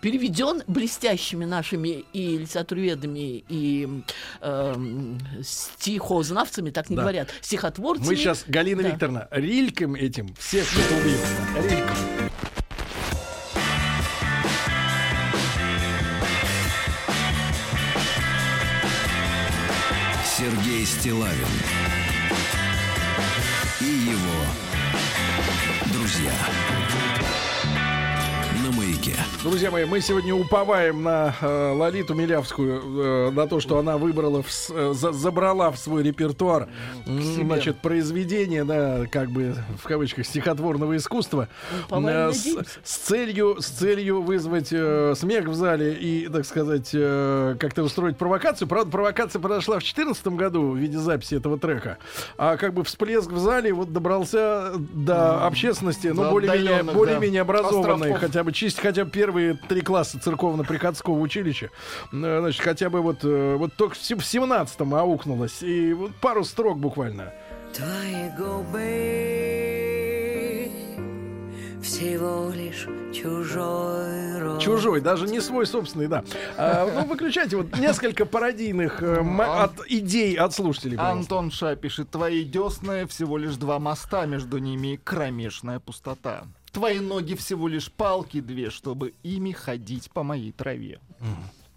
переведен 0.00 0.62
блестящими 0.66 1.44
нашими 1.44 2.04
и 2.12 2.38
литературоведами, 2.38 3.44
и 3.48 4.02
эм, 4.40 5.18
стихознавцами, 5.42 6.70
так 6.70 6.88
не 6.90 6.96
Да. 6.96 7.02
говорят, 7.02 7.28
стихотворцами. 7.42 8.06
Мы 8.08 8.16
сейчас, 8.16 8.44
Галина 8.46 8.82
Да. 8.82 8.88
Викторовна, 8.90 9.28
рильком 9.30 9.94
этим 9.94 10.34
всех 10.36 10.66
убьем. 10.72 11.68
Рильком. 11.70 11.96
Сергей 20.24 20.86
Стилавин 20.86 21.46
и 23.80 23.84
его 24.10 24.44
друзья. 25.92 26.32
Друзья 29.42 29.70
мои, 29.70 29.86
мы 29.86 30.02
сегодня 30.02 30.34
уповаем 30.34 31.02
на 31.02 31.34
э, 31.40 31.72
Лолиту 31.72 32.12
Милявскую, 32.12 33.28
э, 33.28 33.30
на 33.30 33.46
то, 33.46 33.58
что 33.58 33.78
она 33.78 33.96
выбрала, 33.96 34.42
в, 34.42 34.48
э, 34.70 34.92
за- 34.92 35.12
забрала 35.12 35.70
в 35.70 35.78
свой 35.78 36.02
репертуар, 36.02 36.68
значит, 37.06 37.78
произведение, 37.78 38.64
да, 38.64 39.06
как 39.10 39.30
бы 39.30 39.54
в 39.82 39.84
кавычках 39.88 40.26
стихотворного 40.26 40.94
искусства, 40.94 41.48
Уповаем, 41.86 42.28
э, 42.28 42.32
с, 42.34 42.54
с 42.84 42.96
целью, 42.98 43.56
с 43.62 43.66
целью 43.68 44.20
вызвать 44.20 44.68
э, 44.72 45.14
смех 45.16 45.46
в 45.46 45.54
зале 45.54 45.94
и, 45.94 46.28
так 46.28 46.44
сказать, 46.44 46.90
э, 46.92 47.56
как-то 47.58 47.82
устроить 47.82 48.18
провокацию. 48.18 48.68
Правда, 48.68 48.90
провокация 48.90 49.40
произошла 49.40 49.76
в 49.76 49.82
2014 49.82 50.26
году 50.36 50.72
в 50.72 50.76
виде 50.76 50.98
записи 50.98 51.36
этого 51.36 51.58
трека, 51.58 51.96
а 52.36 52.58
как 52.58 52.74
бы 52.74 52.84
всплеск 52.84 53.30
в 53.30 53.38
зале 53.38 53.72
вот 53.72 53.90
добрался 53.90 54.72
до 54.76 55.46
общественности, 55.46 56.08
ну, 56.08 56.30
более-менее, 56.30 56.82
более-менее 56.82 57.42
да, 57.42 57.50
образованной, 57.50 58.12
хотя 58.14 58.44
бы 58.44 58.52
чисть, 58.52 58.78
хотя 58.78 59.06
бы 59.06 59.10
первые 59.30 59.54
три 59.54 59.80
класса 59.80 60.18
церковно-приходского 60.18 61.14
училища, 61.20 61.70
э, 62.12 62.38
значит, 62.40 62.60
хотя 62.62 62.90
бы 62.90 63.00
вот, 63.00 63.18
э, 63.22 63.54
вот 63.56 63.72
только 63.74 63.94
в 63.94 63.98
се- 64.02 64.16
в 64.16 64.24
17-м 64.24 64.92
аукнулось, 64.92 65.62
и 65.62 65.92
вот 65.92 66.10
пару 66.16 66.42
строк 66.44 66.78
буквально. 66.80 67.32
Твои 67.72 68.28
губы 68.36 68.80
всего 71.80 72.50
лишь 72.52 72.88
чужой 73.14 74.40
рот. 74.40 74.60
Чужой, 74.60 75.00
даже 75.00 75.26
не 75.28 75.40
свой 75.40 75.64
собственный, 75.64 76.08
да. 76.08 76.24
А, 76.58 76.90
ну, 76.92 77.04
выключайте 77.06 77.56
вот 77.56 77.78
несколько 77.78 78.26
пародийных 78.26 79.00
э, 79.02 79.22
ма- 79.22 79.62
от 79.62 79.72
идей 79.86 80.34
от 80.34 80.52
слушателей. 80.52 80.96
пожалуйста. 80.96 81.20
Антон 81.20 81.50
Ша 81.52 81.76
пишет, 81.76 82.10
твои 82.10 82.42
десны 82.44 83.06
всего 83.06 83.38
лишь 83.38 83.54
два 83.54 83.78
моста, 83.78 84.26
между 84.26 84.58
ними 84.58 84.98
кромешная 85.02 85.78
пустота. 85.78 86.44
Твои 86.72 87.00
ноги 87.00 87.34
всего 87.34 87.68
лишь 87.68 87.90
палки 87.90 88.40
две, 88.40 88.70
чтобы 88.70 89.14
ими 89.22 89.52
ходить 89.52 90.10
по 90.10 90.22
моей 90.22 90.52
траве. 90.52 91.00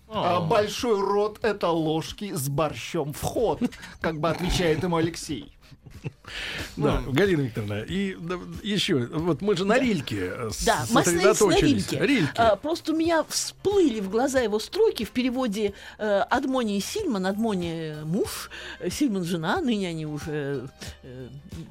А 0.07 0.41
большой 0.41 0.99
рот— 0.99 1.40
это 1.41 1.70
ложки 1.70 2.34
с 2.34 2.48
борщом 2.48 3.14
в 3.14 3.22
ход, 3.22 3.60
как 3.99 4.20
бы 4.20 4.30
отвечает 4.30 4.84
ему 4.84 4.98
Алексей. 4.98 5.57
Да, 6.78 7.02
Галина 7.08 7.42
Викторовна, 7.42 7.82
и 7.82 8.18
еще, 8.64 9.06
вот 9.06 9.42
мы 9.42 9.56
же 9.56 9.66
на 9.66 9.78
Рильке 9.78 10.32
э, 10.34 10.50
Да, 10.66 10.86
мы 10.92 11.02
остановились 11.02 11.92
на. 11.92 12.00
Рильке. 12.00 12.32
А, 12.36 12.56
просто 12.56 12.94
у 12.94 12.96
меня 12.96 13.24
всплыли 13.30 14.00
в 14.00 14.10
глаза 14.10 14.40
его 14.40 14.60
строки 14.60 15.04
в 15.04 15.12
переводе 15.12 15.74
э, 15.98 16.20
Адмони 16.30 16.78
и 16.78 16.82
Сильман. 16.82 17.26
Адмони 17.26 17.96
муж, 18.04 18.50
э, 18.80 18.90
Сильман 18.90 19.24
жена, 19.24 19.62
ныне 19.62 19.90
они 19.90 20.06
уже, 20.06 20.70
э, 21.04 21.28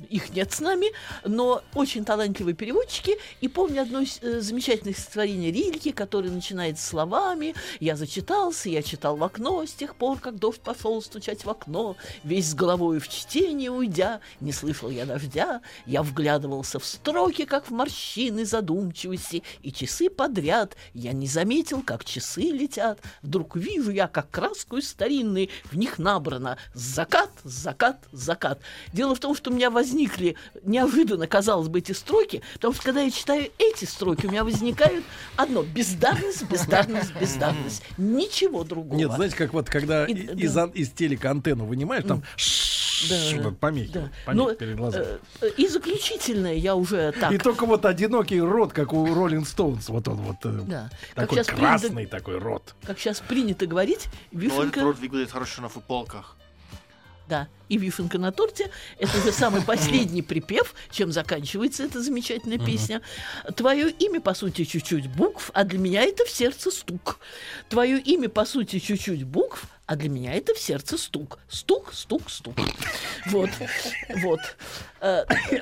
их 0.09 0.35
нет 0.35 0.53
с 0.53 0.61
нами, 0.61 0.89
но 1.25 1.63
очень 1.75 2.05
талантливые 2.05 2.55
переводчики. 2.55 3.19
И 3.41 3.49
помню 3.49 3.83
одно 3.83 4.01
из 4.01 4.19
э, 4.23 4.41
замечательных 4.41 4.99
стихотворений 4.99 5.51
Рильки, 5.51 5.91
которое 5.91 6.31
начинается 6.31 6.87
словами 6.87 7.55
«Я 7.81 7.97
зачитался, 7.97 8.69
я 8.69 8.83
читал 8.83 9.17
в 9.17 9.25
окно 9.25 9.65
с 9.65 9.73
тех 9.73 9.97
пор, 9.97 10.19
как 10.19 10.39
дождь 10.39 10.61
пошел 10.61 11.03
стучать 11.03 11.45
в 11.45 11.51
окно, 11.51 11.97
весь 12.25 12.51
с 12.51 12.55
головой 12.55 12.99
в 12.99 13.09
чтение 13.09 13.71
уйдя, 13.71 14.21
не 14.40 14.53
слышал 14.53 14.90
я 14.90 15.07
дождя, 15.07 15.61
я 15.86 16.03
вглядывался 16.03 16.78
в 16.78 16.85
строки, 16.85 17.44
как 17.44 17.69
в 17.69 17.70
морщины 17.73 18.44
задумчивости, 18.44 19.43
и 19.62 19.73
часы 19.73 20.11
подряд 20.11 20.77
я 20.94 21.12
не 21.12 21.27
заметил, 21.27 21.82
как 21.82 22.05
часы 22.05 22.43
летят. 22.43 23.01
Вдруг 23.23 23.57
вижу 23.57 23.90
я, 23.90 24.09
как 24.09 24.31
краску 24.31 24.77
из 24.77 24.89
старинной 24.89 25.51
в 25.70 25.77
них 25.77 25.99
набрано 25.99 26.59
закат, 26.74 27.31
закат, 27.44 27.99
закат. 28.12 28.61
Дело 28.93 29.15
в 29.15 29.20
том, 29.20 29.35
что 29.35 29.51
у 29.51 29.55
меня 29.55 29.70
возникли 29.70 30.36
неожиданно, 30.62 31.27
казалось 31.27 31.69
бы, 31.69 31.78
эти 31.78 31.93
строки, 31.93 32.43
потому 32.55 32.74
что 32.74 32.82
когда 32.82 33.01
я 33.03 33.11
читаю 33.11 33.51
эти 33.59 33.85
строки, 33.85 34.27
у 34.27 34.31
меня 34.31 34.44
возникают 34.44 35.05
одно 35.36 35.62
бездарность, 35.62 36.44
бездарность, 36.49 37.12
бездарность. 37.20 37.82
Ничего 37.99 38.65
другого. 38.65 38.99
Нет, 38.99 39.12
знаете, 39.12 39.36
как 39.36 39.53
вот 39.53 39.69
когда 39.69 40.05
И- 40.07 40.15
да. 40.15 40.32
из, 40.35 40.57
ан- 40.57 40.70
из 40.70 40.90
телека 40.90 41.31
антенну 41.31 41.65
вынимаешь, 41.66 42.05
там 42.07 42.23
Да, 43.09 43.43
да, 43.43 43.51
помехи, 43.51 43.93
да. 43.93 44.11
помехи 44.27 44.47
Но, 44.49 44.55
перед 44.55 44.77
глазами. 44.77 45.07
э, 45.41 45.49
И 45.57 45.66
заключительное 45.69 46.55
я 46.55 46.74
уже 46.74 47.12
так. 47.12 47.33
И 47.33 47.39
только 47.39 47.66
вот 47.66 47.85
одинокий 47.85 48.41
рот, 48.41 48.73
как 48.73 48.93
у 48.93 49.07
Роллинг 49.15 49.47
Стоунс, 49.49 49.89
вот 49.89 50.09
он 50.09 50.16
вот 50.16 50.37
э, 50.45 50.61
Да. 50.66 50.91
Как 51.15 51.29
такой 51.29 51.45
принято- 51.45 51.57
красный 51.57 52.07
такой 52.07 52.39
рот. 52.39 52.74
Как 52.85 52.99
сейчас 52.99 53.20
принято 53.20 53.66
говорить, 53.66 54.09
Но 54.31 54.41
этот 54.41 54.53
вишенка, 54.53 54.81
рот 54.83 54.99
выглядит 54.99 55.31
хорошо 55.33 55.62
на 55.62 55.69
футболках. 55.69 56.37
да, 57.29 57.49
и 57.70 57.79
вишенка 57.79 58.19
на 58.19 58.31
торте, 58.33 58.70
это 58.99 59.16
уже 59.16 59.33
самый 59.33 59.62
последний 59.62 60.20
припев, 60.20 60.74
чем 60.91 61.11
заканчивается 61.12 61.85
эта 61.85 62.03
замечательная 62.03 62.59
песня. 62.59 63.01
Твое 63.57 63.91
имя, 63.91 64.20
по 64.20 64.35
сути, 64.35 64.65
чуть-чуть 64.65 65.09
букв, 65.09 65.51
а 65.55 65.65
для 65.65 65.79
меня 65.79 66.03
это 66.03 66.24
в 66.27 66.31
сердце 66.31 66.70
стук. 66.70 67.19
Твое 67.70 67.99
имя, 67.99 68.29
по 68.29 68.45
сути, 68.45 68.79
чуть-чуть 68.81 69.24
букв, 69.24 69.65
а 69.93 69.97
для 69.97 70.09
меня 70.09 70.32
это 70.32 70.55
в 70.55 70.59
сердце 70.59 70.97
стук. 70.97 71.39
Стук, 71.51 71.93
стук, 71.93 72.31
стук. 72.31 72.55
Вот, 73.27 73.51
вот. 74.23 74.40
Э, 75.02 75.24
э, 75.51 75.59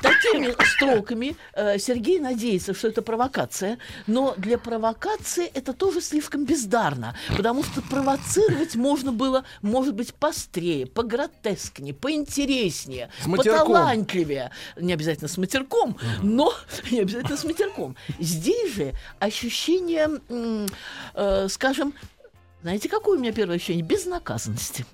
Такими 0.00 0.54
строками 0.76 1.36
э, 1.52 1.78
Сергей 1.78 2.18
надеется, 2.18 2.72
что 2.72 2.88
это 2.88 3.02
провокация, 3.02 3.78
но 4.06 4.34
для 4.38 4.56
провокации 4.56 5.46
это 5.52 5.74
тоже 5.74 6.00
слишком 6.00 6.46
бездарно, 6.46 7.14
потому 7.36 7.62
что 7.62 7.82
провоцировать 7.82 8.74
можно 8.74 9.12
было, 9.12 9.44
может 9.60 9.94
быть, 9.94 10.14
пострее, 10.14 10.86
погротескнее, 10.86 11.92
поинтереснее, 11.92 13.10
поталантливее. 13.26 14.50
Не 14.76 14.94
обязательно 14.94 15.28
с 15.28 15.36
матерком, 15.36 15.98
но 16.22 16.54
не 16.90 17.00
обязательно 17.00 17.36
с 17.36 17.44
матерком. 17.44 17.96
Здесь 18.18 18.74
же 18.74 18.94
ощущение, 19.18 20.08
скажем, 21.48 21.94
знаете, 22.64 22.88
какое 22.88 23.18
у 23.18 23.20
меня 23.20 23.30
первое 23.30 23.56
ощущение? 23.56 23.84
Безнаказанности. 23.84 24.86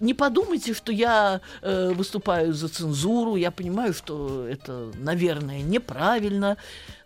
Не 0.00 0.14
подумайте, 0.14 0.74
что 0.74 0.90
я 0.90 1.40
э, 1.62 1.92
выступаю 1.92 2.52
за 2.52 2.66
цензуру, 2.66 3.36
я 3.36 3.52
понимаю, 3.52 3.94
что 3.94 4.48
это, 4.48 4.90
наверное, 4.98 5.62
неправильно, 5.62 6.56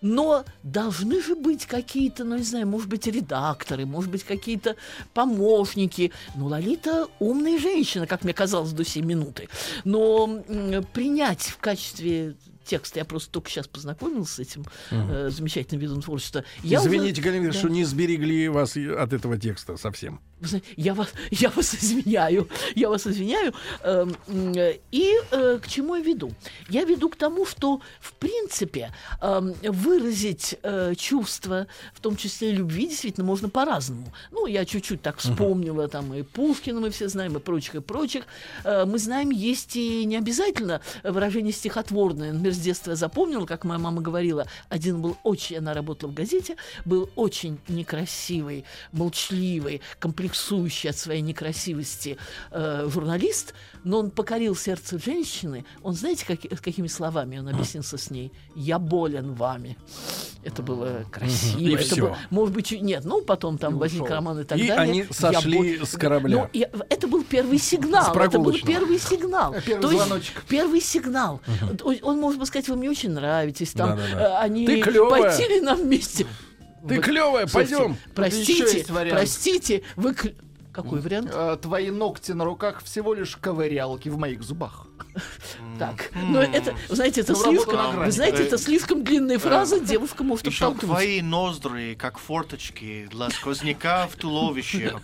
но 0.01 0.47
должны 0.62 1.22
же 1.22 1.36
быть 1.36 1.66
какие-то, 1.66 2.24
ну, 2.24 2.39
не 2.39 2.43
знаю, 2.43 2.66
может 2.66 2.89
быть, 2.89 3.06
редакторы, 3.06 3.85
может 3.85 4.10
быть, 4.10 4.24
какие-то 4.24 4.76
помощники. 5.12 6.10
Ну, 6.35 6.47
Лолита 6.47 7.09
умная 7.18 7.59
женщина, 7.59 8.06
как 8.06 8.24
мне 8.24 8.32
казалось 8.32 8.72
до 8.72 8.86
сей 8.86 9.02
минуты. 9.02 9.51
Но 9.85 10.43
м, 10.48 10.86
принять 10.94 11.43
в 11.43 11.59
качестве 11.59 12.35
текста, 12.69 12.99
я 13.01 13.05
просто 13.05 13.31
только 13.32 13.51
сейчас 13.51 13.66
познакомился 13.66 14.35
с 14.36 14.39
этим 14.39 14.65
э, 14.90 15.31
замечательным 15.31 15.81
видом 15.81 16.01
творчества. 16.03 16.45
Я 16.62 16.81
уже- 16.81 16.89
Извините, 16.89 17.20
Галина 17.23 17.47
Викторовна, 17.47 17.53
Да. 17.53 17.59
что 17.59 17.69
не 17.69 17.85
сберегли 17.85 18.49
вас 18.49 18.77
от 18.77 19.12
этого 19.12 19.39
текста 19.39 19.77
совсем. 19.77 20.20
Я 20.77 20.94
вас, 20.94 21.12
я 21.31 21.48
вас 21.51 21.74
извиняю, 21.74 22.48
я 22.74 22.89
вас 22.89 23.06
извиняю. 23.06 23.55
Эм, 23.82 24.15
э, 24.56 24.78
И 24.90 25.15
э, 25.31 25.59
к 25.62 25.69
чему 25.69 25.97
я 25.97 26.02
веду? 26.02 26.32
Я 26.69 26.85
веду 26.85 27.09
к 27.09 27.16
тому, 27.16 27.47
что, 27.47 27.81
в 28.01 28.12
принципе, 28.15 28.93
эм, 29.20 29.55
выразить 29.62 30.56
э, 30.62 30.94
чувства, 30.97 31.66
в 31.94 32.01
том 32.01 32.16
числе 32.16 32.51
и 32.51 32.52
любви, 32.52 32.89
действительно 32.89 33.27
можно 33.27 33.48
по-разному. 33.48 34.12
Ну, 34.31 34.47
я 34.47 34.65
чуть-чуть 34.65 35.02
так 35.02 35.19
вспомнила, 35.19 35.89
там 35.89 36.15
и 36.15 36.23
Пушкина 36.23 36.81
мы 36.81 36.90
все 36.90 37.09
знаем, 37.09 37.36
и 37.36 37.40
прочих, 37.40 37.74
и 37.74 37.81
прочих. 37.81 38.24
Мы 38.65 38.98
знаем, 38.98 39.31
есть 39.31 39.77
и 39.77 40.05
не 40.05 40.16
обязательно 40.16 40.81
выражение 41.02 41.52
стихотворное. 41.52 42.32
Например, 42.32 42.55
с 42.55 42.59
детства 42.59 42.90
я 42.90 42.97
запомнила, 42.97 43.47
как 43.47 43.65
моя 43.65 43.78
мама 43.78 44.01
говорила, 44.02 44.47
один 44.69 45.01
был 45.01 45.16
очень, 45.23 45.56
она 45.59 45.74
работала 45.74 46.10
в 46.10 46.15
газете, 46.15 46.56
был 46.85 47.10
очень 47.16 47.59
некрасивый, 47.69 48.65
молчаливый, 48.93 49.81
комплексующий 50.28 50.90
от 50.90 50.96
своей 50.96 51.22
некрасивости 51.22 52.16
э, 52.50 52.88
журналист, 52.92 53.55
но 53.84 53.98
он 54.00 54.10
покорил 54.10 54.55
сердце 54.56 54.98
женщины. 54.98 55.64
Он, 55.82 55.94
знаете, 55.94 56.24
как- 56.26 56.60
какими 56.60 56.86
словами 56.88 57.38
он 57.38 57.48
объяснился 57.48 57.96
с 57.96 58.10
ней? 58.10 58.32
«Я 58.55 58.78
болен 58.78 59.32
вами». 59.34 59.76
Это 60.44 60.62
было 60.62 61.05
красиво. 61.10 61.59
И 61.60 61.74
это 61.74 61.82
всё. 61.84 61.96
было- 62.09 62.16
может 62.30 62.55
быть, 62.55 62.70
нет, 62.70 63.05
ну, 63.05 63.22
потом 63.22 63.59
там 63.59 63.78
возник 63.78 64.09
роман 64.09 64.40
и 64.40 64.44
так 64.44 64.59
И 64.59 64.68
далее. 64.68 64.76
они 64.90 64.98
«Я 65.00 65.32
сошли 65.32 65.59
болен». 65.59 65.86
с 65.86 65.96
корабля. 65.96 66.36
Ну, 66.36 66.48
я- 66.52 66.70
это 66.90 67.06
был 67.09 67.24
первый 67.24 67.59
сигнал. 67.59 68.14
Это 68.14 68.38
был 68.38 68.52
первый 68.64 68.98
сигнал. 68.98 69.55
Первый 69.66 69.82
То 69.82 69.90
есть 69.90 70.05
звоночек. 70.06 70.42
Первый 70.48 70.80
сигнал. 70.80 71.40
Он, 72.02 72.18
может 72.20 72.46
сказать, 72.46 72.68
вы 72.68 72.76
мне 72.76 72.90
очень 72.90 73.10
нравитесь. 73.10 73.72
Там, 73.72 73.90
Да-да-да. 73.96 74.40
э, 74.40 74.44
они 74.44 74.66
Ты 74.66 74.80
клёвая. 74.82 75.22
пойти 75.22 75.48
ли 75.48 75.60
нам 75.60 75.78
вместе? 75.82 76.26
Ты 76.86 76.96
Вот, 76.96 77.05
клевая, 77.05 77.46
пойдем. 77.46 77.96
Простите, 78.14 78.84
простите, 78.88 79.82
вы... 79.96 80.14
Какой 80.72 81.00
вариант? 81.00 81.30
Э, 81.32 81.56
Твои 81.60 81.90
ногти 81.90 82.32
на 82.32 82.44
руках 82.44 82.82
всего 82.84 83.14
лишь 83.14 83.36
ковырялки 83.36 84.09
в 84.09 84.18
моих 84.18 84.42
зубах. 84.42 84.88
Так, 85.79 86.11
но 86.15 86.41
это, 86.43 86.75
знаете, 86.89 87.20
это 87.20 87.33
Ну, 87.33 87.39
слишком, 87.39 88.05
вы 88.05 88.11
знаете, 88.11 88.43
это 88.43 88.59
слишком 88.59 89.05
длинная 89.05 89.39
фраза, 89.39 89.79
девушка 89.79 90.25
может 90.25 90.47
Еще 90.47 90.65
оттолкнуть. 90.65 90.91
твои 90.91 91.23
ноздри, 91.23 91.95
как 91.95 92.19
форточки 92.19 93.09
для 93.11 93.31
сквозняка 93.31 94.09
в 94.09 94.16
туловище. 94.16 94.97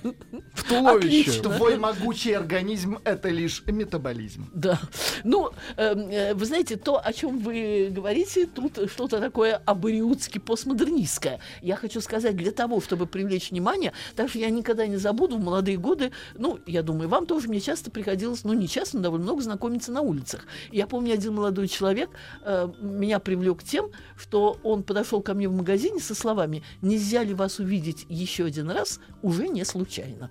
В 0.55 0.65
туловище. 0.65 1.41
Твой 1.43 1.77
могучий 1.77 2.33
организм— 2.33 2.99
это 3.05 3.29
лишь 3.29 3.63
метаболизм. 3.67 4.51
Да. 4.53 4.81
Ну, 5.23 5.51
эм, 5.77 6.11
э, 6.11 6.35
вы 6.35 6.45
знаете, 6.47 6.77
то, 6.77 7.01
о 7.05 7.13
чем 7.13 7.39
вы 7.39 7.89
говорите, 7.91 8.47
тут 8.47 8.79
что-то 8.91 9.21
такое 9.21 9.61
абориутски 9.65 10.39
постмодернистское. 10.39 11.41
Я 11.63 11.77
хочу 11.77 12.01
сказать, 12.01 12.37
для 12.37 12.51
того, 12.51 12.81
чтобы 12.81 13.07
привлечь 13.07 13.51
внимание, 13.51 13.93
так 14.17 14.29
что 14.29 14.39
я 14.39 14.51
никогда 14.51 14.87
не 14.87 14.97
забуду 14.97 15.39
в 15.39 15.45
молодые 15.45 15.77
годы, 15.77 16.11
ну, 16.35 16.59
я 16.67 16.83
думаю, 16.83 17.09
вам 17.09 17.27
тоже 17.27 17.49
мне 17.49 17.61
часто 17.61 17.91
приходилось, 17.91 18.45
ну, 18.45 18.53
не 18.55 18.69
часто, 18.69 18.97
но 18.97 19.05
довольно 19.05 19.25
много 19.25 19.43
знакомиться 19.43 19.84
на 19.93 20.01
улицах. 20.01 20.47
Я 20.71 20.87
помню, 20.87 21.15
один 21.15 21.35
молодой 21.35 21.69
человек 21.69 22.11
э, 22.43 22.69
меня 22.81 23.19
привлек 23.19 23.63
тем, 23.63 23.91
что 24.17 24.59
он 24.63 24.83
подошел 24.83 25.21
ко 25.23 25.35
мне 25.35 25.49
в 25.49 25.53
магазине 25.53 26.01
со 26.01 26.15
словами 26.15 26.63
«Нельзя 26.83 27.23
ли 27.23 27.35
вас 27.35 27.59
увидеть 27.59 28.07
еще 28.09 28.45
один 28.45 28.71
раз?» 28.71 29.01
уже 29.23 29.49
не 29.49 29.65
случайно. 29.65 30.31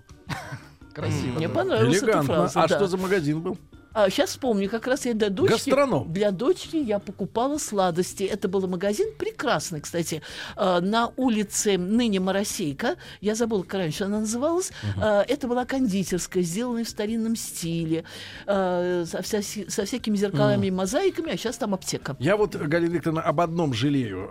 Красиво. 0.93 1.37
Мне 1.37 1.49
понравилась 1.49 1.97
эта 1.97 2.05
Элегантно. 2.05 2.33
фраза. 2.35 2.61
А 2.61 2.67
да. 2.67 2.75
что 2.75 2.87
за 2.87 2.97
магазин 2.97 3.41
был? 3.41 3.57
А, 3.93 4.09
сейчас 4.09 4.31
вспомню, 4.31 4.69
как 4.69 4.87
раз 4.87 5.05
я 5.05 5.13
для 5.13 5.29
дочки... 5.29 5.53
Гастроном. 5.53 6.11
Для 6.11 6.31
дочки 6.31 6.77
я 6.77 6.99
покупала 6.99 7.57
сладости. 7.59 8.23
Это 8.23 8.47
был 8.47 8.67
магазин 8.67 9.07
прекрасный, 9.17 9.81
кстати, 9.81 10.21
э, 10.57 10.79
на 10.79 11.11
улице 11.15 11.77
ныне 11.77 12.19
Моросейка. 12.19 12.95
Я 13.21 13.35
забыла, 13.35 13.61
как 13.63 13.75
раньше 13.75 14.05
она 14.05 14.21
называлась. 14.21 14.71
Э, 14.97 15.21
это 15.27 15.47
была 15.47 15.65
кондитерская, 15.65 16.41
сделанная 16.43 16.85
в 16.85 16.89
старинном 16.89 17.35
стиле, 17.35 18.03
э, 18.47 19.05
со, 19.07 19.21
вся- 19.21 19.69
со 19.69 19.85
всякими 19.85 20.15
зеркалами 20.17 20.67
и 20.67 20.71
мозаиками, 20.71 21.31
а 21.33 21.37
сейчас 21.37 21.57
там 21.57 21.73
аптека. 21.73 22.15
Я 22.19 22.35
вот, 22.37 22.55
Галина 22.55 22.93
Викторовна, 22.93 23.21
об 23.21 23.41
одном 23.41 23.73
жалею. 23.73 24.27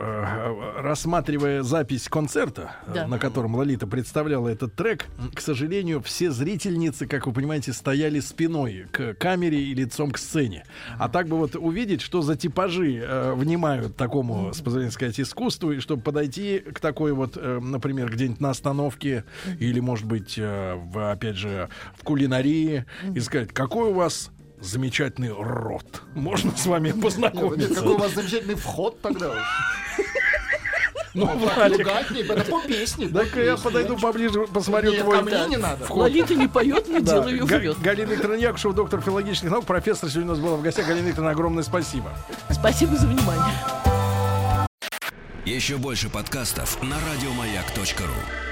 Рассматривая 0.78 1.62
запись 1.62 2.08
концерта, 2.08 2.72
э, 2.88 2.92
Да. 2.94 3.06
на 3.06 3.18
котором 3.18 3.54
Лолита 3.54 3.86
представляла 3.86 4.48
этот 4.48 4.74
трек, 4.74 5.06
к 5.34 5.40
сожалению, 5.40 6.02
все 6.02 6.30
зрительницы, 6.30 7.06
как 7.06 7.26
вы 7.26 7.32
понимаете, 7.32 7.72
стояли 7.72 8.20
спиной 8.20 8.86
к 8.90 9.14
камере 9.14 9.51
и 9.56 9.74
лицом 9.74 10.10
к 10.10 10.18
сцене. 10.18 10.64
А 10.98 11.08
так 11.08 11.28
бы 11.28 11.36
вот 11.36 11.56
увидеть, 11.56 12.00
что 12.00 12.22
за 12.22 12.36
типажи 12.36 12.96
э, 12.96 13.32
внимают 13.34 13.96
такому, 13.96 14.52
с 14.52 14.60
позволения 14.60 14.90
сказать, 14.90 15.18
искусству, 15.20 15.72
и 15.72 15.80
чтобы 15.80 16.02
подойти 16.02 16.58
к 16.60 16.80
такой 16.80 17.12
вот, 17.12 17.36
э, 17.36 17.60
например, 17.60 18.10
где-нибудь 18.10 18.40
на 18.40 18.50
остановке 18.50 19.24
или, 19.58 19.80
может 19.80 20.06
быть, 20.06 20.34
э, 20.38 20.74
в, 20.76 21.12
опять 21.12 21.36
же, 21.36 21.68
в 21.96 22.04
кулинарии 22.04 22.84
и 23.14 23.20
сказать, 23.20 23.52
какой 23.52 23.90
у 23.90 23.94
вас 23.94 24.30
замечательный 24.60 25.32
рот. 25.32 26.02
Можно 26.14 26.56
с 26.56 26.66
вами 26.66 26.92
познакомиться? 26.92 27.74
какой 27.74 27.94
у 27.94 27.98
вас 27.98 28.14
замечательный 28.14 28.54
вход 28.54 29.00
тогда 29.00 29.30
уж. 29.30 29.38
Ну, 31.14 31.26
Владик, 31.26 31.78
ругать 31.78 32.10
это 32.10 32.44
по 32.50 32.60
песне. 32.60 33.08
так 33.08 33.36
я 33.36 33.56
подойду 33.56 33.98
поближе, 33.98 34.46
посмотрю 34.46 34.92
Нет, 34.92 35.02
твой 35.02 35.18
ко 35.18 35.24
мне 35.24 35.46
не 35.48 35.56
надо. 35.56 35.86
Лолита 35.92 36.34
не 36.34 36.48
поет, 36.48 36.88
не 36.88 37.00
дело 37.00 37.28
ее 37.28 37.46
живет. 37.46 37.80
Галина 37.80 38.10
Викторовна 38.10 38.40
Якушева, 38.40 38.74
доктор 38.74 39.00
филологических 39.00 39.50
наук, 39.50 39.66
профессор 39.66 40.08
сегодня 40.08 40.32
у 40.32 40.34
нас 40.34 40.42
была 40.42 40.56
в 40.56 40.62
гостях. 40.62 40.86
Галина 40.86 41.06
Викторовна, 41.06 41.32
огромное 41.32 41.62
спасибо. 41.62 42.10
Спасибо 42.50 42.96
за 42.96 43.06
внимание. 43.06 43.54
Еще 45.44 45.76
больше 45.76 46.08
подкастов 46.08 46.82
на 46.82 46.96
радиомаяк.ру. 46.96 48.51